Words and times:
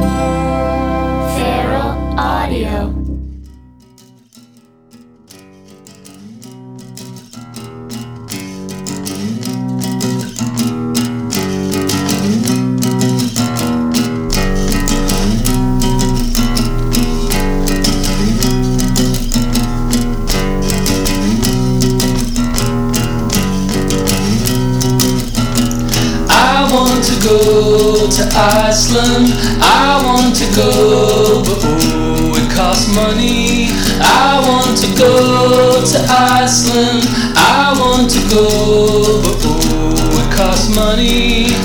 Feral 0.00 0.39
money. 32.94 33.68
I 34.00 34.40
want 34.46 34.78
to 34.82 34.88
go 34.96 35.84
to 35.84 35.98
Iceland. 36.08 37.04
I 37.36 37.74
want 37.78 38.10
to 38.10 38.20
go, 38.28 39.22
but 39.22 39.38
oh, 39.44 40.20
it 40.20 40.36
costs 40.36 40.74
money. 40.74 41.59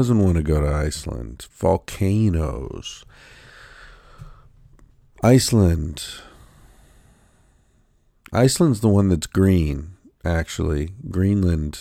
Doesn't 0.08 0.24
want 0.24 0.38
to 0.38 0.42
go 0.42 0.62
to 0.62 0.66
Iceland? 0.66 1.46
Volcanoes. 1.50 3.04
Iceland. 5.22 6.02
Iceland's 8.32 8.80
the 8.80 8.88
one 8.88 9.10
that's 9.10 9.26
green, 9.26 9.98
actually. 10.24 10.94
Greenland 11.10 11.80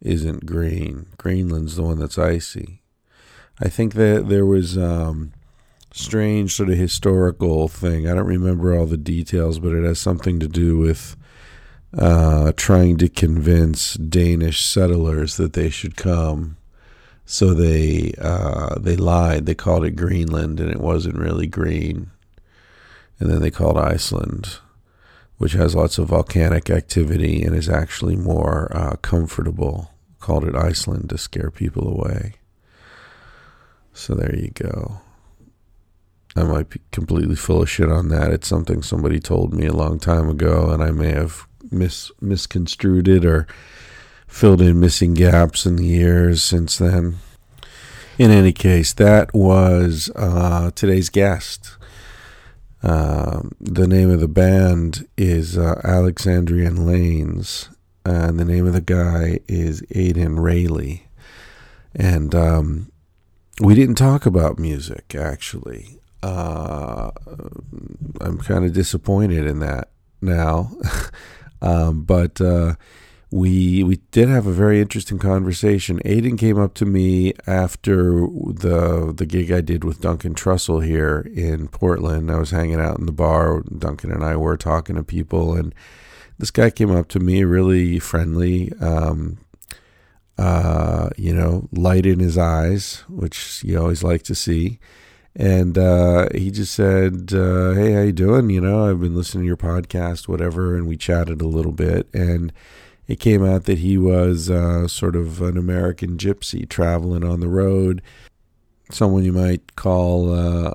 isn't 0.00 0.46
green. 0.46 1.06
Greenland's 1.18 1.74
the 1.74 1.82
one 1.82 1.98
that's 1.98 2.16
icy. 2.16 2.80
I 3.58 3.68
think 3.68 3.94
that 3.94 4.28
there 4.28 4.46
was 4.46 4.78
um 4.78 5.32
strange 5.92 6.54
sort 6.54 6.70
of 6.70 6.78
historical 6.78 7.66
thing. 7.66 8.08
I 8.08 8.14
don't 8.14 8.24
remember 8.24 8.72
all 8.72 8.86
the 8.86 8.96
details, 8.96 9.58
but 9.58 9.72
it 9.72 9.82
has 9.82 9.98
something 9.98 10.38
to 10.38 10.46
do 10.46 10.78
with 10.78 11.16
uh, 11.92 12.52
trying 12.56 12.98
to 12.98 13.08
convince 13.08 13.94
Danish 13.94 14.64
settlers 14.64 15.38
that 15.38 15.54
they 15.54 15.70
should 15.70 15.96
come. 15.96 16.56
So 17.32 17.54
they 17.54 18.12
uh, 18.20 18.80
they 18.80 18.96
lied. 18.96 19.46
They 19.46 19.54
called 19.54 19.84
it 19.84 19.92
Greenland, 19.92 20.58
and 20.58 20.68
it 20.68 20.80
wasn't 20.80 21.16
really 21.16 21.46
green. 21.46 22.10
And 23.20 23.30
then 23.30 23.40
they 23.40 23.52
called 23.52 23.78
Iceland, 23.78 24.58
which 25.38 25.52
has 25.52 25.76
lots 25.76 25.96
of 25.98 26.08
volcanic 26.08 26.70
activity 26.70 27.44
and 27.44 27.54
is 27.54 27.68
actually 27.68 28.16
more 28.16 28.76
uh, 28.76 28.96
comfortable. 28.96 29.92
Called 30.18 30.44
it 30.44 30.56
Iceland 30.56 31.10
to 31.10 31.18
scare 31.18 31.52
people 31.52 31.86
away. 31.86 32.34
So 33.94 34.16
there 34.16 34.34
you 34.34 34.50
go. 34.50 35.00
I 36.34 36.42
might 36.42 36.68
be 36.68 36.80
completely 36.90 37.36
full 37.36 37.62
of 37.62 37.70
shit 37.70 37.92
on 37.92 38.08
that. 38.08 38.32
It's 38.32 38.48
something 38.48 38.82
somebody 38.82 39.20
told 39.20 39.54
me 39.54 39.66
a 39.66 39.72
long 39.72 40.00
time 40.00 40.28
ago, 40.28 40.70
and 40.70 40.82
I 40.82 40.90
may 40.90 41.12
have 41.12 41.46
mis- 41.70 42.10
misconstrued 42.20 43.06
it 43.06 43.24
or 43.24 43.46
filled 44.30 44.62
in 44.62 44.80
missing 44.80 45.12
gaps 45.12 45.66
in 45.66 45.76
the 45.76 45.84
years 45.84 46.42
since 46.42 46.78
then. 46.78 47.18
In 48.16 48.30
any 48.30 48.52
case, 48.52 48.94
that 48.94 49.34
was 49.34 50.10
uh, 50.16 50.70
today's 50.74 51.10
guest. 51.10 51.76
Um 52.82 53.52
the 53.60 53.86
name 53.86 54.10
of 54.10 54.20
the 54.20 54.28
band 54.28 55.06
is 55.18 55.58
uh, 55.58 55.78
Alexandrian 55.84 56.86
Lanes, 56.86 57.68
and 58.06 58.38
the 58.38 58.44
name 58.44 58.66
of 58.66 58.72
the 58.72 58.80
guy 58.80 59.40
is 59.46 59.82
Aiden 59.94 60.42
Rayleigh. 60.42 61.00
And 61.94 62.34
um, 62.34 62.90
we 63.60 63.74
didn't 63.74 63.96
talk 63.96 64.26
about 64.26 64.58
music, 64.58 65.14
actually. 65.14 66.00
Uh, 66.22 67.10
I'm 68.20 68.38
kind 68.38 68.64
of 68.64 68.72
disappointed 68.72 69.46
in 69.46 69.58
that 69.60 69.90
now. 70.20 70.70
um, 71.62 72.02
but 72.02 72.40
uh, 72.40 72.74
we 73.30 73.84
we 73.84 73.96
did 74.10 74.28
have 74.28 74.46
a 74.46 74.52
very 74.52 74.80
interesting 74.80 75.18
conversation. 75.18 76.00
Aiden 76.04 76.36
came 76.36 76.58
up 76.58 76.74
to 76.74 76.84
me 76.84 77.32
after 77.46 78.26
the 78.26 79.12
the 79.16 79.26
gig 79.26 79.52
I 79.52 79.60
did 79.60 79.84
with 79.84 80.00
Duncan 80.00 80.34
Trussell 80.34 80.84
here 80.84 81.30
in 81.34 81.68
Portland. 81.68 82.30
I 82.30 82.38
was 82.38 82.50
hanging 82.50 82.80
out 82.80 82.98
in 82.98 83.06
the 83.06 83.12
bar. 83.12 83.62
Duncan 83.62 84.10
and 84.10 84.24
I 84.24 84.36
were 84.36 84.56
talking 84.56 84.96
to 84.96 85.04
people, 85.04 85.54
and 85.54 85.72
this 86.38 86.50
guy 86.50 86.70
came 86.70 86.90
up 86.90 87.08
to 87.08 87.20
me, 87.20 87.44
really 87.44 88.00
friendly. 88.00 88.72
Um, 88.80 89.38
uh, 90.36 91.10
you 91.16 91.34
know, 91.34 91.68
light 91.70 92.06
in 92.06 92.18
his 92.18 92.38
eyes, 92.38 93.04
which 93.08 93.62
you 93.62 93.78
always 93.78 94.02
like 94.02 94.22
to 94.22 94.34
see. 94.34 94.80
And 95.36 95.78
uh, 95.78 96.28
he 96.34 96.50
just 96.50 96.74
said, 96.74 97.32
uh, 97.32 97.74
"Hey, 97.74 97.92
how 97.92 98.00
you 98.00 98.12
doing? 98.12 98.50
You 98.50 98.60
know, 98.60 98.90
I've 98.90 99.00
been 99.00 99.14
listening 99.14 99.44
to 99.44 99.46
your 99.46 99.56
podcast, 99.56 100.26
whatever." 100.26 100.74
And 100.76 100.88
we 100.88 100.96
chatted 100.96 101.40
a 101.40 101.46
little 101.46 101.72
bit, 101.72 102.08
and 102.12 102.52
it 103.10 103.18
came 103.18 103.44
out 103.44 103.64
that 103.64 103.78
he 103.78 103.98
was 103.98 104.48
uh, 104.48 104.86
sort 104.86 105.16
of 105.16 105.42
an 105.42 105.58
American 105.58 106.16
gypsy 106.16 106.68
traveling 106.68 107.24
on 107.24 107.40
the 107.40 107.48
road, 107.48 108.02
someone 108.92 109.24
you 109.24 109.32
might 109.32 109.74
call 109.74 110.32
uh, 110.32 110.72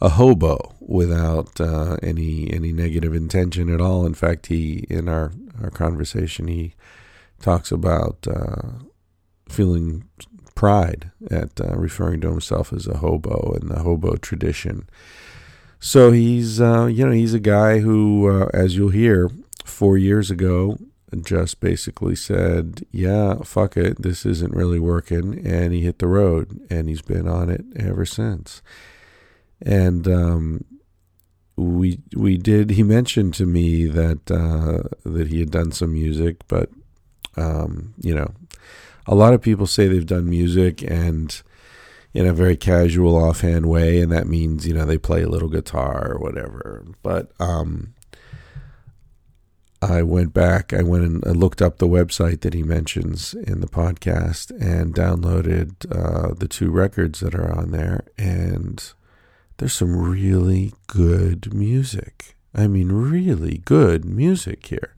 a 0.00 0.10
hobo 0.10 0.72
without 0.78 1.60
uh, 1.60 1.96
any 2.00 2.48
any 2.52 2.70
negative 2.70 3.12
intention 3.12 3.74
at 3.74 3.80
all. 3.80 4.06
In 4.06 4.14
fact, 4.14 4.46
he 4.46 4.86
in 4.88 5.08
our 5.08 5.32
our 5.60 5.70
conversation 5.70 6.46
he 6.46 6.74
talks 7.40 7.72
about 7.72 8.24
uh, 8.28 8.84
feeling 9.48 10.08
pride 10.54 11.10
at 11.28 11.60
uh, 11.60 11.74
referring 11.74 12.20
to 12.20 12.30
himself 12.30 12.72
as 12.72 12.86
a 12.86 12.98
hobo 12.98 13.52
and 13.60 13.68
the 13.68 13.80
hobo 13.80 14.14
tradition. 14.14 14.88
So 15.80 16.12
he's 16.12 16.60
uh, 16.60 16.86
you 16.86 17.04
know 17.04 17.10
he's 17.10 17.34
a 17.34 17.40
guy 17.40 17.80
who, 17.80 18.48
as 18.54 18.76
you'll 18.76 18.90
hear, 18.90 19.28
four 19.64 19.98
years 19.98 20.30
ago 20.30 20.78
just 21.22 21.60
basically 21.60 22.16
said, 22.16 22.86
"Yeah, 22.90 23.36
fuck 23.44 23.76
it, 23.76 24.02
this 24.02 24.24
isn't 24.26 24.54
really 24.54 24.78
working," 24.78 25.46
and 25.46 25.72
he 25.72 25.82
hit 25.82 25.98
the 25.98 26.08
road, 26.08 26.60
and 26.70 26.88
he's 26.88 27.02
been 27.02 27.28
on 27.28 27.50
it 27.50 27.64
ever 27.76 28.04
since. 28.04 28.62
And 29.60 30.08
um, 30.08 30.64
we 31.56 32.00
we 32.16 32.36
did. 32.36 32.70
He 32.70 32.82
mentioned 32.82 33.34
to 33.34 33.46
me 33.46 33.86
that 33.86 34.30
uh, 34.30 34.88
that 35.08 35.28
he 35.28 35.40
had 35.40 35.50
done 35.50 35.72
some 35.72 35.92
music, 35.92 36.38
but 36.48 36.70
um, 37.36 37.94
you 38.00 38.14
know, 38.14 38.32
a 39.06 39.14
lot 39.14 39.34
of 39.34 39.42
people 39.42 39.66
say 39.66 39.86
they've 39.86 40.06
done 40.06 40.28
music 40.28 40.82
and 40.82 41.42
in 42.12 42.26
a 42.26 42.32
very 42.32 42.56
casual, 42.56 43.16
offhand 43.16 43.66
way, 43.66 44.00
and 44.00 44.12
that 44.12 44.28
means 44.28 44.66
you 44.66 44.74
know 44.74 44.84
they 44.84 44.98
play 44.98 45.22
a 45.22 45.28
little 45.28 45.48
guitar 45.48 46.12
or 46.12 46.18
whatever. 46.18 46.84
But 47.02 47.32
um, 47.40 47.93
I 49.90 50.02
went 50.02 50.32
back, 50.32 50.72
I 50.72 50.82
went 50.82 51.04
and 51.04 51.24
I 51.26 51.30
looked 51.30 51.62
up 51.62 51.78
the 51.78 51.88
website 51.88 52.40
that 52.40 52.54
he 52.54 52.62
mentions 52.62 53.34
in 53.34 53.60
the 53.60 53.66
podcast 53.66 54.50
and 54.60 54.94
downloaded 54.94 55.74
uh, 55.90 56.34
the 56.34 56.48
two 56.48 56.70
records 56.70 57.20
that 57.20 57.34
are 57.34 57.56
on 57.56 57.70
there, 57.70 58.04
and 58.16 58.92
there's 59.56 59.74
some 59.74 59.96
really 59.96 60.72
good 60.86 61.52
music. 61.54 62.36
I 62.54 62.66
mean, 62.66 62.92
really 62.92 63.58
good 63.58 64.04
music 64.04 64.66
here. 64.66 64.94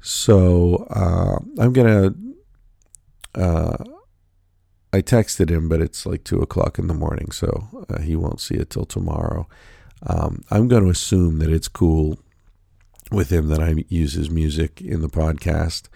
So 0.00 0.86
uh, 0.90 1.38
I'm 1.58 1.72
gonna. 1.72 2.14
Uh, 3.34 3.84
I 4.92 5.02
texted 5.02 5.50
him, 5.50 5.68
but 5.68 5.82
it's 5.82 6.06
like 6.06 6.24
two 6.24 6.40
o'clock 6.40 6.78
in 6.78 6.86
the 6.86 6.94
morning, 6.94 7.30
so 7.30 7.86
uh, 7.90 8.00
he 8.00 8.16
won't 8.16 8.40
see 8.40 8.54
it 8.54 8.70
till 8.70 8.86
tomorrow. 8.86 9.46
Um, 10.02 10.42
I'm 10.50 10.68
going 10.68 10.84
to 10.84 10.90
assume 10.90 11.38
that 11.40 11.50
it's 11.50 11.68
cool 11.68 12.18
with 13.10 13.30
him 13.30 13.48
that 13.48 13.60
I 13.60 13.84
use 13.88 14.14
his 14.14 14.30
music 14.30 14.80
in 14.80 15.00
the 15.00 15.08
podcast. 15.08 15.88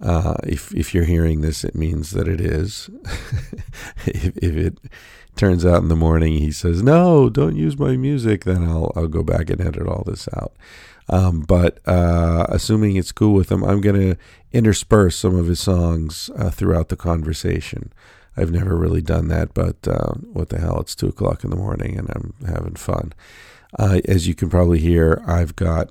Uh, 0.00 0.34
if 0.42 0.74
if 0.74 0.92
you're 0.92 1.04
hearing 1.04 1.40
this, 1.40 1.64
it 1.64 1.74
means 1.74 2.10
that 2.10 2.26
it 2.26 2.40
is. 2.40 2.90
if, 4.06 4.36
if 4.36 4.56
it 4.56 4.78
turns 5.36 5.64
out 5.64 5.82
in 5.82 5.88
the 5.88 5.96
morning 5.96 6.34
he 6.34 6.50
says 6.50 6.82
no, 6.82 7.30
don't 7.30 7.56
use 7.56 7.78
my 7.78 7.96
music, 7.96 8.44
then 8.44 8.64
I'll 8.64 8.92
I'll 8.96 9.08
go 9.08 9.22
back 9.22 9.48
and 9.50 9.60
edit 9.60 9.86
all 9.86 10.02
this 10.04 10.28
out. 10.36 10.52
Um, 11.08 11.40
but 11.40 11.78
uh, 11.86 12.46
assuming 12.48 12.96
it's 12.96 13.12
cool 13.12 13.34
with 13.34 13.50
him, 13.50 13.62
I'm 13.64 13.80
going 13.80 14.00
to 14.00 14.16
intersperse 14.52 15.16
some 15.16 15.36
of 15.36 15.46
his 15.46 15.60
songs 15.60 16.30
uh, 16.36 16.50
throughout 16.50 16.88
the 16.88 16.96
conversation. 16.96 17.92
I've 18.36 18.50
never 18.50 18.76
really 18.76 19.02
done 19.02 19.28
that, 19.28 19.52
but 19.52 19.86
uh, 19.86 20.14
what 20.32 20.48
the 20.48 20.58
hell? 20.58 20.80
It's 20.80 20.94
two 20.94 21.08
o'clock 21.08 21.44
in 21.44 21.50
the 21.50 21.56
morning 21.56 21.98
and 21.98 22.08
I'm 22.10 22.34
having 22.46 22.76
fun. 22.76 23.12
Uh, 23.78 24.00
as 24.06 24.26
you 24.26 24.34
can 24.34 24.48
probably 24.48 24.78
hear, 24.78 25.22
I've 25.26 25.56
got 25.56 25.90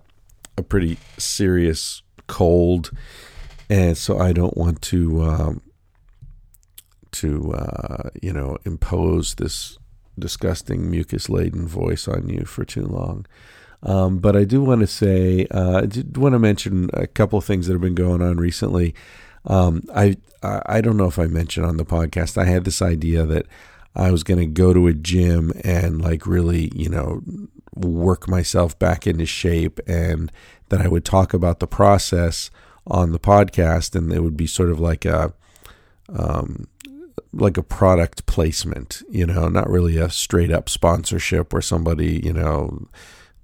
a 0.57 0.63
pretty 0.63 0.97
serious 1.17 2.01
cold, 2.27 2.91
and 3.69 3.97
so 3.97 4.19
I 4.19 4.33
don't 4.33 4.57
want 4.57 4.81
to 4.83 5.23
um, 5.23 5.61
to 7.11 7.53
uh, 7.53 8.09
you 8.21 8.33
know 8.33 8.57
impose 8.65 9.35
this 9.35 9.77
disgusting 10.17 10.89
mucus 10.89 11.29
laden 11.29 11.67
voice 11.67 12.07
on 12.07 12.29
you 12.29 12.45
for 12.45 12.65
too 12.65 12.85
long. 12.85 13.25
Um, 13.83 14.19
but 14.19 14.35
I 14.35 14.43
do 14.43 14.61
want 14.61 14.81
to 14.81 14.87
say, 14.87 15.47
uh, 15.49 15.79
I 15.79 15.85
did 15.87 16.15
want 16.15 16.33
to 16.33 16.39
mention 16.39 16.89
a 16.93 17.07
couple 17.07 17.39
of 17.39 17.45
things 17.45 17.65
that 17.65 17.73
have 17.73 17.81
been 17.81 17.95
going 17.95 18.21
on 18.21 18.37
recently. 18.37 18.93
Um, 19.45 19.83
I 19.95 20.17
I 20.43 20.81
don't 20.81 20.97
know 20.97 21.05
if 21.05 21.19
I 21.19 21.27
mentioned 21.27 21.65
on 21.65 21.77
the 21.77 21.85
podcast. 21.85 22.37
I 22.37 22.45
had 22.45 22.63
this 22.63 22.81
idea 22.81 23.25
that 23.25 23.45
I 23.95 24.11
was 24.11 24.23
going 24.23 24.39
to 24.39 24.45
go 24.45 24.73
to 24.73 24.87
a 24.87 24.93
gym 24.93 25.51
and 25.63 26.01
like 26.01 26.25
really, 26.25 26.71
you 26.73 26.89
know, 26.89 27.21
work 27.75 28.27
myself 28.27 28.77
back 28.77 29.07
into 29.07 29.25
shape, 29.25 29.79
and 29.87 30.31
that 30.69 30.81
I 30.81 30.87
would 30.87 31.05
talk 31.05 31.33
about 31.33 31.59
the 31.59 31.67
process 31.67 32.49
on 32.87 33.11
the 33.11 33.19
podcast, 33.19 33.95
and 33.95 34.11
it 34.11 34.21
would 34.21 34.37
be 34.37 34.47
sort 34.47 34.69
of 34.69 34.79
like 34.79 35.05
a 35.05 35.33
um, 36.09 36.67
like 37.33 37.57
a 37.57 37.63
product 37.63 38.25
placement, 38.25 39.01
you 39.09 39.25
know, 39.25 39.47
not 39.47 39.69
really 39.69 39.97
a 39.97 40.09
straight 40.09 40.51
up 40.51 40.67
sponsorship 40.67 41.53
where 41.53 41.61
somebody, 41.61 42.19
you 42.23 42.33
know 42.33 42.87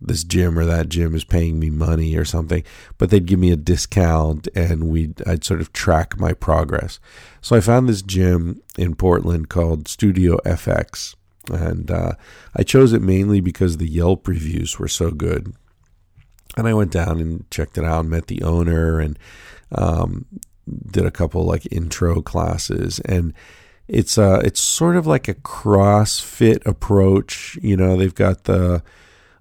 this 0.02 0.24
gym 0.24 0.58
or 0.58 0.66
that 0.66 0.90
gym 0.90 1.16
is 1.16 1.24
paying 1.24 1.60
me 1.60 1.70
money 1.70 2.16
or 2.16 2.26
something, 2.26 2.64
but 2.98 3.10
they'd 3.10 3.26
give 3.26 3.40
me 3.40 3.52
a 3.52 3.58
discount 3.58 4.48
and 4.56 4.90
we'd 4.90 5.28
I'd 5.28 5.44
sort 5.44 5.62
of 5.62 5.74
track 5.74 6.20
my 6.20 6.34
progress. 6.34 7.00
So 7.42 7.56
I 7.56 7.62
found 7.62 7.90
this 7.90 8.02
gym 8.02 8.62
in 8.78 8.96
Portland 8.96 9.50
called 9.50 9.88
Studio 9.88 10.38
FX, 10.46 11.16
and 11.50 11.90
uh, 11.92 12.14
I 12.56 12.64
chose 12.64 12.94
it 12.94 13.02
mainly 13.02 13.42
because 13.42 13.78
the 13.78 13.88
Yelp 13.88 14.28
reviews 14.28 14.78
were 14.80 14.88
so 14.88 15.12
good. 15.12 15.54
And 16.56 16.68
I 16.68 16.74
went 16.74 16.92
down 16.92 17.20
and 17.20 17.50
checked 17.52 17.78
it 17.78 17.84
out, 17.84 18.02
and 18.02 18.10
met 18.10 18.28
the 18.28 18.42
owner, 18.42 19.00
and 19.00 19.20
um, 19.72 20.26
did 20.92 21.06
a 21.06 21.12
couple 21.12 21.44
like 21.44 21.72
intro 21.72 22.22
classes, 22.22 23.00
and 23.02 23.34
it's 23.88 24.18
uh 24.18 24.42
it's 24.44 24.60
sort 24.60 24.96
of 24.96 25.08
like 25.08 25.28
a 25.28 25.36
CrossFit 25.36 26.66
approach. 26.66 27.58
You 27.62 27.78
know, 27.78 27.96
they've 27.96 28.14
got 28.14 28.44
the 28.46 28.84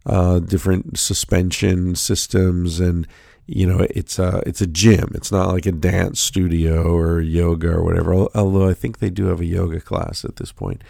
uh, 0.04 0.38
different 0.38 0.98
suspension 0.98 1.94
systems, 1.94 2.78
and 2.80 3.06
you 3.46 3.66
know 3.66 3.86
it's 3.90 4.18
a 4.18 4.42
it's 4.46 4.60
a 4.60 4.66
gym. 4.66 5.10
It's 5.14 5.32
not 5.32 5.48
like 5.48 5.66
a 5.66 5.72
dance 5.72 6.20
studio 6.20 6.94
or 6.96 7.20
yoga 7.20 7.72
or 7.72 7.82
whatever. 7.82 8.14
Although 8.34 8.68
I 8.68 8.74
think 8.74 8.98
they 8.98 9.10
do 9.10 9.26
have 9.26 9.40
a 9.40 9.46
yoga 9.46 9.80
class 9.80 10.24
at 10.24 10.36
this 10.36 10.52
point. 10.52 10.82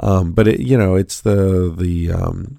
Um, 0.00 0.32
but 0.32 0.48
it, 0.48 0.60
you 0.60 0.78
know, 0.78 0.94
it's 0.94 1.20
the 1.20 1.74
the 1.76 2.12
um, 2.12 2.58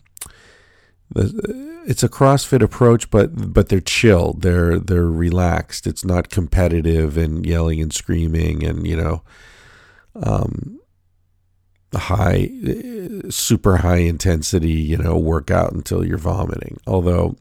the, 1.11 1.83
it's 1.87 2.03
a 2.03 2.09
CrossFit 2.09 2.61
approach, 2.61 3.09
but 3.09 3.53
but 3.53 3.69
they're 3.69 3.79
chilled, 3.79 4.41
They're 4.41 4.79
they're 4.79 5.09
relaxed. 5.09 5.87
It's 5.87 6.05
not 6.05 6.29
competitive 6.29 7.17
and 7.17 7.45
yelling 7.45 7.81
and 7.81 7.93
screaming 7.93 8.63
and 8.63 8.85
you 8.85 8.97
know, 8.97 9.23
um, 10.15 10.79
high, 11.93 12.49
super 13.29 13.77
high 13.77 13.97
intensity, 13.97 14.73
you 14.73 14.97
know, 14.97 15.17
workout 15.17 15.73
until 15.73 16.05
you're 16.05 16.17
vomiting. 16.17 16.79
Although 16.85 17.35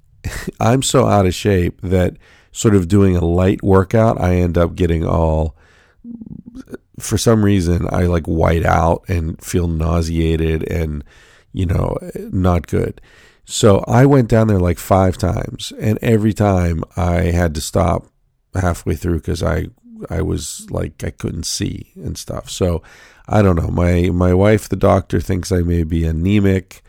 I'm 0.60 0.82
so 0.82 1.06
out 1.06 1.26
of 1.26 1.34
shape 1.34 1.80
that 1.82 2.16
sort 2.52 2.74
of 2.74 2.88
doing 2.88 3.16
a 3.16 3.24
light 3.24 3.62
workout, 3.62 4.20
I 4.20 4.36
end 4.36 4.56
up 4.56 4.74
getting 4.74 5.04
all, 5.06 5.56
for 6.98 7.18
some 7.18 7.44
reason, 7.44 7.86
I 7.90 8.02
like 8.02 8.26
white 8.26 8.64
out 8.64 9.04
and 9.08 9.42
feel 9.42 9.68
nauseated 9.68 10.70
and, 10.70 11.04
you 11.52 11.66
know, 11.66 11.96
not 12.14 12.66
good. 12.66 13.00
So 13.44 13.84
I 13.88 14.06
went 14.06 14.28
down 14.28 14.48
there 14.48 14.60
like 14.60 14.78
five 14.78 15.18
times, 15.18 15.72
and 15.78 15.98
every 16.00 16.32
time 16.32 16.84
I 16.96 17.32
had 17.32 17.54
to 17.56 17.60
stop 17.60 18.06
halfway 18.54 18.94
through 18.94 19.18
because 19.18 19.42
I 19.42 19.66
I 20.10 20.22
was 20.22 20.66
like 20.70 21.02
I 21.04 21.10
couldn't 21.10 21.46
see 21.46 21.92
and 21.96 22.16
stuff. 22.16 22.50
So 22.50 22.82
I 23.28 23.42
don't 23.42 23.56
know. 23.56 23.68
My 23.68 24.10
my 24.10 24.34
wife, 24.34 24.68
the 24.68 24.76
doctor, 24.76 25.20
thinks 25.20 25.52
I 25.52 25.62
may 25.62 25.84
be 25.84 26.04
anemic. 26.04 26.82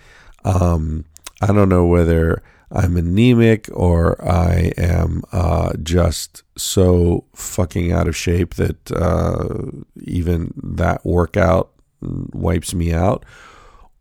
Um, 0.44 1.06
I 1.42 1.48
don't 1.48 1.70
know 1.70 1.86
whether 1.86 2.44
I'm 2.74 2.98
anemic 2.98 3.70
or 3.72 4.20
I 4.28 4.74
am 4.78 5.24
uh, 5.31 5.74
just 5.81 6.42
so 6.58 7.25
fucking 7.36 7.92
out 7.92 8.08
of 8.08 8.18
shape 8.18 8.56
that 8.56 8.92
uh, 8.92 9.72
even 10.02 10.54
that 10.62 11.06
workout 11.06 11.70
wipes 12.02 12.74
me 12.74 12.92
out, 12.92 13.25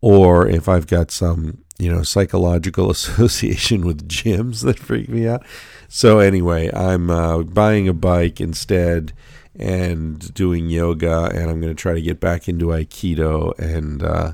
or 0.01 0.47
if 0.47 0.67
I've 0.67 0.87
got 0.87 1.11
some 1.11 1.59
you 1.77 1.93
know 1.93 2.01
psychological 2.01 2.89
association 2.97 3.85
with 3.85 4.07
gyms 4.07 4.63
that 4.63 4.79
freak 4.79 5.07
me 5.07 5.27
out. 5.27 5.45
So 5.87 6.17
anyway, 6.17 6.71
I'm 6.73 7.11
uh, 7.11 7.43
buying 7.43 7.87
a 7.87 7.93
bike 7.93 8.41
instead 8.41 9.13
and 9.55 10.33
doing 10.33 10.71
yoga, 10.71 11.25
and 11.25 11.51
I'm 11.51 11.61
going 11.61 11.75
to 11.75 11.79
try 11.79 11.93
to 11.93 12.01
get 12.01 12.19
back 12.19 12.49
into 12.49 12.67
Aikido, 12.67 13.57
and 13.59 14.01
uh, 14.01 14.33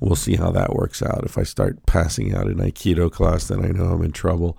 we'll 0.00 0.16
see 0.16 0.36
how 0.36 0.50
that 0.52 0.74
works 0.74 1.02
out. 1.02 1.24
If 1.24 1.38
I 1.38 1.42
start 1.42 1.84
passing 1.86 2.34
out 2.34 2.46
in 2.46 2.58
Aikido 2.58 3.10
class, 3.10 3.48
then 3.48 3.64
I 3.64 3.68
know 3.68 3.86
I'm 3.86 4.02
in 4.02 4.12
trouble. 4.12 4.58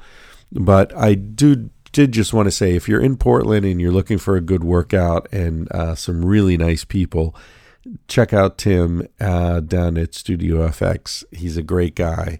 But 0.51 0.95
I 0.95 1.13
do 1.15 1.69
did 1.91 2.11
just 2.11 2.33
want 2.33 2.45
to 2.45 2.51
say, 2.51 2.75
if 2.75 2.87
you're 2.87 3.01
in 3.01 3.17
Portland 3.17 3.65
and 3.65 3.81
you're 3.81 3.91
looking 3.91 4.17
for 4.17 4.35
a 4.35 4.41
good 4.41 4.63
workout 4.63 5.27
and 5.31 5.71
uh, 5.71 5.95
some 5.95 6.23
really 6.23 6.55
nice 6.55 6.85
people, 6.85 7.35
check 8.07 8.33
out 8.33 8.57
Tim 8.57 9.07
uh, 9.19 9.59
down 9.61 9.97
at 9.97 10.13
Studio 10.13 10.67
FX. 10.67 11.23
He's 11.31 11.57
a 11.57 11.63
great 11.63 11.95
guy. 11.95 12.39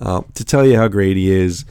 Uh, 0.00 0.22
to 0.34 0.44
tell 0.44 0.66
you 0.66 0.76
how 0.76 0.88
great 0.88 1.16
he 1.16 1.30
is, 1.30 1.64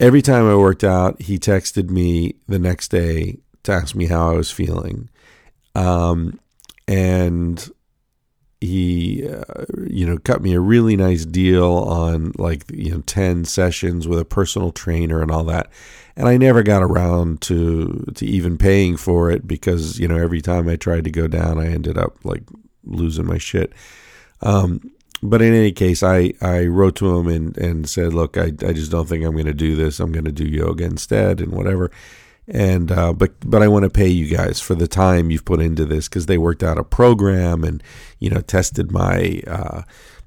every 0.00 0.22
time 0.22 0.48
I 0.48 0.56
worked 0.56 0.84
out, 0.84 1.20
he 1.22 1.38
texted 1.38 1.90
me 1.90 2.34
the 2.48 2.58
next 2.58 2.88
day 2.88 3.38
to 3.64 3.72
ask 3.72 3.94
me 3.94 4.06
how 4.06 4.30
I 4.30 4.34
was 4.34 4.50
feeling. 4.50 5.08
Um, 5.74 6.40
and 6.88 7.68
he, 8.60 9.28
uh, 9.28 9.64
you 9.86 10.06
know, 10.06 10.18
cut 10.18 10.42
me 10.42 10.54
a 10.54 10.60
really 10.60 10.96
nice 10.96 11.24
deal 11.24 11.64
on 11.64 12.32
like, 12.38 12.64
you 12.72 12.90
know, 12.90 13.00
10 13.02 13.44
sessions 13.44 14.08
with 14.08 14.18
a 14.18 14.24
personal 14.24 14.72
trainer 14.72 15.20
and 15.20 15.30
all 15.30 15.44
that. 15.44 15.70
And 16.16 16.26
I 16.26 16.38
never 16.38 16.62
got 16.62 16.82
around 16.82 17.42
to, 17.42 18.06
to 18.14 18.24
even 18.24 18.56
paying 18.56 18.96
for 18.96 19.30
it 19.30 19.46
because, 19.46 19.98
you 19.98 20.08
know, 20.08 20.16
every 20.16 20.40
time 20.40 20.68
I 20.68 20.76
tried 20.76 21.04
to 21.04 21.10
go 21.10 21.28
down, 21.28 21.58
I 21.58 21.66
ended 21.66 21.98
up 21.98 22.16
like 22.24 22.44
losing 22.84 23.26
my 23.26 23.36
shit. 23.36 23.72
Um, 24.40 24.90
but 25.22 25.42
in 25.42 25.52
any 25.52 25.72
case, 25.72 26.02
I, 26.02 26.32
I 26.40 26.64
wrote 26.64 26.96
to 26.96 27.18
him 27.18 27.28
and, 27.28 27.56
and 27.58 27.88
said, 27.88 28.14
look, 28.14 28.38
I, 28.38 28.46
I 28.46 28.72
just 28.72 28.90
don't 28.90 29.06
think 29.06 29.24
I'm 29.24 29.32
going 29.32 29.46
to 29.46 29.54
do 29.54 29.76
this. 29.76 30.00
I'm 30.00 30.12
going 30.12 30.24
to 30.24 30.32
do 30.32 30.44
yoga 30.44 30.84
instead 30.84 31.40
and 31.40 31.52
whatever 31.52 31.90
and 32.48 32.92
uh, 32.92 33.12
but 33.12 33.32
but 33.44 33.62
I 33.62 33.68
want 33.68 33.84
to 33.84 33.90
pay 33.90 34.08
you 34.08 34.34
guys 34.34 34.60
for 34.60 34.74
the 34.74 34.86
time 34.86 35.30
you've 35.30 35.44
put 35.44 35.60
into 35.60 35.84
this 35.84 36.08
because 36.08 36.26
they 36.26 36.38
worked 36.38 36.62
out 36.62 36.78
a 36.78 36.84
program 36.84 37.64
and 37.64 37.82
you 38.18 38.30
know 38.30 38.40
tested 38.40 38.92
my 38.92 39.42
uh, 39.46 39.82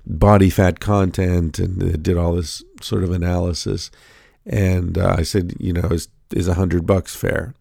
body 0.05 0.49
fat 0.49 0.79
content 0.79 1.59
and 1.59 2.03
did 2.03 2.17
all 2.17 2.33
this 2.33 2.63
sort 2.81 3.03
of 3.03 3.11
analysis. 3.11 3.91
And 4.45 4.97
uh, 4.97 5.15
I 5.17 5.21
said, 5.21 5.53
you 5.59 5.71
know, 5.71 5.87
is 5.89 6.09
is 6.31 6.47
a 6.47 6.55
hundred 6.55 6.85
bucks 6.85 7.15
fair? 7.15 7.53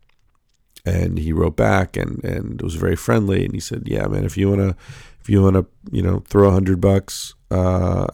And 0.85 1.19
he 1.19 1.33
wrote 1.33 1.57
back 1.57 1.97
and 1.97 2.23
and 2.25 2.61
it 2.61 2.65
was 2.65 2.77
very 2.77 2.97
friendly. 2.97 3.45
And 3.45 3.55
he 3.55 3.61
said, 3.61 3.85
yeah, 3.87 4.07
man, 4.07 4.25
if 4.25 4.37
you 4.37 4.49
wanna 4.49 4.77
if 5.21 5.29
you 5.29 5.43
wanna 5.43 5.67
you 5.93 6.03
know 6.03 6.21
throw 6.27 6.49
a 6.49 6.53
hundred 6.53 6.81
bucks 6.81 7.35
uh, 7.50 8.07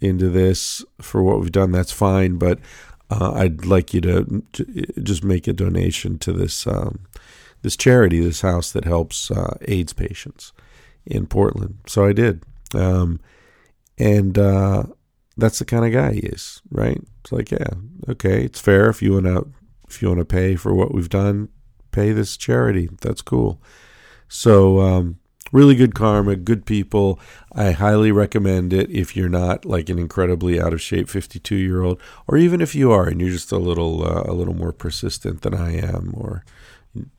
into 0.00 0.28
this 0.28 0.84
for 1.00 1.22
what 1.22 1.40
we've 1.40 1.52
done, 1.52 1.70
that's 1.70 1.92
fine. 1.92 2.36
But 2.36 2.58
uh, 3.12 3.32
I'd 3.34 3.66
like 3.66 3.92
you 3.92 4.00
to 4.00 4.42
just 5.02 5.22
make 5.22 5.46
a 5.46 5.52
donation 5.52 6.18
to 6.20 6.32
this 6.32 6.66
um, 6.66 7.00
this 7.62 7.76
charity, 7.76 8.20
this 8.20 8.40
house 8.40 8.72
that 8.72 8.84
helps 8.84 9.30
uh, 9.30 9.56
AIDS 9.62 9.92
patients 9.92 10.52
in 11.06 11.26
Portland. 11.26 11.78
So 11.86 12.04
I 12.04 12.12
did, 12.12 12.42
um, 12.74 13.20
and 13.98 14.38
uh, 14.38 14.84
that's 15.36 15.58
the 15.58 15.64
kind 15.64 15.84
of 15.84 15.92
guy 15.92 16.14
he 16.14 16.20
is, 16.20 16.62
right? 16.70 17.00
It's 17.20 17.32
like, 17.32 17.50
yeah, 17.50 17.74
okay, 18.08 18.44
it's 18.44 18.60
fair 18.60 18.88
if 18.88 19.02
you 19.02 19.12
want 19.12 19.26
to 19.26 19.52
if 19.88 20.00
you 20.00 20.08
want 20.08 20.20
to 20.20 20.24
pay 20.24 20.56
for 20.56 20.74
what 20.74 20.94
we've 20.94 21.10
done, 21.10 21.48
pay 21.90 22.12
this 22.12 22.36
charity. 22.36 22.88
That's 23.00 23.22
cool. 23.22 23.60
So 24.28 24.80
um, 24.80 25.18
really 25.52 25.74
good 25.74 25.94
karma, 25.94 26.34
good 26.34 26.66
people. 26.66 27.20
I 27.52 27.72
highly 27.72 28.10
recommend 28.10 28.72
it 28.72 28.90
if 28.90 29.14
you're 29.14 29.28
not 29.28 29.64
like 29.64 29.88
an 29.88 29.98
incredibly 29.98 30.60
out 30.60 30.72
of 30.72 30.80
shape 30.80 31.08
52 31.08 31.54
year 31.54 31.82
old, 31.82 32.00
or 32.26 32.36
even 32.36 32.60
if 32.60 32.74
you 32.74 32.90
are 32.90 33.06
and 33.06 33.20
you're 33.20 33.30
just 33.30 33.52
a 33.52 33.58
little 33.58 34.04
uh, 34.04 34.24
a 34.24 34.32
little 34.32 34.54
more 34.54 34.72
persistent 34.72 35.42
than 35.42 35.54
I 35.54 35.76
am, 35.76 36.12
or 36.16 36.44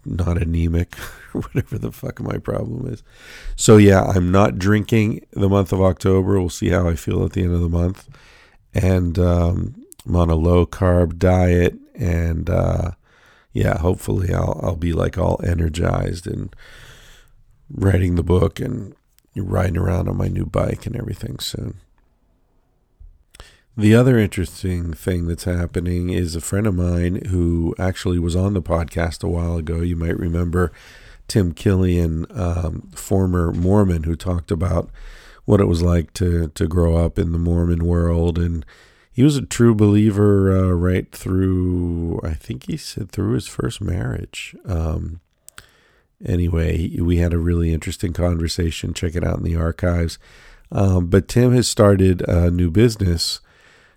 not 0.05 0.41
anemic, 0.41 0.95
whatever 1.31 1.77
the 1.77 1.91
fuck 1.91 2.19
my 2.19 2.37
problem 2.37 2.91
is. 2.91 3.03
So 3.55 3.77
yeah, 3.77 4.03
I'm 4.03 4.31
not 4.31 4.57
drinking 4.57 5.25
the 5.31 5.49
month 5.49 5.71
of 5.71 5.81
October. 5.81 6.39
We'll 6.39 6.49
see 6.49 6.69
how 6.69 6.89
I 6.89 6.95
feel 6.95 7.23
at 7.23 7.33
the 7.33 7.43
end 7.43 7.53
of 7.53 7.61
the 7.61 7.69
month, 7.69 8.09
and 8.73 9.17
um, 9.19 9.75
I'm 10.05 10.15
on 10.15 10.29
a 10.29 10.35
low 10.35 10.65
carb 10.65 11.17
diet, 11.17 11.75
and 11.95 12.49
uh, 12.49 12.91
yeah, 13.53 13.77
hopefully 13.77 14.33
I'll 14.33 14.59
I'll 14.63 14.75
be 14.75 14.93
like 14.93 15.19
all 15.19 15.39
energized 15.43 16.25
and 16.25 16.53
writing 17.69 18.15
the 18.15 18.23
book 18.23 18.59
and 18.59 18.95
riding 19.35 19.77
around 19.77 20.07
on 20.07 20.17
my 20.17 20.27
new 20.27 20.45
bike 20.45 20.85
and 20.85 20.95
everything 20.95 21.39
soon. 21.39 21.79
The 23.75 23.95
other 23.95 24.19
interesting 24.19 24.93
thing 24.93 25.27
that's 25.27 25.45
happening 25.45 26.11
is 26.11 26.35
a 26.35 26.41
friend 26.41 26.67
of 26.67 26.75
mine 26.75 27.25
who 27.29 27.73
actually 27.79 28.19
was 28.19 28.35
on 28.35 28.53
the 28.53 28.61
podcast 28.61 29.23
a 29.23 29.27
while 29.27 29.57
ago. 29.57 29.81
You 29.81 29.95
might 29.95 30.19
remember 30.19 30.71
Tim 31.27 31.53
Killian, 31.53 32.27
um, 32.31 32.91
former 32.93 33.51
Mormon, 33.51 34.03
who 34.03 34.15
talked 34.15 34.51
about 34.51 34.91
what 35.45 35.59
it 35.59 35.65
was 35.65 35.81
like 35.81 36.13
to 36.13 36.49
to 36.49 36.67
grow 36.67 36.97
up 36.97 37.17
in 37.17 37.31
the 37.31 37.39
Mormon 37.39 37.85
world, 37.85 38.37
and 38.37 38.63
he 39.11 39.23
was 39.23 39.37
a 39.37 39.45
true 39.45 39.73
believer 39.73 40.55
uh, 40.55 40.71
right 40.71 41.11
through. 41.11 42.19
I 42.23 42.35
think 42.35 42.67
he 42.67 42.77
said 42.77 43.11
through 43.11 43.33
his 43.33 43.47
first 43.47 43.81
marriage. 43.81 44.55
Um, 44.65 45.19
anyway, 46.25 46.89
we 46.99 47.17
had 47.17 47.33
a 47.33 47.37
really 47.37 47.73
interesting 47.73 48.13
conversation. 48.13 48.93
Check 48.93 49.15
it 49.15 49.23
out 49.23 49.37
in 49.37 49.43
the 49.43 49.55
archives. 49.55 50.17
Um, 50.71 51.07
but 51.07 51.27
Tim 51.27 51.53
has 51.53 51.67
started 51.67 52.21
a 52.27 52.49
new 52.49 52.71
business 52.71 53.39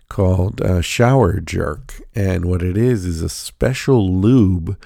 called 0.08 0.60
uh, 0.60 0.80
Shower 0.82 1.40
Jerk, 1.40 2.00
and 2.14 2.44
what 2.44 2.62
it 2.62 2.76
is 2.76 3.04
is 3.04 3.22
a 3.22 3.28
special 3.28 4.12
lube 4.12 4.78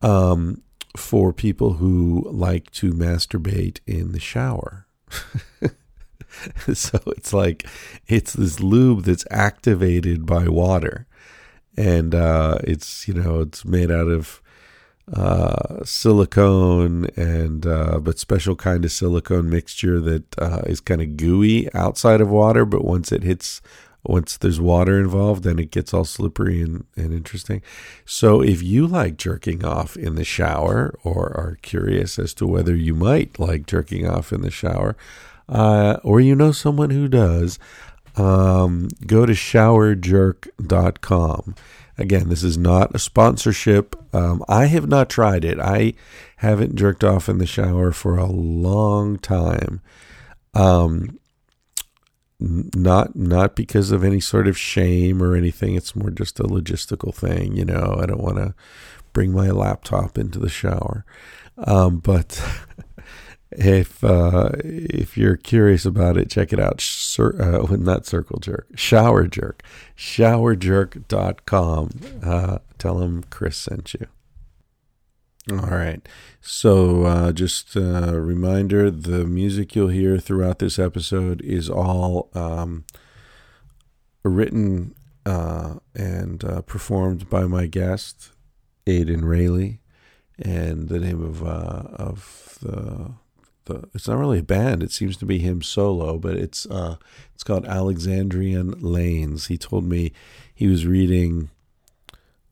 um, 0.00 0.62
for 0.96 1.32
people 1.32 1.74
who 1.74 2.26
like 2.30 2.70
to 2.72 2.92
masturbate 2.92 3.80
in 3.86 4.12
the 4.12 4.20
shower. 4.20 4.86
so 6.72 7.00
it's 7.08 7.32
like 7.32 7.66
it's 8.06 8.32
this 8.32 8.60
lube 8.60 9.04
that's 9.04 9.26
activated 9.30 10.26
by 10.26 10.48
water, 10.48 11.06
and 11.76 12.14
uh, 12.14 12.58
it's 12.62 13.08
you 13.08 13.14
know 13.14 13.40
it's 13.40 13.64
made 13.64 13.90
out 13.90 14.08
of 14.08 14.40
uh, 15.12 15.84
silicone 15.84 17.06
and 17.16 17.66
uh, 17.66 17.98
but 18.00 18.18
special 18.18 18.56
kind 18.56 18.84
of 18.84 18.92
silicone 18.92 19.50
mixture 19.50 20.00
that 20.00 20.38
uh, 20.38 20.62
is 20.66 20.80
kind 20.80 21.02
of 21.02 21.16
gooey 21.16 21.72
outside 21.74 22.20
of 22.20 22.30
water, 22.30 22.64
but 22.64 22.84
once 22.84 23.12
it 23.12 23.22
hits 23.22 23.60
once 24.06 24.36
there's 24.36 24.60
water 24.60 25.00
involved, 25.00 25.44
then 25.44 25.58
it 25.58 25.70
gets 25.70 25.94
all 25.94 26.04
slippery 26.04 26.60
and, 26.60 26.84
and 26.94 27.14
interesting. 27.14 27.62
So 28.04 28.42
if 28.42 28.62
you 28.62 28.86
like 28.86 29.16
jerking 29.16 29.64
off 29.64 29.96
in 29.96 30.14
the 30.14 30.24
shower 30.24 30.94
or 31.02 31.28
are 31.28 31.56
curious 31.62 32.18
as 32.18 32.34
to 32.34 32.46
whether 32.46 32.76
you 32.76 32.94
might 32.94 33.38
like 33.38 33.66
jerking 33.66 34.06
off 34.06 34.30
in 34.30 34.42
the 34.42 34.50
shower, 34.50 34.94
uh, 35.48 36.00
or 36.04 36.20
you 36.20 36.34
know 36.34 36.52
someone 36.52 36.90
who 36.90 37.08
does, 37.08 37.58
um, 38.16 38.88
go 39.06 39.24
to 39.26 39.32
showerjerk.com. 39.32 41.54
Again, 41.96 42.28
this 42.28 42.42
is 42.42 42.58
not 42.58 42.94
a 42.94 42.98
sponsorship. 42.98 43.94
Um, 44.14 44.44
I 44.48 44.66
have 44.66 44.88
not 44.88 45.08
tried 45.08 45.44
it. 45.44 45.60
I 45.60 45.94
haven't 46.38 46.74
jerked 46.74 47.04
off 47.04 47.28
in 47.28 47.38
the 47.38 47.46
shower 47.46 47.92
for 47.92 48.16
a 48.16 48.26
long 48.26 49.18
time. 49.18 49.80
Um, 50.54 51.18
not 52.40 53.14
not 53.14 53.54
because 53.54 53.90
of 53.92 54.02
any 54.04 54.20
sort 54.20 54.48
of 54.48 54.58
shame 54.58 55.22
or 55.22 55.36
anything. 55.36 55.74
It's 55.74 55.96
more 55.96 56.10
just 56.10 56.40
a 56.40 56.44
logistical 56.44 57.14
thing. 57.14 57.56
You 57.56 57.64
know, 57.64 57.98
I 58.00 58.06
don't 58.06 58.22
want 58.22 58.36
to 58.36 58.54
bring 59.12 59.32
my 59.32 59.50
laptop 59.50 60.18
into 60.18 60.38
the 60.38 60.48
shower. 60.48 61.04
Um, 61.58 62.00
but 62.00 62.42
if 63.54 64.02
uh, 64.02 64.50
if 64.64 65.16
you're 65.16 65.36
curious 65.36 65.84
about 65.84 66.16
it, 66.16 66.30
check 66.30 66.52
it 66.52 66.60
out. 66.60 66.80
Cir- 66.80 67.40
uh, 67.40 67.76
not 67.76 68.06
Circle 68.06 68.40
Jerk, 68.40 68.66
Shower 68.74 69.26
Jerk, 69.26 69.62
showerjerk.com. 69.96 71.90
Uh, 72.22 72.58
tell 72.78 72.98
them 72.98 73.24
Chris 73.30 73.56
sent 73.56 73.94
you. 73.94 74.06
All 75.50 75.56
right. 75.58 76.06
So, 76.40 77.04
uh, 77.04 77.32
just 77.32 77.76
a 77.76 78.18
reminder 78.18 78.90
the 78.90 79.26
music 79.26 79.76
you'll 79.76 79.88
hear 79.88 80.18
throughout 80.18 80.58
this 80.58 80.78
episode 80.78 81.42
is 81.42 81.68
all 81.68 82.30
um, 82.34 82.86
written 84.22 84.94
uh, 85.26 85.74
and 85.94 86.42
uh, 86.44 86.62
performed 86.62 87.28
by 87.28 87.44
my 87.44 87.66
guest, 87.66 88.32
Aiden 88.86 89.24
Rayleigh. 89.24 89.80
And 90.38 90.88
the 90.88 90.98
name 90.98 91.22
of 91.22 91.44
uh, 91.44 91.82
of 91.94 92.58
the 92.60 93.12
the 93.66 93.88
it's 93.94 94.08
not 94.08 94.18
really 94.18 94.38
a 94.38 94.42
band. 94.42 94.82
It 94.82 94.92
seems 94.92 95.16
to 95.18 95.26
be 95.26 95.38
him 95.38 95.62
solo, 95.62 96.18
but 96.18 96.36
it's 96.36 96.66
uh, 96.66 96.96
it's 97.34 97.44
called 97.44 97.66
Alexandrian 97.66 98.74
Lanes. 98.80 99.46
He 99.46 99.58
told 99.58 99.84
me 99.84 100.12
he 100.54 100.66
was 100.66 100.86
reading 100.86 101.50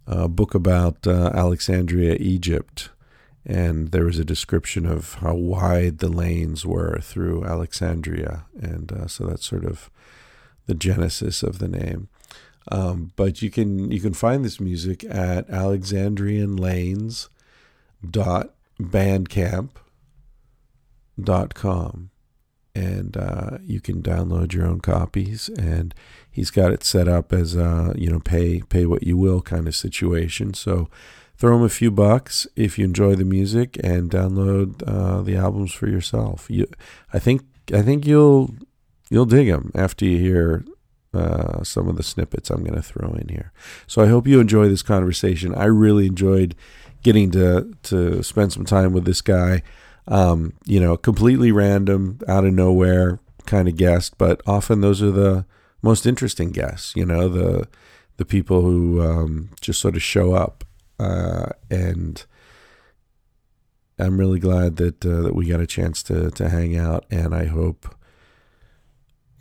a 0.07 0.28
book 0.28 0.54
about 0.54 1.07
uh, 1.07 1.31
Alexandria, 1.35 2.16
Egypt, 2.19 2.90
and 3.47 3.90
there 3.92 4.04
was 4.04 4.19
a 4.19 4.25
description 4.25 4.87
of 4.87 5.14
how 5.14 5.35
wide 5.35 5.99
the 5.99 6.09
lanes 6.09 6.66
were 6.66 6.99
through 7.00 7.45
Alexandria, 7.45 8.45
and 8.61 8.92
uh, 8.92 9.07
so 9.07 9.26
that's 9.26 9.47
sort 9.47 9.64
of 9.64 9.90
the 10.66 10.75
genesis 10.75 11.42
of 11.42 11.59
the 11.59 11.69
name. 11.69 12.09
Um, 12.71 13.12
but 13.16 13.42
you 13.42 13.50
can 13.50 13.90
you 13.90 14.00
can 14.00 14.14
find 14.14 14.45
this 14.45 14.61
music 14.61 15.04
at 15.04 15.49
alexandrianlanes.bandcamp.com 21.24 22.10
and 22.74 23.16
uh, 23.16 23.58
you 23.62 23.80
can 23.80 24.02
download 24.02 24.52
your 24.52 24.66
own 24.66 24.80
copies. 24.80 25.48
And 25.50 25.94
he's 26.30 26.50
got 26.50 26.72
it 26.72 26.84
set 26.84 27.08
up 27.08 27.32
as 27.32 27.54
a 27.54 27.94
you 27.96 28.10
know 28.10 28.20
pay 28.20 28.62
pay 28.62 28.86
what 28.86 29.02
you 29.02 29.16
will 29.16 29.42
kind 29.42 29.68
of 29.68 29.76
situation. 29.76 30.54
So 30.54 30.88
throw 31.36 31.56
him 31.56 31.62
a 31.62 31.68
few 31.68 31.90
bucks 31.90 32.46
if 32.56 32.78
you 32.78 32.84
enjoy 32.84 33.14
the 33.14 33.24
music 33.24 33.78
and 33.82 34.10
download 34.10 34.82
uh, 34.86 35.22
the 35.22 35.36
albums 35.36 35.72
for 35.72 35.88
yourself. 35.88 36.46
You, 36.48 36.66
I 37.12 37.18
think 37.18 37.42
I 37.72 37.82
think 37.82 38.06
you'll 38.06 38.54
you'll 39.10 39.26
dig 39.26 39.48
them 39.48 39.70
after 39.74 40.04
you 40.04 40.18
hear 40.18 40.64
uh, 41.12 41.62
some 41.62 41.88
of 41.88 41.96
the 41.96 42.02
snippets 42.02 42.48
I'm 42.48 42.64
going 42.64 42.74
to 42.74 42.82
throw 42.82 43.12
in 43.12 43.28
here. 43.28 43.52
So 43.86 44.02
I 44.02 44.06
hope 44.06 44.26
you 44.26 44.40
enjoy 44.40 44.68
this 44.68 44.82
conversation. 44.82 45.54
I 45.54 45.66
really 45.66 46.06
enjoyed 46.06 46.54
getting 47.02 47.30
to 47.32 47.70
to 47.82 48.22
spend 48.22 48.52
some 48.52 48.64
time 48.64 48.92
with 48.92 49.04
this 49.04 49.20
guy. 49.20 49.62
Um, 50.09 50.54
you 50.66 50.80
know, 50.80 50.97
completely 50.97 51.52
random, 51.52 52.18
out 52.26 52.44
of 52.44 52.52
nowhere 52.52 53.21
kind 53.47 53.68
of 53.68 53.76
guest, 53.76 54.18
but 54.18 54.40
often 54.47 54.80
those 54.80 55.02
are 55.02 55.12
the 55.12 55.44
most 55.80 56.06
interesting 56.06 56.50
guests. 56.50 56.94
You 56.97 57.06
know, 57.06 57.28
the 57.28 57.68
the 58.16 58.25
people 58.25 58.62
who 58.62 59.00
um, 59.00 59.50
just 59.61 59.80
sort 59.80 59.97
of 59.97 60.02
show 60.02 60.35
up, 60.35 60.64
uh, 60.99 61.50
and 61.71 62.25
I'm 63.99 64.18
really 64.18 64.38
glad 64.40 64.76
that 64.76 65.04
uh, 65.04 65.23
that 65.23 65.35
we 65.35 65.47
got 65.47 65.61
a 65.61 65.66
chance 65.66 66.02
to 66.04 66.30
to 66.32 66.49
hang 66.49 66.76
out, 66.76 67.04
and 67.11 67.35
I 67.35 67.47
hope. 67.47 67.94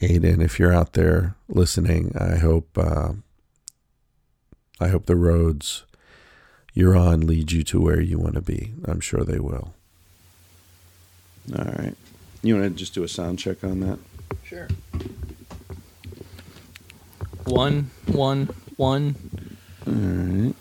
Aiden, 0.01 0.43
if 0.43 0.57
you're 0.57 0.73
out 0.73 0.93
there 0.93 1.35
listening, 1.47 2.15
I 2.19 2.37
hope 2.37 2.75
uh, 2.75 3.13
I 4.79 4.87
hope 4.87 5.05
the 5.05 5.15
roads 5.15 5.85
you're 6.73 6.97
on 6.97 7.27
lead 7.27 7.51
you 7.51 7.63
to 7.65 7.79
where 7.79 8.01
you 8.01 8.17
want 8.17 8.33
to 8.33 8.41
be. 8.41 8.73
I'm 8.85 8.99
sure 8.99 9.23
they 9.23 9.39
will. 9.39 9.75
All 11.57 11.65
right. 11.65 11.95
You 12.43 12.55
want 12.57 12.71
to 12.73 12.77
just 12.77 12.93
do 12.93 13.03
a 13.03 13.07
sound 13.07 13.39
check 13.39 13.63
on 13.63 13.79
that? 13.81 13.99
Sure. 14.43 14.67
One, 17.45 17.91
one, 18.07 18.49
one. 18.77 19.15
All 19.87 19.93
right. 19.93 20.55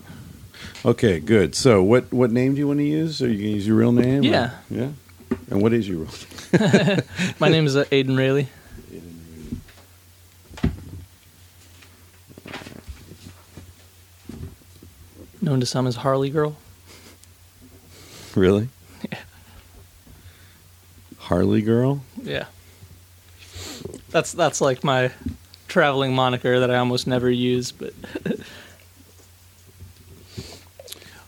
Okay, 0.85 1.21
good. 1.21 1.55
So, 1.55 1.83
what 1.83 2.11
what 2.13 2.31
name 2.33 2.55
do 2.55 2.59
you 2.59 2.67
want 2.67 2.79
to 2.81 2.85
use? 2.85 3.21
Are 3.23 3.29
you 3.29 3.35
going 3.37 3.45
to 3.51 3.55
use 3.57 3.67
your 3.67 3.77
real 3.77 3.93
name? 3.93 4.23
or- 4.23 4.27
Yeah. 4.27 4.51
yeah. 4.71 4.89
And 5.51 5.61
what 5.63 5.73
is 5.73 5.89
your 5.89 5.99
real 5.99 6.11
name? 6.59 7.01
My 7.39 7.49
name 7.49 7.67
is 7.67 7.77
uh, 7.77 7.85
Aiden 7.87 8.17
Rayleigh. 8.17 8.47
Known 15.43 15.61
to 15.61 15.67
some 15.67 15.87
as 15.87 15.97
Harley 15.97 16.31
Girl. 16.31 16.57
Really? 18.35 18.69
Harley 21.31 21.63
Girl? 21.63 22.03
Yeah. 22.21 22.47
That's 24.11 24.33
that's 24.33 24.61
like 24.61 24.83
my 24.83 25.13
traveling 25.69 26.13
moniker 26.13 26.59
that 26.59 26.73
I 26.73 26.77
almost 26.79 27.07
never 27.07 27.31
use, 27.31 27.71
but 27.71 27.95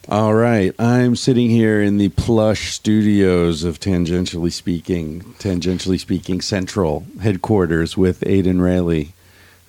All 0.08 0.34
right, 0.34 0.74
I'm 0.80 1.14
sitting 1.14 1.50
here 1.50 1.80
in 1.80 1.98
the 1.98 2.08
plush 2.08 2.72
studios 2.72 3.62
of 3.62 3.78
Tangentially 3.78 4.50
Speaking, 4.50 5.20
Tangentially 5.38 6.00
Speaking 6.00 6.40
Central 6.40 7.06
headquarters 7.20 7.96
with 7.96 8.22
Aiden 8.22 8.60
Rayleigh. 8.60 9.12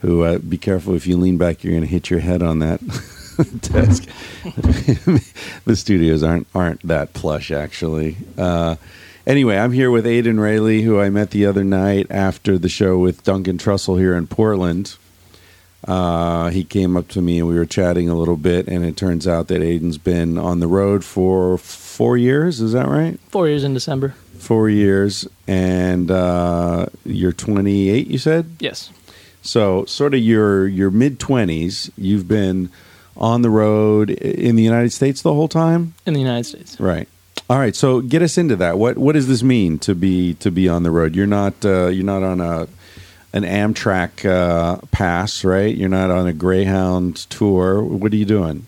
Who, 0.02 0.24
uh, 0.24 0.40
be 0.40 0.58
careful 0.58 0.96
if 0.96 1.06
you 1.06 1.16
lean 1.16 1.38
back, 1.38 1.64
you're 1.64 1.74
going 1.74 1.84
to 1.84 1.88
hit 1.88 2.10
your 2.10 2.22
head 2.22 2.42
on 2.42 2.58
that 2.58 2.80
desk. 3.62 4.10
the 5.66 5.76
studios 5.76 6.24
aren't 6.24 6.48
aren't 6.56 6.82
that 6.88 7.14
plush, 7.14 7.52
actually. 7.52 8.18
Uh, 8.36 8.78
anyway, 9.28 9.58
I'm 9.58 9.72
here 9.72 9.92
with 9.92 10.06
Aiden 10.06 10.40
Rayleigh, 10.40 10.82
who 10.84 11.00
I 11.00 11.10
met 11.10 11.32
the 11.32 11.46
other 11.46 11.64
night 11.64 12.08
after 12.10 12.58
the 12.58 12.70
show 12.70 12.98
with 12.98 13.24
Duncan 13.24 13.58
Trussell 13.58 14.00
here 14.00 14.16
in 14.16 14.28
Portland. 14.28 14.96
Uh, 15.86 16.50
he 16.50 16.64
came 16.64 16.96
up 16.96 17.10
to 17.10 17.22
me 17.22 17.40
and 17.40 17.48
we 17.48 17.56
were 17.56 17.66
chatting 17.66 18.08
a 18.08 18.16
little 18.16 18.38
bit, 18.38 18.68
and 18.68 18.86
it 18.86 18.96
turns 18.96 19.28
out 19.28 19.48
that 19.50 19.62
Aiden's 19.62 19.98
been 19.98 20.38
on 20.38 20.60
the 20.62 20.68
road 20.68 21.04
for 21.04 21.58
four 21.58 22.16
years. 22.18 22.62
Is 22.62 22.72
that 22.72 22.88
right? 22.88 23.20
Four 23.30 23.50
years 23.50 23.64
in 23.66 23.74
December. 23.74 24.16
Four 24.38 24.70
years, 24.70 25.28
and 25.48 26.10
uh, 26.12 26.86
you're 27.06 27.32
28. 27.34 28.08
You 28.08 28.18
said 28.18 28.56
Yes. 28.60 28.90
so. 29.42 29.86
Sort 29.86 30.14
of 30.14 30.20
your 30.22 30.68
your 30.68 30.90
mid 30.92 31.18
20s. 31.20 31.90
You've 31.98 32.28
been 32.28 32.70
on 33.16 33.42
the 33.42 33.50
road 33.50 34.10
in 34.10 34.56
the 34.58 34.64
United 34.64 34.92
States 34.92 35.22
the 35.22 35.34
whole 35.34 35.48
time, 35.48 35.94
In 36.06 36.14
the 36.14 36.20
United 36.20 36.44
States. 36.46 36.78
right? 36.80 37.08
All 37.50 37.60
right. 37.60 37.76
So 37.76 38.02
get 38.02 38.22
us 38.22 38.38
into 38.38 38.56
that. 38.58 38.78
What 38.78 38.98
what 38.98 39.14
does 39.14 39.28
this 39.28 39.44
mean 39.44 39.78
to 39.80 39.94
be 39.94 40.34
to 40.36 40.50
be 40.50 40.70
on 40.70 40.84
the 40.84 40.92
road? 40.92 41.16
You're 41.16 41.28
not 41.28 41.66
uh, 41.66 41.88
you're 41.88 42.06
not 42.06 42.24
on 42.24 42.40
a 42.40 42.68
an 43.34 43.44
Amtrak 43.44 44.26
uh, 44.30 44.78
pass, 44.92 45.44
right? 45.44 45.76
You're 45.76 45.90
not 45.90 46.10
on 46.10 46.28
a 46.28 46.34
Greyhound 46.34 47.18
tour. 47.30 47.84
What 47.84 48.14
are 48.14 48.16
you 48.16 48.26
doing? 48.26 48.68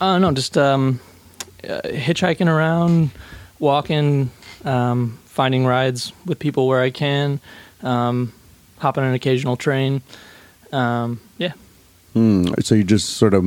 Uh, 0.00 0.18
no, 0.18 0.30
just 0.32 0.58
um, 0.58 1.00
uh, 1.64 1.80
hitchhiking 1.84 2.46
around, 2.46 3.10
walking, 3.58 4.30
um, 4.64 5.18
finding 5.24 5.64
rides 5.64 6.12
with 6.26 6.38
people 6.38 6.68
where 6.68 6.82
I 6.82 6.90
can, 6.90 7.40
um, 7.82 8.34
hopping 8.78 9.04
an 9.04 9.14
occasional 9.14 9.56
train. 9.56 10.02
Um, 10.72 11.20
yeah. 11.38 11.52
Hmm. 12.12 12.48
So 12.60 12.74
you 12.74 12.84
just 12.84 13.14
sort 13.14 13.34
of. 13.34 13.42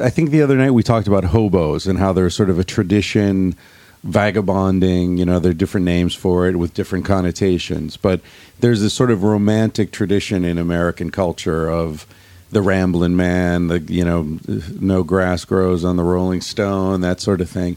I 0.00 0.10
think 0.10 0.30
the 0.30 0.42
other 0.42 0.56
night 0.56 0.70
we 0.70 0.82
talked 0.82 1.08
about 1.08 1.24
hobos 1.24 1.86
and 1.86 1.98
how 1.98 2.12
there's 2.12 2.34
sort 2.34 2.50
of 2.50 2.58
a 2.58 2.64
tradition, 2.64 3.54
vagabonding. 4.02 5.18
You 5.18 5.26
know, 5.26 5.38
there 5.38 5.50
are 5.50 5.54
different 5.54 5.84
names 5.84 6.14
for 6.14 6.48
it 6.48 6.56
with 6.56 6.74
different 6.74 7.04
connotations, 7.04 7.96
but 7.96 8.20
there's 8.60 8.80
this 8.80 8.94
sort 8.94 9.10
of 9.10 9.22
romantic 9.22 9.92
tradition 9.92 10.44
in 10.44 10.58
American 10.58 11.10
culture 11.10 11.68
of 11.68 12.06
the 12.50 12.62
rambling 12.62 13.16
man. 13.16 13.68
The 13.68 13.80
you 13.80 14.04
know, 14.04 14.38
no 14.80 15.02
grass 15.02 15.44
grows 15.44 15.84
on 15.84 15.96
the 15.96 16.04
rolling 16.04 16.40
stone, 16.40 17.00
that 17.02 17.20
sort 17.20 17.40
of 17.40 17.50
thing. 17.50 17.76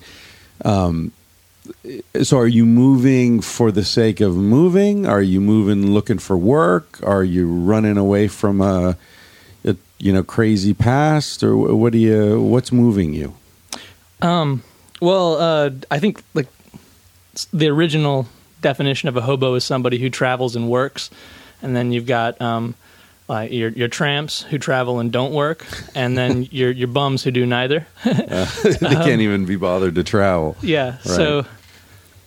Um, 0.63 1.11
so 2.21 2.37
are 2.37 2.47
you 2.47 2.65
moving 2.65 3.41
for 3.41 3.71
the 3.71 3.83
sake 3.83 4.21
of 4.21 4.35
moving? 4.35 5.05
Are 5.05 5.21
you 5.21 5.41
moving 5.41 5.91
looking 5.91 6.19
for 6.19 6.37
work? 6.37 6.99
Are 7.03 7.23
you 7.23 7.47
running 7.47 7.97
away 7.97 8.27
from 8.27 8.61
a, 8.61 8.89
a 8.91 8.97
you 9.99 10.13
know 10.13 10.23
crazy 10.23 10.73
past, 10.73 11.43
or 11.43 11.55
what 11.55 11.93
do 11.93 11.99
you? 11.99 12.41
What's 12.41 12.71
moving 12.71 13.13
you? 13.13 13.33
Um, 14.21 14.63
well, 15.01 15.35
uh, 15.35 15.71
I 15.91 15.99
think 15.99 16.23
like 16.33 16.47
the 17.53 17.67
original 17.67 18.27
definition 18.61 19.09
of 19.09 19.15
a 19.15 19.21
hobo 19.21 19.53
is 19.55 19.63
somebody 19.63 19.99
who 19.99 20.09
travels 20.09 20.55
and 20.55 20.69
works, 20.69 21.09
and 21.61 21.75
then 21.75 21.91
you've 21.91 22.05
got 22.05 22.41
um, 22.41 22.75
like 23.27 23.51
your 23.51 23.69
your 23.69 23.87
tramps 23.87 24.41
who 24.43 24.57
travel 24.57 24.99
and 24.99 25.11
don't 25.11 25.33
work, 25.33 25.65
and 25.95 26.17
then 26.17 26.43
your 26.51 26.71
your 26.71 26.87
bums 26.87 27.23
who 27.23 27.31
do 27.31 27.45
neither. 27.45 27.85
Uh, 28.03 28.45
they 28.63 28.95
can't 28.95 29.21
even 29.21 29.45
be 29.45 29.55
bothered 29.55 29.95
to 29.95 30.03
travel. 30.03 30.57
Yeah. 30.61 30.97
So, 30.99 31.45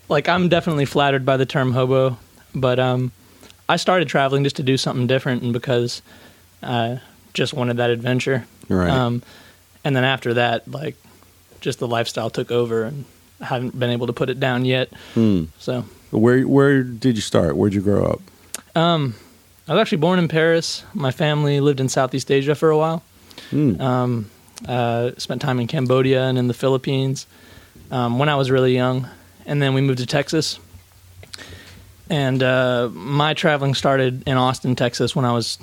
like, 0.08 0.28
I'm 0.28 0.48
definitely 0.48 0.84
flattered 0.84 1.24
by 1.24 1.36
the 1.36 1.46
term 1.46 1.72
hobo, 1.72 2.18
but 2.54 2.78
um, 2.78 3.12
I 3.68 3.76
started 3.76 4.08
traveling 4.08 4.44
just 4.44 4.56
to 4.56 4.62
do 4.62 4.76
something 4.76 5.06
different, 5.06 5.42
and 5.42 5.52
because 5.52 6.02
I 6.62 7.00
just 7.34 7.54
wanted 7.54 7.76
that 7.78 7.90
adventure. 7.90 8.46
Right. 8.68 8.90
Um, 8.90 9.22
and 9.84 9.94
then 9.96 10.04
after 10.04 10.34
that, 10.34 10.70
like, 10.70 10.96
just 11.60 11.78
the 11.78 11.88
lifestyle 11.88 12.30
took 12.30 12.50
over, 12.50 12.84
and 12.84 13.04
I 13.40 13.46
haven't 13.46 13.78
been 13.78 13.90
able 13.90 14.06
to 14.08 14.12
put 14.12 14.30
it 14.30 14.38
down 14.40 14.64
yet. 14.64 14.92
Hmm. 15.14 15.44
So, 15.58 15.84
Where 16.10 16.42
where 16.46 16.82
did 16.82 17.16
you 17.16 17.22
start? 17.22 17.56
Where'd 17.56 17.74
you 17.74 17.80
grow 17.82 18.04
up? 18.04 18.20
um, 18.76 19.14
I 19.68 19.74
was 19.74 19.80
actually 19.80 19.98
born 19.98 20.18
in 20.18 20.26
Paris. 20.28 20.84
My 20.92 21.12
family 21.12 21.60
lived 21.60 21.78
in 21.80 21.88
Southeast 21.88 22.30
Asia 22.30 22.54
for 22.54 22.70
a 22.70 22.76
while. 22.76 23.02
Hmm. 23.50 23.80
Um, 23.80 24.30
uh, 24.68 25.12
spent 25.18 25.40
time 25.42 25.58
in 25.60 25.66
Cambodia 25.66 26.22
and 26.24 26.36
in 26.38 26.46
the 26.48 26.54
Philippines 26.54 27.26
um, 27.90 28.18
when 28.18 28.28
I 28.28 28.36
was 28.36 28.50
really 28.50 28.74
young, 28.74 29.08
and 29.46 29.60
then 29.62 29.74
we 29.74 29.80
moved 29.80 29.98
to 30.00 30.06
Texas. 30.06 30.58
And 32.10 32.42
uh, 32.42 32.90
my 32.92 33.34
traveling 33.34 33.74
started 33.74 34.26
in 34.26 34.36
Austin, 34.36 34.76
Texas, 34.76 35.16
when 35.16 35.24
I 35.24 35.32
was 35.32 35.58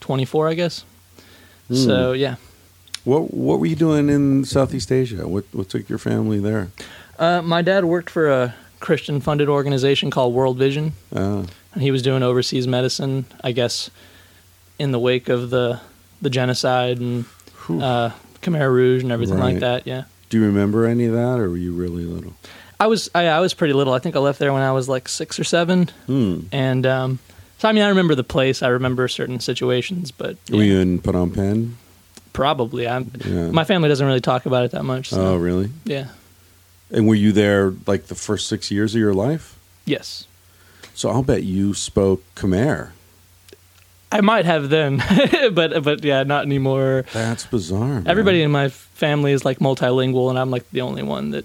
24, 0.00 0.48
I 0.48 0.54
guess. 0.54 0.84
So 1.70 2.12
yeah, 2.12 2.36
What 3.04 3.32
what 3.34 3.60
were 3.60 3.66
you 3.66 3.76
doing 3.76 4.08
in 4.10 4.44
Southeast 4.44 4.90
Asia? 4.92 5.26
What 5.28 5.44
what 5.52 5.68
took 5.68 5.88
your 5.88 5.98
family 5.98 6.38
there? 6.40 6.68
uh, 7.18 7.40
my 7.42 7.62
dad 7.62 7.84
worked 7.84 8.10
for 8.10 8.28
a 8.30 8.54
Christian-funded 8.80 9.48
organization 9.48 10.10
called 10.10 10.34
World 10.34 10.58
Vision, 10.58 10.92
Uh, 11.14 11.44
and 11.72 11.82
he 11.82 11.90
was 11.90 12.02
doing 12.02 12.22
overseas 12.22 12.66
medicine, 12.66 13.24
I 13.44 13.52
guess, 13.52 13.90
in 14.78 14.90
the 14.92 14.98
wake 14.98 15.28
of 15.28 15.50
the 15.50 15.80
the 16.20 16.30
genocide 16.30 16.98
and 16.98 17.24
uh, 17.68 18.10
Khmer 18.42 18.70
Rouge 18.70 19.02
and 19.02 19.12
everything 19.12 19.38
Right. 19.38 19.52
like 19.54 19.60
that. 19.60 19.86
Yeah. 19.86 20.04
do 20.30 20.38
you 20.38 20.44
remember 20.46 20.86
any 20.86 21.06
of 21.06 21.12
that, 21.14 21.38
or 21.38 21.48
were 21.50 21.56
you 21.58 21.72
really 21.72 22.04
little? 22.04 22.32
I 22.80 22.86
was 22.88 23.08
I, 23.14 23.26
I 23.28 23.40
was 23.40 23.54
pretty 23.54 23.72
little. 23.74 23.92
I 23.94 23.98
think 24.00 24.16
I 24.16 24.18
left 24.18 24.38
there 24.38 24.52
when 24.52 24.62
I 24.62 24.72
was 24.72 24.88
like 24.88 25.08
six 25.08 25.38
or 25.38 25.44
seven, 25.44 25.88
Hmm. 26.06 26.40
and 26.52 26.84
um, 26.86 27.18
so 27.62 27.68
I 27.68 27.72
mean 27.72 27.84
I 27.84 27.90
remember 27.90 28.16
the 28.16 28.24
place. 28.24 28.60
I 28.60 28.68
remember 28.70 29.06
certain 29.06 29.38
situations, 29.38 30.10
but 30.10 30.36
Were 30.50 30.64
you 30.64 30.80
in 30.80 30.98
Phnom 31.00 31.32
Penh? 31.32 31.76
probably 32.32 32.88
I'm. 32.88 33.12
Yeah. 33.24 33.52
My 33.52 33.62
family 33.62 33.88
doesn't 33.88 34.04
really 34.04 34.20
talk 34.20 34.46
about 34.46 34.64
it 34.64 34.72
that 34.72 34.82
much. 34.82 35.10
So, 35.10 35.20
oh, 35.20 35.36
really? 35.36 35.70
yeah. 35.84 36.08
And 36.90 37.06
were 37.06 37.14
you 37.14 37.30
there 37.30 37.72
like 37.86 38.06
the 38.06 38.16
first 38.16 38.48
six 38.48 38.72
years 38.72 38.96
of 38.96 39.00
your 39.00 39.14
life? 39.14 39.56
Yes, 39.84 40.26
So 40.94 41.08
I'll 41.08 41.22
bet 41.22 41.44
you 41.44 41.72
spoke 41.72 42.24
Khmer. 42.34 42.90
I 44.10 44.22
might 44.22 44.44
have 44.44 44.68
then, 44.68 45.00
but 45.52 45.84
but 45.84 46.02
yeah, 46.02 46.24
not 46.24 46.44
anymore. 46.44 47.04
That's 47.12 47.46
bizarre. 47.46 48.00
man. 48.00 48.08
Everybody 48.08 48.42
in 48.42 48.50
my 48.50 48.70
family 48.70 49.30
is 49.30 49.44
like 49.44 49.60
multilingual, 49.60 50.30
and 50.30 50.38
I'm 50.38 50.50
like 50.50 50.68
the 50.72 50.80
only 50.80 51.04
one 51.04 51.30
that 51.30 51.44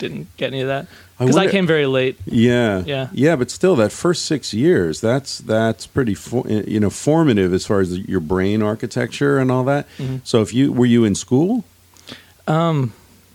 didn't 0.00 0.26
get 0.36 0.48
any 0.48 0.60
of 0.62 0.66
that 0.68 0.86
because 1.18 1.36
I, 1.36 1.40
wonder- 1.40 1.52
came 1.52 1.66
very 1.66 1.86
late. 1.86 2.18
Yeah, 2.26 2.82
Yeah. 2.84 3.08
yeah. 3.12 3.36
But 3.36 3.50
still, 3.50 3.76
that 3.76 3.92
first 3.92 4.24
six 4.24 4.52
years, 4.52 5.00
that's 5.00 5.38
that's 5.38 5.86
pretty, 5.86 6.14
for, 6.14 6.46
you 6.48 6.80
know, 6.80 6.90
formative 6.90 7.52
as 7.54 7.64
far 7.66 7.80
as 7.80 7.96
your 7.98 8.20
brain 8.20 8.62
architecture 8.62 9.38
and 9.38 9.52
all 9.52 9.62
that. 9.64 9.86
Mhm. 9.98 10.20
So, 10.24 10.42
if 10.42 10.52
you 10.52 10.72
were 10.72 10.86
you 10.86 11.04
in 11.04 11.14
school? 11.14 11.64
Um, 12.48 12.92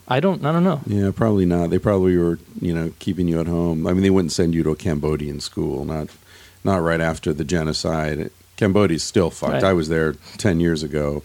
I 0.07 0.19
don't 0.19 0.43
I 0.45 0.51
don't 0.51 0.63
know. 0.63 0.81
Yeah, 0.85 1.11
probably 1.15 1.45
not. 1.45 1.69
They 1.69 1.79
probably 1.79 2.17
were, 2.17 2.37
you 2.59 2.73
know, 2.73 2.91
keeping 2.99 3.27
you 3.27 3.39
at 3.39 3.47
home. 3.47 3.87
I 3.87 3.93
mean, 3.93 4.03
they 4.03 4.09
wouldn't 4.09 4.31
send 4.33 4.53
you 4.53 4.63
to 4.63 4.71
a 4.71 4.75
Cambodian 4.75 5.39
school, 5.39 5.85
not 5.85 6.09
not 6.63 6.77
right 6.81 7.01
after 7.01 7.33
the 7.33 7.43
genocide. 7.43 8.29
Cambodia's 8.57 9.03
still 9.03 9.29
fucked. 9.29 9.53
Right. 9.53 9.63
I 9.63 9.73
was 9.73 9.89
there 9.89 10.13
ten 10.37 10.59
years 10.59 10.81
ago, 10.83 11.23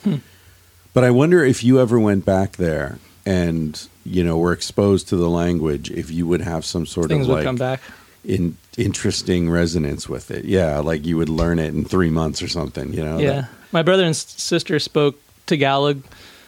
but 0.93 1.05
I 1.05 1.11
wonder 1.11 1.45
if 1.45 1.63
you 1.65 1.81
ever 1.81 1.99
went 1.99 2.25
back 2.25 2.57
there 2.57 2.99
and 3.27 3.87
you 4.05 4.25
know 4.25 4.37
we 4.37 4.43
were 4.43 4.53
exposed 4.53 5.09
to 5.09 5.17
the 5.17 5.29
language, 5.29 5.91
if 5.91 6.11
you 6.11 6.27
would 6.27 6.41
have 6.41 6.65
some 6.65 6.87
sort 6.87 7.09
Things 7.09 7.27
of 7.29 7.35
like 7.35 7.45
come 7.45 7.57
back. 7.57 7.81
in 8.25 8.57
interesting 8.79 9.51
resonance 9.51 10.09
with 10.09 10.31
it. 10.31 10.45
Yeah, 10.45 10.79
like 10.79 11.05
you 11.07 11.17
would 11.17 11.29
learn 11.29 11.59
it 11.59 11.75
in 11.75 11.85
three 11.85 12.11
months 12.11 12.43
or 12.43 12.49
something. 12.49 12.93
You 12.93 13.05
know? 13.05 13.19
Yeah, 13.19 13.33
That- 13.33 13.49
my 13.73 13.83
brother 13.83 14.05
and 14.05 14.17
sister 14.17 14.79
spoke 14.79 15.21
Tagalog 15.47 16.03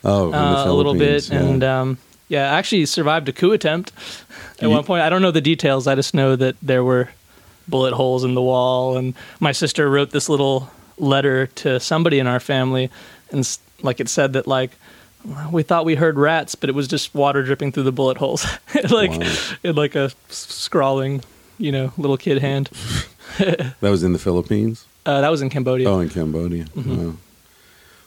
oh, 0.04 0.32
uh, 0.32 0.64
a 0.66 0.72
little 0.72 0.94
bit, 0.94 1.28
yeah. 1.28 1.40
and 1.40 1.64
um, 1.64 1.98
yeah, 2.28 2.52
I 2.52 2.58
actually 2.58 2.86
survived 2.86 3.28
a 3.28 3.32
coup 3.32 3.52
attempt 3.52 3.92
at 4.56 4.62
You- 4.62 4.70
one 4.70 4.84
point. 4.84 5.02
I 5.02 5.08
don't 5.10 5.22
know 5.22 5.30
the 5.30 5.40
details. 5.40 5.86
I 5.86 5.94
just 5.94 6.14
know 6.14 6.36
that 6.36 6.56
there 6.62 6.82
were 6.84 7.08
bullet 7.68 7.94
holes 7.94 8.24
in 8.24 8.34
the 8.34 8.42
wall, 8.42 8.96
and 8.96 9.14
my 9.40 9.52
sister 9.52 9.88
wrote 9.90 10.10
this 10.10 10.28
little 10.28 10.70
letter 10.98 11.46
to 11.46 11.78
somebody 11.80 12.18
in 12.18 12.26
our 12.26 12.40
family, 12.40 12.90
and 13.30 13.46
like 13.82 14.00
it 14.00 14.08
said 14.08 14.32
that 14.34 14.46
like 14.46 14.70
we 15.50 15.62
thought 15.62 15.84
we 15.84 15.94
heard 15.94 16.18
rats, 16.18 16.54
but 16.54 16.68
it 16.68 16.74
was 16.74 16.88
just 16.88 17.14
water 17.14 17.42
dripping 17.42 17.72
through 17.72 17.84
the 17.84 17.92
bullet 17.92 18.16
holes, 18.18 18.46
like 18.90 19.10
Wow. 19.12 19.32
in 19.62 19.74
like 19.76 19.94
a 19.94 20.10
scrawling, 20.28 21.22
you 21.58 21.72
know, 21.72 21.92
little 21.96 22.16
kid 22.16 22.38
hand. 22.38 22.66
that 23.38 23.74
was 23.80 24.02
in 24.02 24.12
the 24.12 24.18
Philippines. 24.18 24.86
Uh, 25.06 25.20
that 25.20 25.30
was 25.30 25.42
in 25.42 25.50
Cambodia. 25.50 25.88
Oh, 25.88 26.00
in 26.00 26.08
Cambodia. 26.08 26.64
Mm-hmm. 26.64 27.06
Wow. 27.06 27.14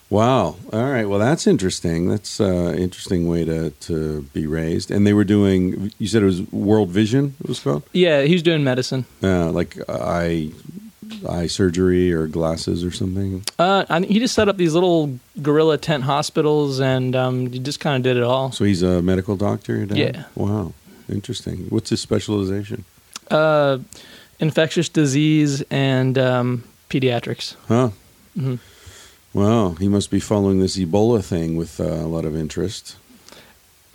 Wow. 0.10 0.56
All 0.71 0.84
right. 0.91 1.06
Well, 1.06 1.19
that's 1.19 1.47
interesting. 1.47 2.08
That's 2.08 2.39
an 2.39 2.78
interesting 2.78 3.28
way 3.28 3.43
to, 3.43 3.71
to 3.71 4.21
be 4.34 4.45
raised. 4.45 4.91
And 4.91 5.06
they 5.06 5.13
were 5.13 5.23
doing, 5.23 5.91
you 5.97 6.08
said 6.08 6.21
it 6.21 6.25
was 6.28 6.41
World 6.51 6.89
Vision, 6.89 7.36
it 7.43 7.47
was 7.49 7.60
called? 7.60 7.84
Yeah, 7.91 8.21
he 8.21 8.34
was 8.34 8.43
doing 8.43 8.63
medicine. 8.63 9.06
Uh, 9.23 9.49
like 9.51 9.78
I 9.89 10.51
eye 11.27 11.47
surgery 11.47 12.11
or 12.13 12.27
glasses 12.27 12.83
or 12.83 12.91
something? 12.91 13.43
Uh, 13.59 13.85
I, 13.89 14.01
he 14.01 14.19
just 14.19 14.33
set 14.35 14.47
up 14.49 14.57
these 14.57 14.73
little 14.73 15.19
guerrilla 15.41 15.77
tent 15.77 16.03
hospitals, 16.03 16.79
and 16.79 17.15
um, 17.15 17.51
he 17.51 17.59
just 17.59 17.79
kind 17.79 17.95
of 17.97 18.03
did 18.03 18.17
it 18.17 18.23
all. 18.23 18.51
So 18.51 18.63
he's 18.65 18.81
a 18.83 19.01
medical 19.01 19.35
doctor. 19.35 19.85
Dad? 19.85 19.97
Yeah. 19.97 20.23
Wow. 20.35 20.73
Interesting. 21.09 21.65
What's 21.69 21.89
his 21.89 22.01
specialization? 22.01 22.85
Uh, 23.29 23.79
infectious 24.39 24.89
disease 24.89 25.61
and 25.71 26.17
um, 26.17 26.63
pediatrics. 26.89 27.55
Huh. 27.67 27.89
Mhm. 28.37 28.59
Wow. 29.33 29.71
He 29.79 29.87
must 29.87 30.11
be 30.11 30.19
following 30.19 30.59
this 30.59 30.77
Ebola 30.77 31.23
thing 31.23 31.55
with 31.57 31.79
uh, 31.79 31.83
a 31.83 32.07
lot 32.07 32.25
of 32.25 32.35
interest. 32.35 32.95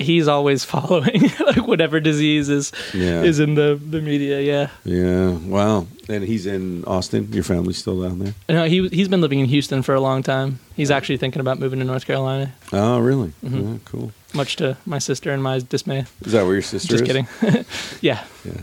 He's 0.00 0.26
always 0.28 0.64
following 0.74 1.22
like 1.46 1.66
whatever 1.66 2.00
disease 2.00 2.48
is 2.48 2.72
Yeah. 2.94 3.22
is 3.22 3.38
in 3.38 3.54
the, 3.54 3.78
the 3.80 4.00
media. 4.00 4.40
Yeah. 4.40 4.68
Yeah. 4.84 5.30
Wow. 5.30 5.86
And 6.08 6.24
he's 6.24 6.46
in 6.46 6.84
Austin. 6.86 7.32
Your 7.32 7.44
family's 7.44 7.78
still 7.78 8.02
down 8.02 8.18
there? 8.18 8.34
No, 8.48 8.64
he 8.64 8.88
he's 8.88 9.08
been 9.08 9.20
living 9.20 9.40
in 9.40 9.46
Houston 9.46 9.82
for 9.82 9.94
a 9.94 10.00
long 10.00 10.22
time. 10.22 10.58
He's 10.74 10.90
actually 10.90 11.18
thinking 11.18 11.40
about 11.40 11.58
moving 11.60 11.78
to 11.78 11.84
North 11.84 12.06
Carolina, 12.06 12.52
Oh, 12.72 12.98
really? 12.98 13.32
Mhm. 13.44 13.72
Yeah, 13.74 13.78
cool. 13.84 14.12
much 14.34 14.56
to 14.56 14.76
my 14.86 14.98
sister 14.98 15.30
and 15.30 15.42
my 15.42 15.60
dismay. 15.60 16.06
Is 16.24 16.32
that 16.32 16.44
where 16.44 16.54
your 16.54 16.62
sister 16.62 16.88
Just 16.96 17.02
is? 17.02 17.06
kidding. 17.06 17.28
yeah. 18.00 18.24
Yeah. 18.44 18.60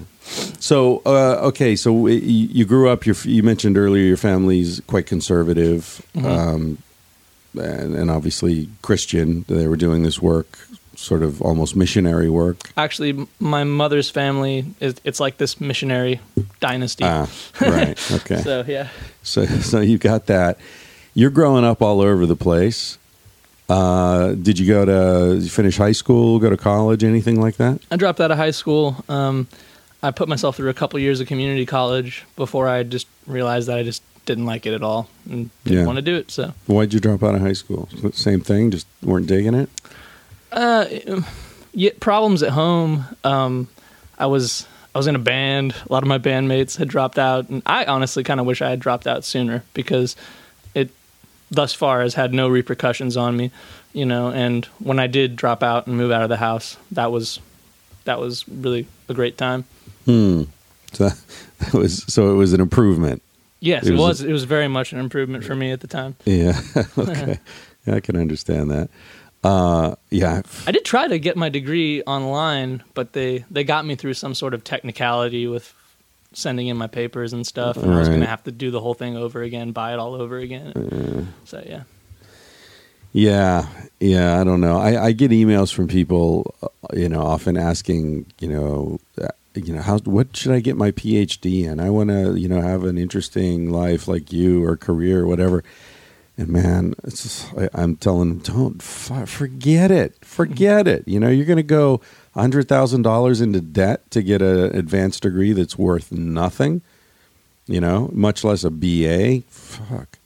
So, 0.59 1.01
uh, 1.05 1.47
okay, 1.49 1.75
so 1.77 2.07
you, 2.07 2.17
you 2.19 2.65
grew 2.65 2.89
up. 2.89 3.05
Your, 3.05 3.15
you 3.23 3.43
mentioned 3.43 3.77
earlier 3.77 4.03
your 4.03 4.17
family's 4.17 4.81
quite 4.87 5.05
conservative, 5.05 6.01
Mhm. 6.15 6.25
um, 6.25 6.77
and, 7.57 7.95
and 7.95 8.11
obviously 8.11 8.67
Christian. 8.81 9.45
They 9.47 9.67
were 9.67 9.77
doing 9.77 10.03
this 10.03 10.21
work, 10.21 10.59
sort 10.97 11.21
of 11.21 11.41
almost 11.41 11.75
missionary 11.75 12.29
work. 12.29 12.71
Actually, 12.75 13.27
my 13.39 13.63
mother's 13.63 14.09
family 14.09 14.65
is 14.79 14.95
it's 15.03 15.19
like 15.19 15.37
this 15.37 15.61
missionary 15.61 16.19
dynasty. 16.59 17.03
Ah, 17.05 17.29
right. 17.61 17.97
Okay. 18.11 18.41
So 18.41 18.63
yeah. 18.67 18.89
So, 19.23 19.45
so 19.71 19.79
you 19.79 19.97
got 19.97 20.25
that. 20.25 20.57
You're 21.13 21.29
growing 21.29 21.63
up 21.63 21.81
all 21.81 22.01
over 22.01 22.25
the 22.25 22.35
place. 22.35 22.97
Uh, 23.69 24.33
did 24.33 24.57
you 24.59 24.65
go 24.67 24.85
to 24.85 25.39
you 25.43 25.49
finish 25.49 25.77
high 25.77 25.91
school, 25.91 26.39
go 26.39 26.49
to 26.49 26.57
college, 26.57 27.03
anything 27.03 27.39
like 27.39 27.57
that? 27.57 27.79
I 27.91 27.97
dropped 27.97 28.19
out 28.21 28.31
of 28.31 28.37
high 28.37 28.51
school. 28.51 29.03
Um, 29.09 29.47
I 30.01 30.11
put 30.11 30.29
myself 30.29 30.55
through 30.55 30.69
a 30.69 30.73
couple 30.73 30.99
years 30.99 31.19
of 31.19 31.27
community 31.27 31.65
college 31.65 32.23
before 32.35 32.67
I 32.67 32.83
just 32.83 33.07
realized 33.25 33.67
that 33.67 33.77
I 33.77 33.83
just 33.83 34.03
didn't 34.25 34.45
like 34.45 34.65
it 34.65 34.73
at 34.73 34.83
all 34.83 35.09
and 35.29 35.49
didn't 35.63 35.79
Yeah. 35.79 35.85
want 35.85 35.97
to 35.97 36.01
do 36.01 36.15
it. 36.15 36.31
So, 36.31 36.53
Why'd 36.67 36.93
you 36.93 36.99
drop 36.99 37.23
out 37.23 37.35
of 37.35 37.41
high 37.41 37.53
school? 37.53 37.89
Same 38.13 38.41
thing, 38.41 38.71
just 38.71 38.87
weren't 39.03 39.27
digging 39.27 39.53
it. 39.53 39.69
Uh, 40.51 40.85
yeah, 41.73 41.91
problems 41.99 42.43
at 42.43 42.49
home. 42.51 43.05
Um, 43.23 43.67
I 44.17 44.25
was 44.25 44.67
I 44.95 44.97
was 44.97 45.07
in 45.07 45.15
a 45.15 45.19
band. 45.19 45.75
A 45.87 45.93
lot 45.93 46.03
of 46.03 46.09
my 46.09 46.17
bandmates 46.17 46.77
had 46.77 46.87
dropped 46.87 47.19
out, 47.19 47.49
and 47.49 47.61
I 47.65 47.85
honestly 47.85 48.23
kind 48.23 48.39
of 48.39 48.45
wish 48.45 48.61
I 48.61 48.69
had 48.69 48.79
dropped 48.79 49.07
out 49.07 49.23
sooner 49.23 49.63
because 49.73 50.15
it 50.73 50.89
thus 51.51 51.73
far 51.73 52.01
has 52.01 52.15
had 52.15 52.33
no 52.33 52.47
repercussions 52.47 53.15
on 53.17 53.37
me, 53.37 53.51
you 53.93 54.05
know. 54.05 54.29
And 54.29 54.65
when 54.79 54.99
I 54.99 55.07
did 55.07 55.35
drop 55.35 55.63
out 55.63 55.87
and 55.87 55.97
move 55.97 56.11
out 56.11 56.23
of 56.23 56.29
the 56.29 56.37
house, 56.37 56.77
that 56.91 57.11
was 57.11 57.39
that 58.05 58.19
was 58.19 58.47
really 58.47 58.87
a 59.09 59.13
great 59.13 59.37
time. 59.37 59.65
Hmm. 60.05 60.43
So 60.93 61.09
that 61.59 61.73
was 61.73 62.03
so 62.07 62.31
it 62.31 62.35
was 62.35 62.53
an 62.53 62.61
improvement. 62.61 63.21
Yes, 63.59 63.83
It 63.85 63.89
it 63.89 63.91
was 63.93 63.99
was. 63.99 64.21
It 64.23 64.31
was 64.31 64.43
very 64.45 64.67
much 64.67 64.93
an 64.93 64.99
improvement 64.99 65.43
for 65.43 65.55
me 65.55 65.71
at 65.71 65.81
the 65.81 65.87
time. 65.87 66.15
Yeah. 66.25 66.59
okay. 66.97 67.39
Yeah, 67.85 67.95
I 67.95 67.99
can 68.01 68.17
understand 68.17 68.69
that. 68.71 68.89
Uh, 69.43 69.95
yeah. 70.09 70.41
I 70.65 70.71
did 70.71 70.83
try 70.83 71.07
to 71.07 71.19
get 71.19 71.37
my 71.37 71.49
degree 71.49 72.01
online, 72.03 72.83
but 72.93 73.13
they 73.13 73.45
they 73.51 73.63
got 73.63 73.85
me 73.85 73.95
through 73.95 74.15
some 74.15 74.33
sort 74.33 74.53
of 74.53 74.63
technicality 74.63 75.47
with 75.47 75.73
sending 76.33 76.67
in 76.67 76.77
my 76.77 76.87
papers 76.87 77.33
and 77.33 77.47
stuff, 77.47 77.77
and 77.77 77.93
I 77.93 77.97
was 77.97 78.09
going 78.09 78.19
to 78.21 78.27
have 78.27 78.43
to 78.43 78.51
do 78.51 78.69
the 78.71 78.79
whole 78.81 78.93
thing 78.93 79.15
over 79.15 79.41
again, 79.41 79.71
buy 79.71 79.93
it 79.93 79.99
all 79.99 80.13
over 80.15 80.37
again. 80.37 81.33
So 81.45 81.63
yeah, 81.65 81.83
Yeah. 83.13 83.67
Yeah. 83.99 84.39
I 84.39 84.43
don't 84.43 84.61
know. 84.61 84.77
I, 84.77 85.05
I 85.05 85.11
get 85.13 85.31
emails 85.31 85.73
from 85.73 85.87
people, 85.87 86.53
uh, 86.61 86.67
you 86.93 87.09
know, 87.09 87.21
often 87.21 87.57
asking, 87.57 88.25
you 88.39 88.49
know, 88.49 88.99
uh, 89.21 89.29
you 89.55 89.73
know, 89.73 89.81
how 89.81 89.97
what 89.99 90.35
should 90.35 90.51
I 90.51 90.59
get 90.59 90.75
my 90.77 90.91
PhD 90.91 91.63
in? 91.63 91.79
I 91.79 91.89
want 91.89 92.09
to, 92.09 92.35
you 92.35 92.47
know, 92.47 92.61
have 92.61 92.83
an 92.83 92.97
interesting 92.97 93.71
life 93.71 94.07
like 94.07 94.31
you 94.31 94.63
or 94.63 94.75
career 94.77 95.21
or 95.21 95.27
whatever. 95.27 95.63
And 96.37 96.49
man, 96.49 96.93
it's 97.03 97.23
just, 97.23 97.53
I, 97.57 97.69
I'm 97.73 97.95
telling 97.95 98.29
them, 98.29 98.39
don't 98.39 98.81
forget 98.81 99.89
it, 99.89 100.23
forget 100.23 100.87
it. 100.87 101.07
You 101.07 101.19
know, 101.19 101.29
you're 101.29 101.45
going 101.45 101.57
to 101.57 101.63
go 101.63 101.99
hundred 102.35 102.67
thousand 102.67 103.01
dollars 103.01 103.41
into 103.41 103.59
debt 103.59 104.09
to 104.11 104.21
get 104.21 104.41
an 104.41 104.75
advanced 104.75 105.23
degree 105.23 105.53
that's 105.53 105.77
worth 105.77 106.11
nothing. 106.11 106.81
You 107.65 107.81
know, 107.81 108.09
much 108.13 108.43
less 108.43 108.63
a 108.63 108.69
BA. 108.69 109.41
Fuck. 109.49 110.19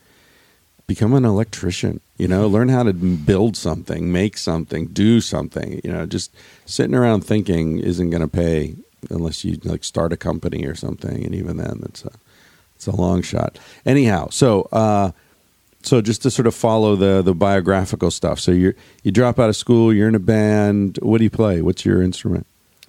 Become 0.86 1.14
an 1.14 1.26
electrician. 1.26 2.02
You 2.18 2.28
know, 2.28 2.46
learn 2.48 2.70
how 2.70 2.84
to 2.84 2.94
build 2.94 3.56
something, 3.56 4.12
make 4.12 4.38
something, 4.38 4.88
do 4.88 5.22
something. 5.22 5.80
You 5.84 5.92
know, 5.92 6.06
just 6.06 6.36
sitting 6.66 6.94
around 6.94 7.22
thinking 7.22 7.80
isn't 7.80 8.10
going 8.10 8.22
to 8.22 8.28
pay 8.28 8.76
unless 9.10 9.44
you 9.44 9.58
like 9.64 9.84
start 9.84 10.14
a 10.14 10.18
company 10.18 10.66
or 10.66 10.76
something. 10.76 11.26
And 11.26 11.34
even 11.34 11.58
then, 11.58 11.80
that's 11.82 12.04
a 12.04 12.12
it's 12.76 12.88
a 12.88 12.96
long 12.96 13.22
shot. 13.22 13.58
Anyhow, 13.86 14.30
so 14.30 14.64
uh, 14.72 15.12
so 15.84 16.02
just 16.02 16.22
to 16.24 16.32
sort 16.32 16.48
of 16.48 16.56
follow 16.56 16.96
the 16.96 17.22
the 17.22 17.34
biographical 17.34 18.12
stuff. 18.12 18.40
So 18.40 18.52
you 18.52 18.74
you 19.04 19.12
drop 19.12 19.40
out 19.40 19.50
of 19.50 19.56
school, 19.56 19.94
you're 19.94 20.08
in 20.08 20.16
a 20.16 20.20
band. 20.20 21.00
What 21.02 21.20
do 21.20 21.24
you 21.24 21.30
play? 21.30 21.62
What's 21.62 21.86
your 21.86 22.02
instrument? 22.02 22.46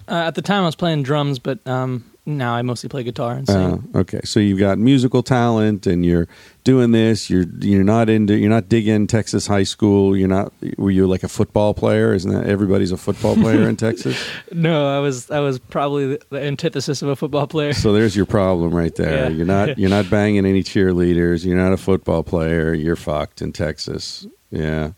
uh, 0.07 0.15
at 0.27 0.35
the 0.35 0.41
time 0.41 0.63
I 0.63 0.65
was 0.65 0.75
playing 0.75 1.03
drums, 1.03 1.39
but 1.39 1.65
um, 1.67 2.03
now 2.25 2.53
I 2.53 2.61
mostly 2.61 2.87
play 2.89 3.03
guitar 3.03 3.33
and 3.33 3.47
sing. 3.47 3.89
Uh, 3.93 3.99
okay, 3.99 4.21
so 4.23 4.39
you've 4.39 4.59
got 4.59 4.77
musical 4.77 5.21
talent, 5.23 5.85
and 5.85 6.05
you're 6.05 6.27
doing 6.63 6.91
this. 6.91 7.29
You're 7.29 7.45
you're 7.59 7.83
not 7.83 8.09
into 8.09 8.35
you're 8.37 8.49
not 8.49 8.69
digging 8.69 9.07
Texas 9.07 9.45
high 9.47 9.63
school. 9.63 10.15
You're 10.15 10.27
not. 10.29 10.53
Were 10.77 10.91
you 10.91 11.05
like 11.07 11.23
a 11.23 11.27
football 11.27 11.73
player? 11.73 12.13
Isn't 12.13 12.31
that 12.31 12.45
everybody's 12.47 12.91
a 12.91 12.97
football 12.97 13.35
player 13.35 13.67
in 13.67 13.75
Texas? 13.87 14.17
no, 14.51 14.87
I 14.87 14.99
was 14.99 15.29
I 15.31 15.39
was 15.39 15.59
probably 15.59 16.07
the, 16.07 16.21
the 16.29 16.41
antithesis 16.41 17.01
of 17.01 17.09
a 17.09 17.15
football 17.15 17.47
player. 17.47 17.73
So 17.73 17.91
there's 17.91 18.15
your 18.15 18.25
problem 18.25 18.73
right 18.73 18.95
there. 18.95 19.29
Yeah. 19.29 19.35
You're 19.35 19.45
not 19.45 19.77
you're 19.77 19.89
not 19.89 20.09
banging 20.09 20.45
any 20.45 20.63
cheerleaders. 20.63 21.45
You're 21.45 21.57
not 21.57 21.73
a 21.73 21.77
football 21.77 22.23
player. 22.23 22.73
You're 22.73 22.95
fucked 22.95 23.41
in 23.41 23.51
Texas. 23.51 24.25
Yeah. 24.49 24.91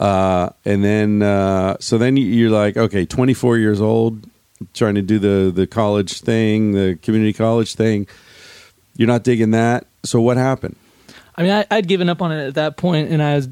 Uh, 0.00 0.48
and 0.64 0.82
then 0.82 1.22
uh, 1.22 1.76
so 1.78 1.98
then 1.98 2.16
you- 2.16 2.26
you're 2.26 2.50
like, 2.50 2.76
okay, 2.76 3.06
24 3.06 3.58
years 3.58 3.80
old, 3.80 4.26
trying 4.72 4.94
to 4.94 5.02
do 5.02 5.18
the 5.18 5.50
the 5.54 5.66
college 5.66 6.20
thing, 6.20 6.72
the 6.72 6.98
community 7.02 7.32
college 7.32 7.74
thing. 7.74 8.06
You're 8.96 9.08
not 9.08 9.24
digging 9.24 9.50
that. 9.52 9.86
So 10.04 10.20
what 10.20 10.36
happened? 10.36 10.76
I 11.36 11.42
mean, 11.42 11.50
I, 11.52 11.66
I'd 11.70 11.88
given 11.88 12.08
up 12.08 12.22
on 12.22 12.30
it 12.30 12.46
at 12.46 12.54
that 12.54 12.76
point, 12.76 13.10
and 13.10 13.20
I 13.22 13.34
was, 13.36 13.48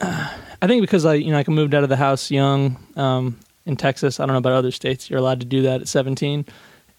I 0.00 0.66
think 0.66 0.80
because 0.80 1.04
I, 1.04 1.14
you 1.14 1.32
know, 1.32 1.38
I 1.38 1.44
moved 1.48 1.74
out 1.74 1.82
of 1.82 1.88
the 1.88 1.96
house 1.96 2.30
young 2.30 2.76
um, 2.96 3.38
in 3.66 3.76
Texas. 3.76 4.20
I 4.20 4.26
don't 4.26 4.34
know 4.34 4.38
about 4.38 4.52
other 4.52 4.70
states; 4.70 5.10
you're 5.10 5.18
allowed 5.18 5.40
to 5.40 5.46
do 5.46 5.62
that 5.62 5.80
at 5.80 5.88
17, 5.88 6.44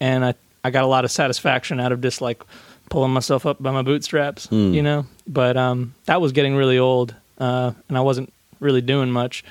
and 0.00 0.24
I, 0.24 0.34
I 0.64 0.70
got 0.70 0.84
a 0.84 0.86
lot 0.86 1.04
of 1.04 1.10
satisfaction 1.10 1.80
out 1.80 1.92
of 1.92 2.00
just 2.02 2.20
like 2.20 2.42
pulling 2.90 3.10
myself 3.12 3.46
up 3.46 3.60
by 3.62 3.70
my 3.70 3.82
bootstraps, 3.82 4.46
Hmm. 4.46 4.72
you 4.74 4.82
know. 4.82 5.06
But 5.26 5.56
um, 5.56 5.94
that 6.04 6.20
was 6.20 6.32
getting 6.32 6.56
really 6.56 6.78
old, 6.78 7.14
uh, 7.38 7.72
and 7.88 7.96
I 7.96 8.00
wasn't 8.02 8.32
really 8.60 8.82
doing 8.82 9.10
much, 9.10 9.44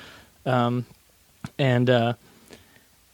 um, 0.46 0.86
and 1.58 1.90
uh, 1.90 2.12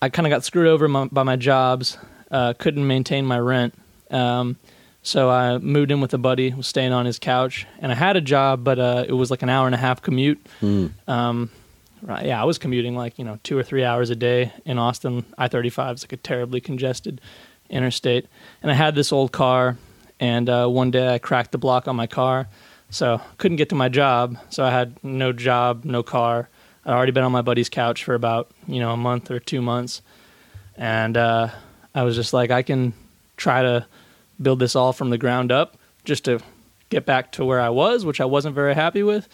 I 0.03 0.09
kind 0.09 0.27
of 0.27 0.31
got 0.31 0.45
screwed 0.45 0.67
over 0.67 0.89
my, 0.89 1.07
by 1.07 1.23
my 1.23 1.37
jobs. 1.37 1.97
Uh, 2.29 2.55
couldn't 2.59 2.87
maintain 2.87 3.25
my 3.25 3.39
rent. 3.39 3.73
Um, 4.11 4.57
so 5.03 5.31
I 5.31 5.59
moved 5.59 5.93
in 5.93 6.01
with 6.01 6.13
a 6.13 6.19
buddy, 6.19 6.53
was 6.53 6.67
staying 6.67 6.93
on 6.93 7.07
his 7.07 7.19
couch, 7.21 7.67
and 7.79 7.93
I 7.93 7.95
had 7.95 8.17
a 8.17 8.21
job, 8.21 8.65
but 8.65 8.79
uh, 8.81 9.05
it 9.07 9.13
was 9.13 9.31
like 9.31 9.43
an 9.43 9.49
hour 9.49 9.67
and 9.67 9.75
a 9.75 9.79
half 9.79 10.03
commute. 10.03 10.45
Um, 11.09 11.51
right, 12.03 12.27
yeah, 12.27 12.41
I 12.41 12.45
was 12.45 12.59
commuting 12.59 12.97
like 12.97 13.19
you 13.19 13.25
know 13.25 13.39
two 13.45 13.57
or 13.57 13.63
three 13.63 13.85
hours 13.85 14.11
a 14.11 14.17
day 14.17 14.53
in 14.65 14.79
Austin. 14.79 15.25
I 15.39 15.49
thirty 15.49 15.71
five 15.71 15.97
is 15.97 16.05
like 16.05 16.13
a 16.13 16.17
terribly 16.17 16.61
congested 16.61 17.21
interstate, 17.71 18.27
and 18.63 18.71
I 18.71 18.75
had 18.75 18.95
this 18.95 19.13
old 19.13 19.33
car, 19.33 19.77
and 20.21 20.49
uh, 20.49 20.67
one 20.69 20.91
day 20.91 21.15
I 21.15 21.19
cracked 21.19 21.53
the 21.53 21.59
block 21.59 21.89
on 21.89 21.97
my 21.97 22.07
car, 22.07 22.49
so 22.91 23.21
couldn't 23.39 23.57
get 23.57 23.69
to 23.71 23.75
my 23.75 23.89
job. 23.89 24.37
So 24.51 24.65
I 24.65 24.71
had 24.71 25.03
no 25.03 25.33
job, 25.33 25.85
no 25.85 26.03
car. 26.03 26.49
I'd 26.85 26.93
already 26.93 27.13
been 27.13 27.25
on 27.25 27.33
my 27.33 27.43
buddy's 27.43 27.69
couch 27.69 28.05
for 28.05 28.15
about 28.15 28.51
you 28.67 28.81
know 28.81 28.93
a 28.93 28.97
month 28.97 29.31
or 29.31 29.39
two 29.39 29.63
months, 29.63 30.03
and 30.77 31.17
uh, 31.17 31.49
I 31.95 32.03
was 32.03 32.17
just 32.17 32.33
like, 32.33 32.51
I 32.51 32.63
can 32.63 32.93
try 33.37 33.63
to 33.63 33.87
build 34.41 34.59
this 34.59 34.75
all 34.75 34.93
from 34.93 35.11
the 35.11 35.19
ground 35.19 35.53
up 35.53 35.77
just 36.05 36.25
to 36.25 36.41
get 36.91 37.07
back 37.07 37.33
to 37.33 37.45
where 37.45 37.61
I 37.61 37.69
was, 37.71 38.05
which 38.05 38.21
I 38.21 38.25
wasn't 38.25 38.55
very 38.55 38.75
happy 38.75 39.03
with, 39.03 39.29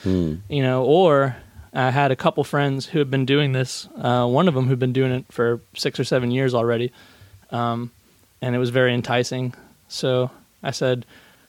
you 0.48 0.62
know, 0.62 0.84
or 0.84 1.36
I 1.74 1.90
had 1.90 2.10
a 2.10 2.16
couple 2.16 2.44
friends 2.44 2.86
who 2.86 2.98
had 2.98 3.10
been 3.10 3.24
doing 3.26 3.52
this, 3.52 3.88
uh, 3.96 4.26
one 4.26 4.48
of 4.48 4.54
them 4.54 4.66
who'd 4.68 4.78
been 4.78 4.92
doing 4.92 5.12
it 5.12 5.24
for 5.30 5.60
six 5.74 5.98
or 5.98 6.04
seven 6.04 6.30
years 6.30 6.54
already. 6.54 6.92
Um, 7.50 7.90
and 8.40 8.54
it 8.54 8.58
was 8.58 8.70
very 8.70 8.94
enticing. 8.94 9.54
So 9.88 10.30
I 10.62 10.70
said, 10.70 11.04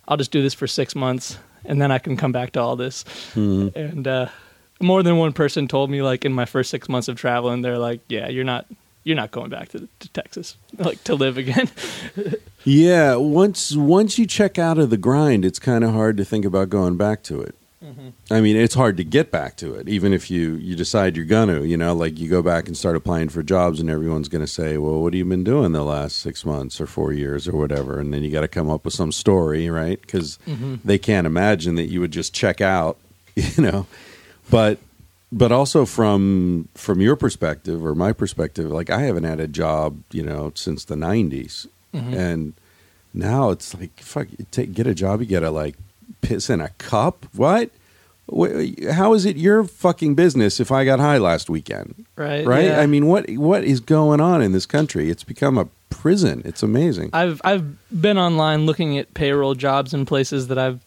I'll 0.07 0.17
just 0.17 0.31
do 0.31 0.41
this 0.41 0.53
for 0.53 0.65
six 0.67 0.95
months 0.95 1.37
and 1.65 1.79
then 1.81 1.91
I 1.91 1.99
can 1.99 2.17
come 2.17 2.31
back 2.31 2.53
to 2.53 2.61
all 2.61 2.75
this. 2.75 3.05
And, 3.75 4.07
uh, 4.07 4.27
more 4.79 5.03
than 5.03 5.17
one 5.17 5.33
person 5.33 5.67
told 5.67 5.89
me 5.89 6.01
like 6.01 6.25
in 6.25 6.33
my 6.33 6.45
first 6.45 6.69
six 6.69 6.87
months 6.89 7.07
of 7.07 7.17
traveling, 7.17 7.61
they're 7.61 7.77
like, 7.77 8.01
yeah, 8.09 8.29
you're 8.29 8.43
not, 8.43 8.65
you're 9.03 9.15
not 9.15 9.31
going 9.31 9.49
back 9.49 9.69
to, 9.69 9.87
to 9.99 10.09
Texas 10.09 10.57
like 10.77 11.03
to 11.05 11.15
live 11.15 11.37
again. 11.37 11.69
Yeah, 12.65 13.15
once 13.15 13.75
once 13.75 14.19
you 14.19 14.25
check 14.25 14.59
out 14.59 14.77
of 14.77 14.89
the 14.89 14.97
grind, 14.97 15.45
it's 15.45 15.59
kind 15.59 15.83
of 15.83 15.91
hard 15.91 16.17
to 16.17 16.25
think 16.25 16.43
about 16.43 16.69
going 16.69 16.97
back 16.97 17.23
to 17.23 17.41
it. 17.41 17.55
Mm-hmm. 17.83 18.09
I 18.29 18.41
mean, 18.41 18.57
it's 18.57 18.75
hard 18.75 18.97
to 18.97 19.05
get 19.05 19.31
back 19.31 19.55
to 19.57 19.75
it, 19.75 19.87
even 19.87 20.11
if 20.11 20.29
you 20.29 20.55
you 20.55 20.75
decide 20.75 21.15
you're 21.15 21.25
gonna. 21.25 21.61
You 21.61 21.77
know, 21.77 21.95
like 21.95 22.19
you 22.19 22.29
go 22.29 22.41
back 22.41 22.67
and 22.67 22.75
start 22.75 22.97
applying 22.97 23.29
for 23.29 23.41
jobs, 23.41 23.79
and 23.79 23.89
everyone's 23.89 24.27
going 24.27 24.43
to 24.43 24.47
say, 24.47 24.77
"Well, 24.77 25.01
what 25.01 25.13
have 25.13 25.17
you 25.17 25.25
been 25.25 25.45
doing 25.45 25.71
the 25.71 25.83
last 25.83 26.19
six 26.19 26.45
months 26.45 26.81
or 26.81 26.85
four 26.85 27.13
years 27.13 27.47
or 27.47 27.55
whatever?" 27.55 27.99
And 27.99 28.13
then 28.13 28.23
you 28.23 28.31
got 28.31 28.41
to 28.41 28.49
come 28.49 28.69
up 28.69 28.83
with 28.83 28.93
some 28.93 29.13
story, 29.13 29.69
right? 29.69 29.99
Because 30.01 30.37
mm-hmm. 30.45 30.75
they 30.83 30.97
can't 30.97 31.25
imagine 31.25 31.75
that 31.75 31.87
you 31.87 32.01
would 32.01 32.11
just 32.11 32.33
check 32.33 32.59
out, 32.59 32.97
you 33.35 33.63
know. 33.63 33.87
But 34.49 34.79
but 35.31 35.51
also 35.51 35.85
from 35.85 36.69
from 36.75 37.01
your 37.01 37.15
perspective 37.15 37.85
or 37.85 37.95
my 37.95 38.13
perspective, 38.13 38.71
like 38.71 38.89
I 38.89 39.01
haven't 39.01 39.25
had 39.25 39.39
a 39.39 39.47
job, 39.47 40.01
you 40.11 40.23
know, 40.23 40.51
since 40.55 40.85
the 40.85 40.95
'90s, 40.95 41.67
mm-hmm. 41.93 42.13
and 42.13 42.53
now 43.13 43.49
it's 43.51 43.75
like 43.75 43.99
fuck, 43.99 44.27
take 44.51 44.73
get 44.73 44.87
a 44.87 44.95
job, 44.95 45.19
you 45.21 45.27
get 45.27 45.41
to 45.41 45.51
like 45.51 45.75
piss 46.21 46.49
in 46.49 46.61
a 46.61 46.69
cup. 46.69 47.25
What? 47.35 47.69
How 48.91 49.13
is 49.15 49.25
it 49.25 49.37
your 49.37 49.63
fucking 49.63 50.13
business 50.13 50.59
if 50.59 50.71
I 50.71 50.85
got 50.85 50.99
high 50.99 51.17
last 51.17 51.49
weekend? 51.49 52.05
Right, 52.15 52.45
Right? 52.45 52.65
yeah. 52.65 52.79
I 52.79 52.85
mean, 52.85 53.07
what 53.07 53.29
what 53.31 53.63
is 53.63 53.79
going 53.79 54.21
on 54.21 54.41
in 54.41 54.51
this 54.51 54.67
country? 54.67 55.09
It's 55.09 55.23
become 55.23 55.57
a 55.57 55.67
prison. 55.89 56.43
It's 56.45 56.61
amazing. 56.63 57.09
I've 57.13 57.41
I've 57.43 57.75
been 58.01 58.17
online 58.17 58.65
looking 58.65 58.97
at 58.97 59.13
payroll 59.13 59.55
jobs 59.55 59.93
in 59.93 60.05
places 60.05 60.47
that 60.47 60.57
I've 60.59 60.79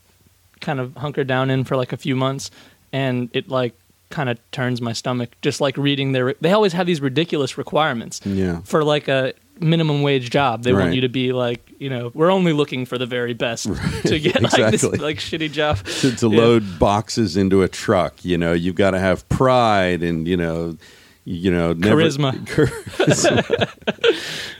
kind 0.61 0.79
of 0.79 0.97
hunkered 0.97 1.27
down 1.27 1.51
in 1.51 1.65
for 1.65 1.77
like 1.77 1.93
a 1.93 1.97
few 1.97 2.15
months, 2.15 2.51
and 2.93 3.29
it 3.33 3.49
like 3.49 3.75
kind 4.11 4.29
of 4.29 4.39
turns 4.51 4.81
my 4.83 4.93
stomach 4.93 5.31
just 5.43 5.61
like 5.61 5.77
reading 5.77 6.13
their. 6.13 6.35
They 6.41 6.53
always 6.53 6.73
have 6.75 6.87
these 6.87 7.01
ridiculous 7.01 7.57
requirements 7.57 8.21
Yeah. 8.25 8.61
for 8.65 8.85
like 8.85 9.09
a 9.09 9.33
minimum 9.61 10.03
wage 10.03 10.29
job. 10.31 10.65
They 10.65 10.73
Right. 10.73 10.83
want 10.85 10.95
you 10.95 11.01
to 11.03 11.09
be 11.09 11.33
like 11.33 11.61
you 11.79 11.89
know 11.89 12.11
we're 12.15 12.31
only 12.31 12.53
looking 12.53 12.85
for 12.85 12.99
the 12.99 13.07
very 13.07 13.33
best 13.33 13.65
to 14.05 14.19
get 14.21 14.43
like 14.43 14.71
this 14.73 14.83
like 14.85 15.17
shitty 15.19 15.51
job 15.53 15.79
to, 16.01 16.15
to 16.17 16.29
Yeah. 16.31 16.39
load 16.41 16.79
boxes 16.79 17.37
into 17.37 17.63
a 17.63 17.69
truck. 17.69 18.25
You 18.25 18.37
know, 18.39 18.53
you've 18.53 18.75
got 18.75 18.91
to 18.91 18.99
have 18.99 19.27
pride 19.31 20.03
and 20.03 20.27
you 20.29 20.37
know, 20.37 20.77
you 21.25 21.51
know, 21.51 21.73
never, 21.73 22.03
Charisma. 22.03 22.33
Charisma. 22.47 23.69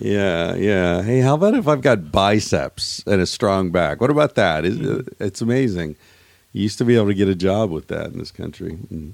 yeah, 0.01 0.55
yeah. 0.55 1.03
Hey, 1.03 1.21
how 1.21 1.35
about 1.35 1.55
if 1.55 1.69
I've 1.69 1.81
got 1.83 2.11
biceps 2.13 3.03
and 3.07 3.21
a 3.21 3.27
strong 3.27 3.71
back? 3.71 4.01
What 4.01 4.11
about 4.11 4.35
that? 4.37 4.65
Is 4.65 4.79
it's 5.19 5.41
amazing. 5.43 5.97
You 6.53 6.63
used 6.63 6.77
to 6.79 6.85
be 6.85 6.97
able 6.97 7.07
to 7.07 7.15
get 7.15 7.29
a 7.29 7.35
job 7.35 7.71
with 7.71 7.89
that 7.89 8.07
in 8.13 8.19
this 8.19 8.31
country. 8.31 8.79
Mm. 8.93 9.13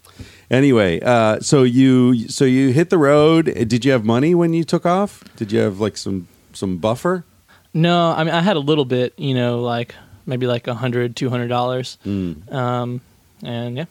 Anyway, 0.51 1.01
uh, 1.01 1.39
so 1.41 1.63
you 1.63 2.29
so 2.29 2.45
you 2.45 2.73
hit 2.73 2.91
the 2.91 2.99
road. 2.99 3.45
Did 3.69 3.85
you 3.85 3.93
have 3.93 4.05
money 4.05 4.35
when 4.35 4.53
you 4.53 4.65
took 4.65 4.85
off? 4.85 5.23
Did 5.37 5.53
you 5.53 5.61
have 5.61 5.79
like 5.81 5.97
some 5.97 6.27
some 6.53 6.79
buffer? 6.79 7.25
No, 7.75 8.11
I 8.11 8.25
mean 8.25 8.35
I 8.35 8.41
had 8.41 8.57
a 8.57 8.61
little 8.61 8.85
bit, 8.85 9.15
you 9.19 9.35
know, 9.35 9.61
like 9.61 9.95
maybe 10.27 10.47
like 10.47 10.67
a 10.67 10.75
hundred, 10.75 11.15
two 11.17 11.31
hundred 11.31 11.49
dollars, 11.49 11.97
Mm. 12.05 12.53
um, 12.53 13.01
and 13.45 13.77
yeah, 13.77 13.85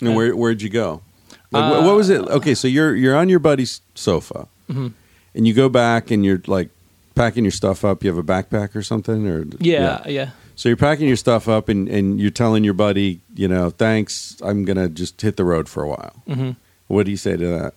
And 0.00 0.14
where 0.14 0.36
where'd 0.36 0.62
you 0.62 0.68
go? 0.70 1.02
Like, 1.50 1.70
what, 1.70 1.80
Uh, 1.82 1.86
what 1.86 1.96
was 1.96 2.10
it? 2.10 2.20
Okay, 2.20 2.54
so 2.54 2.68
you're 2.68 2.94
you're 2.94 3.16
on 3.16 3.28
your 3.28 3.40
buddy's 3.40 3.80
sofa, 3.94 4.46
Mm-hmm. 4.70 4.88
and 5.34 5.46
you 5.48 5.52
go 5.54 5.68
back 5.68 6.10
and 6.12 6.24
you're 6.24 6.42
like 6.46 6.68
packing 7.16 7.44
your 7.44 7.50
stuff 7.52 7.84
up. 7.84 8.04
You 8.04 8.10
have 8.10 8.18
a 8.18 8.22
backpack 8.22 8.76
or 8.76 8.82
something, 8.82 9.26
or 9.26 9.46
yeah, 9.58 10.06
yeah. 10.06 10.30
So 10.56 10.68
you're 10.68 10.76
packing 10.76 11.08
your 11.08 11.16
stuff 11.16 11.48
up, 11.48 11.68
and 11.68 11.88
and 11.88 12.20
you're 12.20 12.30
telling 12.30 12.64
your 12.64 12.74
buddy, 12.74 13.20
you 13.34 13.48
know, 13.48 13.70
thanks. 13.70 14.36
I'm 14.44 14.64
gonna 14.64 14.88
just 14.88 15.20
hit 15.20 15.36
the 15.36 15.44
road 15.44 15.68
for 15.68 15.82
a 15.82 15.88
while. 15.88 16.22
hmm 16.26 16.50
What 16.86 17.04
do 17.06 17.10
you 17.10 17.16
say 17.16 17.36
to 17.36 17.46
that? 17.48 17.74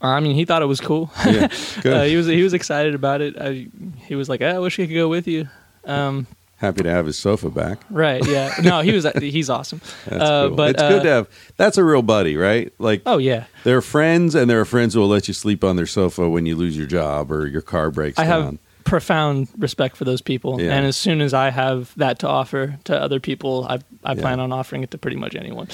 I 0.00 0.20
mean, 0.20 0.34
he 0.36 0.44
thought 0.44 0.62
it 0.62 0.66
was 0.66 0.80
cool. 0.80 1.10
Yeah, 1.26 1.48
uh, 1.84 2.04
he 2.04 2.16
was 2.16 2.26
he 2.26 2.42
was 2.42 2.54
excited 2.54 2.94
about 2.94 3.20
it. 3.20 3.36
I, 3.40 3.66
he 4.06 4.14
was 4.14 4.28
like, 4.28 4.40
"I 4.42 4.58
wish 4.60 4.78
I 4.78 4.86
could 4.86 4.94
go 4.94 5.08
with 5.08 5.26
you." 5.26 5.48
Um, 5.84 6.26
Happy 6.58 6.82
to 6.82 6.90
have 6.90 7.06
his 7.06 7.16
sofa 7.16 7.50
back. 7.50 7.78
right? 7.88 8.24
Yeah. 8.26 8.52
No, 8.62 8.80
he 8.80 8.92
was. 8.92 9.06
He's 9.20 9.48
awesome. 9.48 9.80
That's 10.06 10.22
Uh, 10.22 10.48
cool. 10.48 10.56
But 10.56 10.70
it's 10.70 10.82
uh, 10.82 10.88
good 10.88 11.02
to 11.04 11.08
have. 11.08 11.28
That's 11.56 11.78
a 11.78 11.84
real 11.84 12.02
buddy, 12.02 12.36
right? 12.36 12.72
Like, 12.78 13.02
Oh 13.06 13.18
yeah, 13.18 13.44
there 13.64 13.76
are 13.76 13.80
friends, 13.82 14.34
and 14.34 14.48
there 14.50 14.60
are 14.60 14.64
friends 14.64 14.94
who 14.94 15.00
will 15.00 15.08
let 15.08 15.28
you 15.28 15.34
sleep 15.34 15.62
on 15.62 15.76
their 15.76 15.86
sofa 15.86 16.28
when 16.28 16.46
you 16.46 16.56
lose 16.56 16.76
your 16.76 16.86
job 16.88 17.30
or 17.30 17.46
your 17.46 17.62
car 17.62 17.90
breaks 17.92 18.18
I 18.18 18.24
have 18.24 18.42
down. 18.44 18.58
Profound 18.88 19.48
respect 19.58 19.96
for 19.96 20.04
those 20.04 20.20
people, 20.22 20.60
Yeah. 20.60 20.72
and 20.76 20.86
as 20.86 20.96
soon 20.96 21.20
as 21.20 21.34
I 21.34 21.50
have 21.50 21.92
that 21.96 22.18
to 22.20 22.28
offer 22.28 22.78
to 22.84 23.00
other 23.00 23.20
people, 23.20 23.66
I 23.68 23.78
I 24.04 24.12
Yeah. 24.14 24.20
plan 24.22 24.40
on 24.40 24.52
offering 24.52 24.82
it 24.82 24.90
to 24.92 24.98
pretty 24.98 25.16
much 25.16 25.34
anyone. 25.34 25.68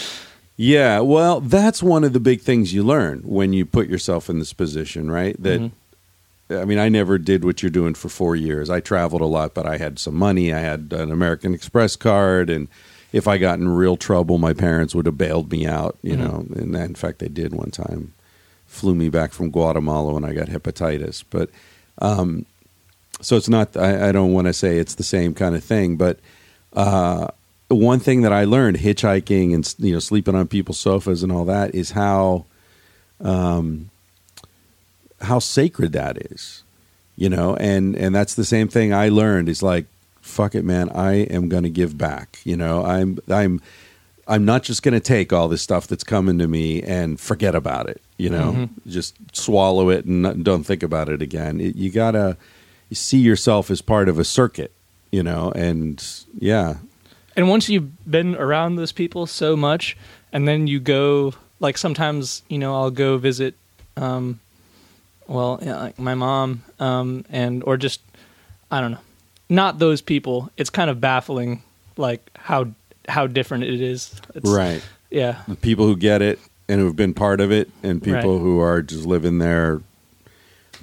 Yeah, 0.56 1.00
well, 1.00 1.40
that's 1.40 1.82
one 1.82 2.04
of 2.04 2.12
the 2.12 2.20
big 2.20 2.40
things 2.40 2.72
you 2.72 2.82
learn 2.84 3.20
when 3.24 3.52
you 3.52 3.64
put 3.66 3.88
yourself 3.88 4.30
in 4.30 4.38
this 4.38 4.52
position, 4.52 5.10
right? 5.10 5.36
That 5.42 5.60
Mm-hmm. 5.60 6.60
I 6.60 6.64
mean, 6.66 6.78
I 6.78 6.90
never 6.90 7.16
did 7.16 7.42
what 7.44 7.62
you're 7.62 7.70
doing 7.70 7.94
for 7.94 8.08
4 8.10 8.36
years. 8.36 8.68
I 8.68 8.80
traveled 8.80 9.22
a 9.22 9.26
lot, 9.26 9.54
but 9.54 9.64
I 9.66 9.78
had 9.78 9.98
some 9.98 10.14
money. 10.14 10.52
I 10.52 10.60
had 10.60 10.92
an 10.92 11.10
American 11.10 11.54
Express 11.54 11.96
card 11.96 12.50
and 12.50 12.68
if 13.12 13.26
I 13.26 13.38
got 13.38 13.58
in 13.60 13.68
real 13.68 13.96
trouble, 13.96 14.38
my 14.38 14.52
parents 14.52 14.94
would 14.94 15.06
have 15.06 15.16
bailed 15.16 15.50
me 15.50 15.66
out, 15.66 15.96
you 16.02 16.14
Mhm. 16.16 16.18
know. 16.18 16.46
And 16.56 16.74
in 16.76 16.94
fact, 16.96 17.18
they 17.20 17.28
did 17.28 17.54
one 17.54 17.70
time. 17.70 18.12
Flew 18.66 18.94
me 18.94 19.08
back 19.08 19.32
from 19.32 19.50
Guatemala 19.50 20.12
when 20.14 20.24
I 20.24 20.32
got 20.34 20.48
hepatitis, 20.48 21.22
but 21.30 21.48
um 22.00 22.44
so 23.24 23.36
it's 23.36 23.48
not 23.48 23.76
I, 23.76 24.08
I 24.08 24.12
don't 24.12 24.32
want 24.32 24.46
to 24.46 24.52
say 24.52 24.78
it's 24.78 24.94
the 24.94 25.02
same 25.02 25.34
kind 25.34 25.54
of 25.56 25.64
thing, 25.64 25.96
but 25.96 26.18
uh 26.74 27.28
one 27.68 27.98
thing 27.98 28.22
that 28.22 28.32
I 28.32 28.44
learned 28.44 28.76
hitchhiking 28.76 29.54
and 29.54 29.74
you 29.78 29.94
know 29.94 29.98
sleeping 29.98 30.34
on 30.34 30.46
people's 30.46 30.78
sofas 30.78 31.22
and 31.22 31.32
all 31.32 31.44
that 31.46 31.74
is 31.74 31.92
how 31.92 32.44
um 33.20 33.90
how 35.22 35.38
sacred 35.38 35.92
that 35.92 36.18
is 36.32 36.62
you 37.16 37.28
know? 37.30 37.56
And 37.56 37.96
and 37.96 38.14
that's 38.14 38.34
the 38.34 38.44
same 38.44 38.68
thing 38.68 38.92
I 38.92 39.08
learned 39.08 39.48
is 39.48 39.62
like 39.62 39.86
fuck 40.20 40.54
it 40.54 40.64
man 40.64 40.90
I 40.90 41.12
am 41.36 41.48
going 41.48 41.62
to 41.64 41.70
give 41.70 41.96
back 41.96 42.38
you 42.44 42.56
know? 42.56 42.84
I'm 42.84 43.18
I'm 43.28 43.60
I'm 44.26 44.44
not 44.44 44.62
just 44.62 44.82
going 44.82 44.94
to 44.94 45.00
take 45.00 45.32
all 45.32 45.48
this 45.48 45.62
stuff 45.62 45.86
that's 45.86 46.04
coming 46.04 46.38
to 46.38 46.48
me 46.48 46.82
and 46.82 47.20
forget 47.20 47.54
about 47.54 47.88
it 47.88 48.00
you 48.18 48.30
know? 48.30 48.52
Mhm. 48.52 48.68
just 48.86 49.14
swallow 49.32 49.90
it 49.90 50.04
and 50.04 50.44
don't 50.44 50.64
think 50.64 50.82
about 50.84 51.08
it 51.08 51.20
again. 51.22 51.60
It, 51.60 51.74
you 51.76 51.90
got 51.90 52.14
to 52.88 52.94
see 52.94 53.18
yourself 53.18 53.70
as 53.70 53.80
part 53.82 54.08
of 54.08 54.18
a 54.18 54.24
circuit 54.24 54.72
you 55.10 55.22
know 55.22 55.52
and 55.54 56.04
yeah 56.38 56.76
And 57.36 57.48
once 57.48 57.68
you've 57.68 57.90
been 58.10 58.36
around 58.36 58.76
those 58.76 58.92
people 58.92 59.26
so 59.26 59.56
much, 59.56 59.96
and 60.32 60.46
then 60.46 60.68
you 60.68 60.78
go, 60.78 61.34
like 61.58 61.76
sometimes, 61.76 62.42
you 62.48 62.58
know, 62.58 62.72
I'll 62.76 62.92
go 62.92 63.18
visit, 63.18 63.54
um, 63.96 64.38
well, 65.26 65.58
yeah, 65.60 65.76
like 65.80 65.98
my 65.98 66.14
mom, 66.14 66.62
um, 66.78 67.24
and 67.30 67.64
or 67.64 67.76
just, 67.76 68.00
I 68.70 68.80
don't 68.80 68.92
know, 68.92 69.02
not 69.48 69.80
those 69.80 70.00
people. 70.00 70.48
It's 70.56 70.70
kind 70.70 70.88
of 70.90 71.00
baffling, 71.00 71.62
like 71.96 72.20
how 72.36 72.68
how 73.08 73.26
different 73.26 73.64
it 73.64 73.80
is. 73.80 74.14
It's, 74.36 74.48
right 74.48 74.80
Yeah. 75.10 75.42
the 75.48 75.56
people 75.56 75.86
who 75.86 75.96
get 75.96 76.22
it 76.22 76.38
and 76.68 76.78
who 76.80 76.86
have 76.86 76.96
been 76.96 77.14
part 77.14 77.40
of 77.40 77.50
it 77.50 77.68
and 77.82 78.00
people 78.00 78.34
Right. 78.38 78.42
who 78.42 78.60
are 78.60 78.80
just 78.80 79.06
living 79.06 79.38
their 79.38 79.80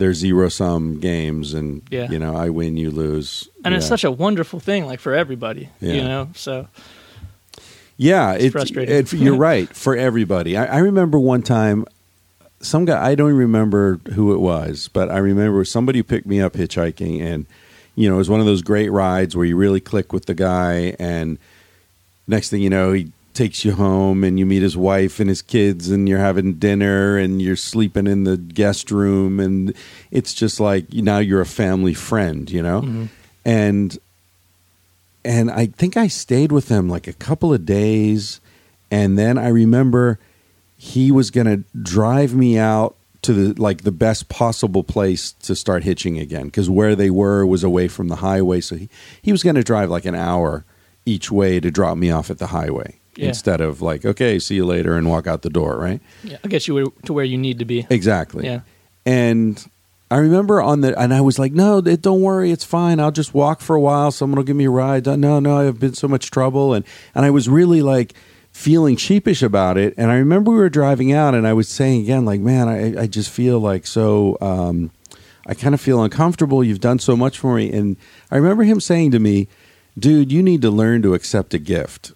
their 0.02 0.14
zero 0.16 0.50
sum 0.50 1.00
games 1.00 1.54
and 1.54 1.82
Yeah. 1.92 2.10
you 2.10 2.18
know 2.20 2.36
I 2.36 2.50
win 2.50 2.76
you 2.76 2.90
lose 2.90 3.48
And 3.64 3.76
it's 3.76 3.88
such 3.88 4.04
a 4.04 4.10
wonderful 4.12 4.60
thing, 4.60 4.86
like 4.88 5.00
for 5.00 5.14
everybody, 5.14 5.70
Yeah. 5.80 5.94
you 5.94 6.02
know. 6.04 6.30
So 6.36 6.68
yeah 7.98 8.34
it's 8.34 8.46
it- 8.46 8.52
frustrating. 8.52 8.96
it- 8.96 9.14
you're 9.14 9.36
right 9.52 9.70
for 9.76 9.96
everybody 9.96 10.58
I, 10.58 10.66
I 10.66 10.78
remember 10.80 11.20
one 11.20 11.44
time 11.44 11.86
some 12.62 12.86
guy 12.86 13.12
I 13.12 13.16
don't 13.16 13.34
remember 13.34 14.00
who 14.14 14.34
it 14.34 14.40
was 14.40 14.88
but 14.92 15.10
I 15.12 15.18
remember 15.18 15.64
somebody 15.66 16.02
picked 16.02 16.26
me 16.28 16.42
up 16.42 16.54
hitchhiking 16.54 17.22
and 17.22 17.46
you 17.96 18.10
know 18.10 18.16
it 18.16 18.20
was 18.20 18.30
one 18.30 18.40
of 18.40 18.46
those 18.46 18.62
great 18.64 18.90
rides 18.90 19.36
where 19.36 19.46
you 19.46 19.56
really 19.56 19.80
click 19.82 20.14
with 20.14 20.26
the 20.26 20.34
guy 20.34 20.96
and 21.00 21.38
next 22.28 22.50
thing 22.50 22.62
you 22.62 22.70
know 22.70 22.94
he 22.94 23.12
takes 23.34 23.64
you 23.66 23.74
home 23.74 24.24
and 24.24 24.38
you 24.40 24.46
meet 24.46 24.62
his 24.62 24.76
wife 24.78 25.20
and 25.20 25.30
his 25.30 25.42
kids 25.42 25.90
and 25.90 26.08
you're 26.10 26.20
having 26.20 26.54
dinner 26.56 27.18
and 27.18 27.42
you're 27.42 27.56
sleeping 27.56 28.08
in 28.08 28.24
the 28.24 28.38
guest 28.38 28.92
room 28.92 29.40
and 29.40 29.74
it's 30.12 30.34
just 30.34 30.60
like 30.60 30.92
now 30.94 31.18
you're 31.20 31.42
a 31.42 31.46
family 31.46 31.94
friend 31.94 32.50
you 32.52 32.62
know? 32.62 32.82
Mhm. 32.82 33.08
and 33.46 33.98
and 35.24 35.52
I 35.52 35.68
think 35.68 35.98
I 35.98 36.08
stayed 36.08 36.52
with 36.52 36.70
him 36.70 36.90
like 36.90 37.08
a 37.08 37.14
couple 37.14 37.54
of 37.54 37.66
days 37.66 38.40
and 38.90 39.18
then 39.18 39.38
I 39.38 39.50
remember 39.50 40.20
he 40.78 41.12
was 41.12 41.30
going 41.32 41.46
to 41.48 41.64
drive 41.82 42.34
me 42.36 42.58
out 42.58 42.96
to 43.22 43.34
the 43.34 43.62
like 43.62 43.84
the 43.84 43.92
best 43.92 44.30
possible 44.30 44.84
place 44.84 45.34
to 45.34 45.56
start 45.56 45.84
hitching 45.84 46.18
again 46.18 46.46
because 46.46 46.70
where 46.72 46.96
they 46.96 47.12
were 47.12 47.46
was 47.46 47.64
away 47.64 47.88
from 47.88 48.08
the 48.08 48.16
highway. 48.16 48.62
So 48.62 48.76
he, 48.76 48.90
he 49.22 49.32
was 49.32 49.44
going 49.44 49.56
to 49.58 49.64
drive 49.64 49.92
like 49.92 50.06
an 50.06 50.16
hour 50.16 50.66
each 51.06 51.30
way 51.32 51.60
to 51.60 51.70
drop 51.70 51.98
me 51.98 52.10
off 52.10 52.32
at 52.32 52.40
the 52.40 52.48
highway 52.48 52.96
Yeah. 53.16 53.28
instead 53.28 53.60
of 53.62 53.82
like 53.82 54.06
okay 54.06 54.40
see 54.40 54.56
you 54.56 54.66
later 54.66 54.96
and 54.96 55.10
walk 55.10 55.28
out 55.28 55.42
the 55.42 55.50
door 55.50 55.78
right 55.78 56.00
yeah, 56.24 56.38
I'll 56.44 56.50
get 56.50 56.68
you 56.68 56.94
to 57.06 57.14
where 57.14 57.26
you 57.26 57.38
need 57.38 57.60
to 57.60 57.66
be. 57.66 57.86
exactly 57.90 58.46
Yeah. 58.46 58.62
and 59.06 59.64
I 60.10 60.18
remember 60.18 60.62
on 60.62 60.82
the, 60.82 61.00
and 61.00 61.14
I 61.14 61.22
was 61.22 61.40
like, 61.40 61.54
no, 61.54 61.80
don't 61.80 62.20
worry, 62.22 62.52
it's 62.52 62.66
fine. 62.66 63.00
I'll 63.00 63.12
just 63.14 63.34
walk 63.34 63.62
for 63.62 63.78
a 63.78 63.80
while. 63.80 64.12
Someone 64.12 64.36
will 64.36 64.44
give 64.44 64.58
me 64.58 64.66
a 64.66 64.70
ride. 64.70 65.06
No, 65.06 65.40
no, 65.40 65.58
I've 65.66 65.80
been 65.80 65.94
so 65.94 66.06
much 66.10 66.30
trouble, 66.32 66.74
and 66.74 66.84
and 67.16 67.24
I 67.24 67.30
was 67.30 67.48
really 67.48 67.82
like 67.82 68.14
feeling 68.52 68.98
sheepish 68.98 69.42
about 69.42 69.78
it. 69.78 69.94
And 69.96 70.12
I 70.12 70.16
remember 70.16 70.52
we 70.52 70.58
were 70.58 70.68
driving 70.70 71.14
out, 71.14 71.34
and 71.34 71.48
I 71.48 71.54
was 71.54 71.70
saying 71.70 72.02
again, 72.02 72.26
like, 72.26 72.42
man, 72.42 72.68
I, 72.68 73.04
I 73.04 73.08
just 73.08 73.30
feel 73.30 73.62
like 73.62 73.88
so. 73.88 74.38
Um, 74.42 74.92
I 75.48 75.54
kind 75.54 75.74
of 75.74 75.80
feel 75.80 76.04
uncomfortable. 76.04 76.62
You've 76.62 76.82
done 76.82 77.00
so 77.00 77.16
much 77.16 77.40
for 77.40 77.56
me, 77.56 77.72
and 77.72 77.96
I 78.30 78.36
remember 78.36 78.64
him 78.64 78.82
saying 78.82 79.12
to 79.12 79.20
me, 79.20 79.48
"Dude, 79.98 80.30
you 80.30 80.44
need 80.44 80.62
to 80.64 80.70
learn 80.70 81.02
to 81.04 81.14
accept 81.14 81.54
a 81.54 81.58
gift." 81.58 82.12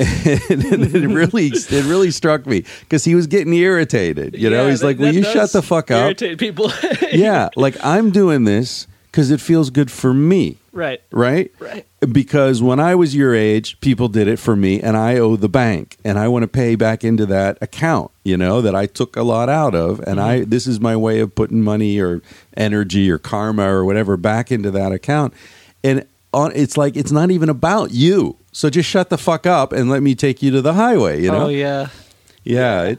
And 0.00 0.64
it 0.64 1.08
really 1.08 1.46
it 1.46 1.84
really 1.84 2.10
struck 2.10 2.46
me 2.46 2.64
because 2.80 3.04
he 3.04 3.14
was 3.14 3.26
getting 3.26 3.52
irritated. 3.52 4.34
You 4.34 4.50
know, 4.50 4.64
Yeah, 4.64 4.70
he's 4.70 4.80
that- 4.80 4.86
like, 4.86 4.98
"Will 4.98 5.14
you 5.14 5.22
shut 5.22 5.52
the 5.52 5.62
fuck 5.62 5.90
up?" 5.90 6.04
Irritate 6.04 6.38
people. 6.38 6.72
yeah, 7.12 7.48
like 7.56 7.76
I'm 7.84 8.10
doing 8.10 8.44
this 8.44 8.86
because 9.14 9.30
it 9.30 9.40
feels 9.40 9.70
good 9.70 9.92
for 9.92 10.12
me, 10.12 10.56
right. 10.72 11.00
right? 11.12 11.52
Right. 11.60 11.86
Because 12.10 12.60
when 12.60 12.80
I 12.80 12.96
was 12.96 13.14
your 13.14 13.32
age, 13.32 13.78
people 13.78 14.08
did 14.08 14.26
it 14.26 14.40
for 14.40 14.56
me, 14.56 14.80
and 14.80 14.96
I 14.96 15.18
owe 15.18 15.36
the 15.36 15.48
bank, 15.48 15.96
and 16.04 16.18
I 16.18 16.26
want 16.26 16.42
to 16.42 16.48
pay 16.48 16.74
back 16.74 17.04
into 17.04 17.24
that 17.26 17.56
account. 17.60 18.10
You 18.24 18.36
know 18.36 18.60
that 18.60 18.74
I 18.74 18.86
took 18.86 19.14
a 19.14 19.22
lot 19.22 19.48
out 19.48 19.76
of, 19.76 20.00
and 20.00 20.20
I 20.20 20.40
mm-hmm. 20.40 20.50
this 20.50 20.66
is 20.66 20.80
my 20.80 20.96
way 20.96 21.20
of 21.20 21.32
putting 21.36 21.62
money 21.62 22.00
or 22.00 22.22
energy 22.56 23.08
or 23.08 23.18
karma 23.18 23.72
or 23.72 23.84
whatever 23.84 24.16
back 24.16 24.50
into 24.50 24.72
that 24.72 24.90
account, 24.90 25.32
and 25.84 26.04
on, 26.34 26.52
it's 26.54 26.76
like 26.76 26.96
it's 26.96 27.12
not 27.12 27.30
even 27.30 27.48
about 27.48 27.92
you. 27.92 28.36
So 28.52 28.70
just 28.70 28.88
shut 28.88 29.10
the 29.10 29.18
fuck 29.18 29.46
up 29.46 29.72
and 29.72 29.88
let 29.88 30.02
me 30.02 30.14
take 30.14 30.42
you 30.42 30.50
to 30.52 30.62
the 30.62 30.74
highway. 30.74 31.22
You 31.22 31.30
know? 31.30 31.46
Oh 31.46 31.48
yeah. 31.48 31.88
Yeah. 32.42 32.82
It, 32.82 32.98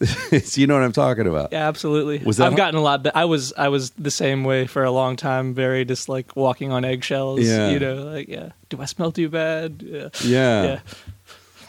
it's, 0.00 0.56
you 0.56 0.66
know 0.66 0.74
what 0.74 0.84
I'm 0.84 0.92
talking 0.92 1.26
about. 1.26 1.52
Yeah, 1.52 1.66
absolutely. 1.66 2.18
Was 2.18 2.36
that 2.36 2.46
I've 2.46 2.56
gotten 2.56 2.78
a 2.78 2.82
lot. 2.82 3.02
But 3.02 3.16
I 3.16 3.24
was 3.24 3.52
I 3.58 3.68
was 3.68 3.90
the 3.90 4.12
same 4.12 4.44
way 4.44 4.66
for 4.66 4.84
a 4.84 4.92
long 4.92 5.16
time. 5.16 5.54
Very 5.54 5.84
just 5.84 6.08
like 6.08 6.36
walking 6.36 6.70
on 6.70 6.84
eggshells. 6.84 7.40
Yeah. 7.40 7.70
You 7.70 7.80
know, 7.80 7.94
like 8.04 8.28
yeah. 8.28 8.50
Do 8.68 8.80
I 8.80 8.84
smell 8.84 9.10
too 9.10 9.28
bad? 9.28 9.82
Yeah. 9.84 10.08
Yeah. 10.22 10.62
Yeah. 10.62 10.80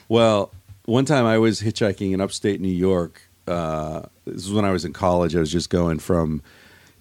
Well, 0.09 0.51
one 0.85 1.05
time 1.05 1.25
I 1.25 1.37
was 1.37 1.61
hitchhiking 1.61 2.13
in 2.13 2.21
upstate 2.21 2.61
New 2.61 2.67
York. 2.67 3.21
Uh, 3.47 4.03
this 4.25 4.45
was 4.45 4.53
when 4.53 4.65
I 4.65 4.71
was 4.71 4.85
in 4.85 4.93
college. 4.93 5.35
I 5.35 5.39
was 5.39 5.51
just 5.51 5.69
going 5.71 5.99
from 5.99 6.43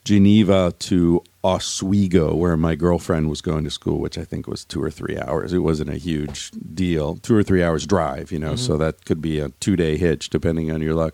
Geneva 0.09 0.73
to 0.79 1.23
Oswego, 1.45 2.35
where 2.35 2.57
my 2.57 2.75
girlfriend 2.75 3.29
was 3.29 3.43
going 3.43 3.63
to 3.65 3.71
school, 3.71 3.99
which 3.99 4.17
I 4.17 4.25
think 4.25 4.47
was 4.47 4.65
two 4.65 4.83
or 4.83 4.91
three 4.91 5.19
hours. 5.19 5.53
It 5.53 5.59
wasn't 5.59 5.91
a 5.91 5.99
huge 5.99 6.51
deal, 6.53 7.17
two 7.17 7.37
or 7.37 7.43
three 7.43 7.63
hours 7.63 7.87
drive, 7.87 8.33
you 8.33 8.39
know, 8.39 8.55
mm-hmm. 8.55 8.57
so 8.57 8.79
that 8.79 9.05
could 9.05 9.21
be 9.21 9.39
a 9.39 9.51
two 9.51 9.77
day 9.77 9.99
hitch 9.99 10.31
depending 10.31 10.73
on 10.73 10.81
your 10.81 10.95
luck. 10.95 11.13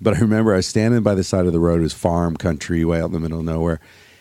But 0.00 0.14
I 0.14 0.20
remember 0.20 0.52
I 0.52 0.58
was 0.58 0.68
standing 0.68 1.02
by 1.02 1.16
the 1.16 1.24
side 1.24 1.46
of 1.46 1.52
the 1.52 1.58
road, 1.58 1.80
it 1.80 1.82
was 1.82 1.94
farm 1.94 2.36
country, 2.36 2.84
way 2.84 3.00
out 3.00 3.06
in 3.06 3.12
the 3.12 3.18
middle 3.18 3.40
of 3.40 3.44
nowhere, 3.44 3.80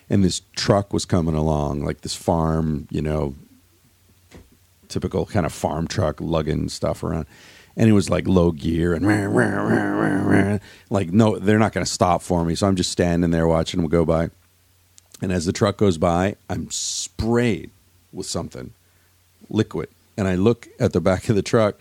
and 0.10 0.24
this 0.24 0.42
truck 0.56 0.92
was 0.92 1.06
coming 1.06 1.36
along, 1.36 1.86
like 1.86 2.02
this 2.02 2.16
farm, 2.16 2.88
you 2.90 3.04
know, 3.04 3.36
typical 4.90 5.28
kind 5.28 5.46
of 5.46 5.54
farm 5.54 5.88
truck 5.88 6.20
lugging 6.20 6.70
stuff 6.70 7.04
around. 7.04 7.28
And 7.78 7.90
it 7.90 7.94
was 7.94 8.10
like 8.10 8.28
low 8.28 8.52
gear 8.52 8.94
and 8.94 9.06
rah, 9.06 9.26
rah, 9.26 9.62
rah, 9.62 10.60
like 10.90 11.12
no, 11.12 11.38
they're 11.38 11.60
not 11.60 11.74
going 11.74 11.86
to 11.86 11.92
stop 11.92 12.22
for 12.22 12.46
me. 12.46 12.56
So 12.56 12.68
I'm 12.68 12.76
just 12.76 12.92
standing 12.92 13.32
there 13.32 13.48
watching 13.48 13.82
them 13.82 13.90
go 13.90 14.06
by. 14.06 14.30
And 15.22 15.32
as 15.32 15.46
the 15.46 15.54
truck 15.54 15.78
goes 15.78 15.98
by, 15.98 16.36
I'm 16.50 16.70
sprayed 16.72 17.72
with 18.12 18.28
something 18.28 18.74
liquid. 19.50 19.90
And 20.18 20.28
I 20.28 20.36
look 20.36 20.68
at 20.80 20.94
the 20.94 21.02
back 21.02 21.30
of 21.30 21.36
the 21.36 21.42
truck 21.42 21.76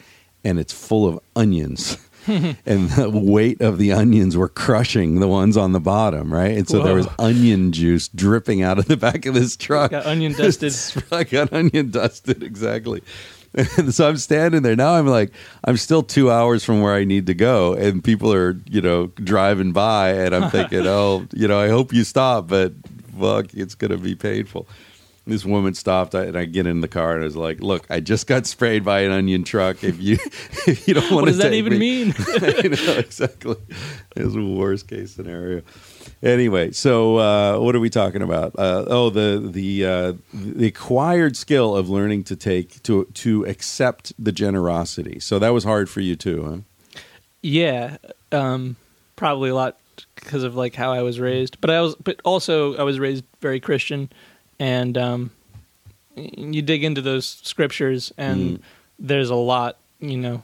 and 0.45 0.59
it's 0.59 0.73
full 0.73 1.07
of 1.07 1.21
onions. 1.35 1.97
and 2.27 2.91
the 2.91 3.11
weight 3.13 3.61
of 3.61 3.77
the 3.79 3.93
onions 3.93 4.37
were 4.37 4.49
crushing 4.49 5.21
the 5.21 5.29
ones 5.29 5.57
on 5.57 5.73
the 5.73 5.81
bottom, 5.81 6.33
right? 6.33 6.57
And 6.57 6.69
so 6.69 6.83
there 6.83 6.95
was 6.95 7.07
onion 7.19 7.71
juice 7.73 8.09
dripping 8.09 8.63
out 8.63 8.79
of 8.79 8.87
the 8.87 8.97
back 8.97 9.27
of 9.27 9.35
this 9.35 9.57
truck. 9.57 9.91
Got 9.91 10.07
onion 10.07 10.33
dusted. 10.33 10.75
I 11.13 11.25
got 11.25 11.53
onion 11.53 11.91
dusted 11.91 12.43
exactly. 12.43 13.03
And 13.55 13.95
so 13.95 14.09
I'm 14.09 14.17
standing 14.17 14.63
there 14.63 14.77
now. 14.77 14.95
I'm 14.95 15.07
like, 15.07 15.33
I'm 15.65 15.77
still 15.77 16.03
two 16.03 16.31
hours 16.31 16.65
from 16.65 16.81
where 16.81 16.95
I 16.95 17.05
need 17.05 17.27
to 17.27 17.35
go, 17.35 17.75
and 17.75 18.03
people 18.03 18.33
are, 18.33 18.59
you 18.69 18.81
know, 18.81 19.07
driving 19.17 19.73
by, 19.73 20.11
and 20.11 20.35
I'm 20.35 20.51
thinking, 20.51 20.81
oh, 20.87 21.27
you 21.33 21.47
know, 21.49 21.59
I 21.61 21.69
hope 21.69 21.93
you 21.93 22.05
stop, 22.05 22.49
but 22.49 22.73
fuck, 23.19 23.55
it's 23.55 23.75
gonna 23.75 23.97
be 23.97 24.15
painful. 24.15 24.67
This 25.27 25.45
woman 25.45 25.73
stopped, 25.73 26.13
and 26.13 26.37
I 26.37 26.45
get 26.45 26.67
in 26.67 26.83
the 26.83 26.89
car, 26.89 27.15
and 27.15 27.23
I 27.23 27.25
was 27.25 27.37
like, 27.37 27.61
"Look, 27.61 27.87
I 27.89 28.01
just 28.01 28.27
got 28.27 28.45
sprayed 28.45 28.85
by 28.85 29.01
an 29.01 29.11
onion 29.11 29.43
truck. 29.43 29.83
If 29.83 29.99
you, 29.99 30.19
if 30.67 30.87
you 30.87 30.93
don't 30.93 31.11
want 31.11 31.11
to, 31.11 31.15
What 31.15 31.25
to, 31.25 31.31
does 31.31 31.39
that 31.39 31.55
even 31.55 31.79
me- 31.79 32.05
mean? 32.05 32.15
I 32.19 32.69
know 32.69 32.99
exactly. 32.99 33.57
It 34.17 34.25
was 34.25 34.37
a 34.37 34.43
worst 34.45 34.87
case 34.87 35.13
scenario. 35.13 35.63
Anyway, 36.25 36.73
so 36.73 37.19
uh, 37.19 37.59
what 37.59 37.77
are 37.77 37.81
we 37.81 37.91
talking 37.91 38.23
about? 38.23 38.55
Uh, 38.59 38.85
oh, 38.89 39.11
the 39.11 39.47
the 39.53 39.85
uh, 39.85 40.13
the 40.33 40.67
acquired 40.69 41.37
skill 41.37 41.77
of 41.77 41.91
learning 41.91 42.25
to 42.25 42.35
take 42.35 42.83
to 42.85 43.05
to 43.13 43.45
accept 43.45 44.15
the 44.19 44.33
generosity. 44.33 45.21
So 45.21 45.39
that 45.39 45.51
was 45.51 45.65
hard 45.65 45.91
for 45.91 46.01
you 46.01 46.17
too, 46.17 46.45
huh? 46.45 47.01
Yeah, 47.43 47.99
um, 48.33 48.77
probably 49.17 49.51
a 49.51 49.55
lot 49.55 49.77
because 50.15 50.45
of 50.45 50.55
like 50.55 50.75
how 50.75 50.93
I 50.93 51.03
was 51.03 51.21
raised, 51.21 51.61
but 51.61 51.69
I 51.69 51.83
was, 51.83 51.95
but 51.97 52.19
also 52.25 52.75
I 52.77 52.85
was 52.85 52.99
raised 52.99 53.25
very 53.43 53.61
Christian, 53.61 54.09
and 54.59 54.97
um, 54.97 55.31
you 56.17 56.63
dig 56.63 56.85
into 56.85 57.03
those 57.03 57.27
scriptures, 57.43 58.13
and 58.17 58.59
Mm. 58.59 58.63
there's 58.99 59.29
a 59.29 59.35
lot, 59.35 59.77
you 60.01 60.17
know, 60.17 60.43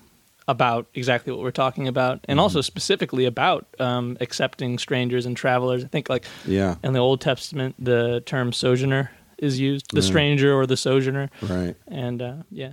about 0.50 0.86
exactly 0.94 1.32
what 1.32 1.42
we're 1.42 1.50
talking 1.64 1.86
about, 1.88 2.16
and 2.28 2.36
Mm-hmm. 2.36 2.40
also 2.42 2.60
specifically 2.60 3.24
about 3.24 3.66
um, 3.78 4.16
accepting 4.20 4.78
strangers 4.78 5.24
and 5.26 5.36
travelers. 5.36 5.84
I 5.84 5.88
think 5.88 6.08
like 6.08 6.24
Yeah, 6.46 6.74
in 6.84 6.92
the 6.92 6.98
Old 7.00 7.20
Testament, 7.20 7.74
the 7.78 8.20
term 8.26 8.52
sojourner 8.52 9.10
is 9.38 9.58
used, 9.58 9.86
the 9.94 10.00
Yeah. 10.00 10.06
stranger 10.06 10.52
or 10.54 10.66
the 10.66 10.76
sojourner, 10.76 11.30
right. 11.42 11.74
and 11.88 12.20
uh, 12.22 12.34
yeah. 12.50 12.66
Yeah, 12.68 12.72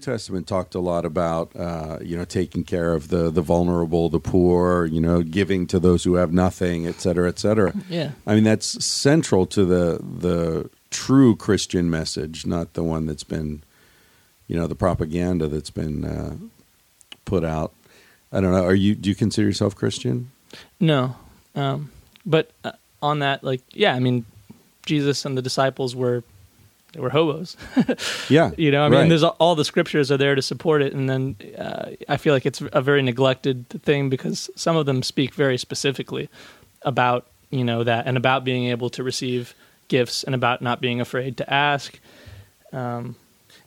Testament 0.00 0.46
talked 0.46 0.74
a 0.74 0.80
lot 0.80 1.04
about 1.04 1.54
uh, 1.54 1.98
you 2.02 2.16
know 2.16 2.24
taking 2.24 2.64
care 2.64 2.94
of 2.94 3.08
the 3.08 3.30
the 3.30 3.42
vulnerable, 3.42 4.08
the 4.08 4.20
poor, 4.20 4.86
you 4.86 5.00
know, 5.00 5.22
giving 5.22 5.66
to 5.68 5.78
those 5.78 6.04
who 6.04 6.14
have 6.14 6.32
nothing, 6.32 6.86
et 6.86 7.00
cetera, 7.00 7.28
et 7.28 7.38
cetera. 7.38 7.72
Yeah. 7.88 8.12
I 8.26 8.34
mean 8.34 8.44
that's 8.44 8.84
central 8.84 9.46
to 9.46 9.64
the 9.64 10.00
the 10.02 10.70
true 10.90 11.36
Christian 11.36 11.88
message, 11.88 12.46
not 12.46 12.74
the 12.74 12.82
one 12.82 13.06
that's 13.06 13.24
been, 13.24 13.62
you 14.48 14.56
know, 14.56 14.66
the 14.66 14.74
propaganda 14.74 15.46
that's 15.46 15.70
been 15.70 16.04
uh, 16.04 16.36
put 17.24 17.44
out. 17.44 17.72
I 18.32 18.40
don't 18.40 18.52
know. 18.52 18.64
Are 18.64 18.74
you? 18.74 18.94
Do 18.94 19.08
you 19.08 19.14
consider 19.14 19.46
yourself 19.46 19.74
Christian? 19.74 20.30
No, 20.78 21.16
um, 21.54 21.90
but 22.24 22.50
uh, 22.64 22.72
on 23.02 23.20
that, 23.20 23.42
like, 23.42 23.62
yeah, 23.72 23.94
I 23.94 24.00
mean, 24.00 24.24
Jesus 24.86 25.24
and 25.24 25.36
the 25.36 25.42
disciples 25.42 25.94
were 25.94 26.22
they 26.92 27.00
were 27.00 27.10
hobos. 27.10 27.56
Yeah, 28.28 28.50
you 28.56 28.70
know, 28.70 28.82
I 28.84 28.88
mean, 28.88 28.98
right. 29.00 29.08
there's 29.08 29.22
all 29.24 29.54
the 29.54 29.64
scriptures 29.64 30.10
are 30.12 30.16
there 30.16 30.34
to 30.34 30.42
support 30.42 30.82
it, 30.82 30.92
and 30.92 31.08
then 31.08 31.36
uh, 31.58 31.90
I 32.08 32.16
feel 32.16 32.34
like 32.34 32.46
it's 32.46 32.62
a 32.72 32.80
very 32.82 33.02
neglected 33.02 33.68
thing 33.68 34.08
because 34.10 34.50
some 34.56 34.76
of 34.76 34.86
them 34.86 35.02
speak 35.02 35.34
very 35.34 35.58
specifically 35.58 36.28
about 36.82 37.26
you 37.50 37.64
know 37.64 37.84
that 37.84 38.06
and 38.06 38.16
about 38.16 38.44
being 38.44 38.66
able 38.66 38.90
to 38.90 39.02
receive 39.02 39.54
gifts 39.88 40.22
and 40.24 40.34
about 40.34 40.62
not 40.62 40.80
being 40.80 41.00
afraid 41.00 41.36
to 41.38 41.52
ask. 41.52 41.98
Um, 42.72 43.16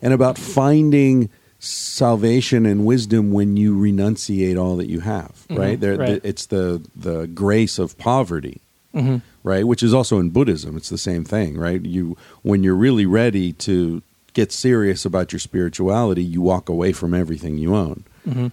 and 0.01 0.13
about 0.13 0.38
finding 0.38 1.30
salvation 1.59 2.65
and 2.65 2.86
wisdom 2.86 3.32
when 3.32 3.55
you 3.57 3.76
renunciate 3.78 4.57
all 4.61 4.76
that 4.78 4.89
you 4.89 4.99
have 4.99 5.45
right 5.49 5.78
Mhm, 5.78 5.82
there 5.82 5.97
right. 5.97 6.21
the- 6.21 6.28
it's 6.28 6.45
the 6.47 6.82
the 6.95 7.28
grace 7.28 7.80
of 7.80 7.97
poverty 7.97 8.59
mhm. 8.93 9.21
right 9.43 9.67
which 9.67 9.83
is 9.83 9.93
also 9.93 10.19
in 10.19 10.29
buddhism 10.29 10.77
it's 10.77 10.89
the 10.89 10.97
same 10.97 11.23
thing 11.23 11.57
right 11.57 11.85
you 11.85 12.17
when 12.41 12.63
you're 12.63 12.75
really 12.75 13.05
ready 13.05 13.51
to 13.53 14.01
get 14.33 14.51
serious 14.51 15.05
about 15.05 15.31
your 15.31 15.39
spirituality, 15.39 16.23
you 16.23 16.41
walk 16.41 16.69
away 16.69 16.91
from 16.91 17.13
everything 17.13 17.57
you 17.57 17.75
own. 17.75 18.03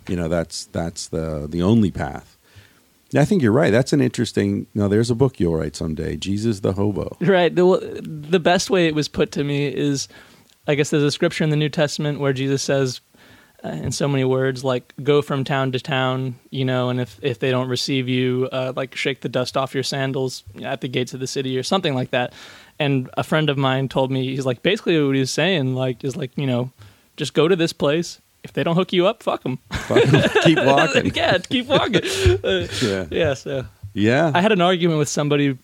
You 0.08 0.16
know, 0.16 0.28
that's 0.28 0.66
that's 0.66 1.08
the 1.08 1.46
the 1.48 1.62
only 1.62 1.90
path. 1.90 2.36
I 3.16 3.24
think 3.24 3.42
you're 3.42 3.52
right. 3.52 3.70
That's 3.70 3.92
an 3.92 4.00
interesting. 4.00 4.66
No, 4.74 4.88
there's 4.88 5.10
a 5.10 5.14
book 5.14 5.40
you'll 5.40 5.56
write 5.56 5.74
someday. 5.74 6.16
Jesus 6.16 6.60
the 6.60 6.72
hobo. 6.72 7.16
Right. 7.20 7.54
The 7.54 8.00
the 8.02 8.40
best 8.40 8.70
way 8.70 8.86
it 8.86 8.94
was 8.94 9.08
put 9.08 9.32
to 9.32 9.44
me 9.44 9.66
is, 9.66 10.08
I 10.66 10.74
guess 10.74 10.90
there's 10.90 11.02
a 11.02 11.10
scripture 11.10 11.44
in 11.44 11.50
the 11.50 11.56
New 11.56 11.68
Testament 11.68 12.20
where 12.20 12.32
Jesus 12.32 12.62
says, 12.62 13.00
uh, 13.64 13.68
in 13.68 13.92
so 13.92 14.08
many 14.08 14.24
words, 14.24 14.64
like 14.64 14.92
"Go 15.02 15.22
from 15.22 15.44
town 15.44 15.72
to 15.72 15.80
town," 15.80 16.36
you 16.50 16.64
know, 16.64 16.88
and 16.88 17.00
if 17.00 17.18
if 17.22 17.38
they 17.38 17.50
don't 17.50 17.68
receive 17.68 18.08
you, 18.08 18.48
uh, 18.52 18.72
like 18.74 18.94
shake 18.94 19.20
the 19.20 19.28
dust 19.28 19.56
off 19.56 19.74
your 19.74 19.82
sandals 19.82 20.42
at 20.62 20.80
the 20.80 20.88
gates 20.88 21.12
of 21.14 21.20
the 21.20 21.26
city 21.26 21.58
or 21.58 21.62
something 21.62 21.94
like 21.94 22.10
that. 22.10 22.32
And 22.78 23.10
a 23.18 23.22
friend 23.22 23.50
of 23.50 23.58
mine 23.58 23.88
told 23.88 24.10
me 24.10 24.24
he's 24.34 24.46
like 24.46 24.62
basically 24.62 25.02
what 25.04 25.14
he 25.14 25.20
was 25.20 25.30
saying, 25.30 25.74
like 25.74 26.02
is 26.04 26.16
like 26.16 26.30
you 26.36 26.46
know, 26.46 26.70
just 27.16 27.34
go 27.34 27.48
to 27.48 27.56
this 27.56 27.72
place. 27.72 28.20
If 28.42 28.54
they 28.54 28.64
don't 28.64 28.74
hook 28.74 28.92
you 28.94 29.06
up, 29.06 29.22
fuck 29.22 29.42
them. 29.42 29.58
Keep 30.44 30.64
walking. 30.64 31.12
yeah, 31.14 31.36
keep 31.38 31.66
walking. 31.66 32.02
Uh, 32.42 32.66
Yeah. 32.82 33.06
yeah. 33.10 33.34
So 33.34 33.66
Yeah. 33.92 34.32
I 34.34 34.40
had 34.40 34.50
an 34.52 34.62
argument 34.62 34.98
with 34.98 35.10
somebody 35.10 35.58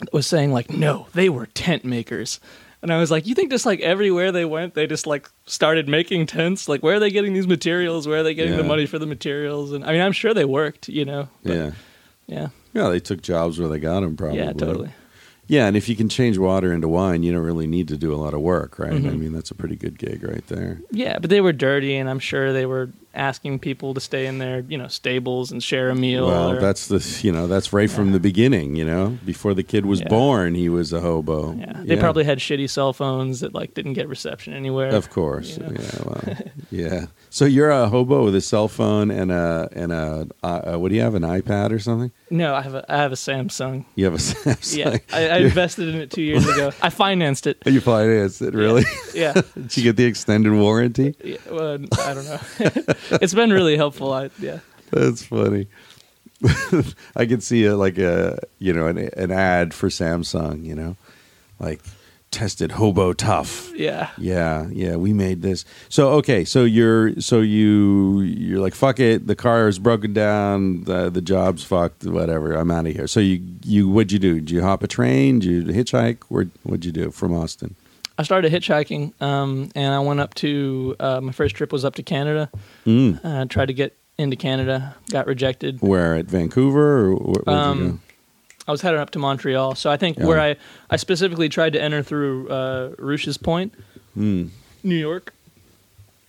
that 0.00 0.12
was 0.12 0.26
saying 0.26 0.52
like, 0.52 0.68
no, 0.68 1.06
they 1.14 1.28
were 1.28 1.46
tent 1.46 1.84
makers. 1.84 2.40
And 2.86 2.92
I 2.92 2.98
was 2.98 3.10
like, 3.10 3.26
you 3.26 3.34
think 3.34 3.50
just 3.50 3.66
like 3.66 3.80
everywhere 3.80 4.30
they 4.30 4.44
went, 4.44 4.74
they 4.74 4.86
just 4.86 5.08
like 5.08 5.28
started 5.44 5.88
making 5.88 6.26
tents? 6.26 6.68
Like, 6.68 6.84
where 6.84 6.94
are 6.94 7.00
they 7.00 7.10
getting 7.10 7.32
these 7.32 7.48
materials? 7.48 8.06
Where 8.06 8.20
are 8.20 8.22
they 8.22 8.32
getting 8.32 8.56
the 8.56 8.62
money 8.62 8.86
for 8.86 9.00
the 9.00 9.06
materials? 9.06 9.72
And 9.72 9.84
I 9.84 9.90
mean, 9.90 10.00
I'm 10.00 10.12
sure 10.12 10.32
they 10.32 10.44
worked, 10.44 10.88
you 10.88 11.04
know. 11.04 11.28
yeah. 11.42 11.72
Yeah. 12.28 12.48
Yeah, 12.74 12.88
they 12.88 13.00
took 13.00 13.22
jobs 13.22 13.58
where 13.58 13.68
they 13.68 13.80
got 13.80 14.02
them, 14.02 14.16
probably. 14.16 14.38
Yeah, 14.38 14.52
totally. 14.52 14.90
Yeah, 15.48 15.66
and 15.66 15.76
if 15.76 15.88
you 15.88 15.96
can 15.96 16.08
change 16.08 16.38
water 16.38 16.72
into 16.72 16.86
wine, 16.86 17.24
you 17.24 17.32
don't 17.32 17.42
really 17.42 17.66
need 17.66 17.88
to 17.88 17.96
do 17.96 18.14
a 18.14 18.16
lot 18.16 18.34
of 18.34 18.40
work, 18.40 18.78
right? 18.78 18.92
Mm-hmm. 18.92 19.08
I 19.08 19.12
mean, 19.12 19.32
that's 19.32 19.50
a 19.50 19.56
pretty 19.56 19.74
good 19.74 19.98
gig 19.98 20.22
right 20.22 20.46
there. 20.46 20.80
Yeah, 20.92 21.18
but 21.18 21.28
they 21.28 21.40
were 21.40 21.52
dirty, 21.52 21.96
and 21.96 22.08
I'm 22.08 22.20
sure 22.20 22.52
they 22.52 22.66
were 22.66 22.90
asking 23.16 23.58
people 23.58 23.94
to 23.94 24.00
stay 24.00 24.26
in 24.26 24.38
their, 24.38 24.60
you 24.68 24.76
know, 24.78 24.88
stables 24.88 25.50
and 25.50 25.62
share 25.62 25.90
a 25.90 25.94
meal. 25.94 26.26
Well, 26.26 26.52
or- 26.52 26.60
that's 26.60 26.86
the 26.88 27.00
you 27.22 27.32
know 27.32 27.46
that's 27.46 27.72
right 27.72 27.90
from 27.90 28.12
the 28.12 28.20
beginning. 28.20 28.76
You 28.76 28.84
know, 28.84 29.18
before 29.24 29.54
the 29.54 29.62
kid 29.62 29.86
was 29.86 30.00
Yeah. 30.00 30.08
born, 30.08 30.54
he 30.54 30.68
was 30.68 30.92
a 30.92 31.00
hobo. 31.00 31.54
yeah. 31.54 31.82
They 31.84 31.96
probably 31.96 32.24
had 32.24 32.38
shitty 32.38 32.68
cell 32.70 32.92
phones 32.92 33.40
that 33.40 33.54
like 33.54 33.74
didn't 33.74 33.94
get 33.94 34.08
reception 34.08 34.52
anywhere. 34.54 34.90
Of 34.94 35.10
course, 35.10 35.56
you 35.56 35.64
know. 35.64 35.72
yeah, 35.72 36.02
well, 36.04 36.36
yeah. 36.70 37.06
So 37.30 37.44
you're 37.44 37.70
a 37.70 37.88
hobo 37.88 38.24
with 38.24 38.34
a 38.34 38.40
cell 38.40 38.68
phone 38.68 39.10
and 39.10 39.30
a 39.32 39.68
and 39.72 39.92
a 39.92 40.26
uh, 40.42 40.76
what 40.76 40.90
do 40.90 40.94
you 40.94 41.02
have? 41.02 41.14
An 41.14 41.22
iPad 41.22 41.72
or 41.72 41.78
something? 41.78 42.10
No, 42.30 42.54
I 42.54 42.60
have 42.62 42.74
a 42.74 42.84
I 42.92 42.96
have 42.98 43.12
a 43.12 43.16
Samsung. 43.16 43.84
You 43.94 44.04
have 44.06 44.14
a 44.14 44.16
Samsung. 44.18 44.76
Yeah, 44.76 44.96
I, 45.12 45.28
I 45.28 45.36
invested 45.38 45.88
in 45.88 45.96
it 45.96 46.10
two 46.10 46.22
years 46.22 46.46
ago. 46.48 46.72
I 46.82 46.90
financed 46.90 47.46
it. 47.46 47.58
You 47.66 47.80
financed 47.80 48.42
it, 48.42 48.52
really? 48.54 48.84
Yeah. 49.14 49.32
Did 49.54 49.76
you 49.76 49.82
get 49.84 49.96
the 49.96 50.04
extended 50.04 50.52
warranty? 50.52 51.14
Yeah, 51.24 51.36
well, 51.50 51.78
I 51.98 52.14
don't 52.14 52.24
know. 52.26 52.94
it's 53.22 53.34
been 53.34 53.50
really 53.50 53.76
helpful. 53.76 54.12
I, 54.12 54.30
yeah, 54.38 54.60
That's 54.90 55.24
funny. 55.24 55.66
I 57.16 57.26
could 57.26 57.42
see 57.42 57.64
a, 57.64 57.76
like 57.76 57.98
a 57.98 58.38
you 58.58 58.72
know 58.72 58.86
an, 58.86 58.98
an 59.16 59.30
ad 59.30 59.72
for 59.72 59.88
Samsung. 59.88 60.64
You 60.64 60.74
know, 60.74 60.96
like 61.58 61.80
tested 62.30 62.72
hobo 62.72 63.14
tough. 63.14 63.72
yeah, 63.74 64.10
Yeah, 64.18 64.66
yeah, 64.70 64.96
we 64.96 65.14
made 65.14 65.40
this. 65.40 65.64
So 65.88 66.10
okay, 66.14 66.44
so 66.44 66.64
you're 66.64 67.18
so 67.20 67.40
you 67.40 68.20
you're 68.20 68.60
like 68.60 68.74
fuck 68.74 69.00
it. 69.00 69.26
The 69.26 69.36
car 69.36 69.68
is 69.68 69.78
broken 69.78 70.12
down. 70.12 70.84
The 70.84 71.08
the 71.08 71.22
job's 71.22 71.64
fucked. 71.64 72.04
Whatever. 72.04 72.52
I'm 72.52 72.70
out 72.70 72.86
of 72.86 72.92
here. 72.94 73.06
So 73.06 73.20
you 73.20 73.42
you 73.64 73.88
what'd 73.88 74.12
you 74.12 74.18
do? 74.18 74.34
Did 74.40 74.50
you 74.50 74.62
hop 74.62 74.82
a 74.82 74.88
train? 74.88 75.38
Did 75.38 75.48
you 75.48 75.62
hitchhike? 75.72 76.24
Where 76.28 76.48
what'd 76.64 76.84
you 76.84 76.92
do 76.92 77.10
from 77.10 77.34
Austin? 77.34 77.76
I 78.18 78.22
started 78.22 78.50
hitchhiking, 78.52 79.20
um, 79.20 79.70
and 79.74 79.92
I 79.94 79.98
went 80.00 80.20
up 80.20 80.34
to 80.34 80.96
uh, 80.98 81.20
my 81.20 81.32
first 81.32 81.54
trip 81.54 81.72
was 81.72 81.84
up 81.84 81.96
to 81.96 82.02
Canada. 82.02 82.50
Mm. 82.86 83.20
Uh, 83.24 83.44
tried 83.46 83.66
to 83.66 83.74
get 83.74 83.96
into 84.18 84.36
Canada, 84.36 84.94
got 85.10 85.26
rejected. 85.26 85.80
Where 85.82 86.14
at 86.14 86.26
Vancouver 86.26 87.10
or 87.10 87.14
wh- 87.16 87.26
where'd 87.46 87.48
Um, 87.48 88.00
I 88.66 88.70
was 88.72 88.80
heading 88.80 88.98
up 89.00 89.10
to 89.10 89.18
Montreal, 89.18 89.74
so 89.74 89.90
I 89.90 89.96
think 89.98 90.18
Yeah. 90.18 90.26
where 90.26 90.40
I 90.40 90.56
I 90.90 90.96
specifically 90.96 91.48
tried 91.50 91.74
to 91.74 91.82
enter 91.82 92.02
through 92.02 92.48
uh, 92.48 92.90
Rouses 92.98 93.36
Point. 93.36 93.74
Mm. 94.16 94.48
New 94.82 94.96
York, 94.96 95.34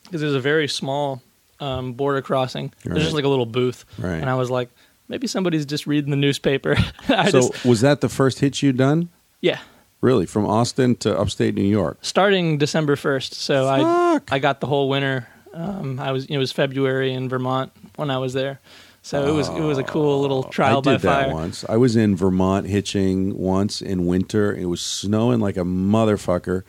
because 0.04 0.20
there's 0.22 0.34
a 0.34 0.40
very 0.42 0.68
small 0.68 1.22
um, 1.62 1.94
border 1.94 2.22
crossing. 2.22 2.66
Right. 2.86 2.94
There's 2.96 3.04
just 3.06 3.16
like 3.16 3.24
a 3.24 3.30
little 3.30 3.46
booth, 3.46 3.86
Right. 3.98 4.16
and 4.20 4.30
I 4.30 4.36
was 4.36 4.50
like, 4.50 4.70
maybe 5.08 5.26
somebody's 5.28 5.66
just 5.66 5.88
reading 5.88 6.12
the 6.12 6.18
newspaper. 6.18 6.76
So 7.08 7.32
just 7.32 7.66
was 7.66 7.80
that 7.82 8.02
the 8.02 8.10
first 8.10 8.40
hitch 8.40 8.62
you 8.62 8.74
done? 8.74 9.08
yeah. 9.42 9.60
Really, 10.02 10.26
from 10.28 10.46
Austin 10.46 10.96
to 10.98 11.18
upstate 11.18 11.56
New 11.56 11.64
York? 11.64 11.98
starting 12.02 12.58
December 12.58 12.96
first. 12.96 13.34
So 13.34 13.66
Fuck. 13.66 14.32
I 14.32 14.36
I 14.36 14.40
got 14.40 14.60
the 14.62 14.68
whole 14.68 14.90
winter. 14.90 15.28
Um, 15.54 16.00
I 16.00 16.12
was 16.12 16.26
it 16.28 16.38
was 16.38 16.52
February 16.52 17.12
in 17.14 17.30
Vermont 17.30 17.72
when 17.96 18.12
I 18.12 18.20
was 18.20 18.34
there, 18.34 18.60
so 19.02 19.26
it 19.28 19.32
was 19.32 19.48
it 19.50 19.62
was 19.62 19.80
a 19.80 19.84
cool 19.84 20.22
little 20.22 20.44
trial 20.44 20.78
I 20.80 20.82
did 20.82 21.02
by 21.02 21.10
that 21.14 21.26
fire. 21.26 21.34
once. 21.34 21.66
I 21.68 21.78
was 21.78 21.96
in 21.96 22.16
Vermont 22.16 22.68
hitching 22.68 23.36
once 23.38 23.82
in 23.82 24.06
winter. 24.06 24.54
It 24.54 24.66
was 24.66 24.82
snowing 24.82 25.40
like 25.40 25.58
a 25.58 25.62
motherfucker. 25.64 26.62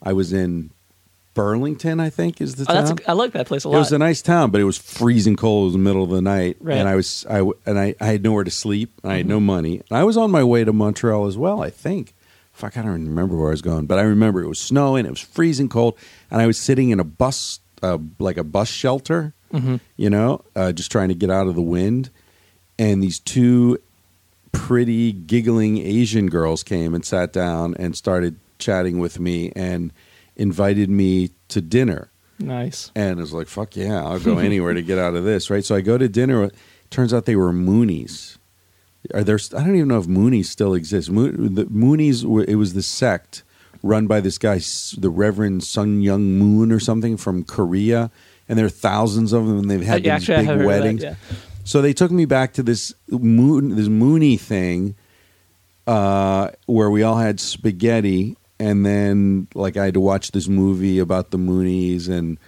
I 0.00 0.12
was 0.12 0.32
in 0.32 0.70
Burlington, 1.34 1.98
I 2.00 2.10
think, 2.10 2.40
is 2.40 2.54
the 2.56 2.66
Oh, 2.68 2.74
that's 2.74 2.90
town. 2.90 2.98
I 3.08 3.12
like 3.12 3.32
that 3.32 3.46
place 3.46 3.64
a 3.64 3.68
lot. 3.68 3.76
it 3.76 3.80
was 3.80 3.92
a 3.92 3.98
nice 3.98 4.22
town, 4.22 4.50
but 4.50 4.60
it 4.60 4.64
was 4.64 4.78
freezing 4.78 5.34
cold. 5.36 5.62
It 5.62 5.64
was 5.66 5.72
the 5.74 5.78
middle 5.80 6.04
of 6.04 6.10
the 6.10 6.22
night, 6.22 6.56
Right. 6.60 6.76
and 6.78 6.88
I 6.88 6.94
was 6.94 7.26
I 7.28 7.38
w- 7.38 7.56
and 7.66 7.78
I, 7.78 7.94
I 8.00 8.06
had 8.06 8.22
nowhere 8.22 8.44
to 8.44 8.50
sleep. 8.52 8.92
And 9.02 9.12
I 9.12 9.16
had 9.18 9.26
no 9.26 9.40
money, 9.40 9.82
and 9.88 9.98
I 9.98 10.04
was 10.04 10.16
on 10.16 10.30
my 10.30 10.44
way 10.44 10.62
to 10.64 10.72
Montreal 10.72 11.26
as 11.26 11.36
well. 11.36 11.60
I 11.62 11.70
think. 11.70 12.14
Fuck, 12.58 12.76
I 12.76 12.82
don't 12.82 12.94
even 12.94 13.08
remember 13.08 13.36
where 13.36 13.48
I 13.48 13.50
was 13.52 13.62
going, 13.62 13.86
but 13.86 14.00
I 14.00 14.02
remember 14.02 14.42
it 14.42 14.48
was 14.48 14.58
snowing. 14.58 15.06
It 15.06 15.10
was 15.10 15.20
freezing 15.20 15.68
cold, 15.68 15.96
and 16.28 16.40
I 16.42 16.46
was 16.48 16.58
sitting 16.58 16.90
in 16.90 16.98
a 16.98 17.04
bus, 17.04 17.60
uh, 17.82 17.98
like 18.18 18.36
a 18.36 18.42
bus 18.42 18.68
shelter, 18.68 19.32
you 19.96 20.10
know, 20.10 20.42
uh, 20.56 20.72
just 20.72 20.90
trying 20.90 21.08
to 21.08 21.14
get 21.14 21.30
out 21.30 21.46
of 21.46 21.54
the 21.54 21.62
wind. 21.62 22.10
And 22.76 23.00
these 23.00 23.20
two 23.20 23.78
pretty 24.50 25.12
giggling 25.12 25.78
Asian 25.78 26.28
girls 26.28 26.64
came 26.64 26.94
and 26.94 27.04
sat 27.04 27.32
down 27.32 27.76
and 27.78 27.96
started 27.96 28.36
chatting 28.58 28.98
with 28.98 29.20
me 29.20 29.52
and 29.54 29.92
invited 30.36 30.90
me 30.90 31.30
to 31.48 31.60
dinner. 31.60 32.10
nice. 32.40 32.90
And 32.96 33.18
I 33.18 33.22
was 33.22 33.32
like, 33.32 33.46
fuck 33.46 33.76
yeah, 33.76 34.02
I'll 34.02 34.18
go 34.18 34.38
anywhere 34.50 34.74
to 34.74 34.82
get 34.82 34.98
out 34.98 35.14
of 35.14 35.22
this, 35.24 35.48
right? 35.48 35.64
So 35.64 35.76
I 35.76 35.80
go 35.80 35.96
to 35.96 36.08
dinner. 36.08 36.50
Turns 36.90 37.14
out 37.14 37.24
they 37.24 37.36
were 37.36 37.52
Moonies. 37.52 38.36
Are 39.14 39.22
there? 39.24 39.38
I 39.56 39.64
don't 39.64 39.76
even 39.76 39.88
know 39.88 39.98
if 39.98 40.06
Moonies 40.06 40.46
still 40.46 40.74
exists. 40.74 41.10
Mo- 41.10 41.30
the 41.30 41.64
Moonies. 41.66 42.24
were- 42.24 42.44
It 42.46 42.56
was 42.56 42.74
the 42.74 42.82
sect 42.82 43.42
run 43.82 44.06
by 44.06 44.20
this 44.20 44.38
guy, 44.38 44.58
the 44.98 45.08
Reverend 45.10 45.62
Sun 45.62 46.02
Myung 46.02 46.36
Moon 46.36 46.72
or 46.72 46.80
something 46.80 47.16
from 47.16 47.44
Korea, 47.44 48.10
and 48.48 48.58
there 48.58 48.66
are 48.66 48.70
thousands 48.70 49.32
of 49.32 49.46
them, 49.46 49.58
and 49.58 49.70
they've 49.70 49.82
had 49.82 50.00
Uh, 50.00 50.16
these 50.16 50.28
actually, 50.28 50.36
big 50.46 50.48
of 50.50 50.58
that, 50.58 50.66
weddings. 50.66 51.02
yeah. 51.04 51.14
So 51.64 51.80
they 51.80 51.92
took 51.92 52.10
me 52.10 52.24
back 52.24 52.54
to 52.54 52.62
this 52.62 52.92
moon, 53.10 53.76
this 53.76 53.86
Moonie 53.88 54.38
thing, 54.40 54.94
uh, 55.86 56.48
where 56.66 56.90
we 56.90 57.02
all 57.02 57.18
had 57.18 57.38
spaghetti, 57.40 58.36
and 58.58 58.84
then 58.84 59.46
like 59.54 59.76
I 59.76 59.84
had 59.86 59.94
to 59.94 60.00
watch 60.00 60.32
this 60.32 60.48
movie 60.48 60.98
about 60.98 61.30
the 61.30 61.38
Moonies, 61.38 62.08
and 62.08 62.38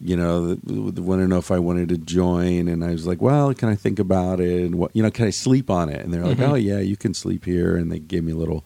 you 0.00 0.16
know, 0.16 0.56
want 0.64 1.20
to 1.20 1.28
know 1.28 1.38
if 1.38 1.50
I 1.50 1.58
wanted 1.58 1.88
to 1.90 1.98
join, 1.98 2.68
and 2.68 2.82
I 2.84 2.90
was 2.92 3.06
like, 3.06 3.20
well, 3.20 3.52
can 3.54 3.68
I 3.68 3.74
think 3.74 3.98
about 3.98 4.40
it, 4.40 4.64
and 4.64 4.76
what, 4.76 4.90
you 4.94 5.02
know, 5.02 5.10
can 5.10 5.26
I 5.26 5.30
sleep 5.30 5.68
on 5.70 5.88
it? 5.90 6.02
And 6.04 6.12
they're 6.12 6.24
like, 6.24 6.38
Mhm. 6.38 6.50
oh 6.50 6.54
yeah, 6.54 6.78
you 6.80 6.96
can 6.96 7.12
sleep 7.14 7.44
here, 7.44 7.76
and 7.76 7.92
they 7.92 7.98
gave 7.98 8.24
me 8.24 8.32
a 8.32 8.36
little 8.36 8.64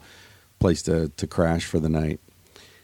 place 0.59 0.81
to 0.83 1.09
to 1.17 1.27
crash 1.27 1.65
for 1.65 1.79
the 1.79 1.89
night. 1.89 2.19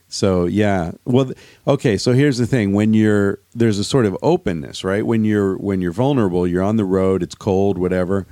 So 0.10 0.46
yeah, 0.46 0.92
well, 1.06 1.32
okay. 1.66 1.96
So 1.98 2.12
here's 2.12 2.38
the 2.38 2.46
thing: 2.46 2.74
when 2.74 2.94
you're 2.94 3.40
there's 3.56 3.80
a 3.80 3.84
sort 3.86 4.06
of 4.06 4.18
openness, 4.22 4.84
right? 4.84 5.06
When 5.06 5.24
you're 5.24 5.56
when 5.58 5.80
you're 5.82 5.94
vulnerable, 5.94 6.46
you're 6.46 6.64
on 6.64 6.76
the 6.76 6.84
road, 6.84 7.24
it's 7.24 7.36
cold, 7.36 7.78
whatever. 7.78 8.28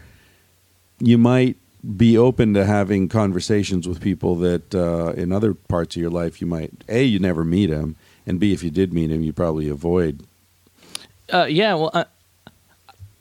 You 0.99 1.17
might 1.17 1.55
be 1.95 2.17
open 2.17 2.53
to 2.55 2.65
having 2.65 3.07
conversations 3.07 3.87
with 3.87 4.01
people 4.01 4.35
that 4.35 4.75
uh, 4.75 5.13
in 5.15 5.31
other 5.31 5.53
parts 5.53 5.95
of 5.95 6.01
your 6.01 6.11
life 6.11 6.41
you 6.41 6.47
might 6.47 6.71
a 6.89 7.03
you 7.05 7.19
never 7.19 7.45
meet 7.45 7.67
them, 7.67 7.95
and 8.29 8.39
b 8.39 8.53
if 8.53 8.63
you 8.63 8.69
did 8.71 8.93
meet 8.93 9.11
him, 9.11 9.21
you 9.23 9.33
probably 9.33 9.67
avoid. 9.67 10.23
Uh, 11.33 11.45
yeah, 11.49 11.73
well, 11.73 11.91
I, 11.93 12.05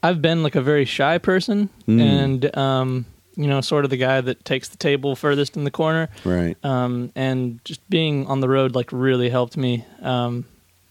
I've 0.03 0.23
been 0.23 0.43
like 0.45 0.55
a 0.55 0.63
very 0.63 0.85
shy 0.85 1.19
person, 1.19 1.69
Mm. 1.89 2.01
and 2.01 2.57
um, 2.57 3.07
you 3.37 3.47
know, 3.47 3.61
sort 3.61 3.85
of 3.85 3.91
the 3.91 3.97
guy 3.97 4.21
that 4.21 4.45
takes 4.45 4.69
the 4.69 4.77
table 4.77 5.17
furthest 5.17 5.57
in 5.57 5.65
the 5.65 5.71
corner. 5.71 6.09
Right. 6.25 6.57
Um, 6.65 7.13
and 7.17 7.61
just 7.65 7.81
being 7.91 8.27
on 8.27 8.41
the 8.41 8.49
road 8.49 8.75
like 8.75 8.91
really 8.93 9.29
helped 9.31 9.57
me 9.57 9.85
um, 10.03 10.45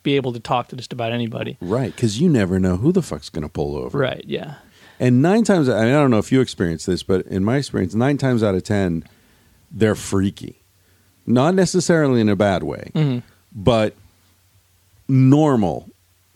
be 0.04 0.16
able 0.16 0.32
to 0.34 0.40
talk 0.40 0.70
to 0.70 0.76
just 0.78 0.94
about 0.94 1.12
anybody. 1.12 1.58
Right, 1.62 1.94
because 1.96 2.20
you 2.22 2.30
never 2.30 2.58
know 2.60 2.78
who 2.78 2.92
the 2.94 3.02
fuck's 3.02 3.30
going 3.30 3.44
to 3.44 3.50
pull 3.50 3.76
over. 3.76 3.98
Right. 3.98 4.24
Yeah. 4.26 4.56
And 5.00 5.22
nine 5.22 5.44
times, 5.44 5.68
I, 5.70 5.86
mean, 5.86 5.94
I 5.94 6.00
don't 6.00 6.10
know 6.10 6.18
if 6.20 6.32
you 6.32 6.40
experienced 6.42 6.88
this, 6.88 7.04
but 7.04 7.26
in 7.28 7.44
my 7.44 7.58
experience, 7.58 7.94
nine 7.94 8.18
times 8.18 8.42
out 8.44 8.56
of 8.56 8.64
ten, 8.64 9.04
they're 9.70 9.94
freaky. 9.96 10.62
Not 11.26 11.54
necessarily 11.54 12.22
in 12.22 12.30
a 12.30 12.36
bad 12.38 12.64
way, 12.64 12.92
Mhm. 12.96 13.22
but 13.54 13.94
normal. 15.08 15.90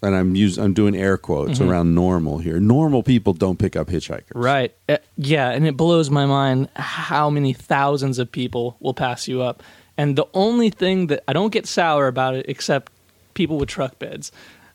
And 0.03 0.15
I'm 0.15 0.35
use, 0.35 0.57
I'm 0.57 0.73
doing 0.73 0.95
air 0.95 1.15
quotes 1.17 1.59
Mhm. 1.59 1.69
around 1.69 1.93
normal 1.93 2.39
here. 2.39 2.59
Normal 2.59 3.03
people 3.03 3.33
don't 3.33 3.59
pick 3.59 3.75
up 3.75 3.87
hitchhikers. 3.87 4.31
Right. 4.33 4.73
Uh, 4.89 4.97
yeah, 5.15 5.51
and 5.51 5.67
it 5.67 5.77
blows 5.77 6.09
my 6.09 6.25
mind 6.25 6.69
how 6.75 7.29
many 7.29 7.53
thousands 7.53 8.17
of 8.17 8.31
people 8.31 8.77
will 8.79 8.95
pass 8.95 9.27
you 9.27 9.43
up. 9.43 9.61
And 9.99 10.15
the 10.15 10.25
only 10.33 10.71
thing 10.71 11.07
that 11.07 11.23
I 11.27 11.33
don't 11.33 11.53
get 11.53 11.67
sour 11.67 12.07
about 12.07 12.33
it, 12.33 12.45
except 12.49 12.91
people 13.35 13.57
with 13.57 13.69
truck 13.69 13.99
beds. 13.99 14.31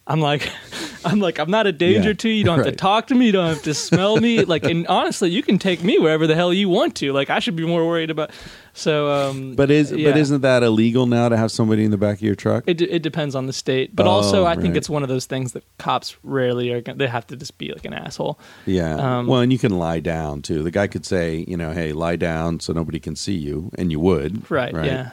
I'm 0.06 0.20
like, 0.20 0.48
I'm 1.04 1.18
like, 1.18 1.40
I'm 1.40 1.50
not 1.50 1.66
a 1.66 1.72
danger 1.72 2.10
Yeah, 2.10 2.14
to 2.14 2.28
you. 2.28 2.34
You 2.36 2.44
don't 2.44 2.58
have 2.58 2.66
to 2.66 2.72
talk 2.76 3.08
to 3.08 3.14
me. 3.16 3.26
You 3.26 3.32
don't 3.32 3.48
have 3.48 3.62
to 3.64 3.74
smell 3.74 4.18
me. 4.18 4.44
Like, 4.44 4.62
and 4.62 4.86
honestly, 4.86 5.30
you 5.30 5.42
can 5.42 5.58
take 5.58 5.82
me 5.82 5.98
wherever 5.98 6.28
the 6.28 6.36
hell 6.36 6.52
you 6.54 6.68
want 6.68 6.94
to. 6.96 7.12
Like, 7.12 7.28
I 7.30 7.40
should 7.40 7.56
be 7.56 7.66
more 7.66 7.84
worried 7.84 8.10
about. 8.10 8.30
So, 8.78 9.10
um, 9.10 9.54
But 9.54 9.70
is 9.70 9.90
yeah. 9.90 10.10
but 10.10 10.18
isn't 10.18 10.42
that 10.42 10.62
illegal 10.62 11.06
now 11.06 11.30
to 11.30 11.36
have 11.36 11.50
somebody 11.50 11.82
in 11.84 11.90
the 11.90 11.96
back 11.96 12.16
of 12.16 12.22
your 12.22 12.34
truck? 12.34 12.64
It, 12.66 12.76
d- 12.76 12.84
it 12.90 13.02
depends 13.02 13.34
on 13.34 13.46
the 13.46 13.52
state, 13.54 13.96
but 13.96 14.06
Oh, 14.06 14.10
also 14.10 14.44
I 14.44 14.54
think 14.54 14.76
it's 14.76 14.90
one 14.90 15.02
of 15.02 15.08
those 15.08 15.24
things 15.24 15.52
that 15.52 15.64
cops 15.78 16.14
rarely 16.22 16.70
are. 16.72 16.82
Gonna, 16.82 16.98
they 16.98 17.06
have 17.06 17.26
to 17.28 17.36
just 17.36 17.56
be 17.56 17.72
like 17.72 17.86
an 17.86 17.94
asshole. 17.94 18.38
yeah. 18.66 18.94
um, 19.18 19.26
well, 19.28 19.40
and 19.40 19.50
you 19.50 19.58
can 19.58 19.78
lie 19.78 20.00
down 20.00 20.42
too. 20.42 20.62
The 20.62 20.70
guy 20.70 20.88
could 20.88 21.06
say, 21.06 21.44
you 21.48 21.56
know, 21.56 21.72
hey, 21.72 21.92
lie 21.94 22.16
down 22.16 22.60
so 22.60 22.74
nobody 22.74 23.00
can 23.00 23.16
see 23.16 23.34
you, 23.34 23.70
and 23.78 23.90
you 23.90 23.98
would. 23.98 24.48
Right? 24.50 24.74
Yeah. 24.74 25.10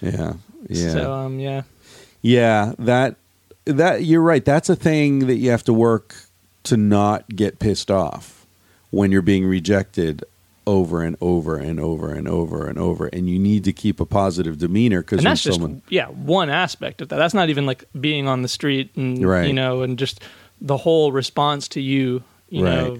Yeah. 0.00 0.32
Yeah. 0.68 0.90
So 0.92 1.12
um, 1.12 1.38
yeah. 1.40 1.62
Yeah, 2.22 2.72
that 2.78 3.16
that 3.66 4.04
you're 4.04 4.22
right. 4.22 4.44
That's 4.44 4.68
a 4.70 4.76
thing 4.76 5.26
that 5.26 5.36
you 5.36 5.50
have 5.50 5.64
to 5.64 5.72
work 5.74 6.14
to 6.64 6.76
not 6.78 7.28
get 7.36 7.58
pissed 7.58 7.90
off 7.90 8.46
when 8.90 9.10
you're 9.12 9.20
being 9.22 9.44
rejected 9.44 10.24
over 10.66 11.02
and 11.02 11.16
over 11.20 11.56
and 11.56 11.80
over 11.80 12.12
and 12.12 12.28
over 12.28 12.66
and 12.68 12.78
over, 12.78 13.06
and 13.08 13.28
you 13.28 13.38
need 13.38 13.64
to 13.64 13.72
keep 13.72 13.98
a 14.00 14.06
positive 14.06 14.58
demeanor 14.58 15.00
because 15.02 15.22
that's 15.22 15.42
just 15.42 15.60
someone 15.60 15.82
yeah 15.88 16.06
one 16.08 16.50
aspect 16.50 17.00
of 17.02 17.08
that. 17.08 17.16
That's 17.16 17.34
not 17.34 17.48
even 17.48 17.66
like 17.66 17.84
being 18.00 18.28
on 18.28 18.42
the 18.42 18.48
street 18.48 18.90
and 18.96 19.24
Right. 19.26 19.46
you 19.46 19.52
know 19.52 19.82
and 19.82 19.98
just 19.98 20.20
the 20.60 20.76
whole 20.76 21.10
response 21.12 21.68
to 21.68 21.80
you. 21.80 22.22
You 22.48 22.64
Right. 22.64 22.74
know, 22.76 22.98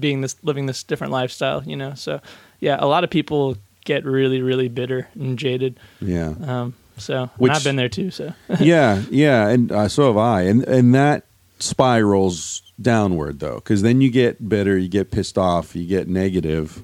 being 0.00 0.22
this 0.22 0.34
living 0.42 0.66
this 0.66 0.82
different 0.82 1.12
lifestyle. 1.12 1.62
You 1.64 1.76
know, 1.76 1.94
so 1.94 2.20
yeah, 2.60 2.76
a 2.80 2.86
lot 2.86 3.04
of 3.04 3.10
people 3.10 3.56
get 3.84 4.04
really 4.04 4.40
really 4.42 4.68
bitter 4.68 5.08
and 5.14 5.38
jaded. 5.38 5.78
yeah 6.00 6.34
Um, 6.42 6.74
so 6.96 7.28
Which- 7.36 7.52
I've 7.52 7.62
been 7.64 7.76
there 7.76 7.88
too. 7.90 8.10
So 8.10 8.32
yeah 8.60 9.02
yeah, 9.10 9.48
and 9.48 9.70
uh, 9.70 9.88
so 9.88 10.06
have 10.08 10.16
I, 10.16 10.42
and 10.42 10.64
and 10.64 10.94
that 10.94 11.24
spirals 11.60 12.62
downward 12.80 13.38
though 13.40 13.56
because 13.56 13.82
then 13.82 14.00
you 14.00 14.10
get 14.10 14.48
bitter, 14.48 14.76
you 14.78 14.88
get 14.88 15.10
pissed 15.10 15.36
off, 15.38 15.76
you 15.76 15.86
get 15.86 16.08
negative, 16.08 16.82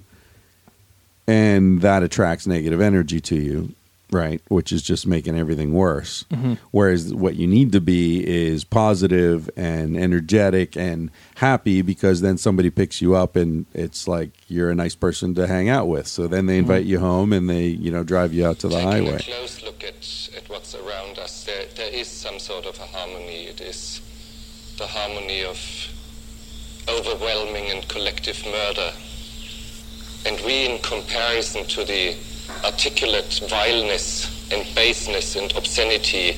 and 1.31 1.81
that 1.83 2.03
attracts 2.03 2.47
negative 2.47 2.81
energy 2.81 3.21
to 3.21 3.37
you 3.37 3.75
right 4.13 4.43
which 4.49 4.73
is 4.73 4.83
just 4.83 5.07
making 5.07 5.39
everything 5.39 5.73
worse. 5.73 6.25
Mm-hmm. 6.31 6.55
Whereas 6.73 7.15
what 7.15 7.37
you 7.37 7.47
need 7.47 7.71
to 7.73 7.81
be 7.81 8.27
is 8.27 8.65
positive 8.65 9.49
and 9.57 9.97
energetic 9.97 10.77
and 10.77 11.11
happy 11.37 11.83
because 11.83 12.21
then 12.21 12.37
somebody 12.37 12.71
picks 12.71 13.01
you 13.01 13.15
up 13.15 13.37
and 13.37 13.67
it's 13.73 14.09
like 14.09 14.31
you're 14.49 14.71
a 14.71 14.75
nice 14.75 14.95
person 14.95 15.35
to 15.37 15.47
hang 15.47 15.69
out 15.69 15.87
with. 15.87 16.07
So 16.07 16.27
then 16.27 16.47
they 16.47 16.55
mm-hmm. 16.55 16.71
invite 16.71 16.87
you 16.87 16.99
home 16.99 17.33
and 17.33 17.49
they 17.49 17.67
you 17.67 17.91
know 17.91 18.03
drive 18.03 18.33
you 18.33 18.47
out 18.47 18.59
to 18.61 18.69
the 18.69 18.75
Taking 18.75 18.91
highway. 18.91 19.17
a 19.17 19.19
close 19.21 19.63
look 19.63 19.85
at, 19.85 20.31
at 20.37 20.49
what's 20.49 20.75
around 20.75 21.19
us, 21.19 21.45
there, 21.45 21.67
there 21.77 21.93
is 21.93 22.09
some 22.09 22.39
sort 22.39 22.67
of 22.67 22.79
a 22.81 22.87
harmony. 22.87 23.45
It 23.47 23.61
is 23.61 24.01
the 24.77 24.87
harmony 24.87 25.45
of 25.45 25.59
overwhelming 26.89 27.71
and 27.71 27.87
collective 27.89 28.45
murder. 28.45 28.93
And 30.27 30.41
we, 30.45 30.67
in 30.67 30.79
comparison 30.83 31.65
to 31.67 31.85
the 31.85 32.15
articulate 32.65 33.41
vileness 33.49 34.51
and 34.53 34.67
baseness 34.75 35.37
and 35.37 35.51
obscenity 35.57 36.31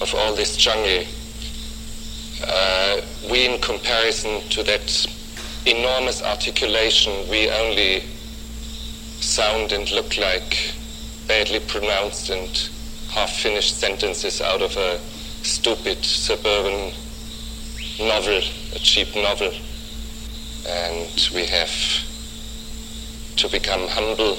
of 0.00 0.14
all 0.14 0.34
this 0.34 0.56
jungle, 0.56 1.04
uh, 2.46 3.00
we, 3.30 3.46
in 3.46 3.60
comparison 3.60 4.40
to 4.50 4.62
that 4.64 5.06
enormous 5.66 6.22
articulation, 6.22 7.12
we 7.28 7.50
only 7.50 8.02
sound 9.20 9.72
and 9.72 9.90
look 9.90 10.16
like 10.16 10.74
badly 11.26 11.60
pronounced 11.60 12.30
and 12.30 12.70
half-finished 13.10 13.78
sentences 13.78 14.40
out 14.40 14.62
of 14.62 14.76
a 14.76 14.98
stupid 15.42 16.04
suburban 16.04 16.92
novel, 17.98 18.40
a 18.74 18.78
cheap 18.78 19.14
novel. 19.14 19.52
And 20.66 21.28
we 21.34 21.46
have 21.46 21.70
to 23.38 23.48
become 23.48 23.86
humble 23.86 24.36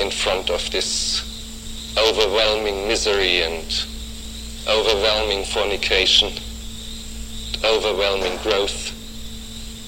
in 0.00 0.10
front 0.10 0.48
of 0.48 0.70
this 0.70 1.22
overwhelming 1.98 2.88
misery 2.88 3.42
and 3.42 3.86
overwhelming 4.66 5.44
fornication, 5.44 6.32
overwhelming 7.62 8.36
growth, 8.38 8.96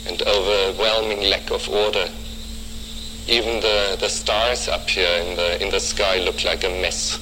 and 0.07 0.21
overwhelming 0.23 1.31
lack 1.31 1.51
of 1.51 1.67
order. 1.71 2.07
Even 3.27 3.61
the, 3.61 3.97
the 3.99 4.09
stars 4.09 4.69
up 4.69 4.89
here 4.91 5.23
in 5.23 5.37
the, 5.37 5.65
in 5.65 5.71
the 5.71 5.81
sky 5.81 6.19
look 6.19 6.45
like 6.45 6.63
a 6.63 6.69
mess. 6.69 7.19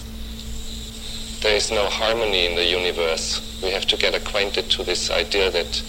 There 1.42 1.54
is 1.54 1.70
no 1.70 1.86
harmony 1.86 2.46
in 2.46 2.56
the 2.56 2.64
universe. 2.64 3.60
We 3.62 3.70
have 3.70 3.86
to 3.86 3.96
get 3.96 4.14
acquainted 4.16 4.68
to 4.70 4.82
this 4.82 5.12
idea 5.12 5.48
that 5.52 5.80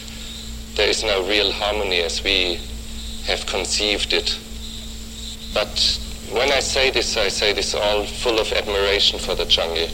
there 0.76 0.88
is 0.88 1.04
no 1.04 1.28
real 1.28 1.52
harmony 1.52 2.02
as 2.02 2.24
we 2.24 2.60
have 3.26 3.48
conceived 3.48 4.14
it. 4.14 4.38
But 5.54 6.00
when 6.32 6.52
I 6.52 6.60
say 6.60 6.90
this, 6.90 7.16
I 7.18 7.30
say 7.30 7.54
this 7.54 7.76
all 7.76 8.06
full 8.06 8.40
of 8.40 8.52
admiration 8.54 9.20
for 9.20 9.36
the 9.36 9.46
jungle. 9.46 9.88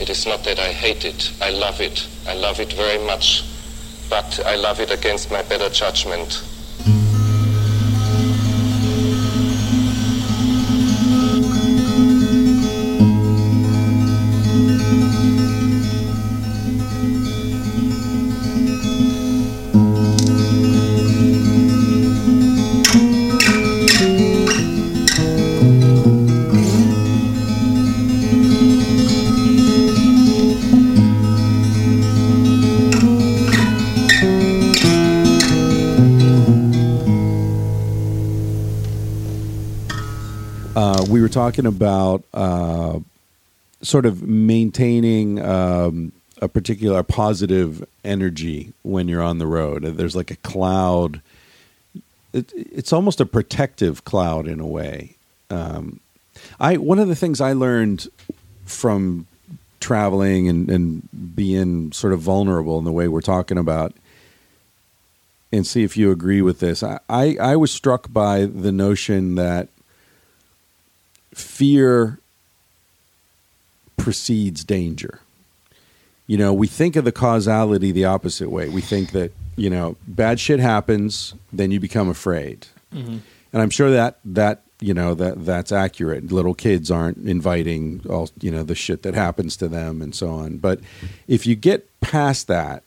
It 0.00 0.10
is 0.10 0.26
not 0.26 0.44
that 0.44 0.58
I 0.58 0.72
hate 0.72 1.04
it, 1.04 1.32
I 1.40 1.50
love 1.50 1.80
it. 1.80 2.06
I 2.26 2.34
love 2.34 2.58
it 2.58 2.72
very 2.72 3.04
much, 3.04 3.44
but 4.08 4.40
I 4.46 4.56
love 4.56 4.80
it 4.80 4.90
against 4.90 5.30
my 5.30 5.42
better 5.42 5.68
judgment. 5.68 6.42
Talking 41.34 41.66
about 41.66 42.24
uh, 42.32 43.00
sort 43.82 44.06
of 44.06 44.22
maintaining 44.22 45.44
um, 45.44 46.12
a 46.40 46.48
particular 46.48 47.02
positive 47.02 47.86
energy 48.04 48.72
when 48.82 49.08
you're 49.08 49.22
on 49.22 49.38
the 49.38 49.46
road. 49.46 49.82
There's 49.82 50.16
like 50.16 50.30
a 50.30 50.36
cloud. 50.36 51.20
It, 52.32 52.52
it's 52.54 52.92
almost 52.92 53.20
a 53.20 53.26
protective 53.26 54.04
cloud 54.04 54.46
in 54.46 54.60
a 54.60 54.66
way. 54.66 55.16
Um, 55.50 56.00
I 56.58 56.76
one 56.76 56.98
of 56.98 57.08
the 57.08 57.16
things 57.16 57.40
I 57.40 57.52
learned 57.52 58.08
from 58.64 59.26
traveling 59.80 60.48
and, 60.48 60.70
and 60.70 61.36
being 61.36 61.92
sort 61.92 62.12
of 62.12 62.20
vulnerable 62.20 62.78
in 62.78 62.84
the 62.84 62.92
way 62.92 63.06
we're 63.06 63.20
talking 63.20 63.58
about 63.58 63.92
and 65.52 65.66
see 65.66 65.82
if 65.82 65.96
you 65.96 66.10
agree 66.10 66.40
with 66.42 66.58
this. 66.60 66.82
I, 66.82 67.00
I, 67.08 67.36
I 67.40 67.56
was 67.56 67.70
struck 67.70 68.12
by 68.12 68.46
the 68.46 68.72
notion 68.72 69.34
that 69.34 69.68
fear 71.36 72.18
precedes 73.96 74.64
danger. 74.64 75.20
You 76.26 76.38
know, 76.38 76.52
we 76.52 76.66
think 76.66 76.96
of 76.96 77.04
the 77.04 77.12
causality 77.12 77.92
the 77.92 78.06
opposite 78.06 78.50
way. 78.50 78.68
We 78.68 78.80
think 78.80 79.12
that, 79.12 79.32
you 79.56 79.68
know, 79.68 79.96
bad 80.06 80.40
shit 80.40 80.58
happens, 80.60 81.34
then 81.52 81.70
you 81.70 81.80
become 81.80 82.08
afraid. 82.08 82.66
And 83.52 83.62
I'm 83.62 83.70
sure 83.70 83.90
that 83.90 84.18
that, 84.24 84.62
you 84.80 84.94
know, 84.94 85.14
that 85.14 85.44
that's 85.44 85.72
accurate. 85.72 86.32
Little 86.32 86.54
kids 86.54 86.90
aren't 86.90 87.18
inviting 87.28 88.02
all, 88.08 88.30
you 88.40 88.50
know, 88.50 88.62
the 88.62 88.74
shit 88.74 89.02
that 89.02 89.14
happens 89.14 89.56
to 89.58 89.68
them 89.68 90.00
and 90.00 90.14
so 90.14 90.30
on. 90.30 90.58
But 90.58 90.80
if 91.28 91.46
you 91.46 91.54
get 91.56 91.88
past 92.00 92.48
that 92.48 92.82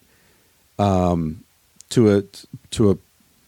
um 0.80 1.44
to 1.90 2.16
a 2.16 2.24
to 2.72 2.92
a 2.92 2.98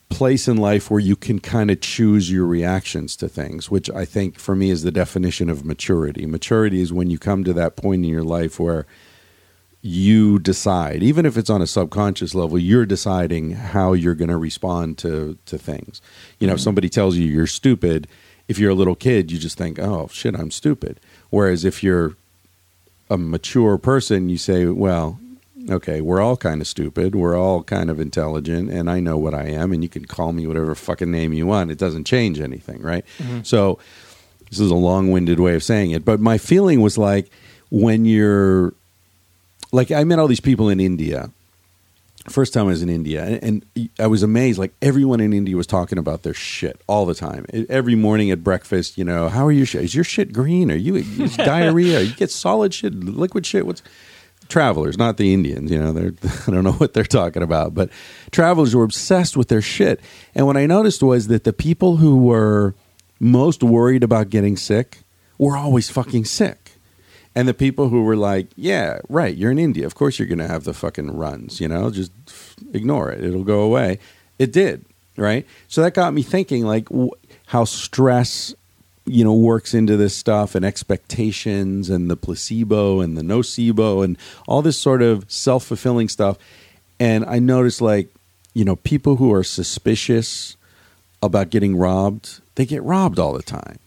place 0.09 0.47
in 0.47 0.57
life 0.57 0.89
where 0.89 0.99
you 0.99 1.15
can 1.15 1.39
kind 1.39 1.69
of 1.71 1.81
choose 1.81 2.31
your 2.31 2.45
reactions 2.45 3.15
to 3.15 3.29
things, 3.29 3.69
which 3.69 3.89
I 3.91 4.05
think 4.05 4.39
for 4.39 4.55
me 4.55 4.71
is 4.71 4.83
the 4.83 4.91
definition 4.91 5.49
of 5.49 5.63
maturity. 5.63 6.25
Maturity 6.25 6.81
is 6.81 6.91
when 6.91 7.09
you 7.09 7.19
come 7.19 7.43
to 7.43 7.53
that 7.53 7.75
point 7.75 8.03
in 8.03 8.09
your 8.09 8.23
life 8.23 8.59
where 8.59 8.85
you 9.81 10.39
decide, 10.39 11.01
even 11.03 11.25
if 11.25 11.37
it's 11.37 11.49
on 11.49 11.61
a 11.61 11.67
subconscious 11.67 12.35
level, 12.35 12.57
you're 12.57 12.85
deciding 12.85 13.51
how 13.51 13.93
you're 13.93 14.15
going 14.15 14.29
to 14.29 14.37
respond 14.37 14.97
to 14.97 15.37
to 15.45 15.57
things. 15.57 16.01
You 16.39 16.47
know, 16.47 16.53
if 16.53 16.59
mm-hmm. 16.59 16.63
somebody 16.65 16.89
tells 16.89 17.15
you 17.15 17.25
you're 17.25 17.47
stupid, 17.47 18.07
if 18.47 18.59
you're 18.59 18.71
a 18.71 18.75
little 18.75 18.95
kid, 18.95 19.31
you 19.31 19.37
just 19.37 19.57
think, 19.57 19.79
"Oh 19.79 20.09
shit, 20.11 20.35
I'm 20.35 20.51
stupid." 20.51 20.99
Whereas 21.29 21.63
if 21.63 21.81
you're 21.81 22.15
a 23.09 23.17
mature 23.17 23.77
person, 23.77 24.27
you 24.27 24.37
say, 24.37 24.65
"Well, 24.65 25.19
okay, 25.69 26.01
we're 26.01 26.21
all 26.21 26.37
kind 26.37 26.61
of 26.61 26.67
stupid. 26.67 27.15
We're 27.15 27.37
all 27.37 27.63
kind 27.63 27.89
of 27.89 27.99
intelligent, 27.99 28.69
and 28.71 28.89
I 28.89 28.99
know 28.99 29.17
what 29.17 29.33
I 29.33 29.47
am, 29.47 29.71
and 29.71 29.83
you 29.83 29.89
can 29.89 30.05
call 30.05 30.31
me 30.33 30.47
whatever 30.47 30.73
fucking 30.75 31.11
name 31.11 31.33
you 31.33 31.45
want. 31.47 31.71
It 31.71 31.77
doesn't 31.77 32.05
change 32.05 32.39
anything, 32.39 32.81
right? 32.81 33.05
Mm-hmm. 33.17 33.41
So, 33.43 33.79
This 34.49 34.59
is 34.59 34.71
a 34.71 34.75
long-winded 34.75 35.39
way 35.39 35.55
of 35.55 35.63
saying 35.63 35.91
it, 35.91 36.03
but 36.03 36.19
my 36.19 36.37
feeling 36.37 36.81
was 36.81 36.97
like 36.97 37.29
when 37.69 38.05
you're 38.05 38.73
like 39.71 39.91
I 39.91 40.03
met 40.03 40.19
all 40.19 40.27
these 40.27 40.39
people 40.39 40.69
in 40.69 40.79
India. 40.79 41.29
First 42.27 42.53
time 42.53 42.65
I 42.65 42.69
was 42.69 42.83
in 42.83 42.89
India, 42.89 43.23
and, 43.23 43.65
and 43.75 43.89
I 43.97 44.05
was 44.07 44.23
amazed. 44.23 44.59
Like 44.59 44.73
everyone 44.81 45.19
in 45.19 45.33
India 45.33 45.55
was 45.55 45.65
talking 45.65 45.97
about 45.97 46.23
their 46.23 46.33
shit 46.33 46.79
all 46.85 47.05
the 47.05 47.15
time. 47.15 47.45
Every 47.69 47.95
morning 47.95 48.29
at 48.29 48.43
breakfast, 48.43 48.97
you 48.97 49.03
know, 49.03 49.29
how 49.29 49.47
are 49.47 49.51
your 49.51 49.65
shit? 49.65 49.83
Is 49.83 49.95
your 49.95 50.03
shit 50.03 50.33
green? 50.33 50.69
Are 50.69 50.75
you 50.75 51.03
diarrhea? 51.37 52.01
You 52.01 52.13
get 52.13 52.29
solid 52.29 52.73
shit, 52.73 52.93
liquid 52.93 53.45
shit? 53.45 53.65
What's 53.65 53.81
travelers, 54.49 54.97
not 54.97 55.17
the 55.17 55.33
Indians. 55.33 55.71
You 55.71 55.79
know, 55.79 55.93
they're 55.93 56.13
I 56.47 56.51
don't 56.51 56.63
know 56.63 56.73
what 56.73 56.93
they're 56.93 57.03
talking 57.03 57.43
about, 57.43 57.73
but 57.73 57.89
travelers 58.31 58.75
were 58.75 58.83
obsessed 58.83 59.37
with 59.37 59.47
their 59.47 59.61
shit. 59.61 60.01
And 60.35 60.45
what 60.45 60.57
I 60.57 60.65
noticed 60.65 61.01
was 61.01 61.27
that 61.27 61.45
the 61.45 61.53
people 61.53 61.97
who 61.97 62.17
were 62.17 62.75
most 63.19 63.63
worried 63.63 64.03
about 64.03 64.29
getting 64.29 64.57
sick 64.57 64.99
were 65.37 65.55
always 65.55 65.89
fucking 65.89 66.25
sick. 66.25 66.71
And 67.35 67.47
the 67.47 67.53
people 67.53 67.89
who 67.89 68.03
were 68.03 68.17
like, 68.17 68.47
yeah, 68.55 68.99
right, 69.07 69.35
you're 69.35 69.51
in 69.51 69.59
India. 69.59 69.85
Of 69.85 69.95
course 69.95 70.19
you're 70.19 70.27
going 70.27 70.39
to 70.39 70.47
have 70.47 70.63
the 70.63 70.73
fucking 70.73 71.11
runs, 71.11 71.61
you 71.61 71.67
know, 71.67 71.89
just 71.91 72.11
ignore 72.73 73.11
it. 73.11 73.23
It'll 73.23 73.43
go 73.43 73.61
away. 73.61 73.99
It 74.39 74.51
did, 74.51 74.85
right? 75.15 75.45
So 75.67 75.81
that 75.81 75.93
got 75.93 76.13
me 76.13 76.23
thinking 76.23 76.65
like 76.65 76.89
w- 76.89 77.11
how 77.47 77.65
stress 77.65 78.53
you 79.09 79.23
know 79.23 79.33
works 79.33 79.73
into 79.73 79.97
this 79.97 80.15
stuff 80.15 80.55
and 80.55 80.63
expectations 80.63 81.89
and 81.89 82.09
the 82.09 82.15
placebo 82.15 82.99
and 83.01 83.17
the 83.17 83.21
nocebo 83.21 84.03
and 84.03 84.17
all 84.47 84.61
this 84.61 84.79
sort 84.79 85.01
of 85.01 85.29
self-fulfilling 85.31 86.09
stuff. 86.09 86.37
And 86.99 87.25
i 87.25 87.39
noticed 87.39 87.81
like 87.81 88.09
you 88.53 88.65
know 88.65 88.75
people 88.77 89.17
who 89.17 89.33
are 89.33 89.43
suspicious 89.43 90.57
about 91.21 91.49
getting 91.49 91.75
robbed 91.75 92.41
they 92.55 92.65
get 92.65 92.83
robbed 92.83 93.19
all 93.19 93.33
the 93.33 93.43
time 93.43 93.79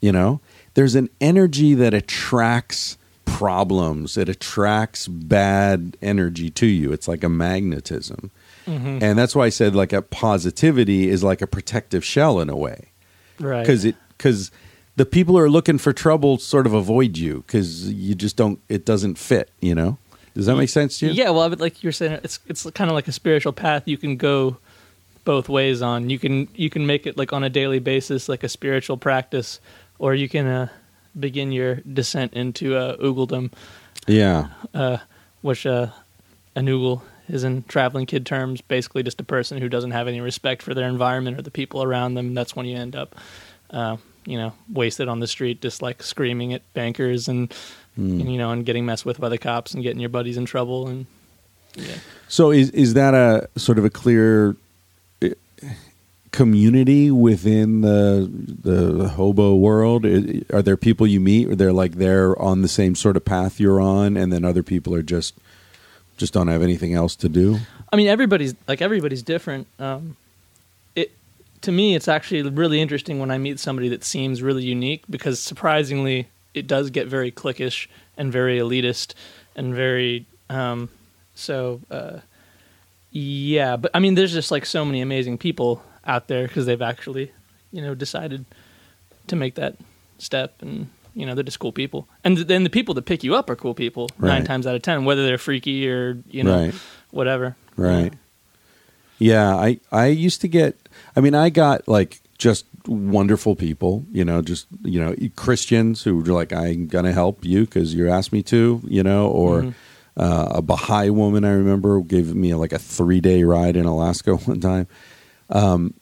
you 0.00 0.12
know? 0.12 0.40
There's 0.74 0.94
an 0.94 1.08
energy 1.20 1.74
that 1.74 1.94
attracts 1.94 2.98
problems 3.24 4.16
it 4.16 4.28
attracts 4.28 5.08
bad 5.08 5.96
energy 6.00 6.48
to 6.48 6.64
you. 6.64 6.92
It's 6.92 7.08
like 7.08 7.22
a 7.22 7.28
magnetism. 7.28 8.30
Mm-hmm. 8.66 8.98
And 9.02 9.18
that's 9.18 9.36
why 9.36 9.46
i 9.46 9.48
said 9.48 9.74
like 9.74 9.92
a 9.92 10.00
positivity 10.00 11.08
is 11.10 11.22
like 11.22 11.42
a 11.42 11.46
protective 11.46 12.04
shell 12.04 12.40
in 12.40 12.48
a 12.48 12.56
way. 12.56 12.86
Right. 13.38 13.60
because 13.60 13.84
it 13.84 13.96
because 14.16 14.50
the 14.96 15.06
people 15.06 15.34
who 15.34 15.40
are 15.40 15.50
looking 15.50 15.78
for 15.78 15.92
trouble 15.92 16.38
sort 16.38 16.66
of 16.66 16.72
avoid 16.72 17.16
you 17.16 17.44
because 17.46 17.92
you 17.92 18.14
just 18.14 18.36
don't 18.36 18.60
it 18.68 18.84
doesn't 18.84 19.18
fit 19.18 19.50
you 19.60 19.74
know 19.74 19.98
does 20.36 20.46
that 20.46 20.56
make 20.56 20.68
sense 20.68 20.98
to 20.98 21.06
you 21.06 21.12
Yeah, 21.12 21.30
well, 21.30 21.48
like 21.48 21.82
you're 21.82 21.92
saying, 21.92 22.20
it's 22.22 22.40
it's 22.46 22.70
kind 22.72 22.90
of 22.90 22.94
like 22.94 23.08
a 23.08 23.12
spiritual 23.12 23.54
path 23.54 23.84
you 23.86 23.96
can 23.96 24.16
go 24.18 24.58
both 25.24 25.48
ways 25.48 25.80
on. 25.80 26.10
You 26.10 26.18
can 26.18 26.46
you 26.54 26.68
can 26.68 26.86
make 26.86 27.06
it 27.06 27.16
like 27.16 27.32
on 27.32 27.42
a 27.42 27.48
daily 27.48 27.78
basis, 27.78 28.28
like 28.28 28.44
a 28.44 28.48
spiritual 28.48 28.98
practice, 28.98 29.60
or 29.98 30.14
you 30.14 30.28
can 30.28 30.46
uh, 30.46 30.68
begin 31.18 31.52
your 31.52 31.76
descent 31.76 32.34
into 32.34 32.76
uh, 32.76 32.96
oogledom, 32.98 33.50
yeah 34.06 34.48
uh, 34.74 34.98
which 35.40 35.64
uh, 35.64 35.88
an 36.54 36.66
oogle 36.66 37.00
is 37.28 37.42
in 37.42 37.62
traveling 37.64 38.04
kid 38.04 38.26
terms, 38.26 38.60
basically 38.60 39.02
just 39.02 39.20
a 39.20 39.24
person 39.24 39.58
who 39.58 39.70
doesn't 39.70 39.92
have 39.92 40.06
any 40.06 40.20
respect 40.20 40.62
for 40.62 40.74
their 40.74 40.86
environment 40.86 41.38
or 41.38 41.42
the 41.42 41.50
people 41.50 41.82
around 41.82 42.12
them. 42.14 42.34
That's 42.34 42.54
when 42.54 42.66
you 42.66 42.76
end 42.76 42.94
up, 42.94 43.16
uh, 43.70 43.96
you 44.24 44.36
know, 44.36 44.52
wasted 44.72 45.08
on 45.08 45.20
the 45.20 45.26
street, 45.26 45.60
just 45.60 45.82
like 45.82 46.02
screaming 46.02 46.52
at 46.52 46.62
bankers 46.74 47.28
and, 47.28 47.52
and 47.96 48.30
you 48.30 48.38
know, 48.38 48.50
and 48.50 48.66
getting 48.66 48.84
messed 48.86 49.06
with 49.06 49.20
by 49.20 49.28
the 49.28 49.38
cops 49.38 49.74
and 49.74 49.82
getting 49.82 50.00
your 50.00 50.10
buddies 50.10 50.36
in 50.36 50.44
trouble 50.44 50.88
and. 50.88 51.06
Yeah. 51.78 51.96
so 52.26 52.52
is 52.52 52.70
is 52.70 52.94
that 52.94 53.12
a 53.12 53.50
sort 53.60 53.78
of 53.78 53.84
a 53.84 53.90
clear 53.90 54.56
eh, 55.20 55.34
community 56.30 57.10
within 57.10 57.82
the 57.82 58.30
the 58.32 59.10
hobo 59.10 59.54
world 59.54 60.06
are 60.06 60.62
there 60.62 60.78
people 60.78 61.06
you 61.06 61.20
meet 61.20 61.48
or 61.48 61.54
they're 61.54 61.74
like 61.74 61.96
they're 61.96 62.40
on 62.40 62.62
the 62.62 62.68
same 62.68 62.94
sort 62.94 63.14
of 63.14 63.26
path 63.26 63.60
you're 63.60 63.78
on 63.78 64.16
and 64.16 64.32
then 64.32 64.42
other 64.42 64.62
people 64.62 64.94
are 64.94 65.02
just 65.02 65.34
just 66.16 66.32
don't 66.32 66.48
have 66.48 66.62
anything 66.62 66.94
else 66.94 67.14
to 67.16 67.28
do 67.28 67.58
I 67.92 67.96
mean, 67.96 68.08
everybody's 68.08 68.54
like 68.66 68.82
everybody's 68.82 69.22
different. 69.22 69.66
Um, 69.78 70.16
to 71.66 71.72
me, 71.72 71.96
it's 71.96 72.06
actually 72.06 72.42
really 72.48 72.80
interesting 72.80 73.18
when 73.18 73.32
I 73.32 73.38
meet 73.38 73.58
somebody 73.58 73.88
that 73.88 74.04
seems 74.04 74.40
really 74.40 74.64
unique 74.64 75.02
because 75.10 75.40
surprisingly, 75.40 76.28
it 76.54 76.68
does 76.68 76.90
get 76.90 77.08
very 77.08 77.32
cliquish 77.32 77.88
and 78.16 78.32
very 78.32 78.58
elitist 78.60 79.14
and 79.56 79.74
very 79.74 80.26
um, 80.48 80.88
so. 81.34 81.80
Uh, 81.90 82.18
yeah, 83.10 83.76
but 83.76 83.90
I 83.94 83.98
mean, 83.98 84.14
there's 84.14 84.32
just 84.32 84.52
like 84.52 84.64
so 84.64 84.84
many 84.84 85.00
amazing 85.00 85.38
people 85.38 85.82
out 86.04 86.28
there 86.28 86.46
because 86.46 86.66
they've 86.66 86.80
actually, 86.80 87.32
you 87.72 87.82
know, 87.82 87.96
decided 87.96 88.44
to 89.26 89.36
make 89.36 89.56
that 89.56 89.76
step 90.18 90.62
and. 90.62 90.88
You 91.18 91.24
know, 91.24 91.34
they're 91.34 91.44
just 91.44 91.58
cool 91.58 91.72
people, 91.72 92.06
and 92.24 92.36
then 92.36 92.62
the 92.62 92.68
people 92.68 92.92
that 92.92 93.06
pick 93.06 93.24
you 93.24 93.34
up 93.34 93.48
are 93.48 93.56
cool 93.56 93.72
people. 93.72 94.10
Nine 94.18 94.44
times 94.44 94.66
out 94.66 94.74
of 94.74 94.82
ten, 94.82 95.06
whether 95.06 95.24
they're 95.24 95.38
freaky 95.38 95.88
or 95.88 96.18
you 96.28 96.44
know, 96.44 96.64
Right. 96.64 96.74
whatever. 97.10 97.56
Right. 97.74 98.12
Yeah, 99.18 99.56
I 99.56 99.80
I 99.90 100.08
used 100.08 100.42
to 100.42 100.48
get 100.48 100.76
I 101.16 101.20
mean 101.20 101.34
I 101.34 101.50
got 101.50 101.88
like 101.88 102.20
just 102.38 102.66
wonderful 102.86 103.56
people, 103.56 104.04
you 104.12 104.24
know, 104.24 104.42
just 104.42 104.66
you 104.84 105.00
know, 105.00 105.14
Christians 105.34 106.02
who 106.02 106.16
were 106.18 106.24
like 106.24 106.52
I'm 106.52 106.86
going 106.86 107.04
to 107.04 107.12
help 107.12 107.44
you 107.44 107.66
cuz 107.66 107.94
you 107.94 108.08
asked 108.08 108.32
me 108.32 108.42
to, 108.44 108.80
you 108.86 109.02
know, 109.02 109.28
or 109.28 109.74
uh, 110.16 110.48
a 110.56 110.62
Baha'i 110.62 111.10
woman 111.10 111.44
I 111.44 111.52
remember 111.52 112.00
gave 112.00 112.34
me 112.34 112.54
like 112.54 112.72
a 112.72 112.78
3-day 112.78 113.44
ride 113.44 113.76
in 113.76 113.86
Alaska 113.86 114.34
one 114.46 114.60
time. 114.60 114.86
Um 115.50 115.94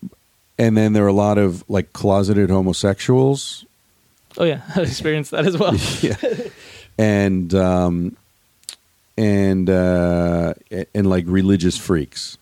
and 0.58 0.76
then 0.76 0.92
there 0.92 1.02
were 1.02 1.08
a 1.08 1.12
lot 1.12 1.38
of 1.38 1.64
like 1.68 1.92
closeted 1.92 2.50
homosexuals 2.50 3.64
Oh 4.36 4.44
yeah, 4.44 4.62
I 4.76 4.80
experienced 4.82 5.30
that 5.30 5.46
as 5.46 5.56
well. 5.56 5.74
yeah. 6.00 6.16
and 6.98 7.54
um 7.54 8.16
and 9.16 9.70
uh 9.70 10.54
and 10.94 11.08
like 11.08 11.24
religious 11.28 11.76
freaks 11.76 12.36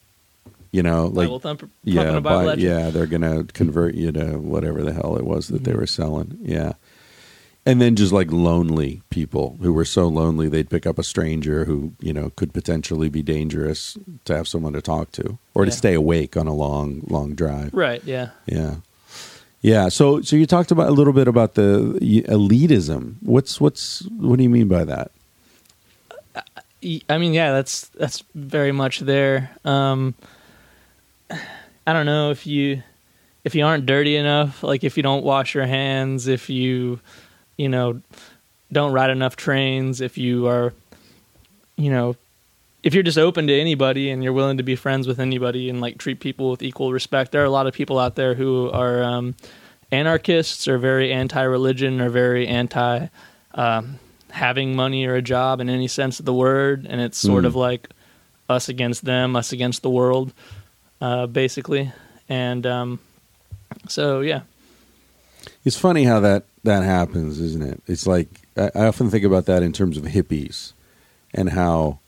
you 0.73 0.83
know 0.83 1.07
like 1.07 1.29
thumper, 1.43 1.69
yeah 1.85 2.03
pumping 2.03 2.17
a 2.17 2.21
Bible 2.21 2.57
Bi- 2.57 2.61
yeah 2.63 2.91
they're 2.91 3.07
gonna 3.07 3.45
convert 3.45 3.95
you 3.95 4.11
to 4.13 4.39
whatever 4.39 4.83
the 4.83 4.93
hell 4.93 5.17
it 5.17 5.25
was 5.25 5.49
that 5.49 5.57
Mm-hmm. 5.63 5.65
they 5.71 5.75
were 5.77 5.87
selling 5.87 6.39
yeah 6.43 6.73
and 7.65 7.81
then 7.81 7.95
just 7.95 8.11
like 8.13 8.33
lonely 8.33 9.03
people 9.11 9.57
who 9.63 9.73
were 9.73 9.85
so 9.85 10.09
lonely 10.09 10.49
they'd 10.49 10.69
pick 10.71 10.85
up 10.87 10.99
a 10.99 11.05
stranger 11.05 11.65
who 11.67 11.93
you 12.01 12.13
know 12.13 12.31
could 12.37 12.53
potentially 12.53 13.09
be 13.09 13.23
dangerous 13.23 13.97
to 14.25 14.35
have 14.35 14.49
someone 14.49 14.73
to 14.73 14.83
talk 14.83 15.13
to 15.13 15.39
or 15.55 15.65
to 15.65 15.71
stay 15.71 15.95
awake 15.95 16.37
on 16.37 16.47
a 16.49 16.55
long 16.55 17.03
long 17.09 17.35
drive 17.35 17.73
Right. 17.73 18.03
Yeah. 18.05 18.31
yeah. 18.47 18.77
Yeah. 19.61 19.91
So 19.91 20.23
so 20.23 20.35
you 20.35 20.45
talked 20.47 20.73
about 20.73 20.89
a 20.89 20.93
little 20.93 21.13
bit 21.13 21.29
about 21.29 21.55
the 21.55 21.97
elitism. 22.29 23.15
What's 23.21 23.61
what's 23.61 24.01
what 24.19 24.37
do 24.39 24.43
you 24.43 24.51
mean 24.51 24.67
by 24.67 24.83
that? 24.85 25.13
I 27.09 27.19
mean, 27.19 27.33
yeah, 27.33 27.53
that's 27.53 27.87
that's 27.91 28.25
very 28.35 28.73
much 28.73 28.99
there. 29.01 29.51
Um, 29.65 30.15
I 31.87 31.93
don't 31.93 32.07
know 32.07 32.31
if 32.31 32.47
you 32.47 32.83
if 33.45 33.55
you 33.55 33.65
aren't 33.65 33.87
dirty 33.87 34.17
enough, 34.17 34.63
like 34.63 34.85
if 34.85 34.97
you 34.97 35.03
don't 35.03 35.25
wash 35.25 35.55
your 35.55 35.67
hands, 35.67 36.29
if 36.29 36.49
you 36.49 37.01
you 37.57 37.69
know 37.69 38.01
don't 38.71 38.93
ride 38.93 39.11
enough 39.11 39.37
trains, 39.37 40.01
if 40.01 40.17
you 40.17 40.47
are 40.47 40.73
you 41.77 41.91
know 41.91 42.17
if 42.83 42.95
you're 42.95 43.03
just 43.03 43.19
open 43.19 43.47
to 43.47 43.55
anybody 43.61 44.11
and 44.11 44.25
you're 44.25 44.33
willing 44.33 44.57
to 44.57 44.63
be 44.63 44.75
friends 44.77 45.07
with 45.07 45.21
anybody 45.21 45.71
and 45.71 45.81
like 45.81 45.99
treat 45.99 46.19
people 46.21 46.51
with 46.51 46.63
equal 46.63 46.93
respect, 46.93 47.31
there 47.33 47.41
are 47.43 47.47
a 47.47 47.51
lot 47.51 47.67
of 47.67 47.75
people 47.75 47.99
out 47.99 48.17
there 48.17 48.35
who 48.35 48.71
are 48.71 49.03
um, 49.05 49.35
anarchists 49.93 50.67
or 50.67 50.79
very 50.79 51.13
anti-religion 51.13 52.01
or 52.01 52.09
very 52.09 52.47
anti 52.49 53.07
um, 53.55 53.99
having 54.31 54.75
money 54.75 55.05
or 55.07 55.15
a 55.15 55.23
job 55.23 55.61
in 55.61 55.69
any 55.69 55.87
sense 55.87 56.19
of 56.19 56.27
the 56.27 56.33
word, 56.35 56.87
and 56.89 57.01
it's 57.01 57.19
sort 57.19 57.45
Mm. 57.45 57.49
of 57.49 57.55
like 57.55 57.89
us 58.49 58.69
against 58.69 59.05
them, 59.05 59.37
us 59.37 59.53
against 59.53 59.83
the 59.83 59.91
world, 59.91 60.33
uh, 61.03 61.27
basically. 61.27 61.93
And 62.29 62.65
um, 62.67 63.01
so, 63.89 64.21
yeah, 64.21 64.43
It's 65.65 65.77
funny 65.77 66.05
how 66.05 66.21
that 66.21 66.45
that 66.65 66.83
happens, 66.85 67.41
isn't 67.41 67.63
it? 67.63 67.83
It's 67.87 68.07
like 68.07 68.29
I, 68.57 68.71
I 68.75 68.87
often 68.87 69.11
think 69.11 69.25
about 69.25 69.47
that 69.47 69.63
in 69.63 69.73
terms 69.73 69.97
of 69.99 70.05
hippies 70.05 70.73
and 71.35 71.51
how 71.51 71.99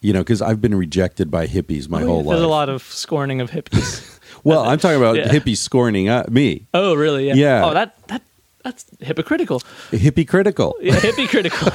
you 0.00 0.12
know 0.12 0.20
because 0.24 0.40
I've 0.42 0.60
been 0.60 0.74
rejected 0.74 1.30
by 1.30 1.46
hippies 1.46 1.88
my 1.88 2.02
Oh, 2.02 2.06
whole 2.06 2.22
life. 2.24 2.28
There's 2.34 2.42
a 2.42 2.48
lot 2.48 2.68
of 2.68 2.82
scorning 2.82 3.40
of 3.40 3.50
hippies. 3.50 4.00
well, 4.44 4.64
I'm 4.64 4.78
talking 4.78 4.96
about 4.98 5.16
Yeah. 5.20 5.28
hippies 5.28 5.58
scorning 5.58 6.08
uh, 6.08 6.24
me, 6.30 6.66
oh, 6.74 6.94
really? 6.94 7.28
Yeah. 7.28 7.34
Yeah. 7.36 7.64
Oh, 7.66 7.74
that 7.74 7.94
that 8.08 8.22
that's 8.64 8.86
hypocritical. 9.00 9.60
hippie 9.90 10.26
critical. 10.26 10.74
Yeah, 10.80 10.94
hippie 10.96 11.28
critical. 11.28 11.68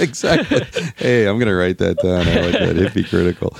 exactly. 0.00 0.62
hey, 0.96 1.26
I'm 1.28 1.36
going 1.38 1.48
to 1.48 1.54
write 1.54 1.78
that 1.78 1.98
down. 1.98 2.26
I 2.26 2.40
like 2.40 2.52
that 2.52 2.76
hippie 2.76 3.06
critical. 3.08 3.56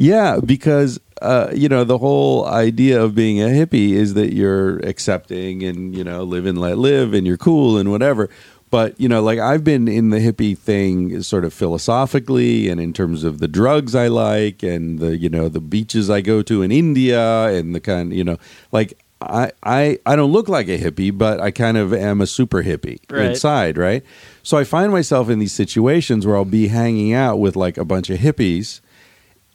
Yeah, 0.00 0.38
because 0.42 1.00
uh, 1.20 1.50
you 1.52 1.68
know 1.68 1.82
the 1.82 1.98
whole 1.98 2.46
idea 2.46 3.02
of 3.02 3.16
being 3.16 3.42
a 3.42 3.46
hippie 3.46 3.90
is 3.90 4.14
that 4.14 4.32
you're 4.32 4.78
accepting 4.78 5.64
and 5.64 5.94
you 5.94 6.04
know 6.04 6.22
live 6.22 6.46
and 6.46 6.56
let 6.60 6.78
live 6.78 7.12
and 7.14 7.26
you're 7.26 7.36
cool 7.36 7.76
and 7.76 7.90
whatever. 7.90 8.30
But 8.70 9.00
you 9.00 9.08
know, 9.08 9.22
like 9.22 9.40
I've 9.40 9.64
been 9.64 9.88
in 9.88 10.10
the 10.10 10.18
hippie 10.18 10.56
thing 10.56 11.20
sort 11.22 11.44
of 11.44 11.52
philosophically 11.52 12.68
and 12.68 12.80
in 12.80 12.92
terms 12.92 13.24
of 13.24 13.40
the 13.40 13.48
drugs 13.48 13.96
I 13.96 14.06
like 14.06 14.62
and 14.62 15.00
the 15.00 15.16
you 15.16 15.28
know 15.28 15.48
the 15.48 15.60
beaches 15.60 16.08
I 16.08 16.20
go 16.20 16.42
to 16.42 16.62
in 16.62 16.70
India 16.70 17.46
and 17.46 17.74
the 17.74 17.80
kind 17.80 18.12
you 18.12 18.22
know 18.22 18.36
like 18.70 18.96
I, 19.20 19.50
I 19.64 19.98
I 20.06 20.14
don't 20.14 20.30
look 20.30 20.48
like 20.48 20.68
a 20.68 20.78
hippie, 20.78 21.16
but 21.16 21.40
I 21.40 21.50
kind 21.50 21.76
of 21.76 21.92
am 21.92 22.20
a 22.20 22.26
super 22.26 22.62
hippie 22.62 23.00
Right. 23.10 23.30
inside, 23.30 23.76
right? 23.76 24.04
So 24.44 24.56
I 24.56 24.62
find 24.62 24.92
myself 24.92 25.28
in 25.28 25.40
these 25.40 25.52
situations 25.52 26.24
where 26.24 26.36
I'll 26.36 26.44
be 26.44 26.68
hanging 26.68 27.12
out 27.14 27.40
with 27.40 27.56
like 27.56 27.76
a 27.78 27.84
bunch 27.84 28.10
of 28.10 28.20
hippies, 28.20 28.80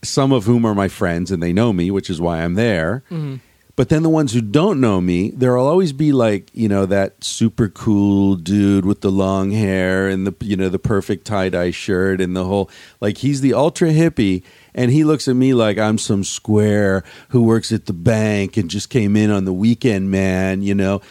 some 0.03 0.31
of 0.31 0.43
whom 0.45 0.65
are 0.65 0.75
my 0.75 0.87
friends 0.87 1.31
and 1.31 1.41
they 1.41 1.53
know 1.53 1.73
me, 1.73 1.89
which 1.91 2.09
is 2.09 2.19
why 2.21 2.43
I'm 2.43 2.53
there. 2.55 3.03
Mm-hmm. 3.09 3.35
But 3.75 3.89
then 3.89 4.03
the 4.03 4.09
ones 4.09 4.33
who 4.33 4.41
don't 4.41 4.79
know 4.79 5.01
me, 5.01 5.31
there'll 5.31 5.65
always 5.65 5.93
be 5.93 6.11
like, 6.11 6.51
you 6.53 6.69
know, 6.69 6.85
that 6.85 7.23
super 7.23 7.67
cool 7.69 8.35
dude 8.35 8.85
with 8.85 9.01
the 9.01 9.09
long 9.11 9.49
hair 9.49 10.07
and 10.07 10.27
the 10.27 10.35
you 10.45 10.55
know, 10.55 10.69
the 10.69 10.77
perfect 10.77 11.25
tie-dye 11.25 11.71
shirt 11.71 12.21
and 12.21 12.35
the 12.35 12.45
whole 12.45 12.69
like 13.01 13.17
he's 13.17 13.41
the 13.41 13.55
ultra 13.55 13.89
hippie 13.89 14.43
and 14.75 14.91
he 14.91 15.03
looks 15.03 15.27
at 15.27 15.35
me 15.35 15.55
like 15.55 15.79
I'm 15.79 15.97
some 15.97 16.23
square 16.23 17.03
who 17.29 17.41
works 17.41 17.71
at 17.71 17.87
the 17.87 17.93
bank 17.93 18.57
and 18.57 18.69
just 18.69 18.91
came 18.91 19.15
in 19.15 19.31
on 19.31 19.45
the 19.45 19.53
weekend, 19.53 20.11
man, 20.11 20.61
you 20.61 20.75
know. 20.75 21.01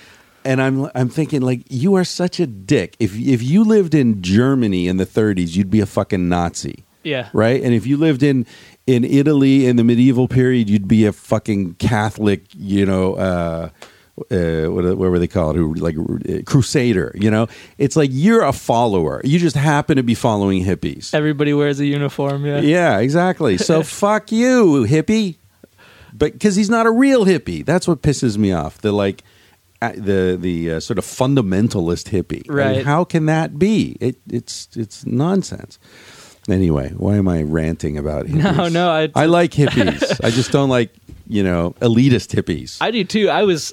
And 0.45 0.63
I'm 0.63 0.89
I'm 0.95 1.09
thinking 1.09 1.41
like 1.43 1.63
you 1.69 1.95
are 1.97 2.05
such 2.05 2.39
a 2.39 2.47
dick. 2.47 2.95
If 3.01 3.17
if 3.19 3.43
you 3.43 3.65
lived 3.65 3.93
in 3.93 4.23
Germany 4.23 4.87
in 4.87 4.99
the 4.99 5.07
30s, 5.07 5.57
you'd 5.57 5.71
be 5.71 5.81
a 5.81 5.87
fucking 5.87 6.29
Nazi 6.29 6.85
Yeah. 7.03 7.29
right? 7.33 7.61
And 7.63 7.75
if 7.75 7.87
you 7.89 7.97
lived 7.97 8.23
in 8.23 8.47
in 8.87 9.05
Italy 9.05 9.67
in 9.67 9.77
the 9.77 9.85
medieval 9.85 10.29
period, 10.29 10.69
you'd 10.69 10.89
be 10.89 11.07
a 11.07 11.13
fucking 11.13 11.75
Catholic, 11.75 12.45
you 12.57 12.85
know, 12.85 13.15
uh, 13.15 13.69
uh, 14.31 14.65
what, 14.71 14.85
what 14.85 15.11
were 15.11 15.19
they 15.19 15.27
called? 15.29 15.57
Who 15.57 15.73
like 15.75 15.97
uh, 15.99 16.43
crusader? 16.45 17.13
You 17.15 17.31
know, 17.31 17.47
it's 17.79 17.97
like 17.97 18.11
you're 18.13 18.43
a 18.43 18.53
follower. 18.53 19.21
You 19.25 19.39
just 19.39 19.57
happen 19.57 19.97
to 19.97 20.03
be 20.03 20.15
following 20.15 20.65
hippies. 20.65 21.15
Everybody 21.15 21.55
wears 21.55 21.81
a 21.81 21.87
uniform. 21.87 22.45
Yeah. 22.45 22.61
Yeah, 22.61 22.99
exactly. 22.99 23.57
So 23.59 23.83
fuck 24.03 24.31
you, 24.33 24.85
hippie. 24.89 25.37
But 26.13 26.35
because 26.35 26.57
he's 26.57 26.69
not 26.71 26.87
a 26.87 26.91
real 26.91 27.25
hippie, 27.25 27.65
that's 27.65 27.89
what 27.89 28.03
pisses 28.03 28.37
me 28.37 28.53
off. 28.53 28.79
The 28.79 28.93
like. 28.93 29.23
The 29.81 30.39
the 30.41 30.75
uh, 30.75 30.81
sort 30.81 30.99
of 31.01 31.05
fundamentalist 31.05 32.09
hippie, 32.11 32.49
I 32.49 32.53
mean, 32.55 32.57
Right. 32.77 32.85
how 32.87 33.03
can 33.03 33.27
that 33.27 33.59
be? 33.59 33.97
It, 33.99 34.15
it's 34.31 34.69
it's 34.77 35.05
nonsense. 35.05 35.81
Anyway, 36.49 36.91
why 36.97 37.17
am 37.17 37.29
I 37.29 37.43
ranting 37.43 37.97
about 37.99 38.27
hippies? 38.27 38.57
No, 38.57 38.69
no, 38.69 38.91
I- 38.91 39.11
I 39.15 39.27
like 39.27 39.53
hippies. 39.53 40.21
I 40.25 40.31
just 40.31 40.51
don't 40.51 40.69
like 40.69 40.91
you 41.29 41.43
know 41.43 41.75
elitist 41.81 42.35
hippies. 42.35 42.79
I 42.81 42.91
do 42.91 43.05
too. 43.05 43.29
I 43.31 43.45
was, 43.45 43.73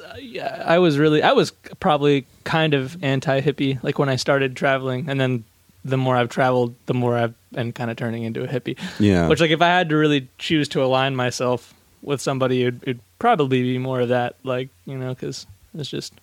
I 0.66 0.78
was 0.80 0.98
really, 1.00 1.24
I 1.24 1.32
was 1.34 1.52
probably 1.80 2.26
kind 2.44 2.74
of 2.74 3.04
anti 3.04 3.42
hippie, 3.42 3.82
like 3.84 3.98
when 4.00 4.08
I 4.10 4.16
started 4.18 4.56
traveling, 4.56 5.10
and 5.10 5.20
then 5.20 5.44
the 5.84 5.98
more 5.98 6.16
I've 6.16 6.30
traveled, 6.30 6.76
the 6.86 6.94
more 6.94 7.18
I've 7.18 7.34
been 7.52 7.72
kind 7.74 7.90
of 7.90 7.98
turning 7.98 8.24
into 8.24 8.44
a 8.44 8.48
hippie. 8.48 8.78
Yeah. 9.00 9.28
Which, 9.30 9.40
like, 9.42 9.50
if 9.50 9.62
I 9.62 9.68
had 9.68 9.90
to 9.90 9.96
really 9.98 10.28
choose 10.38 10.68
to 10.70 10.84
align 10.84 11.16
myself 11.16 11.74
with 12.04 12.22
somebody, 12.22 12.64
it'd, 12.64 12.84
it'd 12.84 13.00
probably 13.18 13.64
be 13.64 13.78
more 13.78 14.02
of 14.02 14.10
that, 14.10 14.36
like, 14.44 14.70
you 14.86 14.98
know, 14.98 15.10
because 15.16 15.48
it's 15.74 15.90
just 15.90 16.14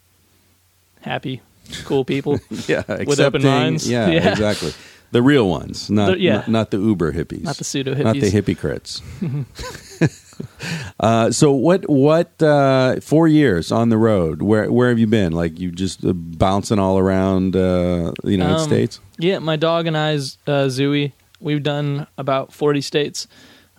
happy, 1.00 1.40
cool 1.84 2.04
people. 2.04 2.38
yeah, 2.68 2.82
with 3.04 3.18
open 3.18 3.42
minds. 3.42 3.88
Yeah, 3.90 4.08
Yeah. 4.08 4.30
exactly. 4.30 4.72
The 5.12 5.22
real 5.22 5.48
ones, 5.48 5.88
not 5.90 6.12
The- 6.12 6.20
yeah. 6.20 6.32
not, 6.36 6.48
not 6.48 6.70
the 6.72 6.78
Uber 6.78 7.12
hippies, 7.12 7.42
Not 7.44 7.56
the 7.56 7.64
pseudo 7.64 7.94
hippies, 7.94 8.04
not 8.04 8.16
the 8.20 8.28
hypocrites. 8.30 9.02
uh, 11.00 11.30
so 11.30 11.52
what? 11.52 11.88
What? 11.88 12.42
Uh, 12.42 13.00
four 13.00 13.28
years 13.28 13.72
on 13.72 13.88
the 13.88 13.96
road. 13.98 14.42
Where 14.42 14.70
Where 14.70 14.88
have 14.88 14.98
you 14.98 15.06
been? 15.06 15.32
Like 15.32 15.58
you 15.58 15.70
just 15.70 16.04
uh, 16.04 16.12
bouncing 16.12 16.78
all 16.78 16.98
around 16.98 17.56
uh, 17.56 18.12
the 18.22 18.32
United 18.32 18.56
Um, 18.58 18.66
States? 18.66 19.00
Yeah, 19.18 19.38
my 19.38 19.56
dog 19.56 19.86
and 19.86 19.96
I's 19.96 20.38
uh, 20.46 20.66
Zooey. 20.68 21.12
We've 21.40 21.62
done 21.62 22.06
about 22.18 22.52
forty 22.52 22.80
states. 22.80 23.26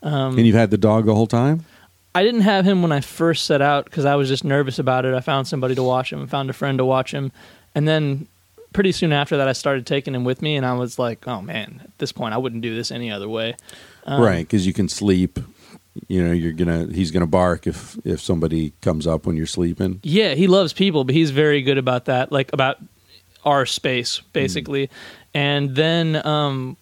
Um, 0.04 0.38
and 0.38 0.46
you've 0.46 0.56
had 0.56 0.72
the 0.72 0.78
dog 0.78 1.06
the 1.06 1.16
whole 1.16 1.28
time. 1.28 1.66
I 2.14 2.24
didn't 2.24 2.42
have 2.42 2.66
him 2.66 2.82
when 2.82 2.92
I 2.92 3.02
first 3.02 3.46
set 3.46 3.62
out 3.62 3.86
because 3.86 4.06
I 4.06 4.16
was 4.16 4.28
just 4.28 4.44
nervous 4.44 4.80
about 4.80 5.06
it. 5.06 5.14
I 5.14 5.20
found 5.20 5.48
somebody 5.48 5.76
to 5.76 5.84
watch 5.84 6.12
him, 6.12 6.26
found 6.28 6.50
a 6.50 6.54
friend 6.54 6.78
to 6.80 6.86
watch 6.86 7.12
him, 7.12 7.32
and 7.76 7.88
then 7.88 8.28
pretty 8.78 8.92
soon 8.92 9.12
after 9.12 9.38
that, 9.38 9.48
I 9.48 9.54
started 9.54 9.88
taking 9.88 10.14
him 10.14 10.24
with 10.24 10.40
me, 10.44 10.56
and 10.56 10.64
I 10.64 10.74
was 10.74 11.00
like, 11.00 11.28
"Oh 11.28 11.42
man, 11.42 11.82
at 11.84 11.98
this 11.98 12.12
point, 12.12 12.36
I 12.36 12.38
wouldn't 12.38 12.62
do 12.62 12.76
this 12.76 12.92
any 12.92 13.10
other 13.10 13.28
way." 13.28 13.56
Um, 14.06 14.22
right, 14.22 14.46
because 14.46 14.68
you 14.68 14.72
can 14.74 14.88
sleep. 14.88 15.40
You 16.08 16.24
know, 16.24 16.32
you're 16.32 16.52
gonna. 16.52 16.86
He's 16.94 17.10
gonna 17.10 17.26
bark 17.26 17.66
if 17.66 17.98
if 18.06 18.22
somebody 18.22 18.74
comes 18.82 19.08
up 19.08 19.26
when 19.26 19.36
you're 19.36 19.48
sleeping. 19.48 20.00
Yeah, 20.04 20.36
he 20.36 20.46
loves 20.46 20.74
people, 20.74 21.06
but 21.06 21.16
he's 21.16 21.32
very 21.32 21.64
good 21.64 21.80
about 21.80 22.06
that, 22.06 22.32
like 22.32 22.54
about 22.54 22.78
our 23.44 23.66
space, 23.66 24.22
basically. 24.32 24.92
And 25.34 25.76
then, 25.76 26.24
um, 26.24 26.78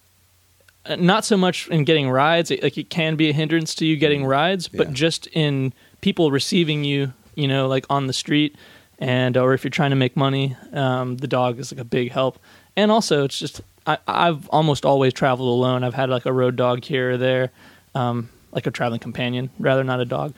not 0.98 1.24
so 1.24 1.38
much 1.38 1.70
in 1.70 1.86
getting 1.86 2.10
rides. 2.10 2.52
It, 2.52 2.62
like 2.62 2.78
it 2.78 2.90
can 2.90 3.16
be 3.16 3.30
a 3.30 3.34
hindrance 3.34 3.74
to 3.76 3.86
you 3.86 3.96
getting 3.96 4.26
rides, 4.26 4.68
but 4.68 4.88
Yeah. 4.88 4.94
just 4.94 5.28
in 5.28 5.72
people 6.02 6.30
receiving 6.30 6.84
you, 6.84 7.14
you 7.36 7.48
know, 7.48 7.70
like 7.70 7.86
on 7.90 8.08
the 8.08 8.14
street, 8.14 8.54
and 9.00 9.36
or 9.38 9.54
if 9.54 9.64
you're 9.64 9.72
trying 9.72 9.90
to 9.92 9.96
make 9.96 10.16
money, 10.16 10.56
um, 10.74 11.18
the 11.18 11.28
dog 11.28 11.60
is 11.60 11.72
like 11.72 11.82
a 11.82 11.86
big 11.86 12.12
help. 12.12 12.40
And 12.78 12.92
also, 12.92 13.24
it's 13.26 13.38
just 13.40 13.62
I, 13.88 13.98
I've 14.08 14.48
almost 14.50 14.86
always 14.86 15.14
traveled 15.14 15.50
alone. 15.50 15.84
I've 15.84 15.94
had 15.94 16.10
like 16.10 16.26
a 16.26 16.34
road 16.34 16.56
dog 16.56 16.84
here 16.84 17.12
or 17.12 17.18
there, 17.18 17.52
um, 17.94 18.30
like 18.52 18.68
a 18.68 18.72
traveling 18.72 19.00
companion, 19.00 19.50
rather 19.60 19.84
not 19.84 20.00
a 20.00 20.06
dog. 20.06 20.34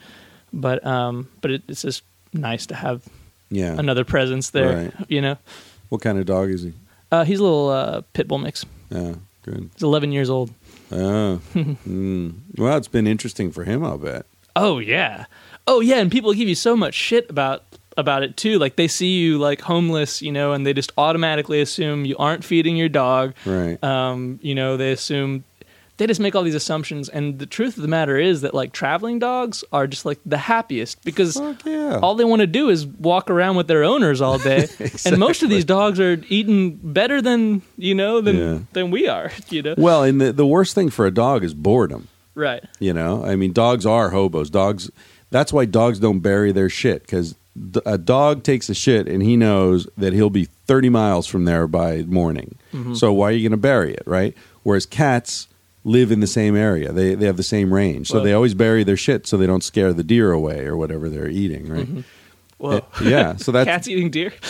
But 0.52 0.84
um, 0.86 1.28
but 1.40 1.50
it, 1.50 1.62
it's 1.68 1.82
just 1.82 2.02
nice 2.32 2.66
to 2.66 2.74
have 2.74 3.02
Yeah. 3.50 3.74
another 3.78 4.04
presence 4.04 4.50
there. 4.50 4.76
Right. 4.84 4.92
You 5.08 5.20
know, 5.20 5.36
What 5.88 6.00
kind 6.02 6.18
of 6.18 6.26
dog 6.26 6.50
is 6.50 6.62
he? 6.62 6.72
uh, 7.10 7.24
he's 7.24 7.38
a 7.38 7.42
little 7.42 7.68
uh, 7.70 8.02
pit 8.12 8.28
bull 8.28 8.38
mix. 8.38 8.64
Yeah, 8.90 9.14
good. 9.42 9.70
He's 9.74 9.82
11 9.82 10.12
years 10.12 10.28
old. 10.30 10.50
Oh, 10.90 11.40
mm. 11.54 12.34
well, 12.56 12.76
it's 12.78 12.88
been 12.88 13.06
interesting 13.06 13.50
for 13.52 13.64
him. 13.64 13.84
I'll 13.84 13.98
bet. 13.98 14.24
Oh 14.56 14.78
yeah, 14.78 15.26
oh 15.66 15.80
yeah, 15.80 15.96
and 15.98 16.10
people 16.10 16.32
give 16.34 16.48
you 16.48 16.54
so 16.54 16.76
much 16.76 16.94
shit 16.94 17.28
about 17.30 17.64
about 17.98 18.22
it 18.22 18.36
too. 18.38 18.58
Like 18.58 18.76
they 18.76 18.88
see 18.88 19.18
you 19.18 19.36
like 19.38 19.60
homeless, 19.60 20.22
you 20.22 20.32
know, 20.32 20.52
and 20.54 20.64
they 20.66 20.72
just 20.72 20.92
automatically 20.96 21.60
assume 21.60 22.06
you 22.06 22.16
aren't 22.16 22.44
feeding 22.44 22.76
your 22.76 22.88
dog. 22.88 23.34
Right. 23.44 23.82
Um, 23.84 24.38
you 24.40 24.54
know, 24.54 24.78
they 24.78 24.92
assume 24.92 25.44
they 25.98 26.06
just 26.06 26.20
make 26.20 26.36
all 26.36 26.44
these 26.44 26.54
assumptions. 26.54 27.08
And 27.08 27.40
the 27.40 27.44
truth 27.46 27.76
of 27.76 27.82
the 27.82 27.88
matter 27.88 28.16
is 28.16 28.42
that 28.42 28.54
like 28.54 28.72
traveling 28.72 29.18
dogs 29.18 29.64
are 29.72 29.88
just 29.88 30.06
like 30.06 30.20
the 30.24 30.38
happiest 30.38 31.04
because 31.04 31.36
yeah. 31.66 31.98
all 32.00 32.14
they 32.14 32.24
want 32.24 32.38
to 32.40 32.46
do 32.46 32.70
is 32.70 32.86
walk 32.86 33.30
around 33.30 33.56
with 33.56 33.66
their 33.66 33.82
owners 33.82 34.20
all 34.20 34.38
day. 34.38 34.68
And 35.04 35.18
most 35.18 35.42
of 35.42 35.50
these 35.50 35.64
dogs 35.64 35.98
are 35.98 36.22
eating 36.28 36.76
better 36.76 37.20
than 37.20 37.62
you 37.76 37.96
know 37.96 38.20
than 38.20 38.36
Yeah. 38.36 38.58
than 38.74 38.90
we 38.92 39.08
are. 39.08 39.32
You 39.50 39.62
know, 39.62 39.74
well, 39.76 40.04
and 40.04 40.20
the 40.20 40.32
the 40.32 40.46
worst 40.46 40.74
thing 40.76 40.88
for 40.90 41.04
a 41.04 41.10
dog 41.10 41.42
is 41.42 41.52
boredom. 41.52 42.06
right? 42.36 42.62
You 42.78 42.92
know, 42.92 43.24
I 43.24 43.34
mean, 43.34 43.52
dogs 43.52 43.84
are 43.84 44.10
hobos. 44.10 44.50
Dogs. 44.50 44.90
That's 45.30 45.52
why 45.52 45.64
dogs 45.66 45.98
don't 45.98 46.20
bury 46.20 46.52
their 46.52 46.70
shit 46.70 47.02
because 47.02 47.34
a 47.86 47.98
dog 47.98 48.42
takes 48.42 48.68
a 48.68 48.74
shit 48.74 49.08
and 49.08 49.22
he 49.22 49.36
knows 49.36 49.86
that 49.96 50.12
he'll 50.12 50.30
be 50.30 50.44
thirty 50.66 50.88
miles 50.88 51.26
from 51.26 51.44
there 51.44 51.66
by 51.66 52.02
morning. 52.02 52.56
Mm-hmm. 52.72 52.94
So 52.94 53.12
why 53.12 53.28
are 53.28 53.32
you 53.32 53.42
going 53.42 53.52
to 53.52 53.56
bury 53.56 53.94
it, 53.94 54.02
right? 54.06 54.36
Whereas 54.62 54.86
cats 54.86 55.48
live 55.84 56.10
in 56.12 56.20
the 56.20 56.26
same 56.26 56.56
area. 56.56 56.92
They 56.92 57.14
they 57.14 57.26
have 57.26 57.36
the 57.36 57.42
same 57.42 57.72
range, 57.72 58.08
so 58.08 58.16
Well- 58.16 58.24
they 58.24 58.32
always 58.32 58.54
bury 58.54 58.84
their 58.84 58.96
shit 58.96 59.26
so 59.26 59.36
they 59.36 59.46
don't 59.46 59.64
scare 59.64 59.92
the 59.92 60.02
deer 60.04 60.32
away 60.32 60.66
or 60.66 60.76
whatever 60.76 61.08
they're 61.08 61.28
eating, 61.28 61.68
right? 61.68 62.04
Whoa. 62.58 62.78
Uh, 62.78 62.80
yeah. 63.02 63.36
So 63.36 63.52
that's 63.52 63.66
Cats 63.72 63.88
eating 63.88 64.10
deer. 64.10 64.32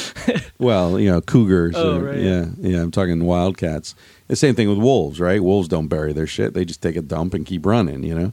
Well, 0.60 0.98
you 0.98 1.08
know, 1.08 1.20
cougars. 1.20 1.74
Oh, 1.76 1.98
or- 1.98 2.02
right, 2.02 2.18
yeah, 2.18 2.46
yeah. 2.58 2.82
I'm 2.82 2.90
talking 2.90 3.24
wildcats. 3.24 3.94
The 4.26 4.34
same 4.34 4.56
thing 4.56 4.68
with 4.68 4.78
wolves, 4.78 5.20
right? 5.20 5.40
Wolves 5.40 5.68
don't 5.68 5.86
bury 5.86 6.12
their 6.12 6.26
shit; 6.26 6.52
they 6.52 6.64
just 6.64 6.82
take 6.82 6.96
a 6.96 7.00
dump 7.02 7.32
and 7.32 7.46
keep 7.46 7.64
running. 7.64 8.02
You 8.02 8.14
know. 8.18 8.32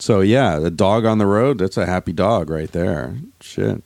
So 0.00 0.20
yeah, 0.20 0.58
the 0.58 0.70
dog 0.72 1.04
on 1.04 1.18
the 1.18 1.26
road—that's 1.26 1.76
a 1.76 1.86
happy 1.86 2.12
dog 2.12 2.50
right 2.50 2.72
there. 2.72 3.14
Shit. 3.40 3.84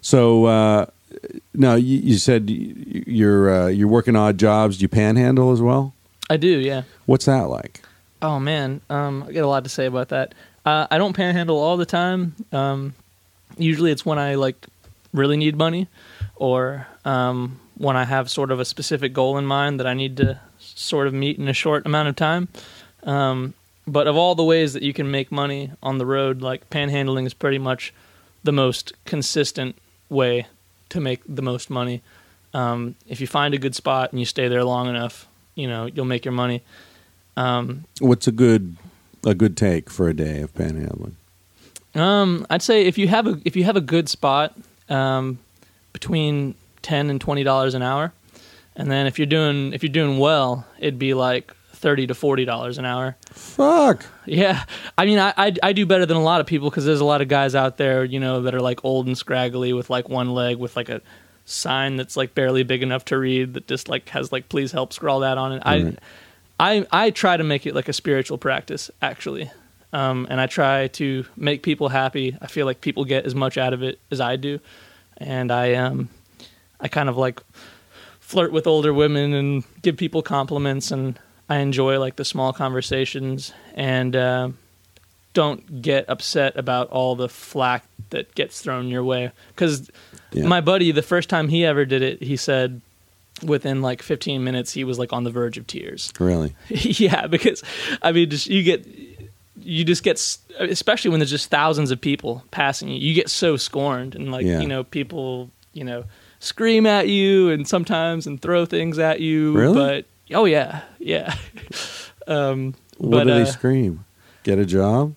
So 0.00 0.46
uh, 0.46 0.86
now 1.54 1.74
you, 1.74 1.98
you 1.98 2.18
said 2.18 2.48
you're 2.48 3.50
uh, 3.50 3.66
you're 3.68 3.88
working 3.88 4.16
odd 4.16 4.38
jobs. 4.38 4.78
Do 4.78 4.82
you 4.82 4.88
panhandle 4.88 5.52
as 5.52 5.60
well? 5.60 5.94
I 6.28 6.36
do, 6.36 6.48
yeah. 6.48 6.82
What's 7.06 7.24
that 7.26 7.48
like? 7.48 7.82
Oh 8.22 8.38
man, 8.38 8.80
um, 8.90 9.24
I 9.26 9.32
got 9.32 9.44
a 9.44 9.48
lot 9.48 9.64
to 9.64 9.70
say 9.70 9.86
about 9.86 10.10
that. 10.10 10.34
Uh, 10.64 10.86
I 10.90 10.98
don't 10.98 11.14
panhandle 11.14 11.58
all 11.58 11.76
the 11.76 11.86
time. 11.86 12.34
Um, 12.52 12.94
usually, 13.56 13.90
it's 13.90 14.04
when 14.04 14.18
I 14.18 14.34
like 14.34 14.66
really 15.12 15.36
need 15.36 15.56
money, 15.56 15.88
or 16.36 16.86
um, 17.04 17.58
when 17.76 17.96
I 17.96 18.04
have 18.04 18.30
sort 18.30 18.50
of 18.50 18.60
a 18.60 18.64
specific 18.64 19.12
goal 19.12 19.38
in 19.38 19.46
mind 19.46 19.80
that 19.80 19.86
I 19.86 19.94
need 19.94 20.16
to 20.18 20.38
sort 20.58 21.06
of 21.06 21.14
meet 21.14 21.38
in 21.38 21.48
a 21.48 21.54
short 21.54 21.86
amount 21.86 22.08
of 22.08 22.16
time. 22.16 22.48
Um, 23.04 23.54
but 23.86 24.06
of 24.06 24.16
all 24.16 24.34
the 24.34 24.44
ways 24.44 24.74
that 24.74 24.82
you 24.82 24.92
can 24.92 25.10
make 25.10 25.32
money 25.32 25.72
on 25.82 25.98
the 25.98 26.06
road, 26.06 26.42
like 26.42 26.68
panhandling 26.70 27.26
is 27.26 27.34
pretty 27.34 27.58
much 27.58 27.92
the 28.44 28.52
most 28.52 28.92
consistent 29.04 29.76
way 30.10 30.46
to 30.90 31.00
make 31.00 31.22
the 31.26 31.42
most 31.42 31.70
money. 31.70 32.02
Um, 32.52 32.96
if 33.08 33.20
you 33.20 33.26
find 33.26 33.54
a 33.54 33.58
good 33.58 33.74
spot 33.74 34.10
and 34.10 34.18
you 34.18 34.26
stay 34.26 34.48
there 34.48 34.64
long 34.64 34.88
enough, 34.88 35.26
you 35.54 35.68
know 35.68 35.86
you'll 35.86 36.04
make 36.04 36.24
your 36.24 36.32
money. 36.32 36.62
Um, 37.36 37.84
What's 38.00 38.26
a 38.26 38.32
good 38.32 38.76
a 39.24 39.34
good 39.34 39.56
take 39.56 39.88
for 39.88 40.08
a 40.08 40.14
day 40.14 40.40
of 40.40 40.52
panhandling? 40.54 41.14
Um, 41.94 42.46
I'd 42.50 42.62
say 42.62 42.86
if 42.86 42.98
you 42.98 43.08
have 43.08 43.26
a 43.26 43.40
if 43.44 43.56
you 43.56 43.64
have 43.64 43.76
a 43.76 43.80
good 43.80 44.08
spot, 44.08 44.56
um, 44.88 45.38
between 45.92 46.54
ten 46.82 47.10
and 47.10 47.20
twenty 47.20 47.42
dollars 47.44 47.74
an 47.74 47.82
hour, 47.82 48.12
and 48.76 48.90
then 48.90 49.06
if 49.06 49.18
you're 49.18 49.26
doing 49.26 49.72
if 49.72 49.82
you're 49.82 49.92
doing 49.92 50.18
well, 50.18 50.66
it'd 50.78 50.98
be 50.98 51.14
like 51.14 51.54
thirty 51.80 52.06
to 52.06 52.14
forty 52.14 52.44
dollars 52.44 52.78
an 52.78 52.84
hour. 52.84 53.16
Fuck. 53.32 54.04
Yeah, 54.26 54.64
I 54.96 55.06
mean, 55.06 55.18
I, 55.18 55.32
I 55.36 55.54
I 55.62 55.72
do 55.72 55.86
better 55.86 56.06
than 56.06 56.16
a 56.16 56.22
lot 56.22 56.40
of 56.40 56.46
people 56.46 56.70
because 56.70 56.84
there's 56.84 57.00
a 57.00 57.04
lot 57.04 57.22
of 57.22 57.28
guys 57.28 57.54
out 57.54 57.76
there, 57.78 58.04
you 58.04 58.20
know, 58.20 58.42
that 58.42 58.54
are 58.54 58.60
like 58.60 58.84
old 58.84 59.06
and 59.06 59.16
scraggly 59.16 59.72
with 59.72 59.90
like 59.90 60.08
one 60.08 60.30
leg 60.30 60.58
with 60.58 60.76
like 60.76 60.88
a 60.88 61.00
sign 61.44 61.96
that's 61.96 62.16
like 62.16 62.34
barely 62.34 62.62
big 62.62 62.82
enough 62.82 63.04
to 63.06 63.18
read 63.18 63.54
that 63.54 63.66
just 63.66 63.88
like 63.88 64.08
has 64.10 64.30
like 64.30 64.48
please 64.48 64.72
help 64.72 64.92
scrawl 64.92 65.20
that 65.20 65.38
on 65.38 65.52
it. 65.52 65.62
Right. 65.64 65.98
I 66.58 66.80
I 66.80 67.06
I 67.06 67.10
try 67.10 67.36
to 67.36 67.44
make 67.44 67.66
it 67.66 67.74
like 67.74 67.88
a 67.88 67.92
spiritual 67.92 68.38
practice 68.38 68.90
actually. 69.02 69.50
Um, 69.92 70.28
and 70.30 70.40
I 70.40 70.46
try 70.46 70.86
to 70.86 71.24
make 71.36 71.64
people 71.64 71.88
happy. 71.88 72.36
I 72.40 72.46
feel 72.46 72.64
like 72.64 72.80
people 72.80 73.04
get 73.04 73.26
as 73.26 73.34
much 73.34 73.58
out 73.58 73.72
of 73.72 73.82
it 73.82 73.98
as 74.12 74.20
I 74.20 74.36
do, 74.36 74.60
and 75.16 75.50
I 75.50 75.74
um, 75.74 76.08
I 76.78 76.86
kind 76.86 77.08
of 77.08 77.16
like 77.16 77.42
flirt 78.20 78.52
with 78.52 78.68
older 78.68 78.94
women 78.94 79.34
and 79.34 79.64
give 79.82 79.96
people 79.96 80.22
compliments, 80.22 80.92
and 80.92 81.18
I 81.50 81.56
enjoy 81.58 81.98
like 81.98 82.16
the 82.16 82.24
small 82.24 82.52
conversations, 82.52 83.52
and 83.74 84.14
uh, 84.16 84.50
don't 85.34 85.82
get 85.82 86.08
upset 86.08 86.56
about 86.56 86.88
all 86.90 87.16
the 87.16 87.28
flack 87.28 87.84
that 88.10 88.34
gets 88.34 88.60
thrown 88.62 88.88
your 88.88 89.04
way. 89.04 89.32
Because 89.48 89.90
Yeah. 90.32 90.46
my 90.46 90.60
buddy, 90.60 90.92
the 90.92 91.02
first 91.02 91.28
time 91.28 91.48
he 91.48 91.64
ever 91.66 91.84
did 91.84 92.02
it, 92.02 92.22
he 92.22 92.36
said 92.36 92.80
within 93.42 93.80
like 93.82 94.02
15 94.02 94.44
minutes 94.44 94.72
he 94.72 94.84
was 94.84 94.98
like 94.98 95.12
on 95.12 95.24
the 95.24 95.30
verge 95.30 95.58
of 95.58 95.66
tears. 95.66 96.12
Really? 96.20 96.54
yeah, 96.68 97.26
because 97.26 97.62
I 98.02 98.12
mean, 98.12 98.30
just 98.30 98.46
you 98.46 98.62
get 98.62 98.86
you 99.62 99.84
just 99.84 100.02
get 100.02 100.18
especially 100.58 101.10
when 101.10 101.20
there's 101.20 101.30
just 101.30 101.50
thousands 101.50 101.90
of 101.90 102.00
people 102.00 102.42
passing 102.50 102.88
you, 102.88 102.96
you 102.96 103.12
get 103.14 103.28
so 103.28 103.56
scorned 103.56 104.14
and 104.14 104.30
like 104.32 104.46
Yeah. 104.46 104.60
you 104.60 104.68
know 104.68 104.84
people 104.84 105.50
you 105.74 105.84
know 105.84 106.04
scream 106.38 106.86
at 106.86 107.08
you 107.08 107.50
and 107.50 107.66
sometimes 107.68 108.26
and 108.26 108.40
throw 108.40 108.64
things 108.66 108.98
at 108.98 109.20
you. 109.20 109.52
Really? 109.56 109.74
But 109.74 110.04
oh 110.32 110.44
yeah, 110.44 110.82
yeah. 110.98 111.34
um, 112.26 112.74
What 112.98 113.10
but 113.10 113.24
do 113.24 113.34
they 113.34 113.42
uh, 113.42 113.46
scream? 113.46 114.04
Get 114.42 114.58
a 114.58 114.66
job? 114.66 115.14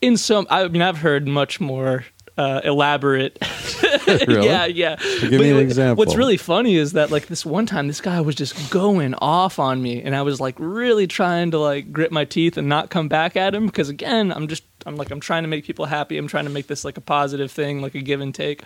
in 0.00 0.16
some, 0.16 0.46
I 0.50 0.66
mean, 0.68 0.82
I've 0.82 0.98
heard 0.98 1.26
much 1.28 1.60
more. 1.60 2.04
Uh, 2.38 2.62
elaborate, 2.64 3.38
Really? 4.06 4.46
yeah, 4.46 4.66
yeah. 4.66 4.96
Give 5.20 5.40
me 5.40 5.50
an 5.50 5.58
example. 5.58 5.96
What's 5.96 6.16
really 6.16 6.36
funny 6.36 6.76
is 6.76 6.92
that 6.92 7.10
like 7.10 7.26
this 7.26 7.44
one 7.44 7.66
time, 7.66 7.88
this 7.88 8.00
guy 8.00 8.20
was 8.20 8.34
just 8.34 8.70
going 8.70 9.14
off 9.14 9.58
on 9.58 9.82
me, 9.82 10.02
and 10.02 10.14
I 10.16 10.22
was 10.22 10.40
like 10.40 10.54
really 10.58 11.06
trying 11.06 11.50
to 11.52 11.58
like 11.58 11.92
grit 11.92 12.12
my 12.12 12.24
teeth 12.24 12.56
and 12.56 12.68
not 12.68 12.90
come 12.90 13.08
back 13.08 13.36
at 13.36 13.54
him 13.54 13.66
because 13.66 13.88
again, 13.88 14.32
I'm 14.32 14.48
just 14.48 14.64
I'm 14.86 14.96
like 14.96 15.10
I'm 15.10 15.20
trying 15.20 15.42
to 15.44 15.48
make 15.48 15.64
people 15.64 15.86
happy. 15.86 16.18
I'm 16.18 16.28
trying 16.28 16.44
to 16.44 16.50
make 16.50 16.66
this 16.66 16.84
like 16.84 16.96
a 16.96 17.00
positive 17.00 17.50
thing, 17.50 17.82
like 17.82 17.94
a 17.94 18.00
give 18.00 18.20
and 18.20 18.34
take, 18.34 18.62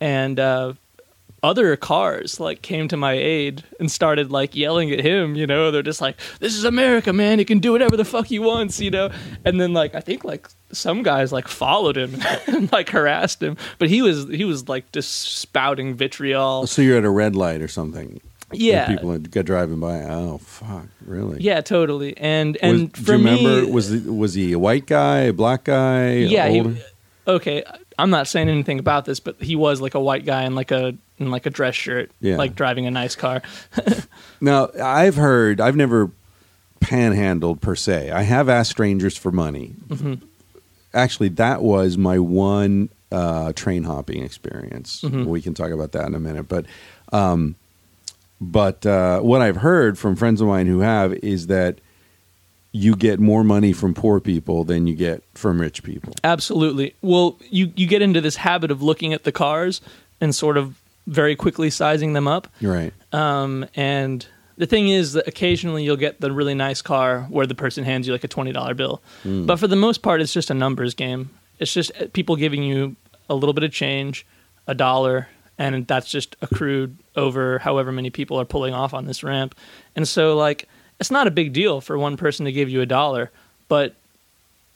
and 0.00 0.38
uh, 0.38 0.72
other 1.42 1.76
cars 1.76 2.40
like 2.40 2.62
came 2.62 2.88
to 2.88 2.96
my 2.96 3.12
aid 3.12 3.62
and 3.78 3.90
started 3.90 4.30
like 4.32 4.56
yelling 4.56 4.90
at 4.90 5.00
him. 5.00 5.34
You 5.36 5.46
know, 5.46 5.70
they're 5.70 5.82
just 5.82 6.00
like, 6.00 6.16
"This 6.40 6.54
is 6.54 6.64
America, 6.64 7.12
man. 7.12 7.38
He 7.38 7.44
can 7.44 7.58
do 7.58 7.72
whatever 7.72 7.96
the 7.96 8.04
fuck 8.04 8.26
he 8.26 8.38
wants." 8.38 8.80
You 8.80 8.90
know, 8.90 9.10
and 9.44 9.60
then 9.60 9.72
like 9.72 9.94
I 9.94 10.00
think 10.00 10.24
like 10.24 10.48
some 10.72 11.02
guys 11.02 11.32
like 11.32 11.48
followed 11.48 11.96
him 11.96 12.16
and 12.46 12.70
like 12.72 12.90
harassed 12.90 13.42
him, 13.42 13.56
but 13.78 13.88
he 13.88 14.02
was 14.02 14.28
he 14.28 14.44
was 14.44 14.68
like 14.68 14.90
just 14.92 15.10
spouting 15.38 15.94
vitriol. 15.94 16.66
So 16.66 16.82
you're 16.82 16.98
at 16.98 17.04
a 17.04 17.10
red 17.10 17.36
light 17.36 17.60
or 17.60 17.68
something. 17.68 18.20
Yeah, 18.52 18.86
people 18.86 19.18
got 19.18 19.44
driving 19.44 19.80
by. 19.80 20.02
Oh 20.04 20.38
fuck! 20.38 20.86
Really? 21.04 21.40
yeah, 21.40 21.60
totally. 21.60 22.16
And 22.16 22.56
Was- 22.62 22.70
and 22.80 22.92
do 22.92 23.02
for 23.02 23.12
you 23.12 23.18
me, 23.18 23.44
remember? 23.46 23.72
Was 23.72 23.88
he, 23.90 23.98
was 23.98 24.34
he 24.34 24.52
a 24.52 24.58
white 24.58 24.86
guy, 24.86 25.18
a 25.22 25.32
black 25.32 25.64
guy? 25.64 26.12
yeah, 26.12 26.48
he, 26.48 26.76
okay. 27.26 27.64
I'm 27.98 28.10
not 28.10 28.26
saying 28.28 28.48
anything 28.48 28.78
about 28.78 29.04
this, 29.06 29.20
but 29.20 29.40
he 29.40 29.56
was 29.56 29.80
like 29.80 29.94
a 29.94 30.00
white 30.00 30.24
guy 30.26 30.44
in 30.44 30.54
like 30.54 30.70
a 30.70 30.94
in 31.18 31.30
like 31.30 31.46
a 31.46 31.50
dress 31.50 31.74
shirt, 31.74 32.10
Yeah. 32.20 32.36
like 32.36 32.54
driving 32.54 32.86
a 32.86 32.90
nice 32.90 33.14
car. 33.16 33.42
Now, 34.40 34.68
I've 34.82 35.16
heard, 35.16 35.62
I've 35.62 35.76
never 35.76 36.10
panhandled 36.80 37.62
per 37.62 37.74
se. 37.74 38.10
I 38.10 38.22
have 38.22 38.50
asked 38.50 38.70
strangers 38.70 39.16
for 39.16 39.32
money. 39.32 39.74
Actually, 40.92 41.30
that 41.30 41.62
was 41.62 41.96
my 41.96 42.18
one 42.18 42.90
uh, 43.10 43.52
train 43.54 43.84
hopping 43.84 44.22
experience. 44.22 45.02
We 45.02 45.40
can 45.40 45.54
talk 45.54 45.70
about 45.70 45.92
that 45.92 46.06
in 46.06 46.14
a 46.14 46.20
minute. 46.20 46.48
But, 46.48 46.66
um, 47.14 47.54
but 48.42 48.84
uh, 48.84 49.20
what 49.20 49.40
I've 49.40 49.56
heard 49.56 49.98
from 49.98 50.16
friends 50.16 50.42
of 50.42 50.48
mine 50.48 50.66
who 50.66 50.80
have 50.80 51.14
is 51.14 51.46
that 51.46 51.78
you 52.76 52.94
get 52.94 53.18
more 53.18 53.42
money 53.42 53.72
from 53.72 53.94
poor 53.94 54.20
people 54.20 54.62
than 54.62 54.86
you 54.86 54.94
get 54.94 55.22
from 55.34 55.58
rich 55.60 55.82
people. 55.82 56.12
Absolutely. 56.22 56.94
Well, 57.00 57.38
you 57.48 57.72
you 57.74 57.86
get 57.86 58.02
into 58.02 58.20
this 58.20 58.36
habit 58.36 58.70
of 58.70 58.82
looking 58.82 59.14
at 59.14 59.24
the 59.24 59.32
cars 59.32 59.80
and 60.20 60.34
sort 60.34 60.58
of 60.58 60.78
very 61.06 61.34
quickly 61.36 61.70
sizing 61.70 62.12
them 62.12 62.28
up. 62.28 62.48
Right. 62.60 62.92
Um, 63.12 63.64
and 63.74 64.26
the 64.58 64.66
thing 64.66 64.88
is 64.88 65.14
that 65.14 65.26
occasionally 65.26 65.84
you'll 65.84 65.96
get 65.96 66.20
the 66.20 66.30
really 66.30 66.54
nice 66.54 66.82
car 66.82 67.22
where 67.30 67.46
the 67.46 67.54
person 67.54 67.84
hands 67.84 68.06
you 68.06 68.12
like 68.12 68.24
a 68.24 68.28
twenty 68.28 68.52
dollar 68.52 68.74
bill, 68.74 69.02
but 69.24 69.56
for 69.56 69.68
the 69.68 69.76
most 69.76 70.02
part, 70.02 70.20
it's 70.20 70.32
just 70.32 70.50
a 70.50 70.54
numbers 70.54 70.94
game. 70.94 71.30
It's 71.58 71.72
just 71.72 71.90
uh, 71.98 72.06
people 72.12 72.36
giving 72.36 72.62
you 72.62 72.96
a 73.30 73.34
little 73.34 73.54
bit 73.54 73.64
of 73.64 73.72
change, 73.72 74.26
a 74.66 74.74
dollar, 74.74 75.28
and 75.56 75.86
that's 75.86 76.10
just 76.10 76.36
accrued 76.42 76.98
over 77.14 77.58
however 77.58 77.90
many 77.90 78.10
people 78.10 78.38
are 78.38 78.44
pulling 78.44 78.74
off 78.74 78.92
on 78.92 79.06
this 79.06 79.22
ramp. 79.22 79.54
And 79.94 80.06
so, 80.06 80.36
like, 80.36 80.68
it's 81.00 81.10
not 81.10 81.26
a 81.26 81.30
big 81.30 81.52
deal 81.52 81.80
for 81.80 81.98
one 81.98 82.16
person 82.16 82.46
to 82.46 82.52
give 82.52 82.68
you 82.70 82.80
a 82.80 82.86
dollar, 82.86 83.30
but 83.68 83.94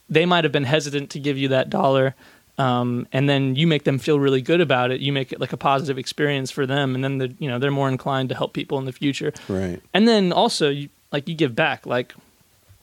they 0.08 0.26
might 0.26 0.44
have 0.44 0.52
been 0.52 0.64
hesitant 0.64 1.10
to 1.10 1.18
give 1.20 1.38
you 1.38 1.48
that 1.48 1.70
dollar 1.70 2.14
um, 2.58 3.06
and 3.12 3.28
then 3.28 3.54
you 3.56 3.66
make 3.66 3.84
them 3.84 3.98
feel 3.98 4.18
really 4.20 4.42
good 4.42 4.60
about 4.60 4.90
it 4.90 5.00
you 5.00 5.12
make 5.12 5.32
it 5.32 5.40
like 5.40 5.52
a 5.52 5.56
positive 5.56 5.96
experience 5.98 6.50
for 6.50 6.66
them 6.66 6.94
and 6.96 7.02
then 7.04 7.18
the, 7.18 7.32
you 7.38 7.48
know 7.48 7.58
they're 7.60 7.70
more 7.70 7.88
inclined 7.88 8.28
to 8.28 8.34
help 8.34 8.52
people 8.52 8.76
in 8.78 8.84
the 8.86 8.92
future 8.92 9.32
Right. 9.48 9.80
and 9.94 10.06
then 10.08 10.32
also 10.32 10.68
you 10.68 10.88
like 11.12 11.28
you 11.28 11.34
give 11.36 11.54
back 11.54 11.86
like 11.86 12.12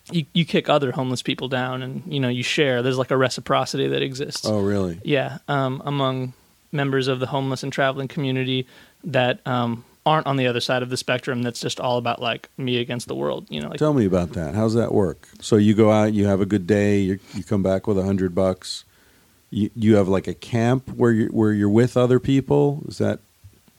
you, 0.09 0.25
you 0.33 0.45
kick 0.45 0.69
other 0.69 0.93
homeless 0.93 1.21
people 1.21 1.49
down 1.49 1.83
and 1.83 2.01
you 2.11 2.19
know 2.19 2.29
you 2.29 2.43
share 2.43 2.81
there's 2.81 2.97
like 2.97 3.11
a 3.11 3.17
reciprocity 3.17 3.87
that 3.89 4.01
exists 4.01 4.45
Oh, 4.47 4.61
really? 4.61 4.99
yeah 5.03 5.39
um, 5.49 5.81
among 5.85 6.33
members 6.71 7.07
of 7.09 7.19
the 7.19 7.27
homeless 7.27 7.61
and 7.61 7.71
traveling 7.73 8.07
community 8.07 8.65
that 9.03 9.45
um, 9.45 9.83
aren't 10.07 10.25
on 10.25 10.37
the 10.37 10.47
other 10.47 10.61
side 10.61 10.81
of 10.81 10.89
the 10.89 10.97
spectrum 10.97 11.43
that's 11.43 11.59
just 11.59 11.79
all 11.79 11.97
about 11.97 12.21
like 12.21 12.49
me 12.57 12.77
against 12.79 13.07
the 13.07 13.13
world 13.15 13.45
you 13.49 13.59
know 13.61 13.67
like 13.69 13.77
Tell 13.77 13.93
me 13.93 14.05
about 14.05 14.31
that. 14.33 14.55
How's 14.55 14.73
that 14.73 14.93
work? 14.93 15.27
So 15.41 15.57
you 15.57 15.73
go 15.73 15.91
out, 15.91 16.13
you 16.13 16.25
have 16.25 16.41
a 16.41 16.45
good 16.45 16.65
day, 16.65 16.99
you 16.99 17.19
you 17.35 17.43
come 17.43 17.61
back 17.61 17.85
with 17.87 17.97
a 17.97 18.03
hundred 18.03 18.33
bucks. 18.33 18.85
You 19.51 19.69
you 19.75 19.95
have 19.97 20.07
like 20.07 20.27
a 20.27 20.33
camp 20.33 20.89
where 20.95 21.11
you 21.11 21.27
where 21.27 21.51
you're 21.51 21.69
with 21.81 21.97
other 21.97 22.19
people. 22.19 22.83
Is 22.87 22.97
that 22.97 23.19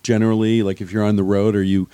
generally 0.03 0.63
like 0.63 0.81
if 0.81 0.93
you're 0.93 1.05
on 1.05 1.17
the 1.17 1.25
road? 1.25 1.57
Are 1.57 1.63
you 1.63 1.89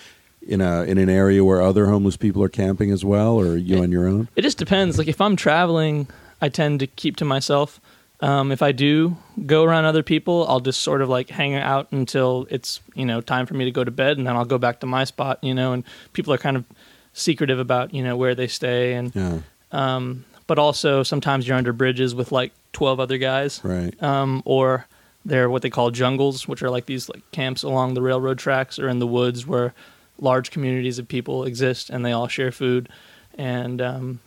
in 0.46 0.60
a 0.60 0.82
in 0.82 0.98
an 0.98 1.08
area 1.08 1.44
where 1.44 1.62
other 1.62 1.86
homeless 1.86 2.16
people 2.16 2.42
are 2.42 2.48
camping 2.48 2.90
as 2.90 3.04
well, 3.04 3.40
or 3.40 3.52
are 3.52 3.56
you 3.56 3.78
on 3.82 3.90
your 3.90 4.06
own? 4.08 4.28
It 4.36 4.42
just 4.42 4.58
depends. 4.58 4.98
Like 4.98 5.08
if 5.08 5.20
I'm 5.20 5.36
traveling, 5.36 6.08
I 6.40 6.48
tend 6.48 6.80
to 6.80 6.86
keep 6.86 7.16
to 7.16 7.24
myself. 7.24 7.80
Um, 8.24 8.52
if 8.52 8.62
I 8.62 8.72
do 8.72 9.18
go 9.44 9.64
around 9.64 9.84
other 9.84 10.02
people, 10.02 10.46
I'll 10.48 10.60
just 10.60 10.80
sort 10.80 11.02
of 11.02 11.10
like 11.10 11.28
hang 11.28 11.54
out 11.56 11.92
until 11.92 12.46
it's 12.48 12.80
you 12.94 13.04
know 13.04 13.20
time 13.20 13.44
for 13.44 13.52
me 13.52 13.66
to 13.66 13.70
go 13.70 13.84
to 13.84 13.90
bed, 13.90 14.16
and 14.16 14.26
then 14.26 14.34
I'll 14.34 14.46
go 14.46 14.56
back 14.56 14.80
to 14.80 14.86
my 14.86 15.04
spot. 15.04 15.44
You 15.44 15.52
know, 15.52 15.74
and 15.74 15.84
people 16.14 16.32
are 16.32 16.38
kind 16.38 16.56
of 16.56 16.64
secretive 17.12 17.58
about 17.58 17.92
you 17.92 18.02
know 18.02 18.16
where 18.16 18.34
they 18.34 18.46
stay, 18.46 18.94
and 18.94 19.14
Yeah, 19.14 19.40
um, 19.72 20.24
but 20.46 20.58
also 20.58 21.02
sometimes 21.02 21.46
you're 21.46 21.58
under 21.58 21.74
bridges 21.74 22.14
with 22.14 22.32
like 22.32 22.52
twelve 22.72 22.98
other 22.98 23.18
guys, 23.18 23.60
right. 23.62 23.94
um, 24.02 24.42
or 24.46 24.86
they're 25.26 25.50
what 25.50 25.60
they 25.60 25.70
call 25.70 25.90
jungles, 25.90 26.48
which 26.48 26.62
are 26.62 26.70
like 26.70 26.86
these 26.86 27.10
like 27.10 27.30
camps 27.30 27.62
along 27.62 27.92
the 27.92 28.00
railroad 28.00 28.38
tracks 28.38 28.78
or 28.78 28.88
in 28.88 29.00
the 29.00 29.06
woods 29.06 29.46
where 29.46 29.74
large 30.18 30.50
communities 30.50 30.98
of 30.98 31.06
people 31.08 31.44
exist 31.44 31.90
and 31.90 32.06
they 32.06 32.12
all 32.12 32.28
share 32.28 32.52
food, 32.52 32.88
and 33.36 33.82
um, 33.82 34.20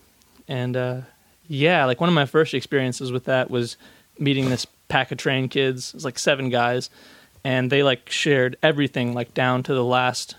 and 0.46 0.76
uh, 0.76 1.00
yeah, 1.48 1.86
like 1.86 2.00
one 2.00 2.08
of 2.08 2.14
my 2.14 2.26
first 2.26 2.54
experiences 2.54 3.10
with 3.10 3.24
that 3.24 3.50
was 3.50 3.76
meeting 4.18 4.50
this 4.50 4.66
pack 4.88 5.10
of 5.10 5.18
train 5.18 5.48
kids. 5.48 5.88
It 5.88 5.94
was 5.94 6.04
like 6.04 6.18
seven 6.18 6.50
guys, 6.50 6.90
and 7.42 7.70
they 7.70 7.82
like 7.82 8.10
shared 8.10 8.56
everything 8.62 9.14
like 9.14 9.34
down 9.34 9.62
to 9.64 9.74
the 9.74 9.84
last. 9.84 10.36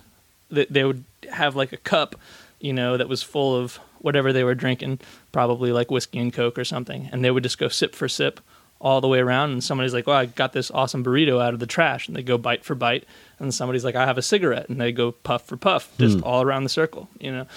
They, 0.52 0.66
they 0.66 0.84
would 0.84 1.04
have 1.32 1.56
like 1.56 1.74
a 1.74 1.78
cup, 1.78 2.16
you 2.60 2.74
know, 2.74 2.98
that 2.98 3.10
was 3.10 3.24
full 3.24 3.56
of 3.56 3.78
whatever 4.00 4.32
they 4.32 4.44
were 4.44 4.56
drinking, 4.56 5.00
probably 5.32 5.72
like 5.72 5.92
whiskey 5.92 6.20
and 6.20 6.32
coke 6.32 6.58
or 6.58 6.66
something, 6.66 7.10
and 7.12 7.26
they 7.26 7.32
would 7.32 7.44
just 7.44 7.58
go 7.58 7.68
sip 7.68 7.96
for 7.96 8.08
sip 8.08 8.40
all 8.82 9.02
the 9.02 9.08
way 9.08 9.20
around. 9.20 9.52
And 9.52 9.64
somebody's 9.64 9.94
like, 9.94 10.08
"Well, 10.08 10.16
I 10.16 10.26
got 10.28 10.54
this 10.54 10.72
awesome 10.72 11.04
burrito 11.04 11.42
out 11.42 11.54
of 11.54 11.60
the 11.60 11.68
trash," 11.68 12.08
and 12.08 12.16
they 12.16 12.24
go 12.24 12.38
bite 12.38 12.64
for 12.64 12.76
bite. 12.76 13.04
And 13.40 13.54
somebody's 13.54 13.84
like, 13.84 13.96
"I 13.96 14.06
have 14.06 14.18
a 14.18 14.22
cigarette," 14.22 14.70
and 14.70 14.80
they 14.80 14.92
go 14.92 15.12
puff 15.12 15.46
for 15.46 15.58
puff, 15.58 15.92
just 15.98 16.22
all 16.24 16.42
around 16.44 16.64
the 16.64 16.70
circle, 16.70 17.10
you 17.20 17.32
know. 17.32 17.48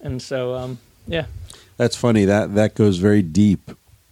And 0.00 0.22
so, 0.22 0.54
um, 0.54 0.78
yeah, 1.06 1.26
That's 1.78 1.96
funny. 1.96 2.24
That 2.24 2.54
that 2.56 2.74
goes 2.74 2.98
very 2.98 3.22
deep 3.22 3.70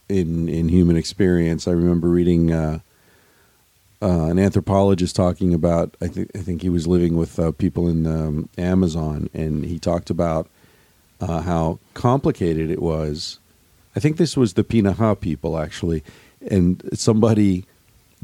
in 0.09 0.49
in 0.49 0.69
human 0.69 0.97
experience. 0.97 1.67
I 1.67 1.73
remember 1.73 2.09
reading 2.09 2.53
uh, 2.53 2.79
uh, 4.01 4.27
an 4.27 4.39
anthropologist 4.39 5.17
talking 5.17 5.53
about. 5.53 5.97
I 6.01 6.07
think 6.07 6.31
I 6.35 6.39
think 6.39 6.63
he 6.63 6.69
was 6.69 6.87
living 6.87 7.17
with 7.17 7.39
uh, 7.39 7.51
people 7.51 7.89
in 7.89 8.07
um, 8.07 8.49
Amazon, 8.57 9.29
and 9.35 9.65
he 9.65 9.81
talked 9.81 10.11
about 10.11 10.49
uh, 11.21 11.43
how 11.43 11.81
complicated 11.93 12.71
it 12.71 12.81
was. 12.81 13.41
I 13.97 14.01
think 14.01 14.17
this 14.17 14.37
was 14.37 14.55
the 14.55 14.65
Pirahã 14.65 15.19
people 15.19 15.59
actually, 15.59 16.05
and 16.49 16.89
somebody 16.93 17.65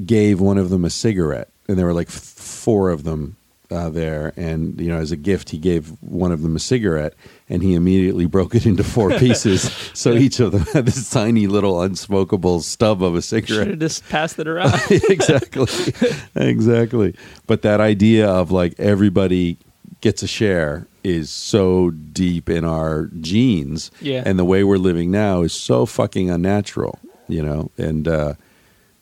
gave 0.06 0.40
one 0.40 0.56
of 0.56 0.70
them 0.70 0.84
a 0.84 0.90
cigarette, 0.90 1.50
and 1.66 1.76
there 1.76 1.86
were 1.86 1.94
like 1.94 2.08
f- 2.08 2.14
four 2.14 2.90
of 2.90 3.02
them 3.02 3.36
uh, 3.72 3.90
there, 3.90 4.32
and 4.36 4.80
you 4.80 4.88
know, 4.88 4.98
as 4.98 5.10
a 5.12 5.16
gift, 5.16 5.50
he 5.50 5.58
gave 5.58 5.88
one 6.00 6.30
of 6.32 6.42
them 6.42 6.54
a 6.54 6.58
cigarette, 6.58 7.14
and 7.48 7.62
he 7.62 7.74
immediately 7.74 8.26
broke 8.36 8.54
it 8.54 8.66
into 8.66 8.84
four 8.84 9.10
pieces. 9.18 9.62
so 9.94 10.12
each 10.12 10.38
of 10.40 10.52
them 10.52 10.62
had 10.72 10.86
this 10.86 11.08
tiny 11.10 11.46
little 11.46 11.74
unsmokable 11.76 12.60
stub 12.62 13.02
of 13.02 13.14
a 13.14 13.22
Should 13.22 13.46
cigarette. 13.48 13.68
have 13.68 13.78
just 13.78 14.08
passed 14.08 14.38
it 14.38 14.46
around. 14.46 14.78
exactly, 14.90 15.66
exactly. 16.36 17.14
But 17.46 17.62
that 17.62 17.80
idea 17.80 18.28
of 18.28 18.50
like 18.50 18.74
everybody 18.78 19.58
gets 20.00 20.22
a 20.22 20.26
share 20.28 20.86
is 21.04 21.30
so 21.30 21.90
deep 21.90 22.48
in 22.48 22.64
our 22.64 23.06
genes, 23.20 23.90
Yeah. 24.00 24.22
and 24.24 24.38
the 24.38 24.44
way 24.44 24.62
we're 24.64 24.76
living 24.78 25.10
now 25.10 25.42
is 25.42 25.52
so 25.52 25.86
fucking 25.86 26.30
unnatural, 26.30 26.98
you 27.28 27.42
know. 27.42 27.70
And 27.76 28.06
uh, 28.06 28.34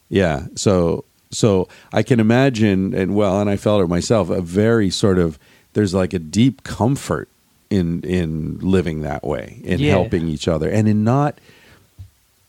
yeah, 0.09 0.47
so 0.55 1.05
so 1.31 1.69
I 1.93 2.03
can 2.03 2.21
imagine, 2.21 2.93
and 2.95 3.15
well, 3.15 3.41
and 3.41 3.49
I 3.51 3.57
felt 3.57 3.83
it 3.83 3.87
myself, 3.89 4.31
a 4.31 4.41
very 4.43 4.91
sort 4.91 5.19
of 5.19 5.39
there's 5.73 5.95
like 5.95 6.13
a 6.13 6.19
deep 6.19 6.63
comfort 6.65 7.29
in 7.71 8.03
in 8.03 8.59
living 8.61 9.03
that 9.03 9.23
way, 9.25 9.61
in 9.65 9.79
Yeah. 9.79 9.91
helping 9.93 10.29
each 10.29 10.49
other, 10.49 10.69
and 10.69 10.89
in 10.89 11.05
not 11.05 11.39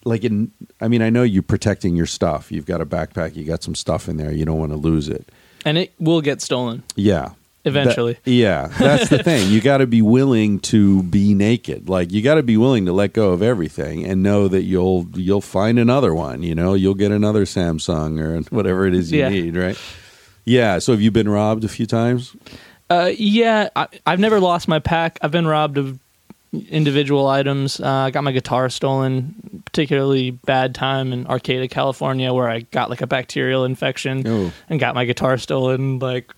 like 0.03 0.23
in. 0.23 0.51
I 0.79 0.87
mean, 0.87 1.01
I 1.03 1.09
know 1.11 1.21
you're 1.23 1.43
protecting 1.43 1.95
your 1.95 2.07
stuff. 2.07 2.51
You've 2.51 2.65
got 2.65 2.81
a 2.81 2.85
backpack. 2.85 3.35
You 3.35 3.43
got 3.43 3.61
some 3.61 3.75
stuff 3.75 4.09
in 4.09 4.17
there. 4.17 4.31
You 4.31 4.45
don't 4.45 4.57
want 4.57 4.71
to 4.71 4.77
lose 4.77 5.07
it. 5.09 5.27
and 5.63 5.77
it 5.77 5.93
will 5.99 6.21
get 6.21 6.41
stolen. 6.41 6.81
Yeah. 6.95 7.33
Eventually. 7.63 8.13
That- 8.23 8.31
yeah, 8.31 8.67
that's 8.79 9.09
the 9.09 9.21
thing. 9.23 9.51
You 9.51 9.61
got 9.61 9.77
to 9.77 9.87
be 9.87 10.01
willing 10.01 10.59
to 10.61 11.03
be 11.03 11.33
naked. 11.33 11.89
Like 11.89 12.11
you 12.11 12.21
got 12.21 12.35
to 12.35 12.43
be 12.43 12.57
willing 12.57 12.85
to 12.87 12.93
let 12.93 13.13
go 13.13 13.31
of 13.31 13.41
everything 13.43 14.03
and 14.05 14.23
know 14.23 14.47
that 14.47 14.63
you'll 14.63 15.07
you'll 15.13 15.41
find 15.41 15.77
another 15.77 16.13
one. 16.15 16.41
You 16.43 16.55
know, 16.55 16.73
you'll 16.73 16.95
get 16.95 17.11
another 17.11 17.45
Samsung 17.45 18.19
or 18.19 18.41
whatever 18.55 18.87
it 18.87 18.93
is 18.95 19.11
you 19.11 19.19
Yeah. 19.19 19.29
need. 19.29 19.55
Right? 19.55 19.77
Yeah. 20.45 20.79
So 20.79 20.91
have 20.93 21.01
you 21.01 21.11
been 21.11 21.29
robbed 21.29 21.63
a 21.63 21.67
few 21.69 21.85
times? 21.85 22.35
Uh, 22.89 23.11
yeah, 23.17 23.69
I, 23.75 23.87
I've 24.05 24.19
never 24.19 24.39
lost 24.39 24.67
my 24.67 24.79
pack. 24.79 25.17
I've 25.21 25.31
been 25.31 25.47
robbed 25.47 25.77
of 25.77 25.97
individual 26.69 27.27
items. 27.27 27.79
Uh, 27.79 27.87
I 27.89 28.11
got 28.11 28.23
my 28.23 28.31
guitar 28.31 28.69
stolen. 28.69 29.63
Particularly 29.65 30.31
bad 30.31 30.75
time 30.75 31.13
in 31.13 31.25
Arcata, 31.27 31.67
California, 31.69 32.33
where 32.33 32.49
I 32.49 32.61
got 32.71 32.89
like 32.89 33.01
a 33.01 33.07
bacterial 33.07 33.63
infection 33.63 34.27
Oh. 34.27 34.51
and 34.69 34.81
got 34.81 34.95
my 34.95 35.05
guitar 35.05 35.37
stolen 35.37 35.99
like 35.99 36.29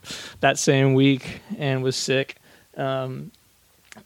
that 0.41 0.59
same 0.59 0.93
week 0.93 1.41
and 1.57 1.81
was 1.81 1.95
sick. 1.95 2.35
Um, 2.77 3.31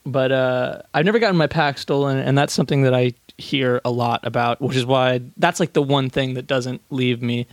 but 0.05 0.31
uh, 0.31 0.81
I've 0.93 1.03
never 1.03 1.19
gotten 1.19 1.35
my 1.35 1.47
pack 1.47 1.77
stolen, 1.77 2.17
and 2.19 2.37
that's 2.37 2.53
something 2.53 2.83
that 2.83 2.93
I 2.93 3.13
hear 3.37 3.81
a 3.83 3.91
lot 3.91 4.25
about, 4.25 4.61
which 4.61 4.77
is 4.77 4.85
why 4.85 5.21
that's 5.35 5.59
like 5.59 5.73
the 5.73 5.81
one 5.81 6.09
thing 6.09 6.35
that 6.35 6.47
doesn't 6.47 6.81
leave 6.89 7.21
me. 7.21 7.47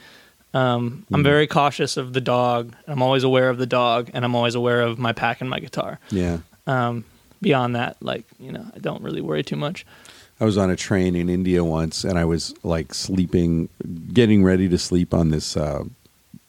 Um, 0.53 1.05
I'm 1.13 1.25
very 1.25 1.49
cautious 1.49 1.97
of 1.97 2.13
the 2.13 2.21
dog. 2.21 2.73
I'm 2.87 3.03
always 3.03 3.25
aware 3.25 3.51
of 3.51 3.59
the 3.59 3.67
dog, 3.67 4.11
and 4.15 4.25
I'm 4.25 4.37
always 4.37 4.55
aware 4.55 4.81
of 4.83 4.99
my 4.99 5.13
pack 5.13 5.41
and 5.41 5.51
my 5.51 5.59
guitar. 5.59 5.99
Yeah. 6.11 6.39
Um, 6.69 7.05
beyond 7.45 7.77
that, 7.77 7.97
like 8.01 8.25
you 8.41 8.51
know, 8.51 8.67
I 8.75 8.79
don't 8.79 9.03
really 9.03 9.21
worry 9.21 9.45
too 9.45 9.57
much. 9.57 9.87
I 10.41 10.45
was 10.45 10.59
on 10.59 10.71
a 10.71 10.77
train 10.77 11.15
in 11.15 11.29
India 11.29 11.63
once, 11.63 12.03
and 12.03 12.19
I 12.19 12.25
was 12.25 12.55
like 12.65 12.93
sleeping, 12.93 13.69
getting 14.13 14.43
ready 14.43 14.69
to 14.69 14.79
sleep 14.79 15.15
on 15.15 15.31
this, 15.31 15.57
uh, 15.57 15.85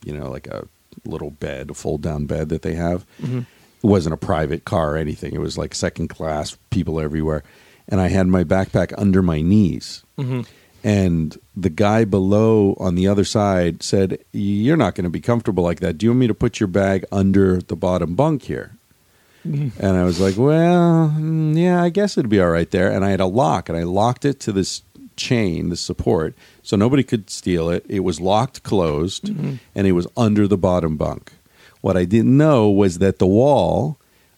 you 0.03 0.17
know, 0.17 0.31
like 0.31 0.47
a 0.47 0.67
little 1.05 1.29
bed, 1.29 1.69
a 1.69 1.73
fold 1.75 2.01
down 2.01 2.25
bed 2.25 2.49
that 2.49 2.63
they 2.63 2.73
have. 2.73 3.05
Mm-hmm. 3.21 3.39
It 3.39 3.87
wasn't 3.87 4.13
a 4.13 4.17
private 4.17 4.65
car 4.65 4.95
or 4.95 4.97
anything. 4.97 5.35
It 5.35 5.39
was 5.39 5.57
like 5.57 5.75
second 5.75 6.07
class, 6.07 6.57
people 6.71 6.99
everywhere. 6.99 7.43
And 7.87 8.01
I 8.01 8.07
had 8.07 8.25
my 8.25 8.43
backpack 8.43 8.91
under 8.97 9.21
my 9.21 9.41
knees. 9.41 10.03
Mm-hmm. 10.17 10.41
And 10.83 11.37
the 11.55 11.69
guy 11.69 12.05
below 12.05 12.75
on 12.79 12.95
the 12.95 13.07
other 13.07 13.23
side 13.23 13.83
said, 13.83 14.19
You're 14.31 14.77
not 14.77 14.95
going 14.95 15.03
to 15.03 15.11
be 15.11 15.21
comfortable 15.21 15.63
like 15.63 15.79
that. 15.81 15.97
Do 15.97 16.05
you 16.05 16.11
want 16.11 16.19
me 16.19 16.27
to 16.27 16.33
put 16.33 16.59
your 16.59 16.67
bag 16.67 17.05
under 17.11 17.61
the 17.61 17.75
bottom 17.75 18.15
bunk 18.15 18.43
here? 18.43 18.77
And 19.45 19.97
I 19.97 20.03
was 20.03 20.19
like, 20.19 20.37
well, 20.37 21.13
mm, 21.15 21.57
yeah, 21.57 21.81
I 21.81 21.89
guess 21.89 22.17
it'd 22.17 22.29
be 22.29 22.39
all 22.41 22.49
right 22.49 22.69
there. 22.71 22.91
And 22.91 23.05
I 23.05 23.11
had 23.11 23.19
a 23.19 23.25
lock, 23.27 23.69
and 23.69 23.77
I 23.77 23.83
locked 23.83 24.25
it 24.25 24.39
to 24.41 24.51
this 24.51 24.81
chain, 25.15 25.69
this 25.69 25.81
support, 25.81 26.35
so 26.61 26.75
nobody 26.75 27.03
could 27.03 27.29
steal 27.29 27.69
it. 27.69 27.85
It 27.87 28.01
was 28.01 28.19
locked 28.19 28.63
closed, 28.63 29.29
and 29.75 29.87
it 29.87 29.93
was 29.93 30.07
under 30.17 30.47
the 30.47 30.57
bottom 30.57 30.97
bunk. 30.97 31.31
What 31.81 31.95
I 31.95 32.05
didn't 32.05 32.35
know 32.35 32.69
was 32.69 32.97
that 32.97 33.19
the 33.19 33.27
wall 33.27 33.97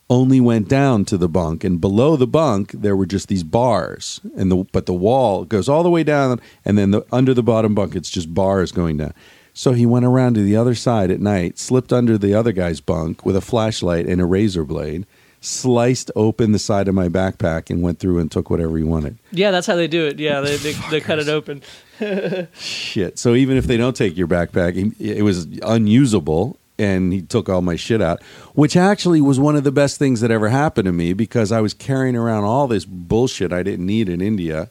only 0.10 0.40
went 0.40 0.70
down 0.70 1.06
to 1.06 1.18
the 1.18 1.28
bunk, 1.30 1.64
and 1.64 1.82
below 1.82 2.16
the 2.16 2.28
bunk 2.28 2.72
there 2.72 2.96
were 2.96 3.06
just 3.06 3.28
these 3.28 3.44
bars, 3.44 4.20
and 4.36 4.52
the 4.52 4.58
but 4.72 4.86
the 4.86 4.94
wall 4.94 5.46
goes 5.46 5.68
all 5.68 5.84
the 5.84 5.90
way 5.90 6.04
down, 6.04 6.40
and 6.64 6.78
then 6.78 6.92
the, 6.92 7.06
under 7.12 7.34
the 7.34 7.44
bottom 7.44 7.74
bunk 7.74 7.96
it's 7.96 8.10
just 8.10 8.34
bars 8.34 8.72
going 8.72 8.98
down. 8.98 9.14
So 9.58 9.74
he 9.74 9.88
went 9.88 10.06
around 10.06 10.36
to 10.36 10.44
the 10.44 10.56
other 10.56 10.76
side 10.76 11.10
at 11.10 11.20
night, 11.20 11.58
slipped 11.58 11.92
under 11.92 12.16
the 12.16 12.36
other 12.36 12.52
guy's 12.52 12.80
bunk 12.80 13.26
with 13.26 13.36
a 13.36 13.42
flashlight 13.42 14.06
and 14.06 14.22
a 14.22 14.26
razor 14.26 14.64
blade, 14.64 15.08
sliced 15.42 16.12
open 16.16 16.52
the 16.52 16.60
side 16.60 16.88
of 16.88 16.94
my 16.94 17.10
backpack, 17.10 17.72
and 17.72 17.82
went 17.82 17.98
through 17.98 18.20
and 18.20 18.32
took 18.32 18.52
whatever 18.52 18.78
he 18.78 18.84
wanted. 18.84 19.18
Yeah, 19.32 19.50
that's 19.50 19.66
how 19.66 19.74
they 19.74 19.88
do 19.88 20.06
it. 20.06 20.20
Yeah, 20.20 20.42
they 20.42 20.58
they, 20.58 20.74
they 20.92 21.02
cut 21.02 21.18
it 21.18 21.28
open. 21.28 21.64
Shit. 22.54 23.18
So 23.18 23.34
even 23.34 23.58
if 23.58 23.66
they 23.66 23.78
don't 23.78 23.96
take 23.96 24.16
your 24.16 24.28
backpack, 24.28 24.96
it 25.02 25.24
was 25.24 25.48
unusable, 25.64 26.60
and 26.78 27.12
he 27.12 27.24
took 27.24 27.50
all 27.50 27.64
my 27.64 27.76
shit 27.76 28.00
out, 28.00 28.22
which 28.54 28.78
actually 28.78 29.22
was 29.22 29.40
one 29.40 29.56
of 29.56 29.64
the 29.64 29.72
best 29.72 29.98
things 29.98 30.22
that 30.22 30.30
ever 30.30 30.50
happened 30.50 30.86
to 30.86 30.92
me 30.92 31.14
because 31.14 31.52
I 31.52 31.62
was 31.62 31.74
carrying 31.74 32.16
around 32.16 32.44
all 32.44 32.68
this 32.68 32.86
bullshit 32.86 33.52
I 33.52 33.64
didn't 33.64 33.88
need 33.88 34.08
in 34.08 34.22
India 34.22 34.70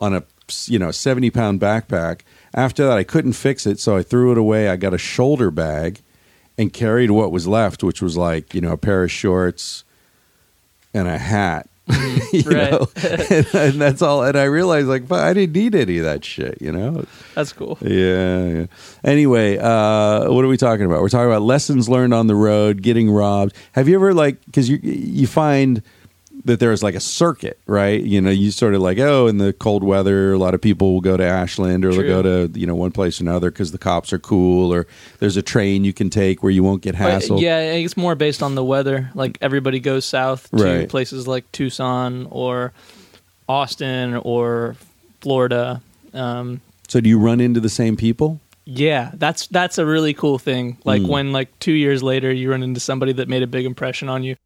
on 0.00 0.12
a 0.12 0.24
you 0.66 0.80
know 0.80 0.90
seventy 0.90 1.30
pound 1.30 1.60
backpack. 1.60 2.22
After 2.54 2.86
that, 2.86 2.96
I 2.96 3.04
couldn't 3.04 3.32
fix 3.34 3.66
it, 3.66 3.78
so 3.80 3.96
I 3.96 4.02
threw 4.02 4.30
it 4.32 4.38
away. 4.38 4.68
I 4.68 4.76
got 4.76 4.94
a 4.94 4.98
shoulder 4.98 5.50
bag 5.50 6.00
and 6.56 6.72
carried 6.72 7.10
what 7.10 7.32
was 7.32 7.48
left, 7.48 7.82
which 7.82 8.00
was 8.00 8.16
like 8.16 8.54
you 8.54 8.60
know 8.60 8.72
a 8.72 8.76
pair 8.76 9.02
of 9.04 9.10
shorts 9.10 9.82
and 10.94 11.08
a 11.08 11.18
hat. 11.18 11.68
you 12.32 12.42
Right. 12.46 12.70
know? 12.72 12.88
and, 12.96 13.46
and 13.54 13.80
that's 13.80 14.00
all. 14.00 14.22
And 14.22 14.38
I 14.38 14.44
realized 14.44 14.86
like 14.86 15.06
fuck, 15.06 15.18
I 15.20 15.34
didn't 15.34 15.54
need 15.54 15.74
any 15.74 15.98
of 15.98 16.04
that 16.04 16.24
shit. 16.24 16.56
You 16.62 16.72
know. 16.72 17.04
That's 17.34 17.52
cool. 17.52 17.76
Yeah, 17.82 18.44
yeah. 18.46 18.66
Anyway, 19.02 19.58
uh, 19.58 20.30
what 20.32 20.44
are 20.44 20.48
we 20.48 20.56
talking 20.56 20.86
about? 20.86 21.02
We're 21.02 21.08
talking 21.10 21.26
about 21.26 21.42
lessons 21.42 21.88
learned 21.88 22.14
on 22.14 22.26
the 22.28 22.34
road, 22.36 22.80
getting 22.82 23.10
robbed. 23.10 23.54
Have 23.72 23.88
you 23.88 23.96
ever 23.96 24.14
like 24.14 24.42
because 24.46 24.70
you 24.70 24.78
you 24.82 25.26
find 25.26 25.82
that 26.46 26.60
there's 26.60 26.82
like 26.82 26.94
a 26.94 27.00
circuit, 27.00 27.58
right? 27.66 28.02
You 28.02 28.20
know, 28.20 28.30
you 28.30 28.50
sort 28.50 28.74
of 28.74 28.82
like 28.82 28.98
oh, 28.98 29.26
in 29.26 29.38
the 29.38 29.52
cold 29.52 29.82
weather, 29.82 30.32
a 30.32 30.38
lot 30.38 30.54
of 30.54 30.60
people 30.60 30.92
will 30.92 31.00
go 31.00 31.16
to 31.16 31.24
Ashland 31.24 31.84
or 31.84 31.92
they'll 31.92 32.02
go 32.02 32.22
to 32.48 32.58
you 32.58 32.66
know 32.66 32.74
one 32.74 32.90
place 32.92 33.20
or 33.20 33.24
another 33.24 33.50
because 33.50 33.72
the 33.72 33.78
cops 33.78 34.12
are 34.12 34.18
cool, 34.18 34.72
or 34.72 34.86
there's 35.20 35.36
a 35.36 35.42
train 35.42 35.84
you 35.84 35.92
can 35.92 36.10
take 36.10 36.42
where 36.42 36.52
you 36.52 36.62
won't 36.62 36.82
get 36.82 36.94
hassled. 36.94 37.40
yeah, 37.40 37.60
it's 37.60 37.96
more 37.96 38.14
based 38.14 38.42
on 38.42 38.54
the 38.54 38.64
weather. 38.64 39.10
Like 39.14 39.38
everybody 39.40 39.80
goes 39.80 40.04
south 40.04 40.50
to 40.50 40.56
Right. 40.62 40.88
places 40.88 41.26
like 41.26 41.50
Tucson 41.52 42.28
or 42.30 42.72
Austin 43.48 44.14
or 44.14 44.76
Florida. 45.20 45.80
Um, 46.12 46.60
So 46.88 47.00
do 47.00 47.08
you 47.08 47.18
run 47.18 47.40
into 47.40 47.60
the 47.60 47.68
same 47.68 47.96
people? 47.96 48.40
yeah, 48.66 49.10
that's 49.14 49.46
that's 49.48 49.76
a 49.78 49.84
really 49.84 50.14
cool 50.14 50.38
thing. 50.38 50.78
Like 50.84 51.02
Mm. 51.02 51.08
when 51.08 51.32
like 51.32 51.58
two 51.58 51.72
years 51.72 52.02
later 52.02 52.32
you 52.32 52.50
run 52.50 52.62
into 52.62 52.80
somebody 52.80 53.12
that 53.14 53.28
made 53.28 53.42
a 53.42 53.46
big 53.46 53.66
impression 53.66 54.08
on 54.08 54.22
you. 54.24 54.36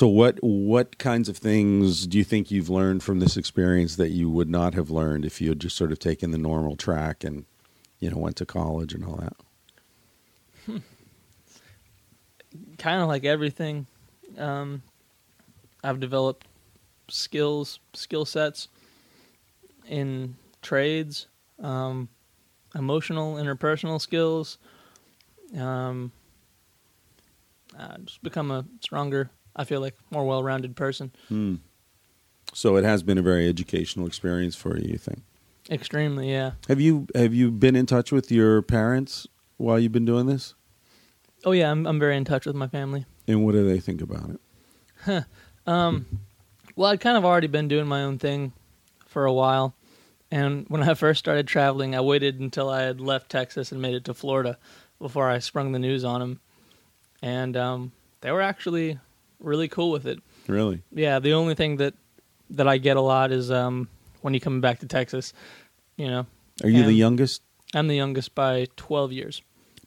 So 0.00 0.08
what 0.08 0.38
what 0.40 0.96
kinds 0.96 1.28
of 1.28 1.36
things 1.36 2.06
do 2.06 2.16
you 2.16 2.24
think 2.24 2.50
you've 2.50 2.70
learned 2.70 3.02
from 3.02 3.18
this 3.18 3.36
experience 3.36 3.96
that 3.96 4.08
you 4.08 4.30
would 4.30 4.48
not 4.48 4.72
have 4.72 4.88
learned 4.88 5.26
if 5.26 5.42
you 5.42 5.50
had 5.50 5.60
just 5.60 5.76
sort 5.76 5.92
of 5.92 5.98
taken 5.98 6.30
the 6.30 6.38
normal 6.38 6.74
track 6.74 7.22
and 7.22 7.44
you 7.98 8.10
know 8.10 8.16
went 8.16 8.36
to 8.36 8.46
college 8.46 8.94
and 8.94 9.04
all 9.04 9.16
that? 9.16 10.80
kind 12.78 13.02
of 13.02 13.08
like 13.08 13.26
everything, 13.26 13.86
um, 14.38 14.82
I've 15.84 16.00
developed 16.00 16.46
skills, 17.08 17.78
skill 17.92 18.24
sets 18.24 18.68
in 19.86 20.34
trades, 20.62 21.26
um, 21.62 22.08
emotional, 22.74 23.34
interpersonal 23.34 24.00
skills. 24.00 24.56
Um, 25.54 26.10
uh, 27.78 27.98
just 27.98 28.22
become 28.22 28.50
a 28.50 28.64
stronger, 28.80 29.28
I 29.56 29.64
feel 29.64 29.80
like, 29.80 29.94
more 30.10 30.24
well-rounded 30.24 30.76
person. 30.76 31.12
So 32.52 32.76
it 32.76 32.84
has 32.84 33.02
been 33.02 33.18
a 33.18 33.22
very 33.22 33.48
educational 33.48 34.06
experience 34.06 34.56
for 34.56 34.76
you, 34.76 34.92
you 34.92 34.98
think? 34.98 35.22
Extremely, 35.70 36.30
yeah. 36.30 36.52
Have 36.68 36.80
you 36.80 37.06
have 37.14 37.32
you 37.32 37.50
been 37.50 37.76
in 37.76 37.86
touch 37.86 38.10
with 38.10 38.32
your 38.32 38.60
parents 38.62 39.28
while 39.56 39.78
you've 39.78 39.92
been 39.92 40.04
doing 40.06 40.26
this? 40.26 40.54
Oh 41.44 41.52
yeah, 41.52 41.70
I'm 41.70 41.86
I'm 41.86 42.00
very 42.00 42.16
in 42.16 42.24
touch 42.24 42.46
with 42.46 42.56
my 42.56 42.66
family. 42.66 43.04
And 43.28 43.44
what 43.44 43.52
do 43.52 43.68
they 43.68 43.78
think 43.78 44.00
about 44.00 44.30
it? 44.30 45.24
Um, 45.66 46.06
Well, 46.74 46.90
I'd 46.90 47.00
kind 47.00 47.16
of 47.16 47.24
already 47.24 47.46
been 47.46 47.68
doing 47.68 47.86
my 47.86 48.02
own 48.02 48.18
thing 48.18 48.52
for 49.06 49.26
a 49.26 49.32
while. 49.32 49.74
And 50.30 50.64
when 50.68 50.82
I 50.82 50.94
first 50.94 51.18
started 51.18 51.46
traveling, 51.46 51.94
I 51.94 52.00
waited 52.00 52.40
until 52.40 52.68
I 52.70 52.82
had 52.82 53.00
left 53.00 53.30
Texas 53.30 53.70
and 53.70 53.82
made 53.82 53.94
it 53.94 54.04
to 54.06 54.14
Florida 54.14 54.58
before 54.98 55.28
I 55.28 55.38
sprung 55.40 55.72
the 55.72 55.78
news 55.78 56.04
on 56.04 56.20
them. 56.20 56.40
And 57.22 57.56
um, 57.56 57.92
they 58.22 58.30
were 58.32 58.40
actually 58.40 58.98
really 59.40 59.68
cool 59.68 59.90
with 59.90 60.06
it. 60.06 60.18
Really? 60.46 60.82
Yeah, 60.92 61.18
the 61.18 61.32
only 61.34 61.54
thing 61.54 61.76
that 61.78 61.94
that 62.50 62.66
I 62.68 62.78
get 62.78 62.96
a 62.96 63.00
lot 63.00 63.30
is 63.32 63.50
um, 63.50 63.88
when 64.22 64.34
you 64.34 64.40
come 64.40 64.60
back 64.60 64.80
to 64.80 64.86
Texas. 64.86 65.32
You 65.96 66.08
know, 66.08 66.26
Are 66.62 66.68
you 66.68 66.84
the 66.84 66.92
youngest? 66.94 67.42
I'm 67.74 67.86
the 67.88 67.96
youngest 67.96 68.34
by 68.34 68.66
12 68.76 69.12
years. 69.12 69.42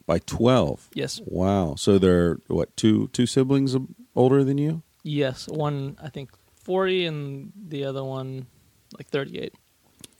By 0.06 0.18
twelve. 0.20 0.88
Yes, 0.94 1.20
Wow. 1.24 1.74
So 1.76 1.98
they're 1.98 2.38
what 2.48 2.76
two 2.76 3.08
two 3.12 3.26
siblings 3.26 3.74
older 4.14 4.44
than 4.44 4.58
you? 4.58 4.82
yes. 5.02 5.48
One 5.48 5.96
I 6.02 6.08
think 6.10 6.30
40, 6.62 7.06
and 7.06 7.52
the 7.68 7.84
other 7.84 8.04
one 8.04 8.46
like 8.98 9.08
38. 9.08 9.54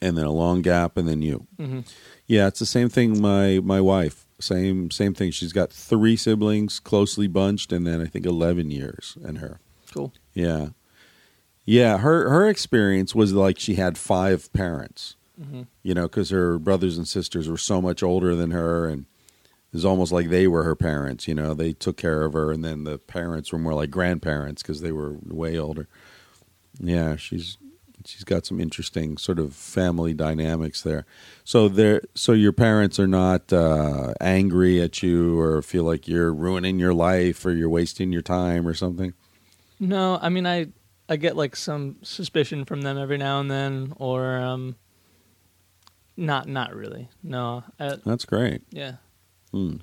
and 0.01 0.17
then 0.19 0.25
a 0.27 0.33
long 0.33 0.63
gap, 0.63 0.97
and 0.97 1.07
then 1.07 1.21
you. 1.23 1.47
hmm 1.59 1.81
Yeah, 2.27 2.47
it's 2.49 2.59
the 2.61 2.67
same 2.67 2.89
thing. 2.89 3.21
My 3.21 3.61
my 3.63 3.81
wife, 3.81 4.24
same 4.41 4.91
same 4.91 5.15
thing. 5.15 5.31
She's 5.31 5.53
got 5.53 5.73
three 5.73 6.17
siblings, 6.17 6.81
closely 6.81 7.27
bunched, 7.27 7.73
and 7.73 7.87
then 7.87 8.01
I 8.01 8.07
think 8.07 8.27
eleven 8.27 8.71
years 8.71 9.17
in 9.25 9.37
her. 9.37 9.61
Cool. 9.93 10.13
Yeah, 10.33 10.69
yeah. 11.65 11.99
Her 11.99 12.29
her 12.29 12.49
experience 12.49 13.15
was 13.15 13.33
like 13.33 13.59
she 13.59 13.75
had 13.75 13.97
five 13.99 14.53
parents. 14.53 15.17
hmm 15.41 15.63
You 15.83 15.95
know, 15.95 16.03
because 16.09 16.31
her 16.31 16.59
brothers 16.59 16.97
and 16.99 17.07
sisters 17.09 17.49
were 17.49 17.59
so 17.59 17.81
much 17.81 18.03
older 18.03 18.35
than 18.35 18.51
her, 18.51 18.89
and 18.89 19.03
it 19.43 19.75
was 19.77 19.85
almost 19.85 20.13
like 20.13 20.29
they 20.31 20.47
were 20.47 20.65
her 20.65 20.77
parents. 20.77 21.27
You 21.29 21.35
know, 21.35 21.55
they 21.55 21.73
took 21.73 21.97
care 21.97 22.25
of 22.25 22.33
her, 22.33 22.51
and 22.53 22.65
then 22.65 22.85
the 22.85 22.99
parents 22.99 23.53
were 23.53 23.59
more 23.59 23.75
like 23.75 23.91
grandparents 23.91 24.63
because 24.63 24.81
they 24.81 24.93
were 24.93 25.17
way 25.25 25.59
older. 25.59 25.89
Yeah, 26.81 27.17
she's 27.17 27.57
she's 28.05 28.25
got 28.25 28.45
some 28.47 28.61
interesting 28.61 29.17
sort 29.17 29.39
of 29.39 29.55
family 29.55 30.13
dynamics 30.15 30.83
there. 30.83 31.07
So 31.45 31.69
there, 31.69 32.03
so 32.15 32.33
your 32.33 32.53
parents 32.53 32.99
are 33.01 33.07
not 33.07 33.53
uh, 33.53 34.13
angry 34.21 34.81
at 34.81 35.03
you 35.03 35.39
or 35.41 35.63
feel 35.63 35.85
like 35.85 36.07
you're 36.09 36.33
ruining 36.35 36.79
your 36.79 36.95
life 36.95 37.45
or 37.47 37.53
you're 37.53 37.69
wasting 37.71 38.13
your 38.13 38.23
time 38.23 38.67
or 38.69 38.75
something. 38.75 39.15
No, 39.81 40.19
I 40.23 40.29
mean 40.29 40.47
I 40.47 40.69
I 41.09 41.17
get 41.17 41.37
like 41.37 41.55
some 41.57 41.97
suspicion 42.03 42.65
from 42.65 42.83
them 42.83 42.97
every 42.97 43.19
now 43.19 43.41
and 43.41 43.51
then, 43.51 43.93
or 43.97 44.37
um, 44.39 44.77
not 46.17 46.49
not 46.49 46.75
really. 46.75 47.09
No, 47.23 47.65
I, 47.79 47.97
That's 48.05 48.25
great. 48.25 48.63
yeah, 48.71 48.95
Hmm. 49.51 49.77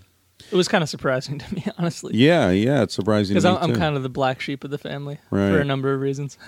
it 0.52 0.56
was 0.56 0.68
kind 0.68 0.82
of 0.84 0.90
surprising 0.90 1.38
to 1.44 1.54
me, 1.56 1.66
honestly, 1.78 2.16
Yeah, 2.16 2.50
yeah, 2.52 2.82
it's 2.84 2.94
surprising 2.96 3.34
because 3.36 3.46
I'm, 3.46 3.58
I'm 3.58 3.76
kind 3.76 3.96
of 3.98 4.04
the 4.04 4.10
black 4.10 4.42
sheep 4.42 4.64
of 4.64 4.72
the 4.72 4.78
family 4.78 5.18
Right. 5.30 5.50
for 5.52 5.60
a 5.60 5.66
number 5.66 5.94
of 5.94 6.02
reasons. 6.02 6.38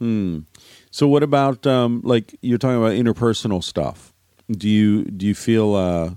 Hmm. 0.00 0.40
So 0.94 1.08
what 1.08 1.24
about 1.24 1.66
um, 1.66 2.02
like 2.04 2.38
you're 2.40 2.56
talking 2.56 2.76
about 2.76 2.92
interpersonal 2.92 3.64
stuff? 3.64 4.12
Do 4.48 4.68
you 4.68 5.02
do 5.02 5.26
you 5.26 5.34
feel 5.34 5.74
uh, 5.74 6.10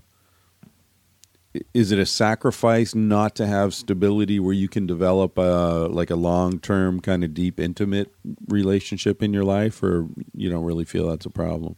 is 1.74 1.92
it 1.92 1.98
a 1.98 2.06
sacrifice 2.06 2.94
not 2.94 3.34
to 3.38 3.48
have 3.48 3.74
stability 3.74 4.40
where 4.40 4.54
you 4.54 4.70
can 4.70 4.86
develop 4.86 5.40
a 5.40 5.88
like 5.90 6.12
a 6.12 6.16
long 6.16 6.60
term 6.60 7.00
kind 7.00 7.24
of 7.24 7.34
deep 7.34 7.60
intimate 7.60 8.14
relationship 8.50 9.24
in 9.24 9.34
your 9.34 9.44
life, 9.44 9.82
or 9.82 10.10
you 10.36 10.48
don't 10.48 10.64
really 10.64 10.86
feel 10.86 11.10
that's 11.10 11.26
a 11.26 11.32
problem? 11.32 11.76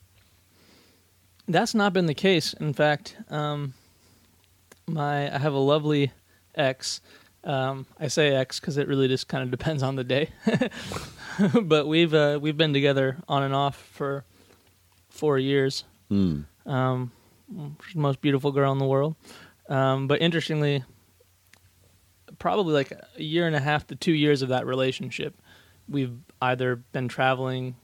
That's 1.47 1.73
not 1.73 1.93
been 1.93 2.07
the 2.07 2.13
case. 2.13 2.51
In 2.51 2.73
fact, 2.73 3.15
um, 3.29 3.75
my 4.89 5.33
I 5.33 5.37
have 5.37 5.53
a 5.53 5.57
lovely 5.57 6.11
ex. 6.53 6.99
Um, 7.43 7.85
I 7.99 8.09
say 8.09 8.35
ex 8.35 8.59
because 8.59 8.77
it 8.77 8.87
really 8.87 9.07
just 9.07 9.27
kind 9.27 9.43
of 9.43 9.51
depends 9.51 9.81
on 9.81 9.95
the 9.95 10.03
day. 10.03 10.29
but 11.63 11.87
we've 11.87 12.13
uh, 12.13 12.39
we've 12.41 12.57
been 12.57 12.73
together 12.73 13.17
on 13.27 13.43
and 13.43 13.53
off 13.53 13.77
for 13.77 14.25
four 15.09 15.37
years. 15.37 15.83
Hmm. 16.09 16.41
Um, 16.65 17.11
she's 17.85 17.93
the 17.93 17.99
most 17.99 18.21
beautiful 18.21 18.51
girl 18.51 18.71
in 18.71 18.77
the 18.77 18.85
world. 18.85 19.15
Um, 19.69 20.07
but 20.07 20.21
interestingly, 20.21 20.83
probably 22.39 22.73
like 22.73 22.91
a 22.91 23.23
year 23.23 23.47
and 23.47 23.55
a 23.55 23.59
half 23.59 23.87
to 23.87 23.95
two 23.95 24.13
years 24.13 24.41
of 24.41 24.49
that 24.49 24.65
relationship, 24.65 25.35
we've 25.87 26.15
either 26.41 26.77
been 26.77 27.07
traveling 27.07 27.75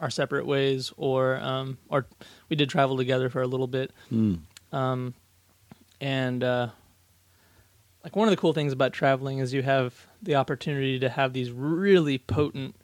our 0.00 0.10
separate 0.10 0.46
ways, 0.46 0.92
or 0.96 1.36
um, 1.36 1.78
or 1.88 2.06
we 2.48 2.56
did 2.56 2.68
travel 2.68 2.96
together 2.96 3.28
for 3.28 3.42
a 3.42 3.46
little 3.46 3.66
bit. 3.66 3.92
Hmm. 4.08 4.34
Um, 4.72 5.14
and 6.00 6.42
uh, 6.42 6.68
like 8.04 8.16
one 8.16 8.28
of 8.28 8.32
the 8.32 8.36
cool 8.36 8.52
things 8.52 8.72
about 8.72 8.92
traveling 8.92 9.38
is 9.38 9.52
you 9.52 9.62
have 9.62 10.06
the 10.22 10.34
opportunity 10.34 10.98
to 10.98 11.08
have 11.08 11.32
these 11.32 11.50
really 11.50 12.18
potent 12.18 12.74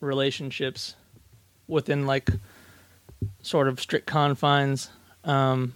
relationships 0.00 0.94
within 1.66 2.06
like 2.06 2.30
sort 3.42 3.68
of 3.68 3.80
strict 3.80 4.06
confines 4.06 4.90
um, 5.24 5.74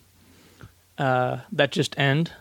uh, 0.98 1.38
that 1.50 1.72
just 1.72 1.98
end, 1.98 2.32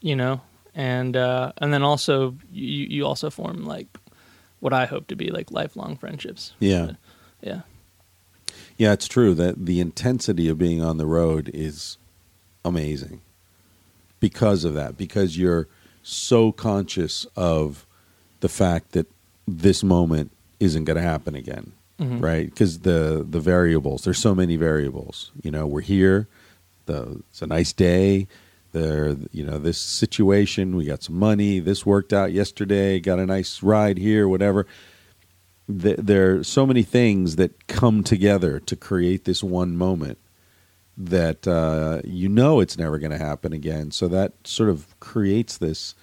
you 0.00 0.14
know, 0.14 0.40
and 0.74 1.16
uh, 1.16 1.52
and 1.58 1.72
then 1.72 1.82
also 1.82 2.36
you 2.52 2.86
you 2.86 3.06
also 3.06 3.30
form 3.30 3.64
like 3.64 3.86
what 4.60 4.72
I 4.72 4.86
hope 4.86 5.06
to 5.08 5.16
be 5.16 5.30
like 5.30 5.50
lifelong 5.50 5.96
friendships. 5.96 6.52
Yeah. 6.58 6.92
Yeah. 7.40 7.62
Yeah, 8.76 8.92
it's 8.92 9.08
true 9.08 9.34
that 9.34 9.66
the 9.66 9.80
intensity 9.80 10.48
of 10.48 10.58
being 10.58 10.82
on 10.82 10.98
the 10.98 11.06
road 11.06 11.50
is 11.52 11.98
amazing 12.64 13.20
because 14.20 14.64
of 14.64 14.74
that, 14.74 14.96
because 14.96 15.36
you're 15.36 15.68
so 16.08 16.52
conscious 16.52 17.26
of 17.36 17.86
the 18.40 18.48
fact 18.48 18.92
that 18.92 19.06
this 19.46 19.82
moment 19.82 20.30
isn't 20.60 20.84
going 20.84 20.96
to 20.96 21.02
happen 21.02 21.34
again, 21.34 21.72
Mhm. 22.00 22.22
right? 22.22 22.46
Because 22.50 22.80
the 22.80 23.26
the 23.28 23.40
variables, 23.40 24.04
there's 24.04 24.18
so 24.18 24.34
many 24.34 24.56
variables. 24.56 25.30
You 25.42 25.50
know, 25.50 25.66
we're 25.66 25.80
here. 25.82 26.28
The 26.86 27.20
it's 27.30 27.42
a 27.42 27.46
nice 27.46 27.72
day. 27.72 28.26
There, 28.72 29.16
you 29.32 29.44
know, 29.44 29.58
this 29.58 29.78
situation. 29.78 30.76
We 30.76 30.84
got 30.84 31.02
some 31.02 31.16
money. 31.18 31.58
This 31.58 31.86
worked 31.86 32.12
out 32.12 32.32
yesterday. 32.32 33.00
Got 33.00 33.18
a 33.18 33.26
nice 33.26 33.62
ride 33.62 33.96
here. 33.98 34.28
Whatever 34.28 34.66
th- 35.66 35.96
there 35.98 36.36
are 36.38 36.44
so 36.44 36.66
many 36.66 36.82
things 36.82 37.36
that 37.36 37.66
come 37.66 38.02
together 38.04 38.60
to 38.60 38.76
create 38.76 39.24
this 39.24 39.42
one 39.42 39.76
moment 39.76 40.18
that 41.00 41.46
uh, 41.46 42.00
you 42.04 42.28
know 42.28 42.58
it's 42.60 42.76
never 42.76 42.98
going 42.98 43.12
to 43.12 43.18
happen 43.18 43.52
again. 43.52 43.90
So 43.92 44.08
that 44.08 44.32
sort 44.44 44.68
of 44.68 44.98
creates 45.00 45.56
this 45.56 45.94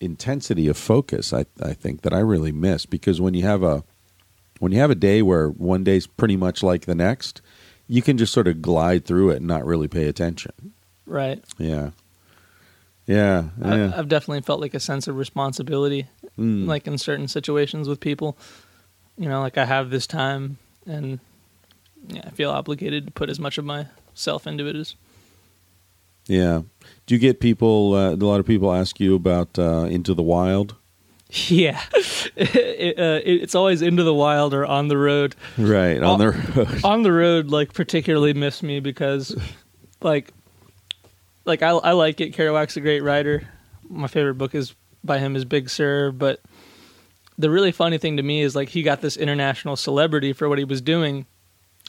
intensity 0.00 0.66
of 0.68 0.76
focus. 0.76 1.32
I, 1.32 1.44
I 1.62 1.74
think 1.74 2.00
that 2.02 2.12
I 2.14 2.18
really 2.20 2.50
miss 2.50 2.86
because 2.86 3.20
when 3.20 3.34
you 3.34 3.42
have 3.42 3.62
a 3.62 3.84
when 4.58 4.72
you 4.72 4.78
have 4.80 4.90
a 4.90 4.94
day 4.96 5.22
where 5.22 5.48
one 5.48 5.84
day's 5.84 6.06
pretty 6.06 6.36
much 6.36 6.62
like 6.62 6.86
the 6.86 6.94
next, 6.94 7.42
you 7.88 8.00
can 8.00 8.16
just 8.16 8.32
sort 8.32 8.48
of 8.48 8.62
glide 8.62 9.04
through 9.04 9.30
it 9.30 9.36
and 9.36 9.46
not 9.46 9.66
really 9.66 9.88
pay 9.88 10.06
attention. 10.08 10.72
Right. 11.04 11.42
Yeah, 11.58 11.90
yeah, 13.06 13.48
yeah. 13.60 13.92
I've 13.96 14.08
definitely 14.08 14.40
felt 14.42 14.60
like 14.60 14.74
a 14.74 14.80
sense 14.80 15.08
of 15.08 15.16
responsibility, 15.16 16.06
Mm. 16.38 16.66
like 16.66 16.86
in 16.86 16.96
certain 16.96 17.28
situations 17.28 17.86
with 17.88 18.00
people. 18.00 18.38
You 19.18 19.28
know, 19.28 19.40
like 19.40 19.58
I 19.58 19.66
have 19.66 19.90
this 19.90 20.06
time, 20.06 20.56
and 20.86 21.18
yeah, 22.08 22.22
I 22.24 22.30
feel 22.30 22.50
obligated 22.50 23.06
to 23.06 23.12
put 23.12 23.28
as 23.28 23.38
much 23.38 23.58
of 23.58 23.64
myself 24.12 24.46
into 24.46 24.66
it 24.66 24.76
as. 24.76 24.94
yeah. 26.26 26.62
Do 27.06 27.14
you 27.14 27.18
get 27.18 27.40
people? 27.40 27.94
Uh, 27.94 28.12
a 28.12 28.16
lot 28.16 28.38
of 28.40 28.46
people 28.46 28.72
ask 28.72 29.00
you 29.00 29.14
about 29.14 29.58
uh, 29.58 29.86
Into 29.90 30.14
the 30.14 30.22
Wild? 30.22 30.76
Yeah, 31.48 31.80
it, 32.36 32.98
uh, 32.98 33.20
it's 33.24 33.54
always 33.54 33.80
into 33.80 34.02
the 34.02 34.12
wild 34.12 34.52
or 34.52 34.66
on 34.66 34.88
the 34.88 34.98
road. 34.98 35.34
Right 35.56 36.02
on 36.02 36.18
the 36.18 36.32
road. 36.32 36.84
on 36.84 37.02
the 37.04 37.10
road, 37.10 37.46
like 37.48 37.72
particularly 37.72 38.34
miss 38.34 38.62
me 38.62 38.80
because, 38.80 39.34
like, 40.02 40.30
like 41.46 41.62
I 41.62 41.70
I 41.70 41.92
like 41.92 42.20
it. 42.20 42.34
Kerouac's 42.36 42.76
a 42.76 42.82
great 42.82 43.02
writer. 43.02 43.48
My 43.88 44.08
favorite 44.08 44.34
book 44.34 44.54
is 44.54 44.74
by 45.02 45.20
him 45.20 45.34
is 45.34 45.46
Big 45.46 45.70
Sur, 45.70 46.12
but 46.12 46.42
the 47.38 47.48
really 47.48 47.72
funny 47.72 47.96
thing 47.96 48.18
to 48.18 48.22
me 48.22 48.42
is 48.42 48.54
like 48.54 48.68
he 48.68 48.82
got 48.82 49.00
this 49.00 49.16
international 49.16 49.76
celebrity 49.76 50.34
for 50.34 50.50
what 50.50 50.58
he 50.58 50.64
was 50.64 50.82
doing, 50.82 51.24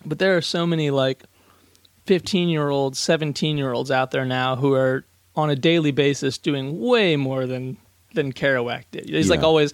but 0.06 0.20
there 0.20 0.38
are 0.38 0.42
so 0.42 0.66
many 0.66 0.90
like 0.90 1.26
15 2.06 2.50
year 2.50 2.70
olds, 2.70 3.00
17 3.00 3.58
year 3.58 3.72
olds 3.74 3.92
out 3.92 4.12
there 4.12 4.26
now 4.26 4.56
who 4.56 4.74
are 4.74 5.06
on 5.36 5.50
a 5.50 5.56
daily 5.56 5.92
basis 5.92 6.38
doing 6.38 6.80
way 6.80 7.16
more 7.16 7.46
than 7.46 7.78
than 8.14 8.32
Kerouac 8.34 8.84
did. 8.92 9.10
He's 9.10 9.30
like 9.30 9.42
always 9.44 9.74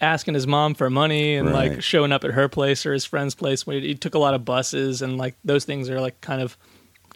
asking 0.00 0.34
his 0.34 0.46
mom 0.46 0.74
for 0.74 0.90
money 0.90 1.36
and 1.36 1.48
Right. 1.50 1.70
like 1.72 1.82
showing 1.82 2.12
up 2.12 2.22
at 2.24 2.32
her 2.32 2.48
place 2.48 2.84
or 2.84 2.92
his 2.92 3.04
friend's 3.04 3.34
place. 3.34 3.62
He 3.62 3.94
took 3.94 4.14
a 4.14 4.18
lot 4.18 4.34
of 4.34 4.44
buses 4.44 5.00
and 5.02 5.16
like 5.16 5.34
those 5.44 5.64
things 5.64 5.88
are 5.88 6.00
like 6.00 6.20
kind 6.20 6.42
of 6.42 6.56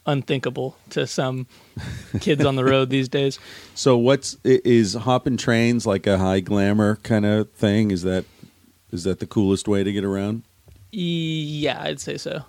unthinkable 0.06 0.76
to 0.90 1.06
some 1.06 1.46
kids 2.20 2.44
on 2.44 2.56
the 2.56 2.64
road 2.64 2.90
these 2.90 3.08
days. 3.08 3.38
So 3.74 3.96
what's 3.98 4.36
is 4.44 4.94
hopping 4.94 5.36
trains 5.36 5.86
like 5.86 6.06
a 6.06 6.18
high 6.18 6.40
glamour 6.40 6.96
kind 6.96 7.26
of 7.26 7.50
thing? 7.52 7.90
Is 7.90 8.02
that 8.02 8.24
is 8.90 9.04
that 9.04 9.20
the 9.20 9.26
coolest 9.26 9.68
way 9.68 9.84
to 9.84 9.92
get 9.92 10.04
around? 10.04 10.42
Yeah, 10.90 11.80
I'd 11.82 12.00
say 12.00 12.16
so. 12.18 12.44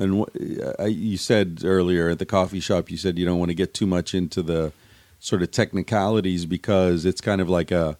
And 0.00 0.20
wh- 0.24 0.80
I, 0.80 0.86
you 0.86 1.16
said 1.16 1.60
earlier 1.64 2.08
at 2.08 2.18
the 2.18 2.26
coffee 2.26 2.58
shop, 2.60 2.90
you 2.90 2.96
said 2.96 3.18
you 3.18 3.26
don't 3.26 3.38
want 3.38 3.50
to 3.50 3.54
get 3.54 3.74
too 3.74 3.86
much 3.86 4.14
into 4.14 4.42
the 4.42 4.72
sort 5.20 5.42
of 5.42 5.50
technicalities 5.50 6.46
because 6.46 7.04
it's 7.04 7.20
kind 7.20 7.40
of 7.40 7.48
like 7.50 7.70
a 7.70 7.96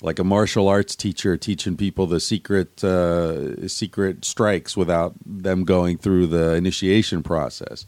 like 0.00 0.18
a 0.18 0.24
martial 0.24 0.68
arts 0.68 0.94
teacher 0.94 1.36
teaching 1.36 1.76
people 1.76 2.06
the 2.06 2.20
secret 2.20 2.82
uh, 2.84 3.66
secret 3.68 4.24
strikes 4.24 4.76
without 4.76 5.14
them 5.24 5.64
going 5.64 5.96
through 5.98 6.26
the 6.26 6.54
initiation 6.54 7.22
process. 7.22 7.86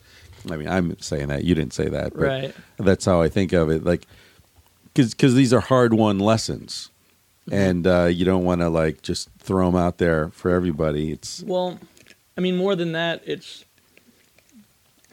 I 0.50 0.56
mean, 0.56 0.68
I'm 0.68 0.98
saying 1.00 1.28
that 1.28 1.44
you 1.44 1.54
didn't 1.54 1.74
say 1.74 1.88
that, 1.88 2.12
but 2.14 2.22
Right. 2.22 2.54
that's 2.78 3.04
how 3.04 3.20
I 3.20 3.28
think 3.28 3.52
of 3.52 3.68
it. 3.68 3.84
Like, 3.84 4.06
because 4.94 5.34
these 5.34 5.52
are 5.52 5.60
hard 5.60 5.92
won 5.94 6.18
lessons, 6.18 6.90
and 7.50 7.86
uh, 7.86 8.04
you 8.06 8.24
don't 8.24 8.44
want 8.44 8.60
to 8.60 8.68
like 8.68 9.02
just 9.02 9.28
throw 9.38 9.66
them 9.70 9.76
out 9.80 9.98
there 9.98 10.30
for 10.30 10.50
everybody. 10.50 11.12
It's 11.12 11.42
Well, 11.44 11.78
I 12.36 12.40
mean, 12.40 12.56
more 12.56 12.76
than 12.76 12.92
that, 12.92 13.22
it's 13.26 13.64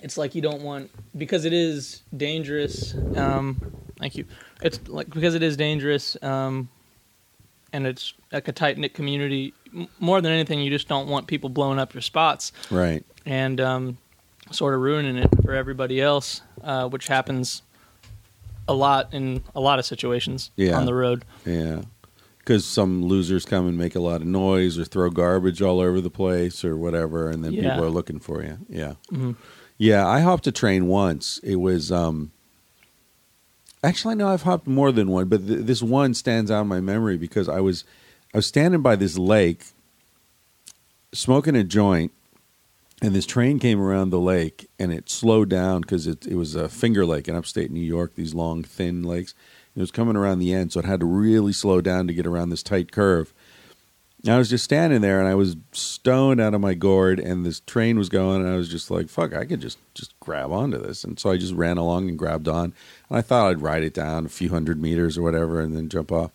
it's 0.02 0.18
like 0.18 0.36
you 0.36 0.42
don't 0.42 0.62
want 0.62 0.92
because 1.18 1.46
it 1.46 1.54
is 1.54 2.02
dangerous. 2.16 2.94
Um, 3.16 3.60
thank 4.00 4.16
you. 4.16 4.26
It's 4.62 4.80
like 4.88 5.10
because 5.10 5.36
it 5.36 5.44
is 5.44 5.58
dangerous, 5.58 6.16
um, 6.24 6.70
and 7.74 7.86
it's 7.88 8.14
like 8.32 8.48
a 8.48 8.52
tight 8.52 8.78
knit 8.78 8.94
community. 8.94 9.54
m- 9.74 9.88
More 10.00 10.22
than 10.22 10.32
anything, 10.32 10.62
you 10.62 10.70
just 10.70 10.88
don't 10.88 11.08
want 11.08 11.28
people 11.28 11.50
blowing 11.50 11.80
up 11.80 11.94
your 11.94 12.02
spots 12.02 12.52
right. 12.72 13.04
and 13.26 13.60
um, 13.60 13.98
sort 14.52 14.74
of 14.74 14.82
ruining 14.82 15.18
it 15.18 15.30
for 15.44 15.54
everybody 15.54 16.00
else, 16.02 16.42
uh, 16.64 16.88
which 16.88 17.08
happens 17.08 17.62
a 18.68 18.74
lot 18.74 19.14
in 19.14 19.44
a 19.56 19.60
lot 19.60 19.80
of 19.80 19.86
situations 19.86 20.52
Yeah. 20.56 20.78
on 20.78 20.86
the 20.86 20.94
road. 20.94 21.24
Yeah. 21.46 21.82
Because 22.48 22.64
some 22.64 23.04
losers 23.04 23.44
come 23.44 23.68
and 23.68 23.78
make 23.78 23.94
a 23.94 24.00
lot 24.00 24.22
of 24.22 24.28
noise 24.28 24.80
or 24.80 24.86
throw 24.86 25.10
garbage 25.10 25.62
all 25.62 25.82
over 25.82 26.00
the 26.00 26.10
place 26.10 26.64
or 26.64 26.78
whatever, 26.78 27.30
and 27.30 27.44
then 27.44 27.52
Yeah. 27.52 27.72
people 27.74 27.84
are 27.84 27.90
looking 27.90 28.20
for 28.20 28.42
you. 28.42 28.58
Yeah. 28.70 28.94
Mhm. 29.12 29.36
Yeah, 29.78 30.08
I 30.08 30.22
hopped 30.22 30.48
a 30.48 30.52
train 30.54 30.88
once. 30.88 31.42
It 31.44 31.58
was, 31.58 31.92
um, 31.92 32.32
actually, 33.84 34.16
no, 34.16 34.30
I've 34.30 34.44
hopped 34.44 34.66
more 34.66 34.94
than 34.94 35.10
one, 35.10 35.28
but 35.28 35.46
th- 35.46 35.66
this 35.66 35.84
one 35.84 36.14
stands 36.14 36.50
out 36.50 36.62
in 36.62 36.68
my 36.70 36.80
memory 36.80 37.18
because 37.18 37.50
I 37.50 37.60
was, 37.60 37.84
I 38.34 38.38
was 38.38 38.46
standing 38.46 38.82
by 38.82 38.96
this 38.96 39.18
lake 39.18 39.66
smoking 41.12 41.56
a 41.58 41.66
joint, 41.66 42.14
and 43.02 43.14
this 43.14 43.26
train 43.26 43.60
came 43.60 43.82
around 43.82 44.10
the 44.12 44.22
lake 44.22 44.70
and 44.80 44.94
it 44.94 45.10
slowed 45.10 45.50
down 45.50 45.82
because 45.82 46.08
it, 46.08 46.26
it 46.26 46.36
was 46.36 46.56
a 46.56 46.70
finger 46.70 47.06
lake 47.06 47.28
in 47.28 47.36
upstate 47.36 47.72
New 47.72 47.82
York, 47.82 48.16
these 48.16 48.34
long, 48.34 48.64
thin 48.64 49.04
lakes. 49.04 49.34
It 49.78 49.82
was 49.82 49.92
coming 49.92 50.16
around 50.16 50.40
the 50.40 50.54
end, 50.54 50.74
so 50.74 50.80
it 50.80 50.86
had 50.86 51.02
to 51.02 51.06
really 51.06 51.54
slow 51.54 51.82
down 51.82 52.08
to 52.08 52.14
get 52.14 52.26
around 52.26 52.50
this 52.50 52.64
tight 52.64 52.92
curve. 52.92 53.32
And 54.26 54.34
I 54.34 54.40
was 54.40 54.50
just 54.50 54.64
standing 54.64 55.02
there, 55.02 55.20
and 55.20 55.28
I 55.28 55.36
was 55.36 55.56
stoned 55.72 56.42
out 56.42 56.56
of 56.56 56.62
my 56.62 56.74
gourd, 56.74 57.20
and 57.20 57.46
this 57.46 57.60
train 57.60 58.00
was 58.00 58.10
going, 58.10 58.42
and 58.42 58.50
I 58.50 58.56
was 58.56 58.70
just 58.70 58.90
like, 58.90 59.08
"Fuck, 59.08 59.36
I 59.36 59.46
could 59.46 59.62
just 59.62 59.78
just 59.94 60.20
grab 60.20 60.52
onto 60.52 60.80
this." 60.80 61.04
And 61.04 61.20
so 61.20 61.30
I 61.30 61.38
just 61.38 61.54
ran 61.54 61.78
along 61.78 62.10
and 62.10 62.18
grabbed 62.18 62.48
on, 62.48 62.74
and 63.08 63.20
I 63.20 63.22
thought 63.22 63.52
I'd 63.52 63.62
ride 63.62 63.84
it 63.84 63.94
down 63.94 64.26
a 64.26 64.30
few 64.30 64.50
hundred 64.50 64.82
meters 64.82 65.16
or 65.16 65.22
whatever, 65.22 65.62
and 65.62 65.76
then 65.76 65.90
jump 65.90 66.12
off. 66.12 66.32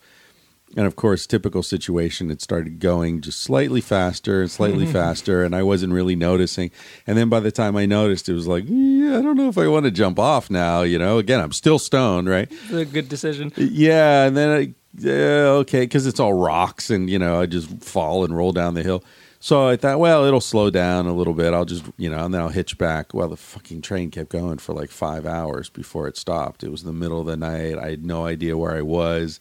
And 0.75 0.87
of 0.87 0.97
course, 0.97 1.27
typical 1.27 1.63
situation, 1.63 2.31
it 2.31 2.41
started 2.41 2.81
going 2.81 3.21
just 3.21 3.41
slightly 3.41 3.83
faster 3.83 4.41
and 4.41 4.51
slightly 4.51 4.85
mm-hmm. 4.85 4.93
faster, 4.93 5.45
and 5.45 5.55
I 5.55 5.63
wasn't 5.63 5.93
really 5.93 6.17
noticing. 6.17 6.71
And 7.07 7.19
then 7.19 7.29
by 7.29 7.41
the 7.41 7.53
time 7.53 7.77
I 7.77 7.85
noticed, 7.85 8.29
it 8.29 8.33
was 8.33 8.47
like, 8.47 8.65
yeah, 8.67 9.19
I 9.19 9.23
don't 9.23 9.37
know 9.37 9.49
if 9.49 9.59
I 9.59 9.69
want 9.69 9.85
to 9.85 9.91
jump 9.91 10.19
off 10.19 10.51
now. 10.51 10.83
You 10.83 10.99
know, 10.99 11.19
again, 11.19 11.41
I'm 11.41 11.53
still 11.53 11.79
stoned, 11.79 12.29
right? 12.29 12.51
It's 12.51 12.73
a 12.73 12.85
good 12.87 13.09
decision. 13.09 13.53
Yeah, 13.57 14.25
and 14.25 14.37
then 14.37 14.51
I 14.51 14.75
yeah, 14.95 15.47
okay, 15.61 15.81
because 15.81 16.07
it's 16.07 16.21
all 16.21 16.35
rocks, 16.35 16.91
and 16.91 17.09
you 17.09 17.19
know, 17.19 17.41
I 17.41 17.47
just 17.47 17.83
fall 17.83 18.25
and 18.25 18.37
roll 18.37 18.53
down 18.53 18.75
the 18.75 18.83
hill. 18.83 19.03
So 19.41 19.67
I 19.67 19.77
thought, 19.77 19.99
well, 19.99 20.25
it'll 20.25 20.41
slow 20.41 20.71
down 20.71 21.07
a 21.07 21.13
little 21.13 21.35
bit. 21.35 21.53
I'll 21.53 21.65
just, 21.65 21.85
you 21.97 22.09
know, 22.09 22.25
and 22.25 22.33
then 22.33 22.41
I'll 22.41 22.49
hitch 22.49 22.79
back. 22.79 23.13
Well, 23.13 23.27
the 23.27 23.37
fucking 23.37 23.83
train 23.83 24.13
kept 24.13 24.31
going 24.31 24.59
for 24.59 24.73
like 24.73 24.91
five 24.91 25.27
hours 25.27 25.69
before 25.69 26.07
it 26.07 26.17
stopped. 26.17 26.63
It 26.63 26.71
was 26.71 26.85
the 26.85 26.93
middle 26.93 27.19
of 27.19 27.27
the 27.27 27.37
night. 27.37 27.77
I 27.77 27.91
had 27.91 28.05
no 28.05 28.25
idea 28.25 28.57
where 28.57 28.77
I 28.77 28.83
was. 28.83 29.41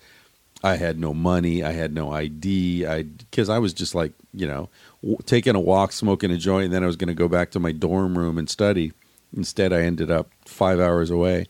I 0.64 0.76
had 0.76 1.00
no 1.00 1.14
money. 1.14 1.64
I 1.64 1.72
had 1.72 1.94
no 1.94 2.12
ID. 2.12 2.86
I 2.86 3.04
because 3.04 3.50
I 3.50 3.58
was 3.60 3.74
just 3.74 3.96
like, 3.96 4.14
you 4.34 4.46
know, 4.48 4.70
w- 5.02 5.18
taking 5.26 5.56
a 5.56 5.60
walk, 5.60 5.92
smoking 5.92 6.30
a 6.32 6.38
joint, 6.38 6.66
and 6.66 6.74
then 6.74 6.84
I 6.84 6.88
was 6.88 6.96
going 6.96 7.08
to 7.08 7.14
go 7.14 7.28
back 7.28 7.52
to 7.52 7.60
my 7.60 7.72
dorm 7.72 8.18
room 8.18 8.38
and 8.38 8.50
study. 8.50 8.94
Instead, 9.36 9.74
I 9.74 9.82
ended 9.82 10.12
up 10.12 10.30
five 10.46 10.80
hours 10.80 11.10
away. 11.10 11.48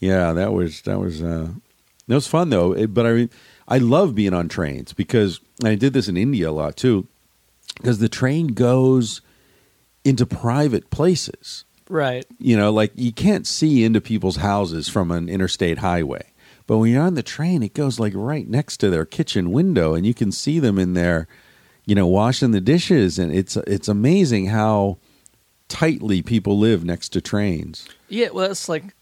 Yeah, 0.00 0.32
that 0.32 0.52
was 0.52 0.80
that 0.82 0.98
was 0.98 1.22
uh, 1.22 1.48
that 2.08 2.14
was 2.14 2.26
fun 2.26 2.50
though. 2.50 2.72
It- 2.72 2.94
but 2.94 3.06
I 3.06 3.12
mean, 3.12 3.30
I 3.68 3.78
love 3.78 4.14
being 4.14 4.34
on 4.34 4.48
trains 4.48 4.92
because 4.92 5.40
I 5.62 5.74
did 5.74 5.92
this 5.92 6.08
in 6.08 6.16
India 6.16 6.48
a 6.48 6.52
lot 6.52 6.76
too. 6.76 7.06
Because 7.76 7.98
the 7.98 8.08
train 8.08 8.48
goes 8.48 9.20
into 10.04 10.24
private 10.26 10.90
places. 10.90 11.64
Right. 11.88 12.24
You 12.38 12.56
know, 12.56 12.70
like 12.70 12.92
you 12.94 13.12
can't 13.12 13.46
see 13.46 13.84
into 13.84 14.00
people's 14.00 14.36
houses 14.36 14.88
from 14.88 15.10
an 15.10 15.28
interstate 15.28 15.78
highway. 15.78 16.30
But 16.66 16.78
when 16.78 16.90
you're 16.92 17.02
on 17.02 17.14
the 17.14 17.22
train, 17.22 17.62
it 17.62 17.74
goes 17.74 18.00
like 18.00 18.12
right 18.14 18.48
next 18.48 18.78
to 18.78 18.90
their 18.90 19.04
kitchen 19.04 19.52
window 19.52 19.94
and 19.94 20.06
you 20.06 20.14
can 20.14 20.32
see 20.32 20.58
them 20.58 20.78
in 20.78 20.94
there, 20.94 21.28
you 21.84 21.94
know, 21.94 22.06
washing 22.06 22.52
the 22.52 22.60
dishes 22.60 23.18
and 23.18 23.32
it's 23.34 23.56
it's 23.58 23.88
amazing 23.88 24.46
how 24.46 24.98
tightly 25.68 26.22
people 26.22 26.58
live 26.58 26.84
next 26.84 27.10
to 27.10 27.20
trains. 27.20 27.88
Yeah, 28.08 28.28
well, 28.32 28.48
that's 28.48 28.68
like 28.68 28.94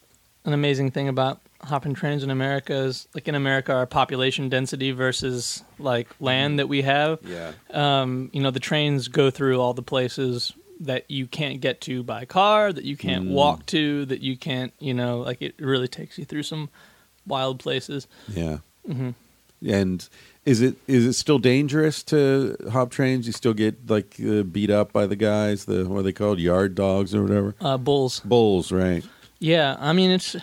an 0.44 0.52
amazing 0.52 0.90
thing 0.90 1.08
about 1.08 1.40
hopping 1.62 1.94
trains 1.94 2.24
in 2.24 2.30
America 2.30 2.74
is 2.74 3.06
like 3.14 3.28
in 3.28 3.36
America, 3.36 3.72
our 3.72 3.86
population 3.86 4.48
density 4.48 4.90
versus 4.90 5.62
like 5.78 6.08
land 6.18 6.58
that 6.58 6.68
we 6.68 6.82
have. 6.82 7.20
Yeah. 7.24 7.52
Um, 7.70 8.30
you 8.32 8.42
know, 8.42 8.50
the 8.50 8.58
trains 8.60 9.06
go 9.06 9.30
through 9.30 9.60
all 9.60 9.72
the 9.74 9.82
places 9.82 10.52
that 10.80 11.08
you 11.08 11.28
can't 11.28 11.60
get 11.60 11.80
to 11.82 12.02
by 12.02 12.24
car, 12.24 12.72
that 12.72 12.82
you 12.84 12.96
can't 12.96 13.26
Mm. 13.26 13.30
walk 13.34 13.66
to, 13.66 14.04
that 14.06 14.20
you 14.20 14.36
can't, 14.36 14.72
you 14.80 14.92
know, 14.94 15.20
like 15.20 15.40
it 15.40 15.54
really 15.60 15.86
takes 15.86 16.18
you 16.18 16.24
through 16.24 16.42
some 16.42 16.68
wild 17.26 17.58
places. 17.58 18.06
Yeah. 18.28 18.58
hmm 18.86 19.10
And 19.64 20.08
is 20.44 20.60
it 20.60 20.76
is 20.86 21.06
it 21.06 21.12
still 21.12 21.38
dangerous 21.38 22.02
to 22.04 22.56
hop 22.72 22.90
trains? 22.90 23.26
You 23.26 23.32
still 23.32 23.54
get 23.54 23.88
like 23.88 24.16
uh, 24.20 24.42
beat 24.42 24.70
up 24.70 24.92
by 24.92 25.06
the 25.06 25.16
guys, 25.16 25.66
the 25.66 25.84
what 25.84 26.00
are 26.00 26.02
they 26.02 26.12
called, 26.12 26.38
yard 26.40 26.74
dogs 26.74 27.14
or 27.14 27.22
whatever? 27.22 27.54
Uh, 27.60 27.78
bulls. 27.78 28.20
Bulls, 28.20 28.72
right? 28.72 29.04
Yeah, 29.38 29.76
I 29.78 29.92
mean 29.92 30.10
it's 30.10 30.36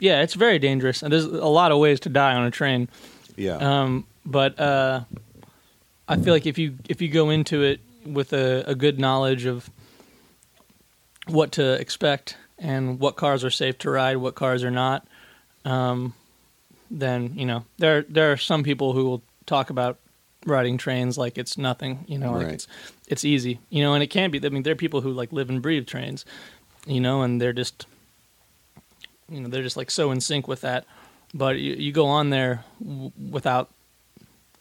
yeah, 0.00 0.22
it's 0.22 0.34
very 0.34 0.58
dangerous, 0.58 1.02
and 1.02 1.12
there's 1.12 1.24
a 1.24 1.46
lot 1.46 1.72
of 1.72 1.78
ways 1.78 2.00
to 2.00 2.08
die 2.08 2.34
on 2.34 2.44
a 2.44 2.50
train. 2.50 2.88
Yeah. 3.36 3.56
Um, 3.56 4.06
but 4.24 4.58
uh, 4.60 5.00
I 6.08 6.16
feel 6.16 6.34
like 6.34 6.46
if 6.46 6.58
you 6.58 6.76
if 6.88 7.00
you 7.00 7.08
go 7.08 7.30
into 7.30 7.62
it 7.62 7.80
with 8.04 8.32
a, 8.32 8.64
a 8.66 8.74
good 8.74 8.98
knowledge 9.00 9.44
of 9.46 9.68
what 11.26 11.52
to 11.52 11.72
expect 11.74 12.36
and 12.58 12.98
what 13.00 13.16
cars 13.16 13.44
are 13.44 13.50
safe 13.50 13.78
to 13.78 13.90
ride, 13.90 14.16
what 14.16 14.34
cars 14.34 14.64
are 14.64 14.70
not, 14.70 15.06
um, 15.64 16.14
then 16.90 17.32
you 17.34 17.44
know 17.46 17.64
there 17.78 18.02
there 18.08 18.32
are 18.32 18.36
some 18.36 18.62
people 18.62 18.92
who 18.92 19.04
will 19.04 19.22
talk 19.46 19.70
about 19.70 19.98
riding 20.46 20.78
trains 20.78 21.18
like 21.18 21.36
it's 21.36 21.58
nothing, 21.58 22.04
you 22.06 22.16
know, 22.18 22.32
like 22.32 22.46
Right. 22.46 22.54
it's 22.54 22.66
it's 23.08 23.24
easy, 23.24 23.58
you 23.70 23.82
know, 23.82 23.94
and 23.94 24.02
it 24.02 24.08
can 24.08 24.30
be. 24.30 24.40
I 24.44 24.48
mean, 24.50 24.62
there 24.62 24.72
are 24.72 24.76
people 24.76 25.00
who 25.00 25.10
like 25.12 25.32
live 25.32 25.50
and 25.50 25.60
breathe 25.62 25.86
trains, 25.86 26.24
you 26.86 27.00
know, 27.00 27.22
and 27.22 27.40
they're 27.40 27.52
just 27.52 27.86
you 29.28 29.40
know 29.40 29.48
they're 29.48 29.62
just 29.62 29.76
like 29.76 29.90
so 29.90 30.10
in 30.10 30.20
sync 30.20 30.48
with 30.48 30.60
that. 30.62 30.84
But 31.34 31.58
you, 31.58 31.74
you 31.74 31.92
go 31.92 32.06
on 32.06 32.30
there 32.30 32.64
w- 32.82 33.12
without 33.30 33.70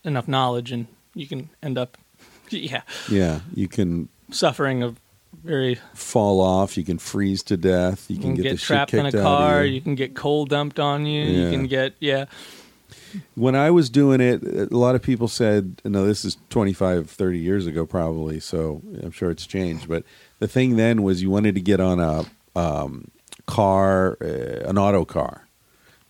enough 0.03 0.27
knowledge, 0.27 0.71
and 0.71 0.87
you 1.13 1.25
can 1.27 1.49
end 1.63 1.77
up, 1.77 1.97
yeah, 2.49 2.81
yeah. 3.09 3.39
You 3.53 3.67
can 3.69 4.09
suffering 4.31 4.83
a 4.83 4.93
very. 5.47 5.79
fall 5.93 6.41
off. 6.41 6.77
You 6.77 6.83
can 6.83 6.97
freeze 6.97 7.43
to 7.43 7.57
death. 7.57 8.09
You 8.09 8.15
You 8.15 8.21
can, 8.21 8.35
can 8.35 8.35
get, 8.35 8.43
get, 8.43 8.51
the 8.51 8.57
shit 8.57 8.67
trapped 8.67 8.93
in 8.93 8.99
a 9.05 9.11
kicked 9.11 9.15
out 9.15 9.19
of 9.19 9.25
car. 9.25 9.65
you. 9.65 9.73
You 9.73 9.81
can 9.81 9.95
get 9.95 10.15
coal 10.15 10.45
dumped 10.45 10.79
on 10.79 11.05
you. 11.05 11.23
Yeah. 11.23 11.45
You 11.45 11.51
can 11.51 11.67
get 11.67 11.95
yeah. 11.99 12.25
When 13.35 13.55
I 13.55 13.71
was 13.71 13.89
doing 13.89 14.19
it, 14.21 14.43
a 14.43 14.77
lot 14.77 14.93
of 14.95 15.01
people 15.01 15.27
said, 15.27 15.81
no, 15.85 16.05
this 16.05 16.25
is 16.25 16.37
25, 16.49 17.09
30 17.09 17.39
years 17.39 17.65
ago, 17.65 17.85
probably. 17.85 18.39
So 18.39 18.81
I'm 19.01 19.11
sure 19.11 19.31
it's 19.31 19.47
changed. 19.47 19.87
But 19.87 20.03
the 20.39 20.47
thing 20.47 20.75
then 20.75 21.03
was 21.03 21.21
you 21.21 21.29
wanted 21.29 21.55
to 21.55 21.61
get 21.61 21.79
on 21.79 21.99
a 21.99 22.25
um, 22.59 23.09
car, 23.45 24.17
uh, 24.21 24.69
an 24.69 24.77
auto 24.77 25.05
car 25.05 25.47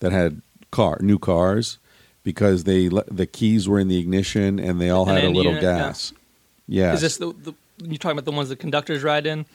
that 0.00 0.12
had 0.12 0.42
car 0.70 0.98
new 1.00 1.18
cars 1.18 1.78
because 2.24 2.64
they 2.64 2.88
the 2.88 3.26
keys 3.26 3.68
were 3.68 3.78
in 3.78 3.88
the 3.88 3.98
ignition 3.98 4.58
and 4.58 4.80
they 4.80 4.90
all 4.90 5.08
An 5.08 5.14
had 5.14 5.24
a 5.24 5.30
little 5.30 5.52
unit, 5.52 5.62
gas. 5.62 6.12
Yeah. 6.66 6.92
Is 6.92 7.00
this 7.00 7.16
the, 7.16 7.32
the 7.32 7.54
you 7.82 7.98
talking 7.98 8.18
about 8.18 8.24
the 8.24 8.32
ones 8.32 8.48
the 8.48 8.56
conductors 8.56 9.02
ride 9.02 9.26
in? 9.26 9.46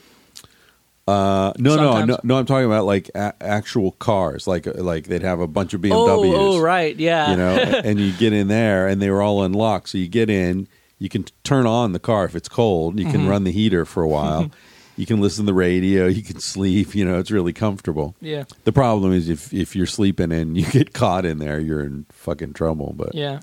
Uh, 1.05 1.51
no, 1.57 1.75
no, 1.75 2.05
no, 2.05 2.17
no. 2.23 2.37
I'm 2.37 2.45
talking 2.45 2.65
about 2.65 2.85
like 2.85 3.09
a- 3.13 3.33
actual 3.41 3.91
cars, 3.91 4.47
like 4.47 4.65
like 4.65 5.07
they'd 5.07 5.21
have 5.21 5.41
a 5.41 5.47
bunch 5.47 5.73
of 5.73 5.81
BMWs. 5.81 5.91
Oh, 5.93 6.57
oh, 6.57 6.59
right, 6.61 6.95
yeah. 6.95 7.31
You 7.31 7.37
know, 7.37 7.49
and 7.83 7.99
you 7.99 8.13
get 8.13 8.31
in 8.31 8.47
there, 8.47 8.87
and 8.87 9.01
they 9.01 9.09
were 9.09 9.21
all 9.21 9.43
unlocked. 9.43 9.89
So 9.89 9.97
you 9.97 10.07
get 10.07 10.29
in, 10.29 10.67
you 10.99 11.09
can 11.09 11.23
t- 11.23 11.33
turn 11.43 11.67
on 11.67 11.91
the 11.91 11.99
car 11.99 12.23
if 12.23 12.35
it's 12.37 12.47
cold. 12.47 12.97
You 12.99 13.05
can 13.05 13.21
Mm-hmm. 13.21 13.29
run 13.29 13.43
the 13.43 13.51
heater 13.51 13.83
for 13.83 14.01
a 14.01 14.07
while. 14.07 14.49
you 14.95 15.05
can 15.05 15.19
listen 15.19 15.43
to 15.45 15.47
the 15.47 15.53
radio. 15.53 16.07
You 16.07 16.23
can 16.23 16.39
sleep. 16.39 16.95
You 16.95 17.03
know, 17.03 17.19
it's 17.19 17.31
really 17.31 17.51
comfortable. 17.51 18.15
yeah, 18.21 18.45
The 18.63 18.71
problem 18.71 19.11
is 19.11 19.27
if 19.27 19.53
if 19.53 19.75
you're 19.75 19.85
sleeping 19.87 20.31
and 20.31 20.55
you 20.57 20.65
get 20.67 20.93
caught 21.03 21.25
in 21.25 21.37
there, 21.37 21.59
you're 21.59 21.83
in 21.83 22.05
fucking 22.11 22.53
trouble. 22.53 22.93
But 22.95 23.13
yeah, 23.13 23.41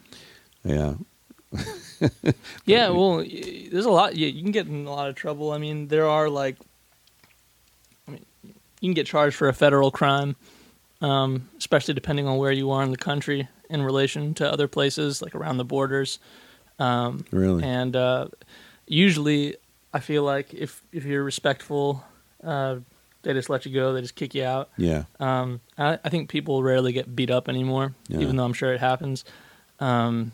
yeah, 0.65 0.94
yeah. 2.64 2.89
Well, 2.90 3.18
there's 3.18 3.85
a 3.86 3.90
lot. 3.90 4.16
You, 4.16 4.27
you 4.28 4.43
can 4.43 4.52
get 4.52 4.66
in 4.66 4.86
a 4.86 4.90
lot 4.90 5.09
of 5.09 5.14
trouble. 5.14 5.52
I 5.52 5.59
mean, 5.59 5.89
there 5.89 6.06
are 6.06 6.28
like, 6.28 6.56
I 8.09 8.12
mean, 8.12 8.24
you 8.44 8.89
can 8.89 8.94
get 8.94 9.06
charged 9.06 9.36
for 9.36 9.48
a 9.48 9.52
federal 9.55 9.90
crime, 9.90 10.36
um, 11.01 11.48
especially 11.59 11.94
depending 11.94 12.27
on 12.27 12.36
where 12.39 12.52
you 12.52 12.70
are 12.70 12.82
in 12.82 12.90
the 12.90 12.97
country 12.97 13.48
in 13.68 13.82
relation 13.82 14.35
to 14.35 14.51
other 14.51 14.68
places, 14.68 15.22
like 15.22 15.35
around 15.35 15.56
the 15.59 15.64
borders. 15.64 16.18
Um, 16.78 17.24
really. 17.31 17.62
and 17.62 17.94
uh, 17.94 18.28
usually, 18.86 19.56
I 19.93 20.01
feel 20.01 20.22
like 20.22 20.55
if 20.55 20.82
if 20.93 21.05
you're 21.05 21.22
respectful, 21.24 22.02
uh, 22.43 22.77
they 23.22 23.35
just 23.35 23.51
let 23.51 23.66
you 23.66 23.74
go. 23.74 23.93
They 23.93 24.01
just 24.01 24.14
kick 24.14 24.35
you 24.35 24.44
out. 24.44 24.70
yeah, 24.78 25.05
Um, 25.20 25.60
I, 25.77 25.98
I 26.02 26.09
think 26.09 26.31
people 26.31 26.62
rarely 26.62 26.93
get 26.93 27.14
beat 27.14 27.31
up 27.31 27.51
anymore, 27.51 27.94
Yeah. 28.09 28.20
even 28.20 28.36
though 28.36 28.44
I'm 28.44 28.55
sure 28.55 28.72
it 28.72 28.81
happens. 28.81 29.27
Um, 29.78 30.32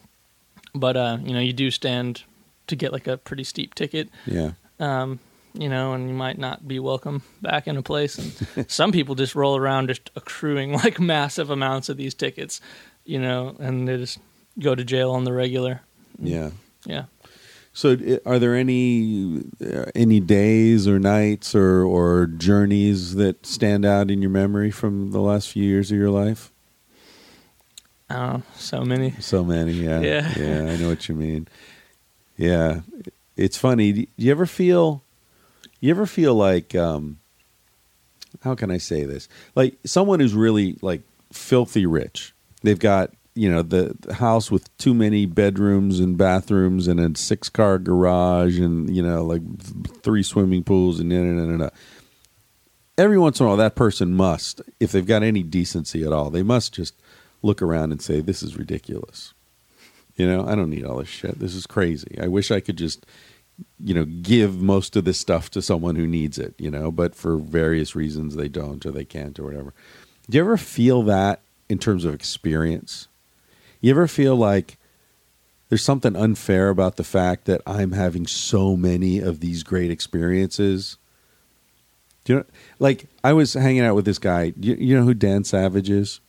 but 0.78 0.96
uh, 0.96 1.18
you 1.22 1.32
know, 1.32 1.40
you 1.40 1.52
do 1.52 1.70
stand 1.70 2.22
to 2.66 2.76
get 2.76 2.92
like 2.92 3.06
a 3.06 3.16
pretty 3.16 3.44
steep 3.44 3.74
ticket. 3.74 4.08
yeah. 4.26 4.52
Um, 4.78 5.20
you 5.58 5.70
know, 5.70 5.94
and 5.94 6.08
you 6.08 6.14
might 6.14 6.38
not 6.38 6.68
be 6.68 6.78
welcome 6.78 7.22
back 7.40 7.66
in 7.66 7.76
a 7.76 7.82
place. 7.82 8.18
And 8.18 8.70
some 8.70 8.92
people 8.92 9.14
just 9.14 9.34
roll 9.34 9.56
around 9.56 9.88
just 9.88 10.10
accruing 10.14 10.72
like 10.84 11.00
massive 11.00 11.50
amounts 11.50 11.88
of 11.88 11.96
these 11.96 12.14
tickets, 12.14 12.60
you 13.04 13.18
know, 13.18 13.56
and 13.58 13.88
they 13.88 13.96
just 13.96 14.18
go 14.58 14.74
to 14.74 14.84
jail 14.84 15.12
on 15.12 15.24
the 15.24 15.32
regular. 15.32 15.80
Yeah. 16.18 16.50
Yeah. 16.84 17.04
So, 17.72 17.96
are 18.24 18.38
there 18.38 18.54
any 18.54 19.42
uh, 19.62 19.84
any 19.94 20.18
days 20.18 20.88
or 20.88 20.98
nights 20.98 21.54
or 21.54 21.84
or 21.84 22.26
journeys 22.26 23.16
that 23.16 23.44
stand 23.44 23.84
out 23.84 24.10
in 24.10 24.22
your 24.22 24.30
memory 24.30 24.70
from 24.70 25.10
the 25.10 25.20
last 25.20 25.50
few 25.50 25.64
years 25.64 25.90
of 25.90 25.98
your 25.98 26.08
life? 26.08 26.52
I 28.08 28.40
so 28.56 28.82
many. 28.82 29.12
So 29.20 29.42
many, 29.44 29.72
yeah, 29.72 30.00
Yeah. 30.00 30.32
yeah. 30.38 30.72
I 30.72 30.76
know 30.76 30.88
what 30.88 31.08
you 31.08 31.14
mean. 31.14 31.48
Yeah, 32.36 32.80
it's 33.36 33.56
funny. 33.56 33.92
Do 33.92 34.06
you 34.16 34.30
ever 34.30 34.46
feel? 34.46 35.02
You 35.80 35.90
ever 35.90 36.06
feel 36.06 36.34
like? 36.34 36.74
um 36.74 37.18
How 38.42 38.54
can 38.54 38.70
I 38.70 38.78
say 38.78 39.04
this? 39.04 39.28
Like 39.54 39.76
someone 39.84 40.20
who's 40.20 40.34
really 40.34 40.76
like 40.82 41.02
filthy 41.32 41.86
rich. 41.86 42.32
They've 42.62 42.78
got 42.78 43.10
you 43.34 43.50
know 43.50 43.62
the, 43.62 43.94
the 44.00 44.14
house 44.14 44.50
with 44.50 44.74
too 44.78 44.94
many 44.94 45.26
bedrooms 45.26 46.00
and 46.00 46.16
bathrooms 46.16 46.88
and 46.88 46.98
a 47.00 47.18
six 47.18 47.48
car 47.50 47.78
garage 47.78 48.58
and 48.58 48.94
you 48.94 49.02
know 49.02 49.24
like 49.24 49.42
three 50.02 50.22
swimming 50.22 50.62
pools 50.64 51.00
and 51.00 51.10
da, 51.10 51.22
da, 51.22 51.44
da, 51.50 51.56
da. 51.64 51.70
every 52.96 53.18
once 53.18 53.38
in 53.38 53.44
a 53.44 53.48
while 53.50 53.58
that 53.58 53.74
person 53.74 54.14
must 54.14 54.62
if 54.80 54.90
they've 54.90 55.04
got 55.06 55.22
any 55.22 55.42
decency 55.42 56.02
at 56.02 56.14
all 56.14 56.30
they 56.30 56.42
must 56.42 56.72
just 56.72 56.94
look 57.46 57.62
around 57.62 57.92
and 57.92 58.02
say 58.02 58.20
this 58.20 58.42
is 58.42 58.56
ridiculous 58.56 59.34
you 60.16 60.26
know 60.26 60.46
i 60.46 60.54
don't 60.54 60.70
need 60.70 60.84
all 60.84 60.98
this 60.98 61.08
shit 61.08 61.38
this 61.38 61.54
is 61.54 61.66
crazy 61.66 62.18
i 62.20 62.26
wish 62.26 62.50
i 62.50 62.60
could 62.60 62.76
just 62.76 63.06
you 63.82 63.94
know 63.94 64.04
give 64.04 64.60
most 64.60 64.96
of 64.96 65.04
this 65.04 65.18
stuff 65.18 65.50
to 65.50 65.62
someone 65.62 65.96
who 65.96 66.06
needs 66.06 66.38
it 66.38 66.54
you 66.58 66.70
know 66.70 66.90
but 66.90 67.14
for 67.14 67.36
various 67.36 67.94
reasons 67.94 68.36
they 68.36 68.48
don't 68.48 68.84
or 68.84 68.90
they 68.90 69.04
can't 69.04 69.38
or 69.38 69.44
whatever 69.44 69.72
do 70.28 70.36
you 70.36 70.42
ever 70.42 70.56
feel 70.56 71.02
that 71.02 71.40
in 71.68 71.78
terms 71.78 72.04
of 72.04 72.12
experience 72.12 73.08
you 73.80 73.90
ever 73.90 74.06
feel 74.06 74.36
like 74.36 74.78
there's 75.68 75.84
something 75.84 76.14
unfair 76.14 76.68
about 76.68 76.96
the 76.96 77.04
fact 77.04 77.46
that 77.46 77.60
I'm 77.66 77.92
having 77.92 78.26
so 78.26 78.76
many 78.76 79.18
of 79.18 79.40
these 79.40 79.62
great 79.62 79.90
experiences? 79.90 80.96
Do 82.24 82.32
you 82.32 82.38
know, 82.40 82.44
like 82.78 83.06
I 83.24 83.32
was 83.32 83.54
hanging 83.54 83.82
out 83.82 83.94
with 83.94 84.04
this 84.04 84.18
guy. 84.18 84.52
You, 84.58 84.74
you 84.74 84.96
know 84.96 85.04
who 85.04 85.14
Dan 85.14 85.44
Savage 85.44 85.90
is? 85.90 86.20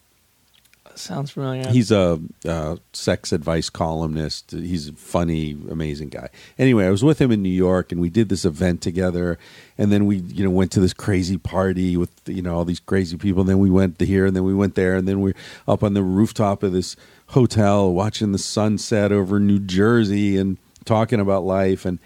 Sounds 0.98 1.32
familiar. 1.32 1.70
He's 1.70 1.92
a, 1.92 2.20
uh 2.48 2.78
sex 2.94 3.32
advice 3.32 3.70
columnist. 3.70 4.52
He's 4.52 4.90
a 4.90 4.94
funny, 4.94 5.52
amazing 5.70 6.10
guy. 6.10 6.30
Anyway, 6.58 6.86
I 6.86 6.90
was 6.90 7.04
with 7.04 7.22
him 7.22 7.32
in 7.32 7.42
New 7.42 7.50
York, 7.50 7.92
and 7.92 8.02
we 8.02 8.10
did 8.10 8.30
this 8.30 8.46
event 8.46 8.82
together. 8.82 9.38
And 9.78 9.92
then 9.92 10.06
we, 10.06 10.18
you 10.18 10.44
know, 10.44 10.50
went 10.50 10.72
to 10.74 10.80
this 10.80 10.94
crazy 10.94 11.38
party 11.38 11.98
with 11.98 12.12
you 12.26 12.42
know 12.42 12.56
all 12.56 12.66
these 12.66 12.80
crazy 12.80 13.18
people. 13.18 13.42
And 13.42 13.50
then 13.50 13.60
we 13.60 13.70
went 13.70 14.00
here, 14.02 14.26
and 14.26 14.36
then 14.36 14.44
we 14.44 14.54
went 14.54 14.76
there, 14.76 14.96
and 14.96 15.08
then 15.08 15.22
we're 15.22 15.36
up 15.68 15.84
on 15.84 15.94
the 15.94 16.04
rooftop 16.04 16.64
of 16.64 16.72
this 16.72 16.96
hotel 17.28 17.92
watching 17.94 18.32
the 18.32 18.38
sunset 18.38 19.12
over 19.12 19.40
New 19.40 19.60
Jersey 19.60 20.38
and 20.38 20.58
talking 20.86 21.20
about 21.20 21.44
life. 21.44 21.86
And 21.86 22.00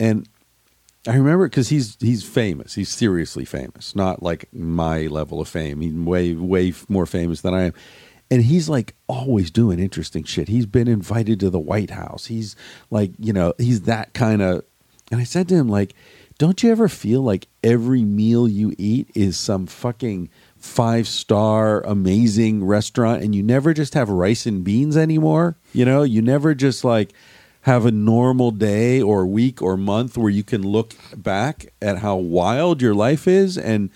and 0.00 0.28
I 1.06 1.16
remember 1.16 1.48
because 1.48 1.68
he's 1.68 1.96
he's 2.00 2.24
famous. 2.24 2.74
He's 2.74 2.88
seriously 2.88 3.44
famous, 3.44 3.94
not 3.94 4.22
like 4.22 4.48
my 4.52 5.06
level 5.06 5.40
of 5.40 5.48
fame. 5.48 5.80
He's 5.80 5.92
way 5.92 6.34
way 6.34 6.72
more 6.88 7.06
famous 7.06 7.42
than 7.42 7.54
I 7.54 7.64
am. 7.64 7.74
And 8.30 8.42
he's 8.42 8.68
like 8.68 8.94
always 9.06 9.50
doing 9.50 9.78
interesting 9.78 10.24
shit. 10.24 10.48
He's 10.48 10.66
been 10.66 10.88
invited 10.88 11.40
to 11.40 11.50
the 11.50 11.60
White 11.60 11.90
House. 11.90 12.26
He's 12.26 12.56
like, 12.90 13.12
you 13.18 13.32
know, 13.32 13.54
he's 13.58 13.82
that 13.82 14.14
kind 14.14 14.42
of. 14.42 14.64
And 15.10 15.20
I 15.20 15.24
said 15.24 15.48
to 15.48 15.54
him, 15.54 15.68
like, 15.68 15.94
don't 16.38 16.62
you 16.62 16.70
ever 16.70 16.88
feel 16.88 17.22
like 17.22 17.46
every 17.62 18.02
meal 18.02 18.48
you 18.48 18.74
eat 18.78 19.10
is 19.14 19.36
some 19.36 19.66
fucking 19.66 20.30
five 20.56 21.06
star 21.06 21.82
amazing 21.82 22.64
restaurant 22.64 23.22
and 23.22 23.34
you 23.34 23.42
never 23.42 23.74
just 23.74 23.94
have 23.94 24.08
rice 24.08 24.46
and 24.46 24.64
beans 24.64 24.96
anymore? 24.96 25.56
You 25.72 25.84
know, 25.84 26.02
you 26.02 26.22
never 26.22 26.54
just 26.54 26.82
like 26.82 27.12
have 27.62 27.86
a 27.86 27.90
normal 27.90 28.50
day 28.50 29.00
or 29.00 29.26
week 29.26 29.62
or 29.62 29.76
month 29.76 30.18
where 30.18 30.30
you 30.30 30.42
can 30.42 30.62
look 30.62 30.94
back 31.16 31.72
at 31.80 31.98
how 31.98 32.16
wild 32.16 32.82
your 32.82 32.94
life 32.94 33.28
is 33.28 33.56
and 33.56 33.90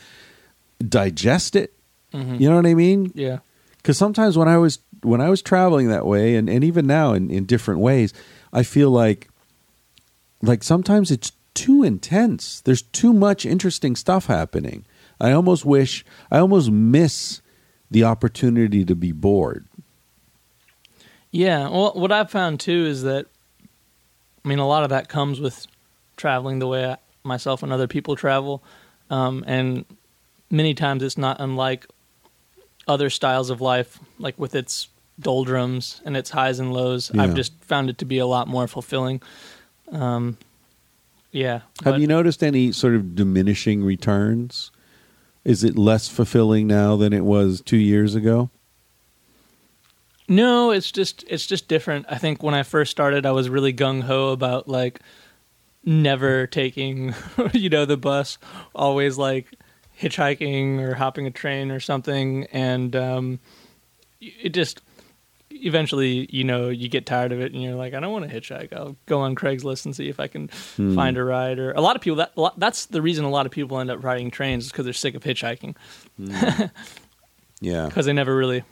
digest 0.86 1.56
it. 1.56 1.74
Mm-hmm. 2.14 2.36
You 2.36 2.48
know 2.48 2.56
what 2.56 2.66
I 2.66 2.74
mean? 2.74 3.12
yeah. 3.14 3.38
Because 3.78 3.96
sometimes 3.96 4.36
when 4.36 4.48
I 4.48 4.59
was 4.59 4.78
when 5.02 5.20
I 5.20 5.30
was 5.30 5.42
traveling 5.42 5.88
that 5.88 6.06
way, 6.06 6.36
and, 6.36 6.48
and 6.50 6.62
even 6.62 6.86
now 6.86 7.12
in, 7.12 7.30
in 7.30 7.44
different 7.44 7.80
ways, 7.80 8.12
I 8.52 8.62
feel 8.62 8.90
like 8.90 9.28
like 10.42 10.62
sometimes 10.62 11.10
it's 11.10 11.32
too 11.55 11.82
intense. 11.82 12.60
There's 12.60 12.82
too 12.82 13.12
much 13.12 13.44
interesting 13.44 13.96
stuff 13.96 14.26
happening. 14.26 14.84
I 15.20 15.32
almost 15.32 15.64
wish 15.64 16.05
I 16.30 16.38
almost 16.38 16.70
miss 16.70 17.40
the 17.90 18.05
opportunity 18.05 18.84
to 18.84 18.94
be 18.94 19.12
bored. 19.12 19.66
Yeah. 21.30 21.68
Well, 21.68 21.92
what 21.94 22.12
I've 22.12 22.30
found 22.30 22.60
too 22.60 22.86
is 22.86 23.02
that, 23.02 23.26
I 24.44 24.48
mean, 24.48 24.59
a 24.59 24.66
lot 24.66 24.84
of 24.84 24.90
that 24.90 25.09
comes 25.09 25.40
with 25.40 25.66
traveling 26.16 26.59
the 26.59 26.66
way 26.66 26.84
I, 26.84 26.96
myself 27.24 27.62
and 27.62 27.72
other 27.72 27.86
people 27.86 28.16
travel, 28.16 28.62
um, 29.10 29.44
and 29.46 29.84
many 30.50 30.74
times 30.74 31.02
it's 31.02 31.18
not 31.18 31.40
unlike 31.40 31.86
other 32.89 33.10
styles 33.10 33.51
of 33.51 33.60
life, 33.60 33.98
like 34.19 34.39
with 34.39 34.55
its 34.55 34.89
doldrums 35.20 36.01
and 36.05 36.16
its 36.16 36.31
highs 36.31 36.59
and 36.59 36.73
lows. 36.73 37.10
Yeah. 37.15 37.23
I've 37.23 37.35
just 37.35 37.52
found 37.62 37.90
it 37.90 37.98
to 37.98 38.05
be 38.05 38.19
a 38.19 38.27
lot 38.27 38.48
more 38.48 38.66
fulfilling. 38.66 39.20
Um, 39.93 40.39
yeah. 41.31 41.60
Have 41.85 41.94
but- 41.94 42.01
you 42.01 42.06
noticed 42.06 42.43
any 42.43 42.73
sort 42.73 42.94
of 42.94 43.15
diminishing 43.15 43.85
returns? 43.85 44.70
Is 45.44 45.65
it 45.65 45.78
less 45.78 46.09
fulfilling 46.09 46.66
now 46.66 46.97
than 46.97 47.12
it 47.12 47.24
was 47.24 47.60
two 47.60 47.77
years 47.77 48.15
ago? 48.15 48.51
No, 50.31 50.73
it's 50.73 50.93
just 50.93 51.24
it's 51.27 51.47
just 51.47 51.69
different. 51.69 52.05
I 52.10 52.19
think 52.19 52.43
when 52.43 52.55
I 52.55 52.62
first 52.62 52.90
started, 52.90 53.24
I 53.24 53.31
was 53.31 53.48
really 53.48 53.73
gung 53.73 54.02
ho 54.02 54.28
about 54.28 54.69
like 54.69 55.01
never 55.86 56.47
taking, 56.47 57.15
you 57.55 57.70
know, 57.70 57.86
the 57.86 57.97
bus, 57.97 58.36
always 58.74 59.16
like 59.16 59.47
hitchhiking 60.01 60.81
or 60.81 60.95
hopping 60.95 61.27
a 61.27 61.31
train 61.31 61.70
or 61.70 61.81
something, 61.81 62.45
and 62.53 62.95
um, 62.97 63.39
it 64.20 64.51
just 64.51 64.81
eventually, 65.51 66.29
you 66.31 66.45
know, 66.45 66.69
you 66.69 66.89
get 66.89 67.05
tired 67.07 67.33
of 67.33 67.41
it, 67.41 67.53
and 67.53 67.62
you're 67.62 67.75
like, 67.75 67.95
I 67.95 68.01
don't 68.01 68.12
want 68.12 68.29
to 68.31 68.41
hitchhike. 68.41 68.73
I'll 68.73 68.97
go 69.07 69.20
on 69.20 69.35
Craigslist 69.35 69.87
and 69.87 69.97
see 69.97 70.09
if 70.09 70.20
I 70.20 70.27
can 70.29 70.49
find 70.49 71.16
a 71.16 71.25
ride. 71.25 71.59
Or 71.59 71.73
a 71.73 71.81
lot 71.81 71.97
of 71.97 72.03
people 72.03 72.16
that 72.16 72.33
a 72.37 72.41
lot- 72.41 72.59
that's 72.61 72.87
the 72.87 73.03
reason 73.03 73.25
a 73.25 73.31
lot 73.31 73.47
of 73.47 73.51
people 73.53 73.81
end 73.81 73.91
up 73.91 74.05
riding 74.05 74.31
trains 74.31 74.66
is 74.66 74.70
because 74.73 74.85
they're 74.85 74.93
sick 74.93 75.15
of 75.15 75.25
hitchhiking 75.25 75.75
Yeah, 77.61 77.87
because 77.89 78.07
they 78.07 78.12
never 78.12 78.37
really 78.37 78.62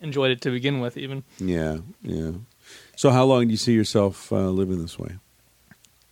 enjoyed 0.00 0.30
it 0.30 0.40
to 0.42 0.50
begin 0.50 0.80
with, 0.80 0.96
even. 0.96 1.22
yeah, 1.38 1.78
yeah. 2.02 2.30
So, 2.96 3.10
how 3.10 3.24
long 3.24 3.46
do 3.46 3.50
you 3.50 3.56
see 3.56 3.72
yourself 3.74 4.32
uh, 4.32 4.48
living 4.48 4.80
this 4.80 4.98
way? 4.98 5.16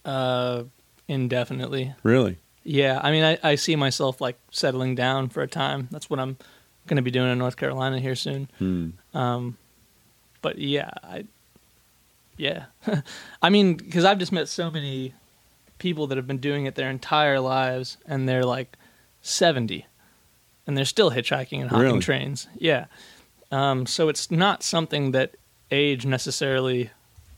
uh, 0.04 0.64
indefinitely. 1.08 1.94
Really? 2.02 2.38
Yeah, 2.64 3.00
I 3.02 3.10
mean, 3.10 3.24
I, 3.24 3.38
I 3.42 3.54
see 3.54 3.74
myself 3.76 4.20
like 4.20 4.38
settling 4.50 4.94
down 4.94 5.28
for 5.30 5.42
a 5.42 5.48
time. 5.48 5.88
That's 5.90 6.10
what 6.10 6.20
I'm 6.20 6.36
going 6.86 6.96
to 6.96 7.02
be 7.02 7.10
doing 7.10 7.30
in 7.32 7.38
North 7.38 7.56
Carolina 7.56 7.98
here 8.00 8.14
soon. 8.14 8.48
Hmm. 8.58 8.90
Um, 9.14 9.56
but 10.42 10.58
yeah, 10.58 10.90
I 11.02 11.24
yeah, 12.36 12.66
I 13.42 13.50
mean, 13.50 13.74
because 13.74 14.04
I've 14.04 14.18
just 14.18 14.32
met 14.32 14.48
so 14.48 14.70
many 14.70 15.14
people 15.78 16.06
that 16.08 16.16
have 16.16 16.26
been 16.26 16.38
doing 16.38 16.66
it 16.66 16.74
their 16.74 16.90
entire 16.90 17.40
lives, 17.40 17.96
and 18.06 18.28
they're 18.28 18.44
like 18.44 18.76
seventy, 19.22 19.86
and 20.66 20.76
they're 20.76 20.84
still 20.84 21.10
hitchhiking 21.10 21.60
and 21.60 21.70
hopping 21.70 21.84
Really? 21.86 22.00
trains. 22.00 22.46
Yeah, 22.56 22.86
um, 23.50 23.86
so 23.86 24.08
it's 24.08 24.30
not 24.30 24.62
something 24.62 25.12
that 25.12 25.34
age 25.70 26.04
necessarily 26.06 26.90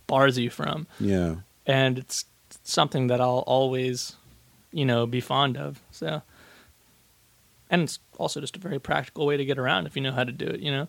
bars 0.07 0.39
you 0.39 0.51
from, 0.51 0.87
Yeah. 1.01 1.37
and 1.67 1.99
it's 1.99 2.25
something 2.65 3.09
that 3.09 3.21
I'll 3.21 3.45
always, 3.47 4.15
you 4.73 4.85
know, 4.85 5.07
be 5.07 5.21
fond 5.21 5.57
of. 5.57 5.81
So, 5.91 6.23
and 7.71 7.83
it's 7.83 7.99
also 8.19 8.41
just 8.41 8.57
a 8.57 8.61
very 8.61 8.79
practical 8.79 9.27
way 9.27 9.37
to 9.37 9.45
get 9.45 9.59
around 9.59 9.87
if 9.87 9.97
you 9.97 10.03
know 10.03 10.13
how 10.13 10.25
to 10.25 10.33
do 10.33 10.47
it. 10.47 10.61
You 10.61 10.71
know, 10.73 10.89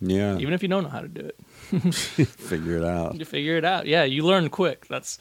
Yeah. 0.00 0.36
even 0.38 0.52
if 0.54 0.62
you 0.62 0.68
don't 0.68 0.82
know 0.84 0.88
how 0.90 1.00
to 1.00 1.08
do 1.08 1.20
it, 1.20 1.36
Figure 1.94 2.76
it 2.76 2.84
out. 2.84 3.14
you 3.18 3.24
figure 3.24 3.56
it 3.56 3.64
out. 3.64 3.86
Yeah, 3.86 4.04
you 4.04 4.22
learn 4.24 4.48
quick. 4.48 4.86
That's 4.88 5.18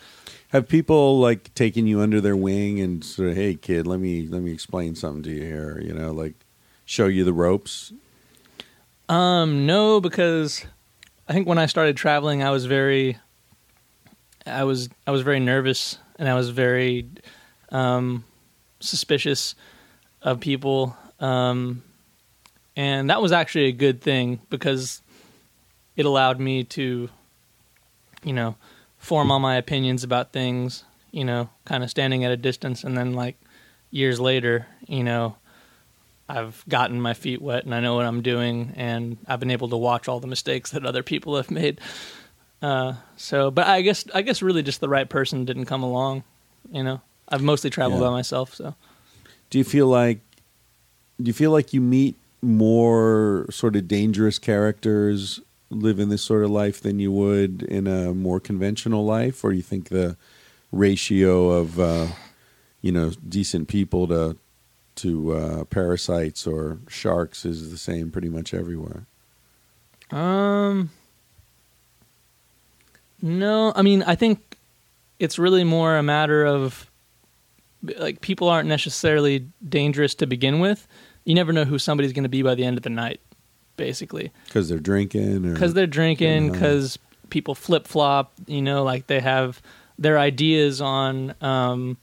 Have 0.50 0.68
people 0.68 1.20
like 1.20 1.54
taken 1.56 1.88
you 1.88 2.02
under 2.02 2.20
their 2.22 2.36
wing 2.36 2.80
and 2.80 3.04
sort 3.04 3.30
of, 3.30 3.36
hey 3.36 3.56
kid, 3.56 3.86
let 3.88 4.00
me 4.00 4.28
let 4.28 4.42
me 4.42 4.52
explain 4.52 4.96
something 4.96 5.24
to 5.24 5.30
you 5.32 5.42
here, 5.44 5.82
you 5.84 5.94
know, 5.94 6.12
like 6.12 6.36
show 6.86 7.08
you 7.08 7.24
the 7.24 7.34
ropes? 7.34 7.92
Um, 9.10 9.66
no, 9.66 10.02
because 10.02 10.66
I 11.30 11.34
think 11.34 11.48
when 11.48 11.58
I 11.58 11.66
started 11.66 11.96
traveling, 11.98 12.44
I 12.44 12.52
was 12.52 12.66
very, 12.66 13.18
I 14.46 14.64
was 14.66 14.90
I 15.06 15.12
was 15.12 15.22
very 15.22 15.40
nervous 15.40 15.98
and 16.20 16.28
I 16.28 16.34
was 16.36 16.50
very 16.50 17.08
um, 17.70 18.24
suspicious 18.80 19.56
of 20.22 20.40
people, 20.40 20.96
um, 21.20 21.84
and 22.76 23.10
that 23.10 23.22
was 23.22 23.32
actually 23.32 23.66
a 23.66 23.72
good 23.72 24.02
thing 24.02 24.40
because 24.50 25.02
it 25.96 26.06
allowed 26.06 26.40
me 26.40 26.64
to, 26.64 27.10
you 28.24 28.34
know, 28.34 28.56
form 28.98 29.32
all 29.32 29.40
my 29.40 29.56
opinions 29.56 30.04
about 30.04 30.32
things. 30.32 30.84
You 31.12 31.26
know, 31.26 31.50
kind 31.66 31.84
of 31.84 31.90
standing 31.90 32.26
at 32.26 32.32
a 32.32 32.38
distance, 32.38 32.84
and 32.84 32.98
then 32.98 33.14
like 33.14 33.38
years 33.90 34.20
later, 34.20 34.68
you 34.88 35.04
know, 35.04 35.36
I've 36.30 36.64
gotten 36.68 37.02
my 37.02 37.14
feet 37.14 37.42
wet 37.42 37.64
and 37.64 37.74
I 37.74 37.80
know 37.80 37.96
what 37.96 38.06
I'm 38.06 38.22
doing, 38.22 38.74
and 38.76 39.18
I've 39.28 39.40
been 39.40 39.52
able 39.52 39.70
to 39.70 39.78
watch 39.78 40.08
all 40.08 40.20
the 40.20 40.28
mistakes 40.28 40.72
that 40.72 40.86
other 40.86 41.04
people 41.04 41.38
have 41.38 41.50
made. 41.50 41.80
Uh, 42.62 42.94
so, 43.16 43.52
but 43.52 43.68
I 43.68 43.82
guess 43.82 44.06
I 44.14 44.22
guess 44.22 44.42
really 44.42 44.64
just 44.64 44.82
the 44.82 44.90
right 44.90 45.08
person 45.08 45.46
didn't 45.46 45.66
come 45.66 45.84
along. 45.84 46.24
You 46.72 46.84
know, 46.84 47.02
I've 47.30 47.42
mostly 47.44 47.70
traveled 47.70 48.02
Yeah. 48.02 48.08
by 48.08 48.12
myself, 48.12 48.54
so. 48.56 48.76
Do 49.50 49.58
you 49.58 49.64
feel 49.64 49.88
like 49.88 50.20
do 51.22 51.28
you 51.28 51.34
feel 51.34 51.52
like 51.52 51.74
you 51.74 51.82
meet 51.82 52.16
more 52.44 53.48
sort 53.50 53.76
of 53.76 53.88
dangerous 53.88 54.38
characters 54.38 55.40
living 55.72 56.10
this 56.10 56.22
sort 56.22 56.44
of 56.44 56.52
life 56.52 56.80
than 56.82 57.00
you 57.00 57.12
would 57.12 57.64
in 57.64 57.88
a 57.88 58.14
more 58.14 58.40
conventional 58.40 59.04
life? 59.04 59.44
Or 59.44 59.50
do 59.52 59.58
you 59.58 59.64
think 59.64 59.90
the 59.90 60.16
ratio 60.72 61.50
of 61.52 61.80
uh, 61.80 62.08
you 62.82 62.92
know 62.92 63.12
decent 63.28 63.68
people 63.68 64.08
to 64.08 64.38
to 64.98 65.34
uh, 65.34 65.64
parasites 65.66 66.46
or 66.48 66.78
sharks 66.88 67.46
is 67.46 67.72
the 67.72 67.78
same 67.78 68.12
pretty 68.12 68.30
much 68.30 68.54
everywhere? 68.54 69.06
Um, 70.12 70.90
no, 73.22 73.74
I 73.76 73.82
mean, 73.82 74.04
I 74.04 74.16
think 74.16 74.58
it's 75.20 75.40
really 75.40 75.64
more 75.64 75.98
a 75.98 76.04
matter 76.04 76.46
of 76.46 76.87
like 77.84 78.22
people 78.22 78.50
aren't 78.50 78.68
necessarily 78.70 79.48
dangerous 79.68 80.16
to 80.16 80.28
begin 80.28 80.60
with. 80.60 80.88
You 81.26 81.36
never 81.36 81.52
know 81.52 81.66
who 81.66 81.78
somebody's 81.78 82.14
going 82.14 82.24
to 82.24 82.30
be 82.30 82.42
by 82.42 82.56
the 82.56 82.64
end 82.64 82.78
of 82.78 82.84
the 82.84 82.90
night, 82.90 83.20
basically, 83.76 84.32
because 84.46 84.70
they're 84.70 84.80
drinking 84.80 85.54
because 85.54 85.74
they're 85.74 85.88
drinking, 85.88 86.52
because 86.52 86.98
people 87.30 87.56
flip 87.56 87.88
flop. 87.88 88.32
You 88.46 88.62
know, 88.62 88.84
like 88.84 89.08
they 89.08 89.20
have 89.20 89.62
their 90.00 90.18
ideas 90.18 90.82
on 90.82 91.34
um, 91.42 91.98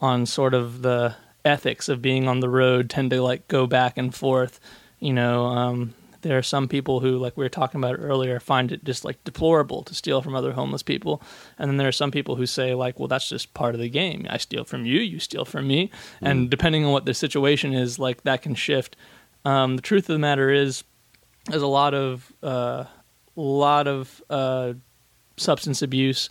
on 0.00 0.26
sort 0.26 0.54
of 0.54 0.82
the 0.82 1.14
ethics 1.44 1.88
of 1.88 2.00
being 2.00 2.28
on 2.28 2.40
the 2.40 2.48
road 2.48 2.88
tend 2.88 3.10
to 3.10 3.22
like 3.22 3.46
go 3.48 3.66
back 3.66 3.98
and 3.98 4.14
forth. 4.14 4.60
You 5.00 5.12
know, 5.12 5.46
um, 5.46 5.94
there 6.22 6.38
are 6.38 6.42
some 6.42 6.68
people 6.68 7.00
who, 7.00 7.18
like 7.18 7.36
we 7.36 7.44
were 7.44 7.48
talking 7.48 7.80
about 7.80 7.98
earlier, 7.98 8.40
find 8.40 8.72
it 8.72 8.84
just 8.84 9.04
like 9.04 9.22
deplorable 9.24 9.82
to 9.84 9.94
steal 9.94 10.22
from 10.22 10.34
other 10.34 10.52
homeless 10.52 10.82
people, 10.82 11.22
and 11.58 11.68
then 11.68 11.76
there 11.76 11.88
are 11.88 11.92
some 11.92 12.10
people 12.10 12.36
who 12.36 12.46
say 12.46 12.74
like, 12.74 12.98
well, 12.98 13.08
that's 13.08 13.28
just 13.28 13.54
part 13.54 13.74
of 13.74 13.80
the 13.80 13.88
game. 13.88 14.26
I 14.30 14.38
steal 14.38 14.64
from 14.64 14.86
you, 14.86 15.00
you 15.00 15.18
steal 15.18 15.44
from 15.44 15.66
me, 15.66 15.90
and 16.20 16.50
depending 16.50 16.84
on 16.84 16.92
what 16.92 17.04
the 17.04 17.14
situation 17.14 17.74
is, 17.74 17.98
like 17.98 18.22
that 18.22 18.42
can 18.42 18.54
shift. 18.54 18.96
Um, 19.44 19.76
the 19.76 19.82
truth 19.82 20.08
of 20.08 20.14
the 20.14 20.18
matter 20.18 20.50
is, 20.50 20.84
there's 21.46 21.62
a 21.62 21.66
lot 21.66 21.94
of 21.94 22.32
uh, 22.42 22.84
lot 23.36 23.88
of 23.88 24.22
uh, 24.30 24.74
substance 25.36 25.82
abuse 25.82 26.28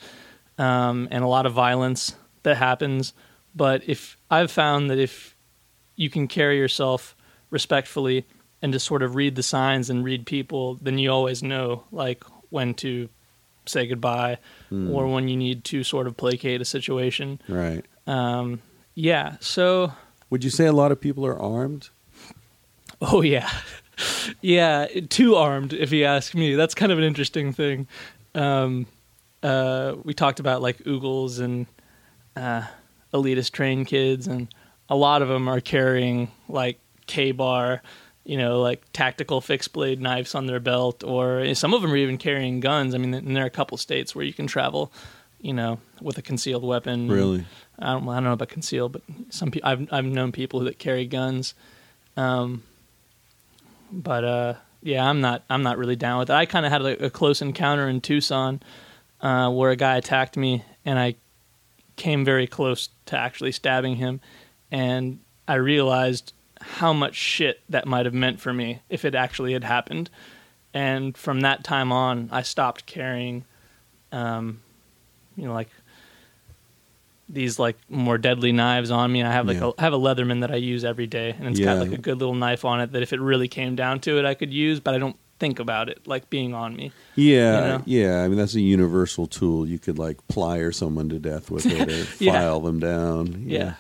um, 0.58 1.08
and 1.12 1.24
a 1.24 1.28
lot 1.28 1.46
of 1.46 1.54
violence 1.54 2.16
that 2.44 2.58
happens. 2.58 3.14
But 3.56 3.84
if 3.88 4.18
I've 4.30 4.52
found 4.52 4.90
that 4.90 5.00
if 5.00 5.36
you 5.96 6.10
can 6.10 6.28
carry 6.28 6.58
yourself 6.58 7.16
respectfully 7.50 8.26
and 8.62 8.74
just 8.74 8.86
sort 8.86 9.04
of 9.04 9.16
read 9.16 9.36
the 9.36 9.44
signs 9.44 9.90
and 9.90 10.04
read 10.04 10.26
people, 10.26 10.76
then 10.76 10.98
you 10.98 11.12
always 11.12 11.42
know 11.42 11.84
like 11.92 12.24
when 12.50 12.74
to 12.76 13.10
say 13.66 13.86
goodbye 13.88 14.38
or 14.72 15.08
when 15.08 15.28
you 15.28 15.38
need 15.38 15.64
to 15.66 15.84
sort 15.84 16.08
of 16.08 16.18
placate 16.18 16.62
a 16.62 16.66
situation. 16.66 17.40
right 17.48 17.86
Um, 18.08 18.62
yeah. 18.96 19.38
So, 19.40 19.94
would 20.30 20.44
you 20.44 20.50
say 20.50 20.66
a 20.66 20.74
lot 20.74 20.92
of 20.92 21.00
people 21.00 21.26
are 21.26 21.40
armed 21.40 21.90
oh 23.02 23.22
yeah, 23.22 23.50
yeah, 24.42 24.88
too 25.10 25.36
armed. 25.36 25.74
If 25.74 25.92
you 25.92 26.06
ask 26.06 26.34
me, 26.34 26.56
that's 26.56 26.76
kind 26.76 26.92
of 26.92 26.98
an 26.98 27.04
interesting 27.04 27.54
thing. 27.54 27.88
Um, 28.36 28.86
uh, 29.44 29.96
we 30.04 30.14
talked 30.14 30.40
about 30.40 30.62
like 30.62 30.78
oogles 30.80 31.40
and 31.40 31.66
uh, 32.36 32.64
elitist 33.14 33.52
train 33.52 33.86
kids, 33.86 34.28
and 34.28 34.54
a 34.90 34.96
lot 34.96 35.22
of 35.22 35.28
them 35.28 35.48
are 35.48 35.60
carrying 35.60 36.32
like 36.48 36.80
Ka-Bar, 37.08 37.82
you 38.32 38.38
know, 38.38 38.62
like 38.62 38.82
tactical 38.94 39.42
fixed 39.42 39.74
blade 39.74 40.00
knives 40.00 40.36
on 40.36 40.46
their 40.46 40.62
belt, 40.62 41.04
or 41.04 41.54
some 41.54 41.74
of 41.74 41.82
them 41.82 41.92
are 41.92 41.98
even 41.98 42.18
carrying 42.18 42.62
guns. 42.62 42.96
I 42.96 42.98
mean, 42.98 43.14
and 43.14 43.36
there 43.36 43.44
are 43.44 43.48
a 43.48 43.50
couple 43.50 43.78
states 43.78 44.16
where 44.16 44.24
you 44.24 44.32
can 44.32 44.48
travel, 44.48 44.90
you 45.42 45.52
know, 45.52 45.80
with 46.00 46.18
a 46.18 46.22
concealed 46.22 46.64
weapon. 46.64 47.10
really 47.10 47.46
I 47.78 47.92
don't, 47.92 48.08
I 48.08 48.16
don't 48.16 48.24
know 48.24 48.32
about 48.32 48.48
concealed, 48.48 48.94
but 48.94 49.02
some 49.32 49.52
people 49.52 49.68
I've 49.70 49.86
I've 49.92 50.06
known 50.06 50.32
people 50.32 50.62
that 50.62 50.80
carry 50.80 51.06
guns. 51.08 51.56
Um, 52.16 52.64
but 53.92 54.24
uh, 54.24 54.54
yeah, 54.82 55.06
I'm 55.06 55.20
not 55.20 55.44
I'm 55.50 55.64
not 55.64 55.78
really 55.78 55.98
down 55.98 56.20
with 56.20 56.30
it. 56.30 56.34
I 56.34 56.46
kind 56.46 56.66
of 56.66 56.72
had 56.72 56.84
a, 56.84 57.08
a 57.08 57.10
close 57.10 57.42
encounter 57.42 57.90
in 57.90 58.00
Tucson 58.00 58.62
uh, 59.20 59.52
where 59.52 59.72
a 59.72 59.76
guy 59.76 59.98
attacked 59.98 60.38
me, 60.38 60.64
and 60.86 60.98
I 60.98 61.16
came 61.98 62.24
very 62.24 62.48
close 62.48 62.88
to 63.08 63.18
actually 63.18 63.52
stabbing 63.52 63.98
him, 63.98 64.22
and 64.72 65.20
I 65.50 65.56
realized 65.56 66.32
how 66.62 66.94
much 66.94 67.16
shit 67.16 67.62
that 67.70 67.86
might 67.88 68.06
have 68.06 68.14
meant 68.14 68.40
for 68.40 68.54
me 68.54 68.82
if 68.90 69.04
it 69.06 69.16
actually 69.16 69.54
had 69.54 69.64
happened. 69.64 70.10
And 70.74 71.18
from 71.18 71.42
that 71.42 71.64
time 71.64 71.92
on, 71.92 72.30
I 72.32 72.44
stopped 72.44 72.86
carrying, 72.86 73.44
um, 74.12 74.62
you 75.36 75.46
know, 75.46 75.54
like 75.54 75.70
these 77.30 77.58
like 77.60 77.78
more 77.90 78.18
deadly 78.18 78.52
knives 78.52 78.92
on 78.92 79.12
me. 79.12 79.24
I 79.24 79.32
have 79.32 79.48
like 79.48 79.58
Yeah. 79.58 79.68
a, 79.68 79.72
I 79.78 79.82
have 79.84 79.94
a 79.94 79.98
Leatherman 80.00 80.42
that 80.42 80.52
I 80.52 80.56
use 80.58 80.84
every 80.84 81.08
day, 81.08 81.36
and 81.38 81.48
it's 81.48 81.60
Yeah. 81.60 81.68
got 81.76 81.80
like 81.80 81.92
a 81.94 81.98
good 82.02 82.20
little 82.20 82.36
knife 82.36 82.66
on 82.66 82.82
it 82.82 82.92
that 82.92 83.02
if 83.02 83.14
it 83.14 83.20
really 83.22 83.48
came 83.48 83.76
down 83.76 84.00
to 84.02 84.18
it, 84.20 84.26
I 84.26 84.34
could 84.34 84.54
use. 84.54 84.80
But 84.80 84.96
I 84.96 84.98
don't 84.98 85.16
think 85.40 85.60
about 85.60 85.90
it 85.90 86.06
like 86.06 86.30
being 86.30 86.54
on 86.54 86.76
me. 86.76 86.92
Yeah, 87.16 87.56
You 87.56 87.68
know? 87.68 87.82
yeah. 87.86 88.24
I 88.24 88.28
mean, 88.28 88.38
that's 88.38 88.54
a 88.56 88.62
universal 88.62 89.28
tool. 89.28 89.66
You 89.68 89.80
could 89.80 89.98
like 89.98 90.18
plier 90.28 90.74
someone 90.76 91.10
to 91.10 91.20
death 91.20 91.50
with 91.50 91.66
it, 91.66 91.90
or 91.90 92.08
Yeah. 92.24 92.34
file 92.34 92.60
them 92.60 92.80
down. 92.80 93.44
Yeah. 93.48 93.74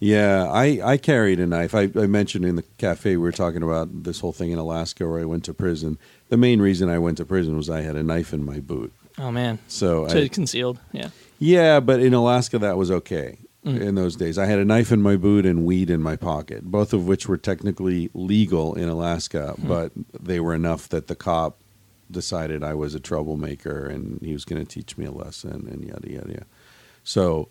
Yeah. 0.00 0.48
I 0.50 0.80
I 0.84 0.96
carried 0.96 1.40
a 1.40 1.46
knife. 1.46 1.74
I, 1.74 1.90
I 1.96 2.06
mentioned 2.06 2.44
in 2.44 2.56
the 2.56 2.64
cafe 2.78 3.10
we 3.16 3.22
were 3.22 3.32
talking 3.32 3.62
about 3.62 4.04
this 4.04 4.20
whole 4.20 4.32
thing 4.32 4.50
in 4.50 4.58
Alaska 4.58 5.08
where 5.08 5.20
I 5.20 5.24
went 5.24 5.44
to 5.44 5.54
prison. 5.54 5.98
The 6.28 6.36
main 6.36 6.60
reason 6.60 6.88
I 6.88 6.98
went 6.98 7.16
to 7.18 7.24
prison 7.24 7.56
was 7.56 7.70
I 7.70 7.82
had 7.82 7.96
a 7.96 8.02
knife 8.02 8.32
in 8.32 8.44
my 8.44 8.60
boot. 8.60 8.92
Oh 9.18 9.30
man, 9.30 9.58
So, 9.68 10.08
so 10.08 10.18
I, 10.22 10.28
concealed. 10.28 10.80
Yeah. 10.92 11.10
yeah, 11.38 11.78
but 11.80 12.00
in 12.00 12.14
Alaska 12.14 12.58
that 12.58 12.76
was 12.76 12.90
okay. 12.90 13.38
Mm. 13.64 13.80
In 13.80 13.94
those 13.94 14.14
days, 14.16 14.36
I 14.36 14.44
had 14.46 14.58
a 14.58 14.64
knife 14.64 14.92
in 14.92 15.00
my 15.00 15.16
boot 15.16 15.46
and 15.46 15.64
weed 15.64 15.88
in 15.88 16.02
my 16.02 16.16
pocket, 16.16 16.64
both 16.64 16.92
of 16.92 17.06
which 17.06 17.26
were 17.28 17.38
technically 17.38 18.10
legal 18.12 18.74
in 18.74 18.88
Alaska, 18.90 19.54
Mm. 19.58 19.68
but 19.68 19.92
they 20.20 20.38
were 20.40 20.54
enough 20.54 20.88
that 20.90 21.06
the 21.06 21.14
cop 21.14 21.56
decided 22.10 22.62
I 22.62 22.74
was 22.74 22.94
a 22.94 23.00
troublemaker 23.00 23.86
and 23.86 24.20
he 24.20 24.32
was 24.34 24.44
going 24.44 24.60
to 24.64 24.68
teach 24.70 24.98
me 24.98 25.06
a 25.06 25.10
lesson 25.12 25.66
and 25.70 25.82
yada 25.84 26.10
yada 26.12 26.28
yada. 26.28 26.46
So, 27.04 27.48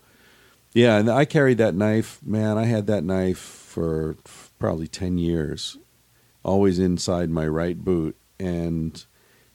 yeah, 0.74 0.98
and 0.98 1.10
I 1.10 1.26
carried 1.26 1.58
that 1.60 1.76
knife. 1.76 2.20
Man, 2.26 2.58
I 2.58 2.66
had 2.66 2.88
that 2.88 3.04
knife 3.04 3.40
for 3.40 4.18
probably 4.60 4.88
ten 4.88 5.18
years, 5.18 5.78
always 6.44 6.80
inside 6.80 7.30
my 7.30 7.48
right 7.48 7.78
boot, 7.78 8.16
and 8.40 9.04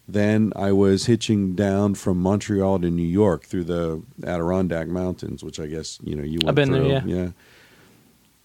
then 0.07 0.53
I 0.57 0.73
was 0.73 1.07
hitching 1.07 1.55
down 1.55 1.95
from 1.95 2.19
Montreal 2.19 2.81
to 2.81 2.90
New 2.90 3.03
York 3.03 3.45
through 3.45 3.65
the 3.65 4.03
Adirondack 4.24 4.89
Mountains, 4.89 5.45
which 5.45 5.61
I 5.61 5.66
guess 5.66 5.99
you 6.03 6.15
know 6.16 6.23
you 6.23 6.39
went 6.43 6.49
I've 6.49 6.55
been 6.55 6.73
there, 6.73 7.01
through. 7.01 7.11
yeah. 7.12 7.23
yeah. 7.24 7.31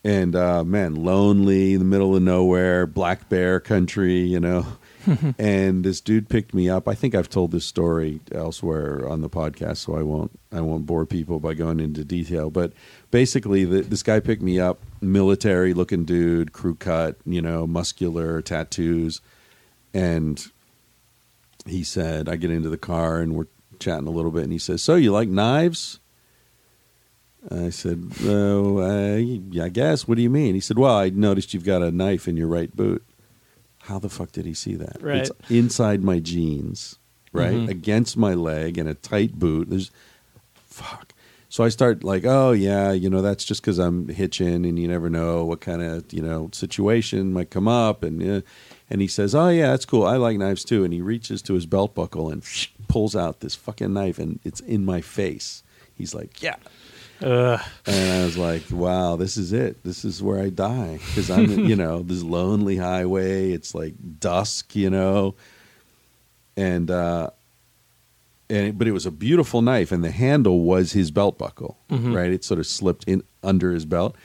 And 0.06 0.36
uh, 0.36 0.66
man, 0.66 0.96
lonely, 0.96 1.74
in 1.74 1.80
the 1.80 1.86
middle 1.86 2.16
of 2.16 2.22
nowhere, 2.22 2.86
black 2.86 3.30
bear 3.30 3.62
country, 3.62 4.20
you 4.20 4.40
know. 4.42 4.66
and 5.38 5.84
this 5.84 6.02
dude 6.02 6.30
picked 6.30 6.54
me 6.54 6.70
up. 6.70 6.88
I 6.88 6.96
think 6.96 7.16
I've 7.16 7.30
told 7.30 7.52
this 7.52 7.66
story 7.66 8.22
elsewhere 8.32 9.08
on 9.08 9.22
the 9.22 9.30
podcast, 9.30 9.78
so 9.78 9.96
I 9.96 10.02
won't 10.02 10.38
I 10.52 10.62
won't 10.62 10.86
bore 10.86 11.06
people 11.06 11.40
by 11.40 11.54
going 11.54 11.80
into 11.80 12.04
detail. 12.04 12.50
But 12.50 12.74
basically, 13.12 13.66
the, 13.66 13.82
this 13.82 14.04
guy 14.04 14.20
picked 14.20 14.42
me 14.42 14.60
up, 14.60 14.80
military 15.02 15.74
looking 15.74 16.06
dude, 16.06 16.54
crew 16.54 16.76
cut, 16.76 17.18
you 17.26 17.42
know, 17.42 17.68
muscular, 17.68 18.42
tattoos, 18.42 19.22
and 19.94 20.46
he 21.66 21.84
said, 21.84 22.28
I 22.28 22.36
get 22.36 22.52
into 22.52 22.70
the 22.70 22.78
car 22.78 23.20
and 23.20 23.36
we're 23.36 23.48
chatting 23.80 24.08
a 24.08 24.12
little 24.12 24.32
bit, 24.32 24.44
and 24.44 24.52
he 24.52 24.60
says, 24.60 24.82
"So 24.82 24.96
you 24.96 25.12
like 25.12 25.30
knives?" 25.30 26.00
I 27.52 27.70
said, 27.70 28.12
"Oh, 28.24 28.82
I 28.82 29.70
guess. 29.70 30.08
What 30.08 30.16
do 30.16 30.24
you 30.24 30.30
mean?" 30.30 30.56
He 30.56 30.62
said, 30.62 30.78
"Well, 30.78 30.96
I 30.96 31.10
noticed 31.10 31.54
you've 31.54 31.66
got 31.66 31.82
a 31.82 31.92
knife 31.92 32.28
in 32.28 32.38
your 32.38 32.48
right 32.48 32.74
boot." 32.74 33.04
How 33.88 34.00
the 34.00 34.10
fuck 34.10 34.32
did 34.32 34.46
he 34.46 34.54
see 34.54 34.76
that? 34.76 35.02
Right. 35.02 35.18
It's 35.28 35.32
inside 35.50 36.04
my 36.04 36.20
jeans, 36.20 36.98
right, 37.34 37.54
Mhm. 37.56 37.70
against 37.70 38.16
my 38.18 38.34
leg, 38.34 38.78
in 38.78 38.88
a 38.88 38.94
tight 38.94 39.38
boot. 39.40 39.70
There's, 39.70 39.92
fuck. 40.56 41.14
So 41.50 41.64
I 41.64 41.70
start 41.70 42.04
like, 42.04 42.26
oh 42.26 42.52
yeah, 42.52 42.92
you 42.94 43.10
know, 43.10 43.22
that's 43.22 43.46
just 43.46 43.62
because 43.62 43.78
I'm 43.78 44.08
hitching, 44.08 44.66
and 44.66 44.80
you 44.80 44.88
never 44.88 45.10
know 45.10 45.46
what 45.46 45.62
kind 45.62 45.82
of 45.84 46.12
you 46.12 46.22
know 46.22 46.50
situation 46.52 47.32
might 47.34 47.52
come 47.52 47.68
up, 47.68 48.02
and 48.04 48.22
uh, 48.38 48.42
and 48.90 49.02
he 49.02 49.08
says, 49.08 49.36
oh 49.36 49.50
yeah, 49.50 49.68
that's 49.68 49.86
cool. 49.86 50.04
I 50.06 50.16
like 50.18 50.38
knives 50.38 50.64
too, 50.64 50.84
and 50.84 50.92
he 50.94 51.02
reaches 51.02 51.42
to 51.44 51.54
his 51.54 51.66
belt 51.68 51.94
buckle 51.94 52.30
and 52.32 52.44
pulls 52.88 53.16
out 53.16 53.42
this 53.42 53.54
fucking 53.54 53.94
knife, 53.94 54.18
and 54.18 54.40
it's 54.44 54.62
in 54.62 54.84
my 54.84 55.02
face. 55.02 55.62
He's 55.96 56.16
like, 56.16 56.42
yeah, 56.42 56.56
Ugh. 57.24 57.60
and 57.86 58.22
I 58.22 58.26
was 58.26 58.38
like, 58.38 58.64
wow, 58.72 59.16
this 59.16 59.38
is 59.38 59.54
it. 59.54 59.84
This 59.84 60.04
is 60.06 60.22
where 60.22 60.40
I 60.42 60.50
die 60.50 61.00
because 61.08 61.30
I'm, 61.32 61.50
you 61.66 61.76
know, 61.76 62.02
this 62.04 62.22
lonely 62.24 62.78
highway. 62.78 63.52
It's 63.52 63.74
like 63.74 63.94
dusk, 64.20 64.76
you 64.76 64.90
know, 64.90 65.36
and 66.58 66.92
uh, 66.92 67.30
and 68.50 68.68
it, 68.68 68.78
but 68.78 68.88
it 68.88 68.92
was 68.92 69.06
a 69.06 69.12
beautiful 69.12 69.62
knife, 69.62 69.92
and 69.92 70.04
the 70.04 70.12
handle 70.12 70.60
was 70.62 70.92
his 70.92 71.12
belt 71.12 71.38
buckle, 71.38 71.78
Mhm. 71.90 72.14
right? 72.16 72.32
It 72.32 72.44
sort 72.44 72.60
of 72.60 72.68
slipped 72.68 73.06
in 73.06 73.24
under 73.44 73.72
his 73.72 73.86
belt, 73.86 74.16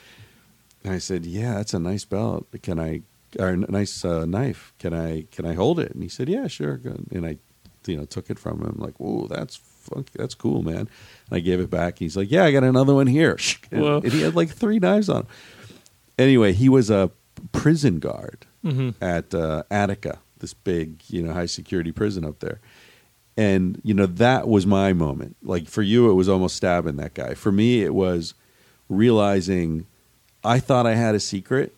and 0.83 0.93
I 0.93 0.97
said, 0.99 1.25
yeah, 1.25 1.55
that's 1.55 1.73
a 1.73 1.79
nice 1.79 2.05
belt. 2.05 2.47
Can 2.61 2.79
I? 2.79 3.01
Or 3.37 3.49
a 3.49 3.57
nice 3.57 4.03
uh, 4.03 4.25
knife. 4.25 4.73
Can 4.79 4.93
I? 4.93 5.25
Can 5.31 5.45
I 5.45 5.53
hold 5.53 5.79
it? 5.79 5.91
And 5.93 6.01
he 6.03 6.09
said, 6.09 6.27
yeah, 6.29 6.47
sure. 6.47 6.79
And 7.11 7.25
I, 7.25 7.37
you 7.85 7.95
know, 7.95 8.05
took 8.05 8.29
it 8.29 8.39
from 8.39 8.59
him. 8.61 8.75
Like, 8.77 8.99
whoa, 8.99 9.27
that's 9.27 9.55
funky. 9.55 10.11
That's 10.15 10.33
cool, 10.35 10.63
man. 10.63 10.89
And 11.29 11.37
I 11.37 11.39
gave 11.39 11.59
it 11.59 11.69
back. 11.69 11.99
He's 11.99 12.17
like, 12.17 12.31
yeah, 12.31 12.43
I 12.45 12.51
got 12.51 12.63
another 12.63 12.93
one 12.93 13.07
here. 13.07 13.37
And, 13.71 13.85
and 14.03 14.11
he 14.13 14.21
had 14.21 14.35
like 14.35 14.49
three 14.49 14.79
knives 14.79 15.09
on 15.09 15.21
him. 15.21 15.27
Anyway, 16.17 16.53
he 16.53 16.69
was 16.69 16.89
a 16.89 17.11
prison 17.51 17.99
guard 17.99 18.45
Mhm. 18.65 18.95
at 19.01 19.33
uh, 19.33 19.63
Attica, 19.71 20.19
this 20.39 20.53
big, 20.53 21.01
you 21.07 21.21
know, 21.23 21.31
high 21.33 21.45
security 21.45 21.91
prison 21.91 22.25
up 22.25 22.39
there. 22.39 22.59
And 23.37 23.79
you 23.85 23.93
know 23.93 24.05
that 24.05 24.49
was 24.49 24.65
my 24.65 24.91
moment. 24.91 25.37
Like 25.41 25.69
for 25.69 25.81
you, 25.81 26.09
it 26.11 26.15
was 26.15 26.27
almost 26.27 26.57
stabbing 26.57 26.97
that 26.97 27.13
guy. 27.13 27.35
For 27.35 27.51
me, 27.53 27.83
it 27.83 27.93
was 27.93 28.33
realizing 28.89 29.85
I 30.43 30.59
thought 30.59 30.85
I 30.85 30.95
had 30.95 31.15
a 31.15 31.19
secret, 31.19 31.73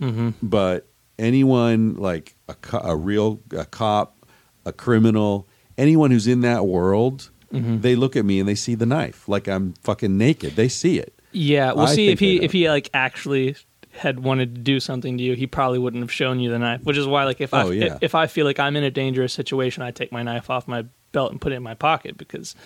Mhm. 0.00 0.34
but 0.42 0.86
anyone 1.18 1.94
like 1.96 2.34
a, 2.48 2.54
co- 2.54 2.78
a 2.82 2.96
real 2.96 3.40
a 3.56 3.64
cop, 3.64 4.16
a 4.64 4.72
criminal, 4.72 5.46
anyone 5.78 6.10
who's 6.10 6.26
in 6.26 6.40
that 6.40 6.66
world, 6.66 7.30
Mhm. 7.54 7.82
they 7.82 7.94
look 7.96 8.16
at 8.16 8.24
me 8.24 8.40
and 8.40 8.48
they 8.48 8.54
see 8.54 8.74
the 8.74 8.86
knife, 8.86 9.28
like 9.28 9.46
I'm 9.48 9.74
fucking 9.82 10.16
naked. 10.18 10.56
They 10.56 10.68
see 10.68 10.98
it. 10.98 11.14
Yeah, 11.32 11.72
we'll 11.72 11.86
I 11.86 11.94
see 11.94 12.08
if 12.08 12.20
he 12.20 12.42
if 12.42 12.52
he 12.52 12.68
like 12.68 12.90
actually 12.94 13.56
had 13.96 14.20
wanted 14.20 14.54
to 14.56 14.60
do 14.60 14.80
something 14.80 15.16
to 15.18 15.22
you, 15.22 15.34
he 15.34 15.46
probably 15.46 15.78
wouldn't 15.78 16.02
have 16.02 16.10
shown 16.12 16.40
you 16.40 16.50
the 16.50 16.58
knife. 16.58 16.82
Which 16.82 16.96
is 16.96 17.06
why, 17.06 17.24
like, 17.24 17.40
if 17.40 17.54
I 17.54 17.62
Oh, 17.62 17.70
yeah. 17.70 17.98
if 18.00 18.14
I 18.14 18.26
feel 18.26 18.44
like 18.44 18.58
I'm 18.58 18.76
in 18.76 18.82
a 18.84 18.90
dangerous 18.90 19.32
situation, 19.32 19.82
I 19.82 19.90
take 19.92 20.10
my 20.10 20.22
knife 20.24 20.50
off 20.50 20.66
my 20.66 20.84
belt 21.12 21.30
and 21.30 21.40
put 21.40 21.52
it 21.52 21.56
in 21.56 21.62
my 21.62 21.74
pocket 21.74 22.16
because 22.18 22.56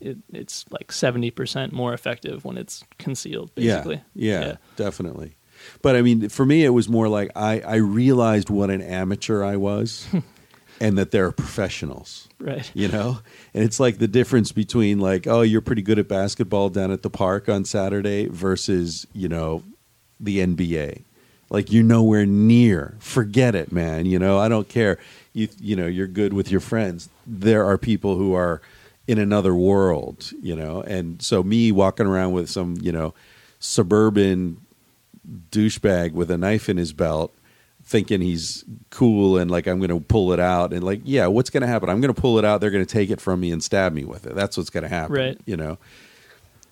it, 0.00 0.18
it's 0.32 0.64
like 0.70 0.92
seventy 0.92 1.30
percent 1.32 1.72
more 1.72 1.92
effective 1.92 2.44
when 2.44 2.56
it's 2.56 2.84
concealed. 2.98 3.52
Basically, 3.56 4.00
Yeah, 4.14 4.40
yeah, 4.40 4.56
definitely. 4.76 5.36
But 5.82 5.96
I 5.96 6.02
mean, 6.02 6.28
for 6.28 6.46
me, 6.46 6.64
it 6.64 6.68
was 6.70 6.88
more 6.88 7.08
like 7.08 7.30
I, 7.34 7.60
I 7.60 7.76
realized 7.76 8.48
what 8.50 8.70
an 8.70 8.82
amateur 8.82 9.42
I 9.42 9.56
was, 9.56 10.06
and 10.80 10.98
that 10.98 11.10
there 11.10 11.26
are 11.26 11.32
professionals. 11.32 12.28
right. 12.38 12.70
You 12.74 12.88
know, 12.88 13.18
and 13.54 13.64
it's 13.64 13.80
like 13.80 13.98
the 13.98 14.08
difference 14.08 14.52
between 14.52 15.00
like, 15.00 15.26
oh, 15.26 15.42
you're 15.42 15.60
pretty 15.60 15.82
good 15.82 15.98
at 15.98 16.08
basketball 16.08 16.68
down 16.68 16.90
at 16.90 17.02
the 17.02 17.10
park 17.10 17.48
on 17.48 17.64
Saturday 17.64 18.26
versus 18.26 19.06
you 19.12 19.28
know, 19.28 19.62
the 20.20 20.38
NBA. 20.38 21.02
Like 21.48 21.72
you're 21.72 21.84
nowhere 21.84 22.26
near. 22.26 22.96
Forget 22.98 23.54
it, 23.54 23.70
man. 23.70 24.06
You 24.06 24.18
know, 24.18 24.38
I 24.38 24.48
don't 24.48 24.68
care. 24.68 24.98
You 25.32 25.48
you 25.60 25.76
know, 25.76 25.86
you're 25.86 26.08
good 26.08 26.32
with 26.32 26.50
your 26.50 26.60
friends. 26.60 27.08
There 27.26 27.64
are 27.64 27.78
people 27.78 28.16
who 28.16 28.34
are 28.34 28.60
in 29.06 29.18
another 29.18 29.54
world. 29.54 30.32
You 30.42 30.56
know, 30.56 30.82
and 30.82 31.22
so 31.22 31.42
me 31.42 31.70
walking 31.72 32.06
around 32.06 32.32
with 32.32 32.50
some 32.50 32.76
you 32.80 32.92
know 32.92 33.14
suburban 33.60 34.60
douchebag 35.50 36.12
with 36.12 36.30
a 36.30 36.38
knife 36.38 36.68
in 36.68 36.76
his 36.76 36.92
belt 36.92 37.32
thinking 37.88 38.20
he's 38.20 38.64
cool 38.90 39.38
and 39.38 39.48
like 39.48 39.66
I'm 39.68 39.78
going 39.78 39.90
to 39.90 40.00
pull 40.00 40.32
it 40.32 40.40
out. 40.40 40.72
And 40.72 40.82
like 40.82 41.02
yeah 41.04 41.28
what's 41.28 41.50
going 41.50 41.60
to 41.62 41.66
happen? 41.68 41.88
I'm 41.88 42.00
going 42.00 42.12
to 42.12 42.20
pull 42.20 42.38
it 42.38 42.44
out. 42.44 42.60
They're 42.60 42.70
going 42.72 42.84
to 42.84 42.92
take 42.92 43.10
it 43.10 43.20
from 43.20 43.40
me 43.40 43.52
and 43.52 43.62
stab 43.62 43.92
me 43.92 44.04
with 44.04 44.26
it. 44.26 44.34
That's 44.34 44.56
what's 44.56 44.70
going 44.70 44.82
to 44.82 44.88
happen 44.88 45.14
Right. 45.14 45.40
you 45.46 45.56
know? 45.56 45.78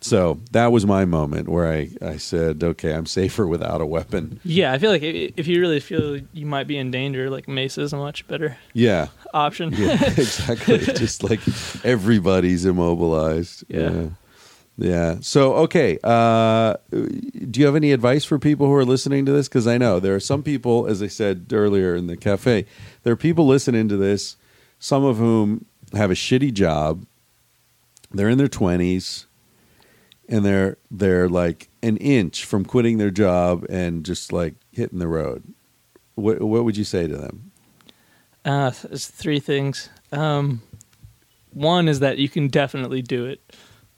So 0.01 0.41
that 0.51 0.67
was 0.71 0.85
my 0.85 1.07
moment 1.07 1.49
where 1.49 1.73
I 1.73 1.89
I 2.03 2.17
said 2.19 2.63
okay 2.63 2.93
I'm 2.93 3.07
safer 3.07 3.47
without 3.47 3.81
a 3.81 3.87
weapon. 3.87 4.39
Yeah, 4.45 4.73
I 4.73 4.79
feel 4.79 4.91
like 4.91 5.03
if 5.03 5.47
you 5.47 5.61
really 5.61 5.81
feel 5.81 6.19
you 6.35 6.45
might 6.45 6.67
be 6.67 6.77
in 6.77 6.91
danger, 6.91 7.31
like 7.31 7.49
mace 7.49 7.79
is 7.79 7.93
a 7.95 7.97
much 7.97 8.27
better 8.27 8.59
yeah. 8.75 9.07
option. 9.33 9.73
yeah 9.73 9.95
exactly. 10.19 10.79
Just 11.05 11.23
like 11.23 11.41
everybody's 11.85 12.67
immobilized. 12.67 13.65
Yeah. 13.69 13.91
yeah 13.93 14.07
Yeah. 14.77 15.19
So, 15.21 15.55
okay. 15.55 15.99
Uh, 16.03 16.75
do 16.91 17.61
you 17.61 17.67
have 17.67 17.77
any 17.77 17.93
advice 17.93 18.25
for 18.25 18.39
people 18.39 18.67
who 18.67 18.75
are 18.75 18.85
listening 18.85 19.25
to 19.27 19.33
this? 19.33 19.49
Because 19.49 19.67
I 19.67 19.79
know 19.79 20.01
there 20.01 20.15
are 20.15 20.21
some 20.21 20.43
people, 20.43 20.87
as 20.87 21.03
I 21.03 21.07
said 21.07 21.47
earlier 21.53 21.95
in 21.95 22.09
the 22.09 22.17
cafe, 22.17 22.67
there 23.03 23.13
are 23.13 23.17
people 23.17 23.47
listening 23.47 23.89
to 23.89 23.97
this, 23.97 24.37
some 24.79 25.05
of 25.05 25.19
whom 25.19 25.67
have 25.93 26.11
a 26.11 26.15
shitty 26.15 26.53
job. 26.53 27.07
They're 28.11 28.29
in 28.29 28.39
their 28.39 28.49
twenties, 28.49 29.27
and 30.29 30.45
they're 30.45 30.77
they're 30.91 31.29
like 31.29 31.69
an 31.83 31.97
inch 31.99 32.45
from 32.45 32.65
quitting 32.65 32.99
their 32.99 33.11
job 33.11 33.65
and 33.69 34.05
just 34.05 34.33
like 34.33 34.55
hitting 34.73 34.99
the 34.99 35.09
road. 35.09 35.43
What 36.15 36.43
what 36.43 36.65
would 36.65 36.77
you 36.77 36.85
say 36.85 37.07
to 37.07 37.17
them? 37.17 37.53
Uh, 38.45 38.71
there's 38.85 39.07
three 39.07 39.41
things. 39.41 39.89
Um, 40.13 40.63
one 41.51 41.89
is 41.89 42.01
that 42.01 42.19
you 42.19 42.29
can 42.29 42.49
definitely 42.49 43.03
do 43.03 43.25
it. 43.25 43.41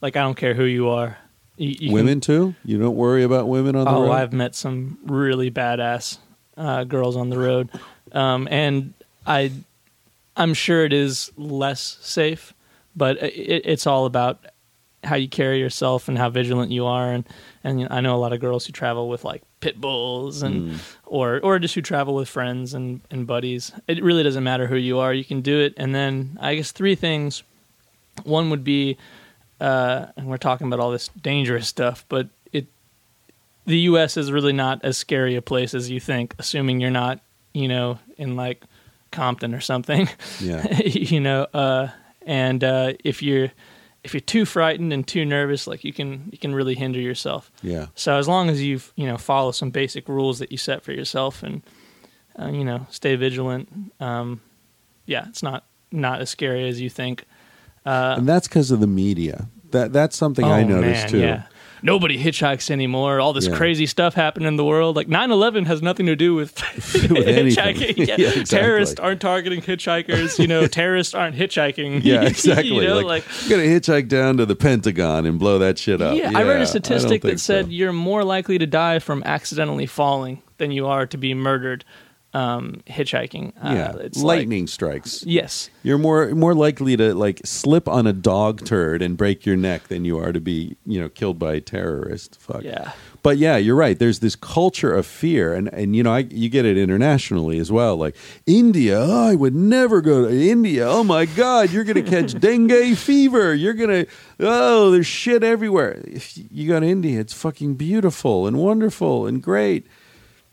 Like 0.00 0.16
I 0.16 0.20
don't 0.22 0.36
care 0.36 0.54
who 0.54 0.64
you 0.64 0.88
are. 0.88 1.16
You, 1.56 1.68
you 1.70 1.76
can- 1.88 1.92
women 1.92 2.20
too? 2.20 2.54
You 2.64 2.78
don't 2.78 2.96
worry 2.96 3.22
about 3.24 3.48
women 3.48 3.76
on 3.76 3.84
the 3.84 3.90
oh, 3.90 4.02
road. 4.02 4.08
Oh, 4.08 4.12
I've 4.12 4.32
met 4.32 4.54
some 4.54 4.98
really 5.04 5.50
badass 5.50 6.18
uh, 6.56 6.84
girls 6.84 7.16
on 7.16 7.30
the 7.30 7.38
road, 7.38 7.70
um, 8.12 8.46
and 8.50 8.92
I, 9.26 9.52
I'm 10.36 10.54
sure 10.54 10.84
it 10.84 10.92
is 10.92 11.32
less 11.36 11.98
safe, 12.02 12.52
but 12.94 13.16
it, 13.22 13.62
it's 13.64 13.86
all 13.86 14.06
about 14.06 14.44
how 15.04 15.16
you 15.16 15.28
carry 15.28 15.58
yourself 15.60 16.08
and 16.08 16.18
how 16.18 16.28
vigilant 16.30 16.70
you 16.72 16.84
are. 16.84 17.12
And 17.12 17.24
and 17.64 17.88
I 17.90 18.00
know 18.00 18.14
a 18.14 18.18
lot 18.18 18.32
of 18.32 18.40
girls 18.40 18.66
who 18.66 18.72
travel 18.72 19.08
with 19.08 19.24
like 19.24 19.42
pit 19.60 19.80
bulls 19.80 20.42
and 20.42 20.72
Mm. 20.72 20.78
or 21.06 21.40
or 21.40 21.58
just 21.58 21.74
who 21.74 21.80
travel 21.82 22.14
with 22.14 22.28
friends 22.28 22.74
and 22.74 23.00
and 23.10 23.26
buddies. 23.26 23.72
It 23.86 24.02
really 24.02 24.22
doesn't 24.22 24.44
matter 24.44 24.66
who 24.66 24.76
you 24.76 24.98
are. 24.98 25.14
You 25.14 25.24
can 25.24 25.40
do 25.40 25.60
it. 25.60 25.74
And 25.76 25.94
then 25.94 26.36
I 26.40 26.54
guess 26.56 26.70
three 26.72 26.94
things. 26.96 27.42
One 28.24 28.48
would 28.50 28.64
be, 28.64 28.96
uh, 29.60 30.06
and 30.16 30.26
we're 30.26 30.36
talking 30.36 30.66
about 30.66 30.80
all 30.80 30.90
this 30.90 31.08
dangerous 31.20 31.68
stuff, 31.68 32.04
but 32.08 32.28
it 32.52 32.66
the 33.64 33.78
U.S. 33.80 34.16
is 34.16 34.30
really 34.30 34.52
not 34.52 34.84
as 34.84 34.96
scary 34.96 35.36
a 35.36 35.42
place 35.42 35.74
as 35.74 35.90
you 35.90 36.00
think, 36.00 36.34
assuming 36.38 36.80
you're 36.80 36.90
not, 36.90 37.20
you 37.52 37.68
know, 37.68 37.98
in 38.16 38.36
like 38.36 38.64
Compton 39.10 39.54
or 39.54 39.60
something. 39.60 40.08
Yeah. 40.40 40.80
you 40.84 41.20
know, 41.20 41.46
uh, 41.54 41.88
and 42.26 42.62
uh, 42.62 42.94
if 43.04 43.22
you're 43.22 43.50
if 44.04 44.14
you're 44.14 44.20
too 44.20 44.44
frightened 44.44 44.92
and 44.92 45.06
too 45.06 45.24
nervous, 45.24 45.66
like 45.66 45.82
you 45.82 45.92
can 45.92 46.28
you 46.30 46.38
can 46.38 46.54
really 46.54 46.74
hinder 46.74 47.00
yourself. 47.00 47.50
Yeah. 47.62 47.86
So 47.94 48.16
as 48.18 48.28
long 48.28 48.50
as 48.50 48.62
you 48.62 48.80
you 48.94 49.06
know 49.06 49.16
follow 49.16 49.52
some 49.52 49.70
basic 49.70 50.08
rules 50.08 50.38
that 50.38 50.52
you 50.52 50.58
set 50.58 50.82
for 50.82 50.92
yourself 50.92 51.42
and 51.42 51.62
uh, 52.38 52.48
you 52.48 52.64
know 52.64 52.86
stay 52.90 53.16
vigilant, 53.16 53.68
um, 54.00 54.40
yeah, 55.06 55.26
it's 55.28 55.42
not 55.42 55.64
not 55.90 56.20
as 56.20 56.30
scary 56.30 56.68
as 56.68 56.80
you 56.80 56.90
think. 56.90 57.24
Uh, 57.86 58.16
and 58.18 58.28
that's 58.28 58.48
because 58.48 58.70
of 58.70 58.80
the 58.80 58.86
media. 58.86 59.48
That 59.70 59.92
that's 59.92 60.16
something 60.16 60.44
I 60.44 60.62
oh, 60.62 60.66
noticed 60.66 61.02
man, 61.04 61.08
too. 61.08 61.18
Yeah. 61.20 61.42
Nobody 61.82 62.22
hitchhikes 62.22 62.70
anymore. 62.70 63.20
All 63.20 63.32
this 63.32 63.46
Yeah. 63.46 63.56
crazy 63.56 63.86
stuff 63.86 64.14
happening 64.14 64.48
in 64.48 64.56
the 64.56 64.64
world. 64.64 64.96
Like 64.96 65.08
9-11 65.08 65.66
has 65.66 65.82
nothing 65.82 66.06
to 66.06 66.16
do 66.16 66.34
with, 66.34 66.60
anything. 66.94 67.46
hitchhiking. 67.46 67.96
Yeah. 68.08 68.16
Yeah, 68.18 68.28
exactly. 68.28 68.44
Terrorists 68.44 68.98
aren't 68.98 69.20
targeting 69.20 69.60
hitchhikers. 69.60 70.38
You 70.38 70.46
know, 70.48 70.66
terrorists 70.66 71.14
aren't 71.14 71.36
hitchhiking. 71.36 72.02
Yeah, 72.02 72.22
exactly. 72.22 72.68
you 72.74 72.82
know, 72.82 72.96
like, 72.96 73.04
like 73.04 73.24
I'm 73.42 73.50
gonna 73.50 73.62
hitchhike 73.64 74.08
down 74.08 74.38
to 74.38 74.46
the 74.46 74.56
Pentagon 74.56 75.26
and 75.26 75.38
blow 75.38 75.58
that 75.58 75.78
shit 75.78 76.00
up. 76.00 76.16
Yeah, 76.16 76.32
I 76.34 76.42
read 76.44 76.60
a 76.60 76.66
statistic 76.66 77.22
that 77.22 77.40
said 77.40 77.66
so. 77.66 77.70
you're 77.70 77.92
more 77.92 78.24
likely 78.24 78.58
to 78.58 78.66
die 78.66 78.98
from 78.98 79.22
accidentally 79.24 79.86
falling 79.86 80.42
than 80.58 80.70
you 80.70 80.86
are 80.86 81.06
to 81.06 81.18
be 81.18 81.34
murdered. 81.34 81.84
Um, 82.36 82.82
hitchhiking. 82.86 83.52
Uh, 83.62 83.72
yeah, 83.74 83.96
it's 84.00 84.18
like- 84.22 84.38
lightning 84.40 84.66
strikes. 84.66 85.24
yes, 85.24 85.70
You're 85.82 85.98
more 85.98 86.28
more 86.34 86.54
likely 86.54 86.96
to 86.96 87.14
like 87.14 87.40
slip 87.44 87.88
on 87.88 88.06
a 88.06 88.12
dog 88.12 88.64
turd 88.64 89.00
and 89.02 89.16
break 89.16 89.46
your 89.46 89.56
neck 89.56 89.88
than 89.88 90.04
you 90.04 90.18
are 90.18 90.32
to 90.32 90.40
be, 90.40 90.76
you 90.84 91.00
know, 91.00 91.08
killed 91.08 91.38
by 91.38 91.54
a 91.54 91.60
terrorist. 91.60 92.38
Fuck. 92.40 92.62
Yeah. 92.62 92.92
But 93.22 93.38
yeah, 93.38 93.56
you're 93.56 93.74
right. 93.74 93.98
There's 93.98 94.20
this 94.20 94.36
culture 94.36 94.92
of 94.94 95.04
fear, 95.06 95.52
and 95.54 95.68
and 95.72 95.96
you 95.96 96.02
know, 96.04 96.12
I, 96.12 96.20
you 96.30 96.48
get 96.48 96.64
it 96.64 96.76
internationally 96.76 97.58
as 97.58 97.72
well. 97.72 97.96
Like 97.96 98.14
India, 98.46 98.98
oh, 99.00 99.28
I 99.30 99.34
would 99.34 99.54
never 99.54 100.00
go 100.00 100.28
to 100.28 100.48
India. 100.50 100.86
Oh 100.88 101.02
my 101.02 101.24
God, 101.26 101.70
you're 101.72 101.84
gonna 101.84 102.02
catch 102.02 102.38
dengue 102.40 102.96
fever. 102.96 103.52
You're 103.54 103.74
gonna 103.74 104.06
oh, 104.38 104.90
there's 104.92 105.06
shit 105.08 105.42
everywhere. 105.42 106.00
If 106.04 106.38
you 106.52 106.68
go 106.68 106.78
to 106.78 106.86
India, 106.86 107.18
it's 107.18 107.32
fucking 107.32 107.74
beautiful 107.74 108.46
and 108.46 108.58
wonderful 108.58 109.26
and 109.26 109.42
great. 109.42 109.86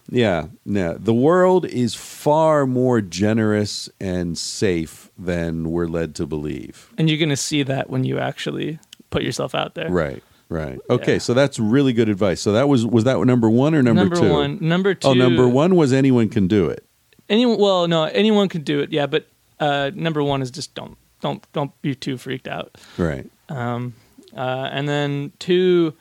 Yeah, 0.09 0.47
no. 0.65 0.95
The 0.97 1.13
world 1.13 1.65
is 1.65 1.95
far 1.95 2.65
more 2.67 3.01
generous 3.01 3.89
and 3.99 4.37
safe 4.37 5.09
than 5.17 5.71
we're 5.71 5.87
led 5.87 6.13
to 6.15 6.27
believe. 6.27 6.91
and 6.97 7.09
you're 7.09 7.19
gonna 7.19 7.35
see 7.37 7.63
that 7.63 7.89
when 7.89 8.03
you 8.03 8.19
actually 8.19 8.79
put 9.09 9.23
yourself 9.23 9.55
out 9.55 9.75
there. 9.75 9.89
Right, 9.89 10.21
right. 10.49 10.79
Okay, 10.89 11.13
Yeah. 11.13 11.17
so 11.19 11.33
that's 11.33 11.57
really 11.59 11.93
good 11.93 12.09
advice. 12.09 12.41
So 12.41 12.51
that 12.51 12.67
was 12.67 12.85
was 12.85 13.03
that 13.05 13.17
number 13.25 13.49
one 13.49 13.73
or 13.75 13.81
number, 13.81 14.01
Number 14.03 14.15
two? 14.15 14.29
one, 14.29 14.57
number 14.61 14.93
two. 14.93 15.07
Oh, 15.09 15.13
number 15.13 15.47
one 15.47 15.75
was 15.75 15.93
anyone 15.93 16.29
can 16.29 16.47
do 16.47 16.67
it. 16.69 16.85
Anyone? 17.29 17.57
Well, 17.57 17.87
no, 17.87 18.03
anyone 18.03 18.49
can 18.49 18.63
do 18.63 18.81
it. 18.81 18.91
Yeah, 18.91 19.05
but 19.07 19.27
uh, 19.59 19.91
number 19.95 20.21
one 20.21 20.41
is 20.41 20.51
just 20.51 20.75
don't 20.75 20.97
don't 21.21 21.45
don't 21.53 21.71
be 21.81 21.95
too 21.95 22.17
freaked 22.17 22.47
out. 22.47 22.77
Right. 22.97 23.29
Um, 23.49 23.93
uh, 24.35 24.67
and 24.71 24.89
then 24.89 25.31
two, 25.39 25.93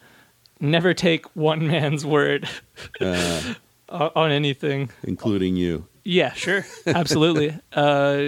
never 0.61 0.93
take 0.95 1.27
one 1.37 1.67
man's 1.69 2.05
word 2.05 2.49
Uh, 3.01 3.55
on 3.93 4.31
anything. 4.31 4.91
including 5.03 5.57
you. 5.57 5.87
Yeah, 6.05 6.33
sure, 6.33 6.67
absolutely. 6.87 7.57
uh, 7.73 8.23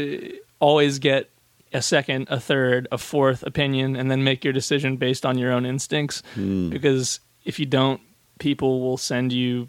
always 0.60 0.98
get 0.98 1.30
a 1.72 1.82
second, 1.82 2.28
a 2.30 2.38
third, 2.38 2.86
a 2.92 2.98
fourth 2.98 3.42
opinion, 3.42 3.96
and 3.96 4.10
then 4.10 4.22
make 4.22 4.44
your 4.44 4.52
decision 4.52 4.96
based 4.96 5.26
on 5.26 5.38
your 5.38 5.52
own 5.52 5.66
instincts. 5.66 6.22
Because 6.70 7.20
if 7.44 7.58
you 7.58 7.66
don't, 7.66 8.00
people 8.38 8.80
will 8.80 8.96
send 8.96 9.32
you 9.32 9.68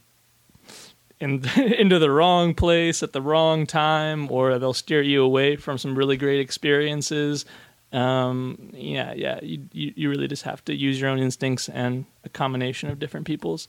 in, 1.20 1.44
into 1.58 2.00
the 2.00 2.12
wrong 2.12 2.54
place 2.54 3.04
at 3.04 3.14
the 3.14 3.22
wrong 3.22 3.66
time, 3.66 4.30
or 4.32 4.60
they'll 4.60 4.74
steer 4.74 5.02
you 5.02 5.24
away 5.24 5.56
from 5.56 5.78
some 5.78 5.98
really 5.98 6.18
great 6.18 6.40
experiences. 6.40 7.46
Um, 7.92 8.72
yeah, 8.74 9.14
yeah, 9.14 9.40
you, 9.42 9.68
you 9.72 9.94
you 9.96 10.10
really 10.10 10.28
just 10.28 10.44
have 10.44 10.64
to 10.66 10.76
use 10.76 11.00
your 11.00 11.10
own 11.10 11.20
instincts 11.20 11.70
and 11.70 12.06
a 12.24 12.30
combination 12.30 12.90
of 12.90 13.00
different 13.00 13.26
people's, 13.26 13.68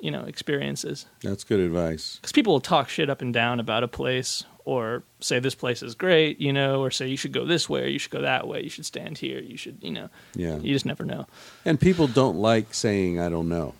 you 0.00 0.10
know, 0.10 0.22
experiences 0.22 1.06
That's 1.22 1.44
good 1.44 1.60
advice. 1.60 2.16
because 2.16 2.32
people 2.32 2.52
will 2.52 2.60
talk 2.60 2.88
shit 2.88 3.10
up 3.10 3.20
and 3.22 3.32
down 3.34 3.60
about 3.60 3.82
a 3.82 3.88
place 3.88 4.44
or 4.64 5.02
say 5.20 5.38
this 5.40 5.54
place 5.54 5.82
is 5.82 5.94
great, 5.94 6.40
you 6.40 6.52
know, 6.52 6.80
or 6.82 6.90
say 6.90 7.08
you 7.08 7.16
should 7.16 7.32
go 7.32 7.44
this 7.46 7.68
way 7.68 7.82
or 7.84 7.86
you 7.88 7.98
should 7.98 8.10
go 8.12 8.20
that 8.22 8.46
way, 8.46 8.62
you 8.62 8.68
should 8.68 8.84
stand 8.86 9.16
here, 9.18 9.40
you 9.40 9.56
should, 9.56 9.78
you 9.82 9.90
know, 9.90 10.08
Yeah. 10.34 10.58
you 10.58 10.72
just 10.74 10.84
never 10.86 11.04
know. 11.04 11.26
And 11.64 11.80
people 11.80 12.06
don't 12.06 12.36
like 12.36 12.74
saying 12.74 13.18
I 13.18 13.28
don't 13.28 13.48
know. 13.48 13.74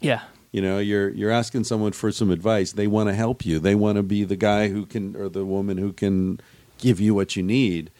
Yeah, 0.00 0.22
You 0.52 0.60
know, 0.62 0.78
you're 0.78 1.08
you're 1.10 1.30
asking 1.30 1.64
someone 1.64 1.92
for 1.92 2.10
some 2.12 2.30
advice. 2.30 2.72
They 2.72 2.86
want 2.86 3.08
to 3.08 3.14
help 3.14 3.44
you. 3.46 3.58
They 3.58 3.74
want 3.74 3.96
to 3.96 4.02
be 4.02 4.24
the 4.24 4.36
guy 4.36 4.68
who 4.68 4.86
can 4.86 5.14
or 5.16 5.28
the 5.28 5.44
woman 5.44 5.78
who 5.78 5.92
can 5.92 6.40
give 6.78 7.00
you 7.00 7.14
what 7.14 7.36
you 7.36 7.42
need. 7.42 7.90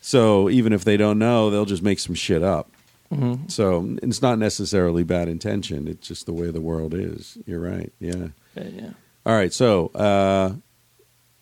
So 0.00 0.48
even 0.50 0.72
if 0.72 0.84
they 0.84 0.96
don't 0.96 1.18
know, 1.18 1.50
they'll 1.50 1.64
just 1.66 1.82
make 1.82 1.98
some 1.98 2.14
shit 2.14 2.42
up. 2.42 2.70
Mm-hmm. 3.12 3.48
So 3.48 3.96
it's 4.02 4.22
not 4.22 4.38
necessarily 4.38 5.02
bad 5.02 5.28
intention. 5.28 5.88
It's 5.88 6.06
just 6.06 6.26
the 6.26 6.32
way 6.32 6.50
the 6.50 6.60
world 6.60 6.94
is. 6.94 7.36
You're 7.44 7.60
right. 7.60 7.92
Yeah. 7.98 8.28
Yeah. 8.54 8.90
All 9.26 9.34
right. 9.34 9.52
So 9.52 9.88
uh, 9.88 10.54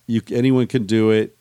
you 0.06 0.22
anyone 0.30 0.66
can 0.66 0.86
do 0.86 1.10
it. 1.10 1.36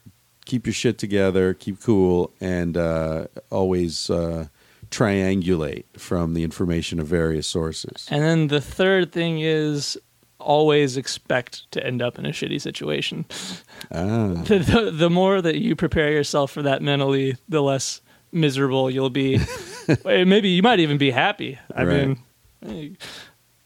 Keep 0.45 0.65
your 0.65 0.73
shit 0.73 0.97
together. 0.97 1.53
Keep 1.53 1.81
cool, 1.81 2.31
and 2.39 2.77
uh, 2.77 3.27
always 3.49 4.09
uh, 4.09 4.47
triangulate 4.91 5.85
from 5.97 6.33
the 6.33 6.43
information 6.43 6.99
of 6.99 7.07
various 7.07 7.47
sources. 7.47 8.07
And 8.09 8.23
then 8.23 8.47
the 8.47 8.61
third 8.61 9.11
thing 9.11 9.39
is 9.39 9.97
always 10.39 10.95
expect 10.95 11.69
to 11.71 11.85
end 11.85 12.01
up 12.01 12.17
in 12.17 12.25
a 12.25 12.29
shitty 12.29 12.61
situation. 12.61 13.25
Ah. 13.91 14.41
The, 14.45 14.59
the, 14.59 14.91
the 14.91 15.09
more 15.09 15.41
that 15.41 15.57
you 15.57 15.75
prepare 15.75 16.11
yourself 16.11 16.51
for 16.51 16.61
that 16.61 16.81
mentally, 16.81 17.35
the 17.49 17.61
less 17.61 18.01
miserable 18.31 18.89
you'll 18.89 19.09
be. 19.09 19.39
Eh, 20.05 20.25
Maybe 20.25 20.49
you 20.49 20.61
might 20.61 20.81
even 20.81 20.97
be 20.97 21.11
happy. 21.11 21.57
I 21.73 21.85
Right. 21.85 22.17
mean, 22.61 22.97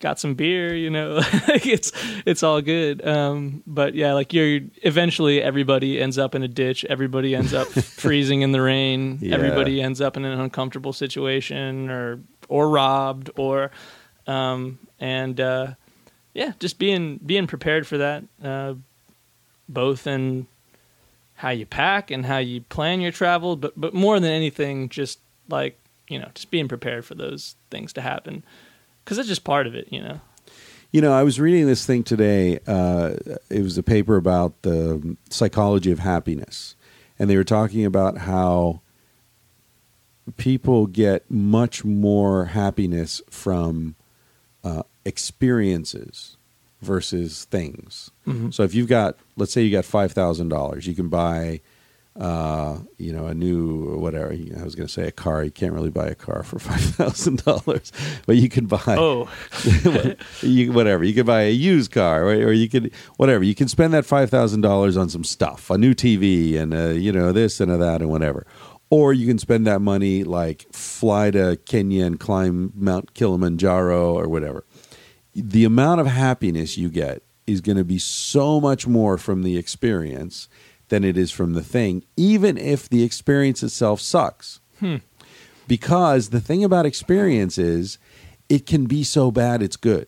got 0.01 0.19
some 0.19 0.35
beer, 0.35 0.75
you 0.75 0.91
know, 0.91 1.15
like 1.47 1.65
it's 1.65 1.91
it's 2.27 2.43
all 2.43 2.61
good. 2.61 3.03
Um, 3.07 3.63
but 3.65 3.95
yeah, 3.95 4.13
like 4.13 4.31
you're 4.31 4.59
eventually 4.83 5.41
everybody 5.41 5.99
ends 5.99 6.19
up 6.19 6.35
in 6.35 6.43
a 6.43 6.47
ditch. 6.47 6.85
Everybody 6.85 7.33
ends 7.35 7.55
up 7.55 7.67
freezing 7.69 8.41
in 8.43 8.51
the 8.51 8.61
rain. 8.61 9.17
Yeah. 9.19 9.33
Everybody 9.33 9.81
ends 9.81 9.99
up 9.99 10.15
in 10.15 10.23
an 10.23 10.39
uncomfortable 10.39 10.93
situation, 10.93 11.89
or 11.89 12.19
or 12.49 12.69
robbed, 12.69 13.31
or 13.35 13.71
um, 14.27 14.77
and 14.99 15.39
uh, 15.41 15.67
yeah, 16.35 16.51
just 16.59 16.77
being 16.77 17.17
being 17.25 17.47
prepared 17.47 17.87
for 17.87 17.97
that, 17.97 18.23
uh, 18.43 18.75
both 19.67 20.05
in 20.05 20.45
how 21.41 21.49
you 21.49 21.65
pack 21.65 22.11
and 22.11 22.23
how 22.23 22.37
you 22.37 22.61
plan 22.61 23.01
your 23.01 23.11
travel, 23.11 23.55
but 23.55 23.73
but 23.75 23.95
more 23.95 24.19
than 24.19 24.29
anything, 24.31 24.89
just 24.89 25.19
like 25.49 25.79
you 26.07 26.19
know, 26.19 26.29
just 26.35 26.51
being 26.51 26.67
prepared 26.67 27.03
for 27.03 27.15
those 27.15 27.55
things 27.71 27.91
to 27.93 28.01
happen, 28.01 28.45
because 29.03 29.17
it's 29.17 29.27
just 29.27 29.43
part 29.43 29.65
of 29.65 29.73
it, 29.73 29.87
you 29.91 29.99
know. 29.99 30.21
You 30.91 31.01
know, 31.01 31.13
I 31.13 31.23
was 31.23 31.39
reading 31.39 31.65
this 31.65 31.83
thing 31.83 32.03
today. 32.03 32.59
Uh, 32.67 33.15
it 33.49 33.63
was 33.63 33.75
a 33.75 33.81
paper 33.81 34.17
about 34.17 34.61
the 34.61 35.17
psychology 35.31 35.91
of 35.91 35.97
happiness, 35.97 36.75
and 37.17 37.27
they 37.27 37.37
were 37.37 37.43
talking 37.43 37.85
about 37.85 38.19
how 38.19 38.81
people 40.37 40.85
get 40.85 41.29
much 41.31 41.83
more 41.83 42.45
happiness 42.45 43.19
from 43.31 43.95
uh, 44.63 44.83
experiences 45.05 46.37
versus 46.81 47.45
things. 47.45 48.11
So 48.51 48.63
if 48.63 48.73
you've 48.73 48.87
got, 48.87 49.17
let's 49.35 49.51
say 49.51 49.61
you 49.61 49.71
got 49.71 49.85
five 49.85 50.11
thousand 50.13 50.49
dollars, 50.49 50.87
you 50.87 50.95
can 50.95 51.09
buy, 51.09 51.61
uh, 52.19 52.79
you 52.97 53.11
know, 53.11 53.25
a 53.25 53.33
new 53.33 53.97
whatever. 53.97 54.31
I 54.31 54.63
was 54.63 54.75
going 54.75 54.87
to 54.87 54.93
say 54.93 55.07
a 55.07 55.11
car. 55.11 55.43
You 55.43 55.51
can't 55.51 55.73
really 55.73 55.89
buy 55.89 56.07
a 56.07 56.15
car 56.15 56.43
for 56.43 56.59
five 56.71 56.81
thousand 56.81 57.43
dollars, 57.43 57.91
but 58.25 58.37
you 58.37 58.47
can 58.47 58.67
buy 58.67 58.95
Oh, 58.97 59.29
you 60.41 60.71
whatever 60.71 61.03
you 61.03 61.13
can 61.13 61.25
buy 61.25 61.41
a 61.41 61.51
used 61.51 61.91
car 61.91 62.23
or, 62.23 62.33
or 62.33 62.51
you 62.53 62.69
could 62.69 62.93
whatever 63.17 63.43
you 63.43 63.55
can 63.55 63.67
spend 63.67 63.93
that 63.93 64.05
five 64.05 64.29
thousand 64.29 64.61
dollars 64.61 64.95
on 64.97 65.09
some 65.09 65.23
stuff 65.23 65.69
a 65.69 65.77
new 65.77 65.93
tv 65.93 66.57
and 66.57 66.73
uh, 66.73 66.89
you 66.89 67.11
know 67.11 67.31
this 67.31 67.59
and 67.59 67.71
a 67.71 67.77
that 67.77 68.01
and 68.01 68.09
whatever 68.09 68.45
or 68.89 69.13
you 69.13 69.25
can 69.25 69.37
spend 69.37 69.65
that 69.65 69.79
money 69.79 70.23
like 70.23 70.65
fly 70.73 71.31
to 71.31 71.57
kenya 71.65 72.05
and 72.05 72.19
climb 72.19 72.71
mount 72.75 73.13
kilimanjaro 73.13 74.13
or 74.13 74.27
whatever 74.27 74.63
the 75.33 75.63
amount 75.65 76.01
of 76.01 76.07
happiness 76.07 76.77
you 76.77 76.89
get 76.89 77.23
is 77.47 77.61
going 77.61 77.77
to 77.77 77.83
be 77.83 77.97
so 77.97 78.59
much 78.61 78.85
more 78.87 79.17
from 79.17 79.43
the 79.43 79.57
experience 79.57 80.47
than 80.89 81.03
it 81.03 81.17
is 81.17 81.31
from 81.31 81.53
the 81.53 81.63
thing 81.63 82.03
even 82.17 82.57
if 82.57 82.87
the 82.89 83.03
experience 83.03 83.63
itself 83.63 83.99
sucks. 84.01 84.59
Hmm. 84.79 84.97
Because 85.67 86.29
the 86.29 86.41
thing 86.41 86.63
about 86.63 86.85
experience 86.85 87.57
is 87.57 87.97
it 88.49 88.65
can 88.65 88.85
be 88.85 89.03
so 89.03 89.31
bad 89.31 89.61
it's 89.61 89.77
good 89.77 90.07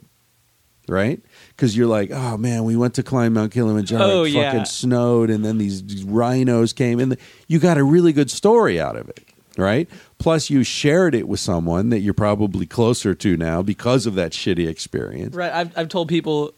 right? 0.90 1.22
Because 1.56 1.78
you're 1.78 1.88
like 1.88 2.12
oh 2.12 2.36
man 2.38 2.66
we 2.66 2.76
went 2.76 2.94
to 2.96 3.04
climb 3.04 3.34
mount 3.34 3.54
kilimanjaro 3.54 4.04
Oh, 4.04 4.24
it 4.26 4.32
yeah. 4.32 4.52
fucking 4.52 4.66
snowed 4.66 5.30
and 5.30 5.44
then 5.46 5.58
these, 5.58 5.82
these 5.86 6.04
rhinos 6.04 6.74
came 6.74 7.00
and 7.00 7.16
you 7.48 7.60
got 7.60 7.78
a 7.78 7.84
really 7.86 8.12
good 8.12 8.30
story 8.30 8.82
out 8.82 8.98
of 8.98 9.08
it 9.08 9.24
right 9.58 9.90
plus 10.24 10.50
you 10.50 10.64
shared 10.64 11.14
it 11.14 11.28
with 11.28 11.40
someone 11.40 11.90
that 11.90 12.00
you're 12.00 12.14
probably 12.14 12.66
closer 12.66 13.14
to 13.14 13.36
now 13.36 13.62
because 13.62 14.06
of 14.06 14.16
that 14.16 14.32
shitty 14.32 14.68
experience 14.68 15.36
right. 15.36 15.52
I've 15.52 15.78
I've 15.78 15.90
told 15.90 16.08
people 16.08 16.54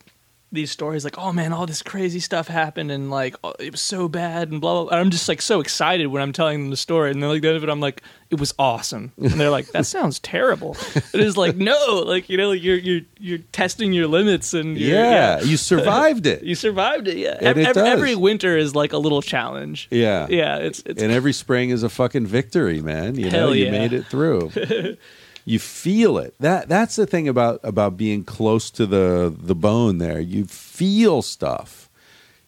these 0.55 0.71
stories 0.71 1.03
like, 1.03 1.17
oh 1.17 1.31
man, 1.31 1.53
all 1.53 1.65
this 1.65 1.81
crazy 1.81 2.19
stuff 2.19 2.47
happened 2.47 2.91
and 2.91 3.09
like 3.11 3.35
oh, 3.43 3.53
it 3.59 3.71
was 3.71 3.81
so 3.81 4.07
bad 4.07 4.51
and 4.51 4.59
blah 4.59 4.73
blah. 4.73 4.89
blah. 4.89 4.97
I'm 4.97 5.11
just 5.11 5.27
like 5.27 5.41
so 5.41 5.59
excited 5.59 6.07
when 6.07 6.21
I'm 6.21 6.31
telling 6.31 6.61
them 6.61 6.69
the 6.69 6.77
story, 6.77 7.11
and 7.11 7.21
then 7.21 7.29
like 7.29 7.41
the 7.41 7.49
end 7.49 7.57
of 7.57 7.63
it, 7.63 7.69
I'm 7.69 7.79
like, 7.79 8.01
it 8.29 8.39
was 8.39 8.53
awesome, 8.57 9.11
and 9.17 9.31
they're 9.31 9.49
like, 9.49 9.67
that 9.67 9.85
sounds 9.85 10.19
terrible. 10.19 10.75
It 11.13 11.21
is 11.21 11.37
like 11.37 11.55
no, 11.55 12.03
like 12.05 12.29
you 12.29 12.37
know, 12.37 12.49
like 12.49 12.63
you're 12.63 12.77
you're 12.77 13.01
you're 13.19 13.39
testing 13.51 13.93
your 13.93 14.07
limits 14.07 14.53
and 14.53 14.77
you're, 14.77 14.99
yeah, 14.99 15.41
you 15.41 15.57
survived 15.57 16.25
it 16.25 16.43
You 16.45 16.55
survived 16.55 17.07
it, 17.07 17.17
yeah. 17.17 17.37
And 17.39 17.59
Ev- 17.59 17.77
it. 17.77 17.77
Every 17.77 18.15
winter 18.15 18.57
is 18.57 18.75
like 18.75 18.93
a 18.93 18.97
little 18.97 19.21
challenge. 19.21 19.87
yeah 19.91 20.27
Yeah, 20.29 20.57
it's 20.57 20.81
it's 20.85 21.01
and 21.01 21.11
every 21.11 21.33
spring 21.33 21.69
is 21.69 21.83
a 21.83 21.89
fucking 21.89 22.25
victory, 22.25 22.81
man. 22.81 23.15
You 23.15 23.29
know, 23.29 23.51
you 23.51 23.65
yeah. 23.65 23.71
made 23.71 23.93
it 23.93 24.05
through. 24.07 24.51
you 25.45 25.59
feel 25.59 26.17
it. 26.17 26.33
That 26.39 26.67
that's 26.67 26.95
the 26.95 27.05
thing 27.05 27.27
about 27.27 27.59
about 27.63 27.95
being 27.95 28.23
close 28.23 28.71
to 28.71 28.85
the 28.85 29.33
the 29.37 29.55
bone. 29.55 29.99
There, 29.99 30.19
you 30.19 30.45
feel 30.45 31.21
stuff. 31.21 31.89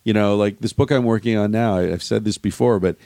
You 0.04 0.14
know, 0.14 0.36
like 0.36 0.60
this 0.60 0.74
book 0.74 0.92
I'm 0.92 1.04
working 1.04 1.38
on 1.38 1.52
now. 1.52 1.78
I've 1.78 2.04
said 2.04 2.26
this 2.26 2.38
before, 2.38 2.80
but 2.80 2.98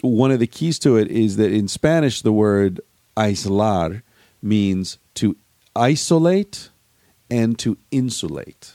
one 0.00 0.30
of 0.30 0.38
the 0.38 0.46
keys 0.46 0.78
to 0.80 0.96
it 0.96 1.08
is 1.08 1.36
that 1.36 1.52
in 1.52 1.68
Spanish, 1.68 2.22
the 2.22 2.32
word 2.32 2.80
aislar 3.16 4.02
means 4.42 4.98
to 5.14 5.36
isolate 5.76 6.70
and 7.30 7.58
to 7.58 7.76
insulate. 7.90 8.72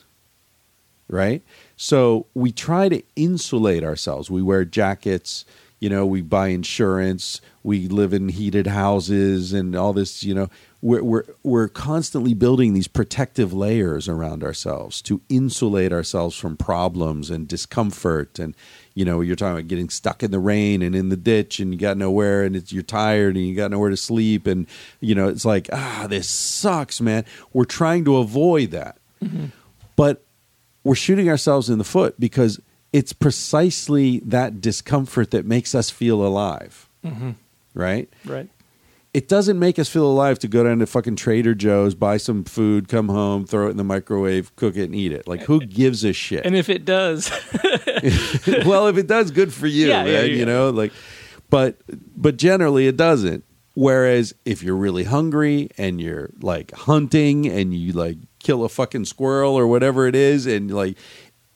Right? 1.07 1.43
So 1.75 2.27
we 2.33 2.51
try 2.51 2.89
to 2.89 3.01
insulate 3.15 3.83
ourselves. 3.83 4.29
We 4.29 4.41
wear 4.41 4.65
jackets, 4.65 5.45
you 5.85 5.89
know, 5.89 6.03
we 6.03 6.23
buy 6.23 6.47
insurance, 6.47 7.41
we 7.61 7.87
live 7.87 8.11
in 8.11 8.29
heated 8.29 8.65
houses 8.65 9.53
and 9.53 9.75
all 9.75 9.93
this, 9.93 10.23
you 10.23 10.33
know, 10.33 10.49
we're, 10.81 11.03
we're, 11.03 11.23
we're 11.43 11.67
constantly 11.67 12.33
building 12.33 12.73
these 12.73 12.87
protective 12.87 13.53
layers 13.53 14.09
around 14.09 14.43
ourselves 14.43 14.99
to 15.03 15.21
insulate 15.29 15.93
ourselves 15.93 16.35
from 16.35 16.57
problems 16.57 17.29
and 17.29 17.47
discomfort. 17.47 18.39
And, 18.39 18.55
you 18.95 19.05
know, 19.05 19.21
you're 19.21 19.35
talking 19.35 19.59
about 19.59 19.67
getting 19.67 19.89
stuck 19.89 20.23
in 20.23 20.31
the 20.31 20.39
rain 20.39 20.81
and 20.81 20.95
in 20.95 21.09
the 21.09 21.17
ditch 21.17 21.59
and 21.59 21.71
you 21.71 21.79
got 21.79 21.97
nowhere 21.97 22.41
and 22.41 22.55
it's, 22.55 22.73
you're 22.73 22.81
tired 22.81 23.35
and 23.35 23.45
you 23.45 23.55
got 23.55 23.69
nowhere 23.69 23.91
to 23.91 23.97
sleep. 23.97 24.47
And, 24.47 24.65
you 25.01 25.13
know, 25.13 25.27
it's 25.27 25.45
like, 25.45 25.69
ah, 25.71 26.07
this 26.09 26.27
sucks, 26.27 26.99
man. 26.99 27.25
We're 27.53 27.65
trying 27.65 28.05
to 28.05 28.17
avoid 28.17 28.71
that. 28.71 28.97
But 29.95 30.25
we're 30.83 30.95
shooting 30.95 31.29
ourselves 31.29 31.69
in 31.69 31.77
the 31.77 31.83
foot 31.83 32.19
because 32.19 32.59
it's 32.95 33.11
precisely 33.11 34.19
that 34.19 34.61
discomfort 34.61 35.31
that 35.31 35.45
makes 35.45 35.75
us 35.75 35.89
feel 35.89 36.25
alive. 36.25 36.87
Mm-hmm. 37.03 37.31
Right? 37.73 38.07
Right. 38.23 38.47
It 39.13 39.27
doesn't 39.27 39.59
make 39.59 39.77
us 39.79 39.89
feel 39.89 40.05
alive 40.07 40.39
to 40.39 40.47
go 40.47 40.63
down 40.63 40.79
to 40.79 40.85
fucking 40.85 41.17
Trader 41.17 41.53
Joe's, 41.55 41.93
buy 41.93 42.15
some 42.17 42.45
food, 42.45 42.87
come 42.87 43.09
home, 43.09 43.45
throw 43.45 43.67
it 43.67 43.71
in 43.71 43.77
the 43.77 43.83
microwave, 43.83 44.55
cook 44.55 44.77
it, 44.77 44.83
and 44.85 44.95
eat 44.95 45.11
it. 45.11 45.27
Like, 45.27 45.41
who 45.43 45.59
gives 45.59 46.03
a 46.05 46.13
shit? 46.13 46.45
And 46.45 46.55
if 46.55 46.69
it 46.69 46.85
does, 46.85 47.29
well, 48.65 48.87
if 48.87 48.97
it 48.97 49.07
does, 49.07 49.31
good 49.31 49.53
for 49.53 49.67
you, 49.67 49.87
Yeah, 49.87 50.03
man. 50.03 50.13
yeah, 50.13 50.21
You 50.21 50.45
know, 50.45 50.69
like, 50.69 50.91
but 51.49 51.77
but 52.15 52.37
generally 52.37 52.87
it 52.87 52.95
doesn't. 52.97 53.43
Whereas 53.73 54.33
if 54.45 54.63
you're 54.63 54.75
really 54.77 55.03
hungry 55.03 55.69
and 55.77 55.99
you're 55.99 56.29
like 56.41 56.71
hunting 56.71 57.45
and 57.45 57.73
you 57.73 57.91
like 57.91 58.17
kill 58.39 58.63
a 58.63 58.69
fucking 58.69 59.03
squirrel 59.05 59.53
or 59.53 59.67
whatever 59.67 60.07
it 60.07 60.15
is, 60.15 60.45
and 60.45 60.71
like 60.71 60.97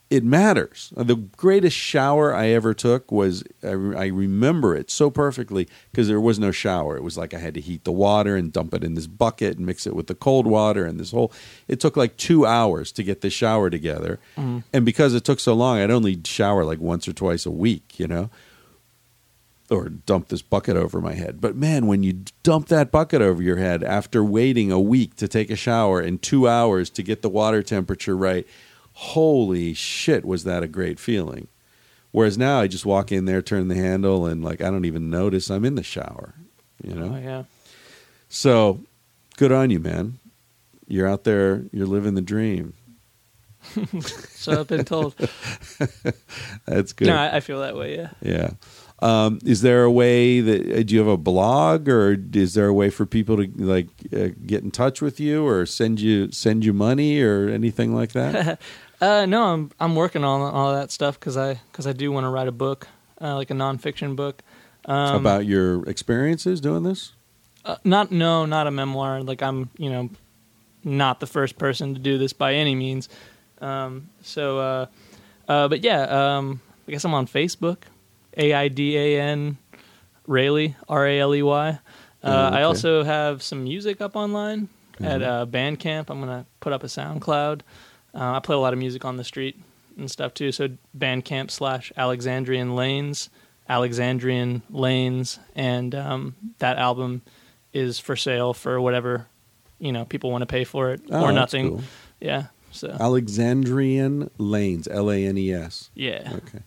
it 0.09 0.23
matters. 0.23 0.91
Uh, 0.97 1.03
the 1.03 1.15
greatest 1.15 1.77
shower 1.77 2.33
I 2.33 2.47
ever 2.47 2.73
took 2.73 3.11
was 3.11 3.43
I, 3.63 3.71
re- 3.71 3.95
I 3.95 4.05
remember 4.07 4.75
it 4.75 4.89
so 4.89 5.09
perfectly 5.11 5.67
because 5.91 6.07
there 6.07 6.19
was 6.19 6.39
no 6.39 6.51
shower. 6.51 6.97
It 6.97 7.03
was 7.03 7.17
like 7.17 7.33
I 7.33 7.39
had 7.39 7.53
to 7.53 7.61
heat 7.61 7.83
the 7.83 7.91
water 7.91 8.35
and 8.35 8.51
dump 8.51 8.73
it 8.73 8.83
in 8.83 8.95
this 8.95 9.07
bucket 9.07 9.57
and 9.57 9.65
mix 9.65 9.85
it 9.85 9.95
with 9.95 10.07
the 10.07 10.15
cold 10.15 10.47
water 10.47 10.85
and 10.85 10.99
this 10.99 11.11
whole. 11.11 11.31
It 11.67 11.79
took 11.79 11.95
like 11.95 12.17
two 12.17 12.45
hours 12.45 12.91
to 12.93 13.03
get 13.03 13.21
the 13.21 13.29
shower 13.29 13.69
together, 13.69 14.19
mm-hmm. 14.35 14.59
and 14.73 14.85
because 14.85 15.13
it 15.13 15.23
took 15.23 15.39
so 15.39 15.53
long, 15.53 15.77
I'd 15.77 15.91
only 15.91 16.19
shower 16.25 16.65
like 16.65 16.79
once 16.79 17.07
or 17.07 17.13
twice 17.13 17.45
a 17.45 17.51
week. 17.51 17.99
You 17.99 18.07
know 18.07 18.29
or 19.71 19.89
dump 19.89 20.29
this 20.29 20.41
bucket 20.41 20.75
over 20.75 20.99
my 20.99 21.13
head. 21.13 21.39
But 21.39 21.55
man, 21.55 21.85
when 21.85 22.01
you 22.01 22.23
dump 22.41 22.69
that 22.69 22.91
bucket 22.91 23.21
over 23.21 23.41
your 23.41 23.57
head 23.57 23.83
after 23.83 24.23
waiting 24.23 24.71
a 24.71 24.79
week 24.79 25.15
to 25.17 25.27
take 25.27 25.51
a 25.51 25.55
shower 25.55 25.99
and 25.99 26.19
two 26.19 26.47
hours 26.47 26.89
to 26.91 27.03
get 27.03 27.21
the 27.21 27.29
water 27.29 27.61
temperature 27.61 28.17
right, 28.17 28.47
holy 28.99 29.73
shit, 29.73 30.25
was 30.25 30.43
that 30.43 30.61
a 30.61 30.67
great 30.67 30.99
feeling. 30.99 31.47
Whereas 32.11 32.37
now 32.37 32.59
I 32.59 32.67
just 32.67 32.85
walk 32.85 33.13
in 33.13 33.23
there, 33.23 33.41
turn 33.41 33.69
the 33.69 33.75
handle, 33.75 34.25
and 34.25 34.43
like 34.43 34.61
I 34.61 34.69
don't 34.69 34.83
even 34.83 35.09
notice 35.09 35.49
I'm 35.49 35.63
in 35.63 35.75
the 35.75 35.83
shower. 35.83 36.33
You 36.83 36.95
know? 36.95 37.15
oh, 37.15 37.19
yeah. 37.19 37.43
So 38.27 38.81
good 39.37 39.53
on 39.53 39.69
you, 39.69 39.79
man. 39.79 40.19
You're 40.87 41.07
out 41.07 41.23
there, 41.23 41.63
you're 41.71 41.87
living 41.87 42.15
the 42.15 42.21
dream. 42.21 42.73
So 44.39 44.61
I've 44.61 44.67
been 44.67 44.85
told. 44.85 45.15
That's 46.65 46.93
good. 46.93 47.07
no, 47.07 47.15
I, 47.15 47.35
I 47.35 47.39
feel 47.41 47.59
that 47.59 47.75
way. 47.75 47.97
Yeah. 47.97 48.09
Yeah. 48.21 48.51
Um, 49.01 49.39
is 49.43 49.61
there 49.61 49.83
a 49.83 49.91
way 49.91 50.39
that 50.39 50.79
uh, 50.79 50.83
do 50.83 50.95
you 50.95 50.99
have 50.99 51.09
a 51.09 51.17
blog, 51.17 51.89
or 51.89 52.17
is 52.33 52.53
there 52.53 52.67
a 52.67 52.73
way 52.73 52.89
for 52.89 53.05
people 53.05 53.35
to 53.35 53.51
like 53.57 53.87
uh, 54.13 54.29
get 54.45 54.63
in 54.63 54.71
touch 54.71 55.01
with 55.01 55.19
you, 55.19 55.45
or 55.45 55.65
send 55.65 55.99
you 55.99 56.31
send 56.31 56.63
you 56.63 56.71
money, 56.71 57.21
or 57.21 57.49
anything 57.49 57.93
like 57.93 58.13
that? 58.13 58.61
Uh, 59.01 59.25
no, 59.25 59.43
I'm 59.43 59.71
I'm 59.79 59.95
working 59.95 60.23
on 60.23 60.41
all 60.41 60.73
that 60.73 60.91
stuff 60.91 61.19
because 61.19 61.37
I 61.37 61.59
because 61.71 61.87
I 61.87 61.93
do 61.93 62.11
want 62.11 62.25
to 62.25 62.29
write 62.29 62.47
a 62.47 62.51
book, 62.51 62.87
uh, 63.21 63.35
like 63.35 63.49
a 63.49 63.53
nonfiction 63.53 64.15
book. 64.15 64.41
Um, 64.85 65.15
About 65.17 65.45
your 65.45 65.87
experiences 65.87 66.59
doing 66.61 66.83
this? 66.83 67.13
uh, 67.65 67.75
not 67.83 68.11
no, 68.11 68.45
not 68.45 68.67
a 68.67 68.71
memoir. 68.71 69.21
Like 69.21 69.41
I'm, 69.41 69.69
you 69.77 69.89
know, 69.89 70.09
not 70.83 71.19
the 71.19 71.27
first 71.27 71.57
person 71.57 71.93
to 71.93 71.99
do 71.99 72.17
this 72.17 72.33
by 72.33 72.53
any 72.55 72.75
means. 72.75 73.07
Um, 73.61 74.09
so, 74.21 74.59
uh, 74.59 74.85
uh, 75.47 75.67
but 75.67 75.81
yeah, 75.83 76.03
um, 76.37 76.61
I 76.87 76.91
guess 76.91 77.03
I'm 77.05 77.13
on 77.13 77.27
Facebook, 77.27 77.77
A 78.37 78.53
I 78.53 78.67
D 78.69 78.97
A 78.97 79.21
N 79.21 79.57
Raley 80.27 80.75
R 80.87 81.05
A 81.07 81.19
L 81.19 81.35
E 81.35 81.41
Y. 81.41 81.69
Uh, 81.69 81.75
Oh, 82.21 82.47
okay. 82.47 82.57
I 82.57 82.63
also 82.63 83.03
have 83.03 83.41
some 83.43 83.63
music 83.63 84.01
up 84.01 84.15
online 84.17 84.67
at 84.99 85.21
Mm-hmm. 85.21 85.23
uh, 85.23 85.45
Bandcamp. 85.45 86.09
I'm 86.09 86.19
gonna 86.19 86.45
put 86.59 86.73
up 86.73 86.83
a 86.83 86.87
SoundCloud. 86.87 87.61
Uh, 88.13 88.33
I 88.35 88.39
play 88.39 88.55
a 88.55 88.59
lot 88.59 88.73
of 88.73 88.79
music 88.79 89.05
on 89.05 89.17
the 89.17 89.23
street 89.23 89.59
and 89.97 90.09
stuff 90.09 90.33
too. 90.33 90.51
So 90.51 90.69
Bandcamp 90.97 91.51
slash 91.51 91.91
Alexandrian 91.97 92.75
Lanes, 92.75 93.29
Alexandrian 93.67 94.61
Lanes, 94.69 95.39
and 95.55 95.93
um, 95.95 96.35
that 96.59 96.77
album 96.77 97.21
is 97.73 97.99
for 97.99 98.15
sale 98.15 98.53
for 98.53 98.81
whatever 98.81 99.27
you 99.79 99.91
know 99.91 100.03
people 100.05 100.31
want 100.31 100.41
to 100.41 100.45
pay 100.47 100.63
for 100.63 100.91
it 100.91 101.01
Oh, 101.11 101.23
or 101.25 101.31
nothing. 101.31 101.69
cool. 101.69 101.81
Yeah. 102.19 102.45
So 102.71 102.89
Alexandrian 102.99 104.29
Lanes, 104.37 104.87
L 104.87 105.09
A 105.11 105.25
N 105.25 105.37
E 105.37 105.53
S. 105.53 105.89
yeah. 105.95 106.31
Okay. 106.35 106.59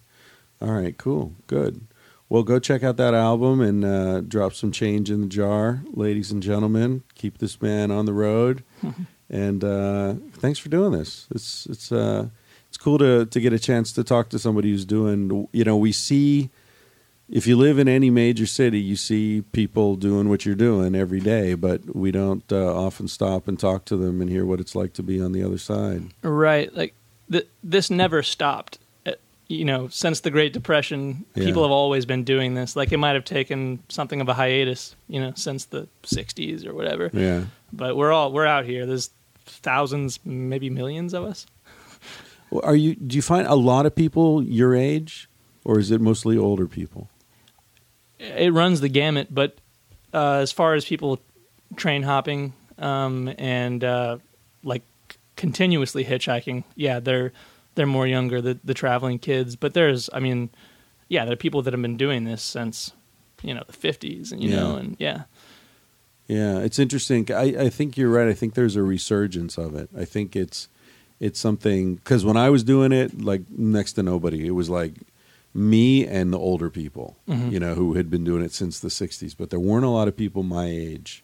All 0.60 0.70
right. 0.72 0.96
Cool. 0.96 1.32
Good. 1.46 1.80
Well, 2.28 2.42
go 2.44 2.58
check 2.58 2.82
out 2.82 2.96
that 2.96 3.12
album 3.14 3.60
and 3.60 3.84
uh, 3.84 4.20
drop 4.22 4.54
some 4.54 4.72
change 4.72 5.10
in 5.10 5.20
the 5.20 5.26
jar, 5.26 5.82
ladies 5.92 6.30
and 6.32 6.42
gentlemen. 6.42 7.02
Keep 7.14 7.38
this 7.38 7.60
man 7.60 7.90
on 7.90 8.06
the 8.06 8.12
road. 8.14 8.64
and 9.32 9.64
uh, 9.64 10.14
thanks 10.34 10.58
for 10.58 10.68
doing 10.68 10.92
this. 10.92 11.26
It's 11.34 11.66
it's 11.66 11.90
uh, 11.90 12.28
it's 12.68 12.76
cool 12.76 12.98
to 12.98 13.26
to 13.26 13.40
get 13.40 13.52
a 13.52 13.58
chance 13.58 13.90
to 13.92 14.04
talk 14.04 14.28
to 14.30 14.38
somebody 14.38 14.70
who's 14.70 14.84
doing. 14.84 15.48
You 15.52 15.64
know, 15.64 15.76
we 15.76 15.90
see 15.92 16.50
if 17.30 17.46
you 17.46 17.56
live 17.56 17.78
in 17.78 17.88
any 17.88 18.10
major 18.10 18.44
city, 18.46 18.78
you 18.78 18.94
see 18.96 19.42
people 19.52 19.96
doing 19.96 20.28
what 20.28 20.44
you're 20.44 20.54
doing 20.54 20.94
every 20.94 21.20
day, 21.20 21.54
but 21.54 21.96
we 21.96 22.10
don't 22.10 22.44
uh, 22.52 22.74
often 22.76 23.08
stop 23.08 23.48
and 23.48 23.58
talk 23.58 23.86
to 23.86 23.96
them 23.96 24.20
and 24.20 24.28
hear 24.28 24.44
what 24.44 24.60
it's 24.60 24.74
like 24.74 24.92
to 24.94 25.02
be 25.02 25.20
on 25.22 25.32
the 25.32 25.42
other 25.42 25.56
side. 25.58 26.02
Right. 26.22 26.74
Like 26.76 26.94
th- 27.30 27.48
this 27.64 27.90
never 27.90 28.22
stopped. 28.22 28.78
Uh, 29.06 29.12
You 29.48 29.64
know, 29.64 29.88
since 29.88 30.20
the 30.20 30.30
Great 30.30 30.52
Depression, 30.52 31.24
Yeah. 31.34 31.44
people 31.46 31.62
have 31.62 31.72
always 31.72 32.04
been 32.04 32.24
doing 32.24 32.52
this. 32.54 32.76
Like 32.76 32.92
it 32.92 32.98
might 32.98 33.14
have 33.14 33.24
taken 33.24 33.78
something 33.88 34.20
of 34.20 34.28
a 34.28 34.34
hiatus, 34.34 34.94
you 35.08 35.18
know, 35.20 35.32
since 35.34 35.64
the 35.66 35.88
'60s 36.02 36.66
or 36.66 36.74
whatever. 36.74 37.10
Yeah. 37.14 37.44
But 37.72 37.96
we're 37.96 38.12
all 38.12 38.30
we're 38.32 38.46
out 38.46 38.66
here. 38.66 38.84
There's 38.84 39.08
thousands, 39.44 40.18
maybe 40.24 40.70
millions 40.70 41.14
of 41.14 41.24
us. 41.24 41.46
Are 42.62 42.76
you? 42.76 42.94
Do 42.96 43.16
you 43.16 43.22
find 43.22 43.46
a 43.46 43.54
lot 43.54 43.86
of 43.86 43.94
people 43.94 44.42
your 44.42 44.74
age, 44.74 45.28
or 45.64 45.78
is 45.78 45.90
it 45.90 46.00
mostly 46.00 46.36
older 46.36 46.66
people? 46.66 47.08
It 48.18 48.52
runs 48.52 48.80
the 48.80 48.88
gamut. 48.88 49.34
But 49.34 49.56
uh, 50.12 50.34
as 50.36 50.52
far 50.52 50.74
as 50.74 50.84
people 50.84 51.18
train 51.76 52.02
hopping 52.02 52.52
um, 52.78 53.32
and 53.38 53.82
uh, 53.82 54.18
like 54.62 54.82
continuously 55.36 56.04
hitchhiking, 56.04 56.64
yeah, 56.76 57.00
they're 57.00 57.32
they're 57.74 57.86
more 57.86 58.06
younger, 58.06 58.42
the 58.42 58.58
the 58.62 58.74
traveling 58.74 59.18
kids. 59.18 59.56
But 59.56 59.72
there's, 59.72 60.10
I 60.12 60.20
mean, 60.20 60.50
yeah, 61.08 61.24
there 61.24 61.32
are 61.32 61.36
people 61.36 61.62
that 61.62 61.72
have 61.72 61.80
been 61.82 61.96
doing 61.96 62.24
this 62.24 62.42
since 62.42 62.92
you 63.42 63.54
know 63.54 63.64
the 63.66 63.72
50s, 63.72 64.30
and 64.30 64.42
you 64.42 64.50
Yeah. 64.50 64.56
know, 64.56 64.76
and 64.76 64.96
yeah, 64.98 65.22
Yeah, 66.32 66.60
it's 66.60 66.78
interesting. 66.78 67.30
I, 67.30 67.64
I 67.64 67.68
think 67.68 67.98
you're 67.98 68.10
right. 68.10 68.26
I 68.26 68.32
think 68.32 68.54
there's 68.54 68.76
a 68.76 68.82
resurgence 68.82 69.58
of 69.58 69.74
it. 69.74 69.90
I 69.96 70.06
think 70.06 70.34
it's 70.34 70.68
it's 71.20 71.38
something 71.38 71.96
because 71.96 72.24
when 72.24 72.38
I 72.38 72.48
was 72.48 72.64
doing 72.64 72.90
it, 72.90 73.20
like 73.20 73.42
next 73.50 73.92
to 73.94 74.02
nobody, 74.02 74.46
it 74.46 74.52
was 74.52 74.70
like 74.70 74.94
me 75.52 76.06
and 76.06 76.32
the 76.32 76.38
older 76.38 76.70
people, 76.70 77.18
you 77.52 77.60
know, 77.60 77.74
who 77.74 77.94
had 77.94 78.10
been 78.10 78.24
doing 78.24 78.42
it 78.42 78.52
since 78.52 78.80
the 78.80 78.88
'60s. 78.88 79.34
But 79.36 79.50
there 79.50 79.60
weren't 79.60 79.84
a 79.84 79.90
lot 79.90 80.08
of 80.08 80.16
people 80.16 80.42
my 80.42 80.64
age 80.66 81.22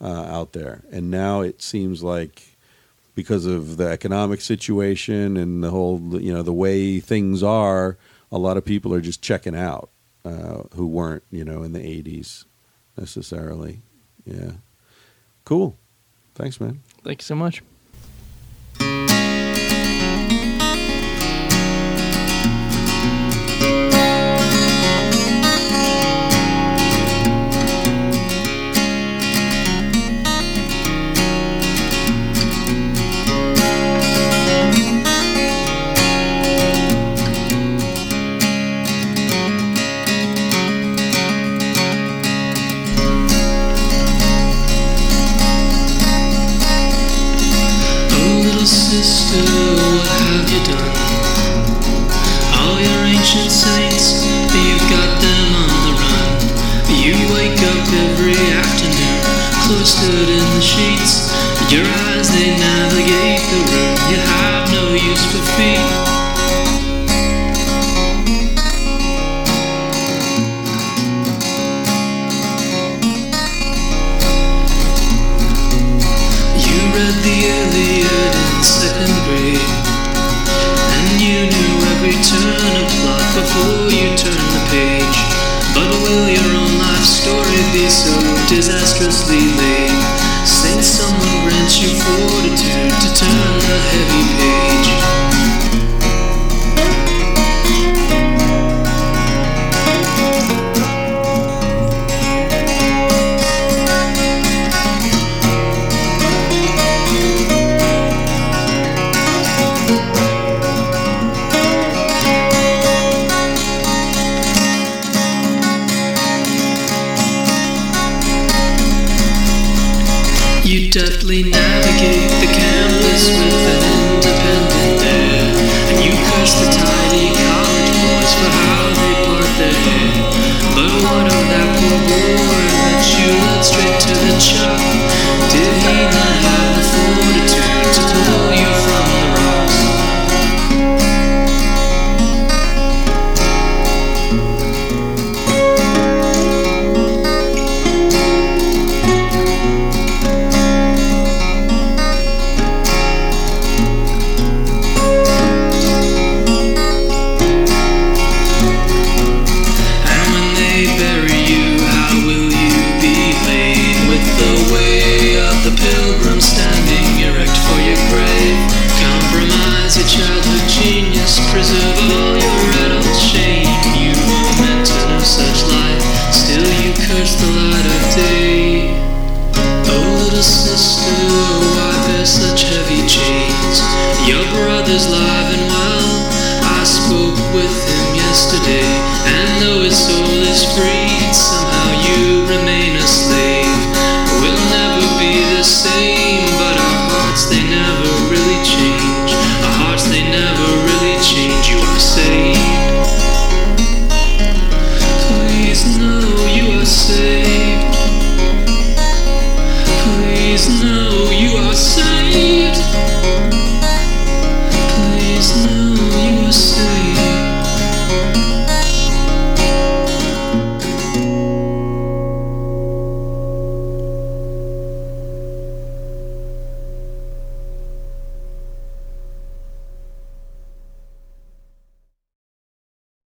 uh, 0.00 0.24
out 0.24 0.54
there, 0.54 0.82
and 0.90 1.10
now 1.10 1.42
it 1.42 1.60
seems 1.60 2.02
like 2.02 2.56
because 3.14 3.44
of 3.44 3.76
the 3.76 3.88
economic 3.88 4.40
situation 4.40 5.36
and 5.36 5.62
the 5.62 5.70
whole, 5.70 6.00
you 6.22 6.32
know, 6.32 6.42
the 6.42 6.52
way 6.54 7.00
things 7.00 7.42
are, 7.42 7.98
a 8.32 8.38
lot 8.38 8.56
of 8.56 8.64
people 8.64 8.94
are 8.94 9.00
just 9.02 9.20
checking 9.20 9.56
out 9.56 9.90
uh, 10.24 10.62
who 10.74 10.86
weren't, 10.86 11.24
you 11.30 11.44
know, 11.44 11.62
in 11.62 11.72
the 11.74 11.80
'80s 11.80 12.46
necessarily. 12.96 13.82
Yeah. 14.28 14.52
Cool. 15.44 15.76
Thanks, 16.34 16.60
man. 16.60 16.82
thank 17.02 17.20
you 17.20 17.24
so 17.24 17.34
much. 17.34 17.62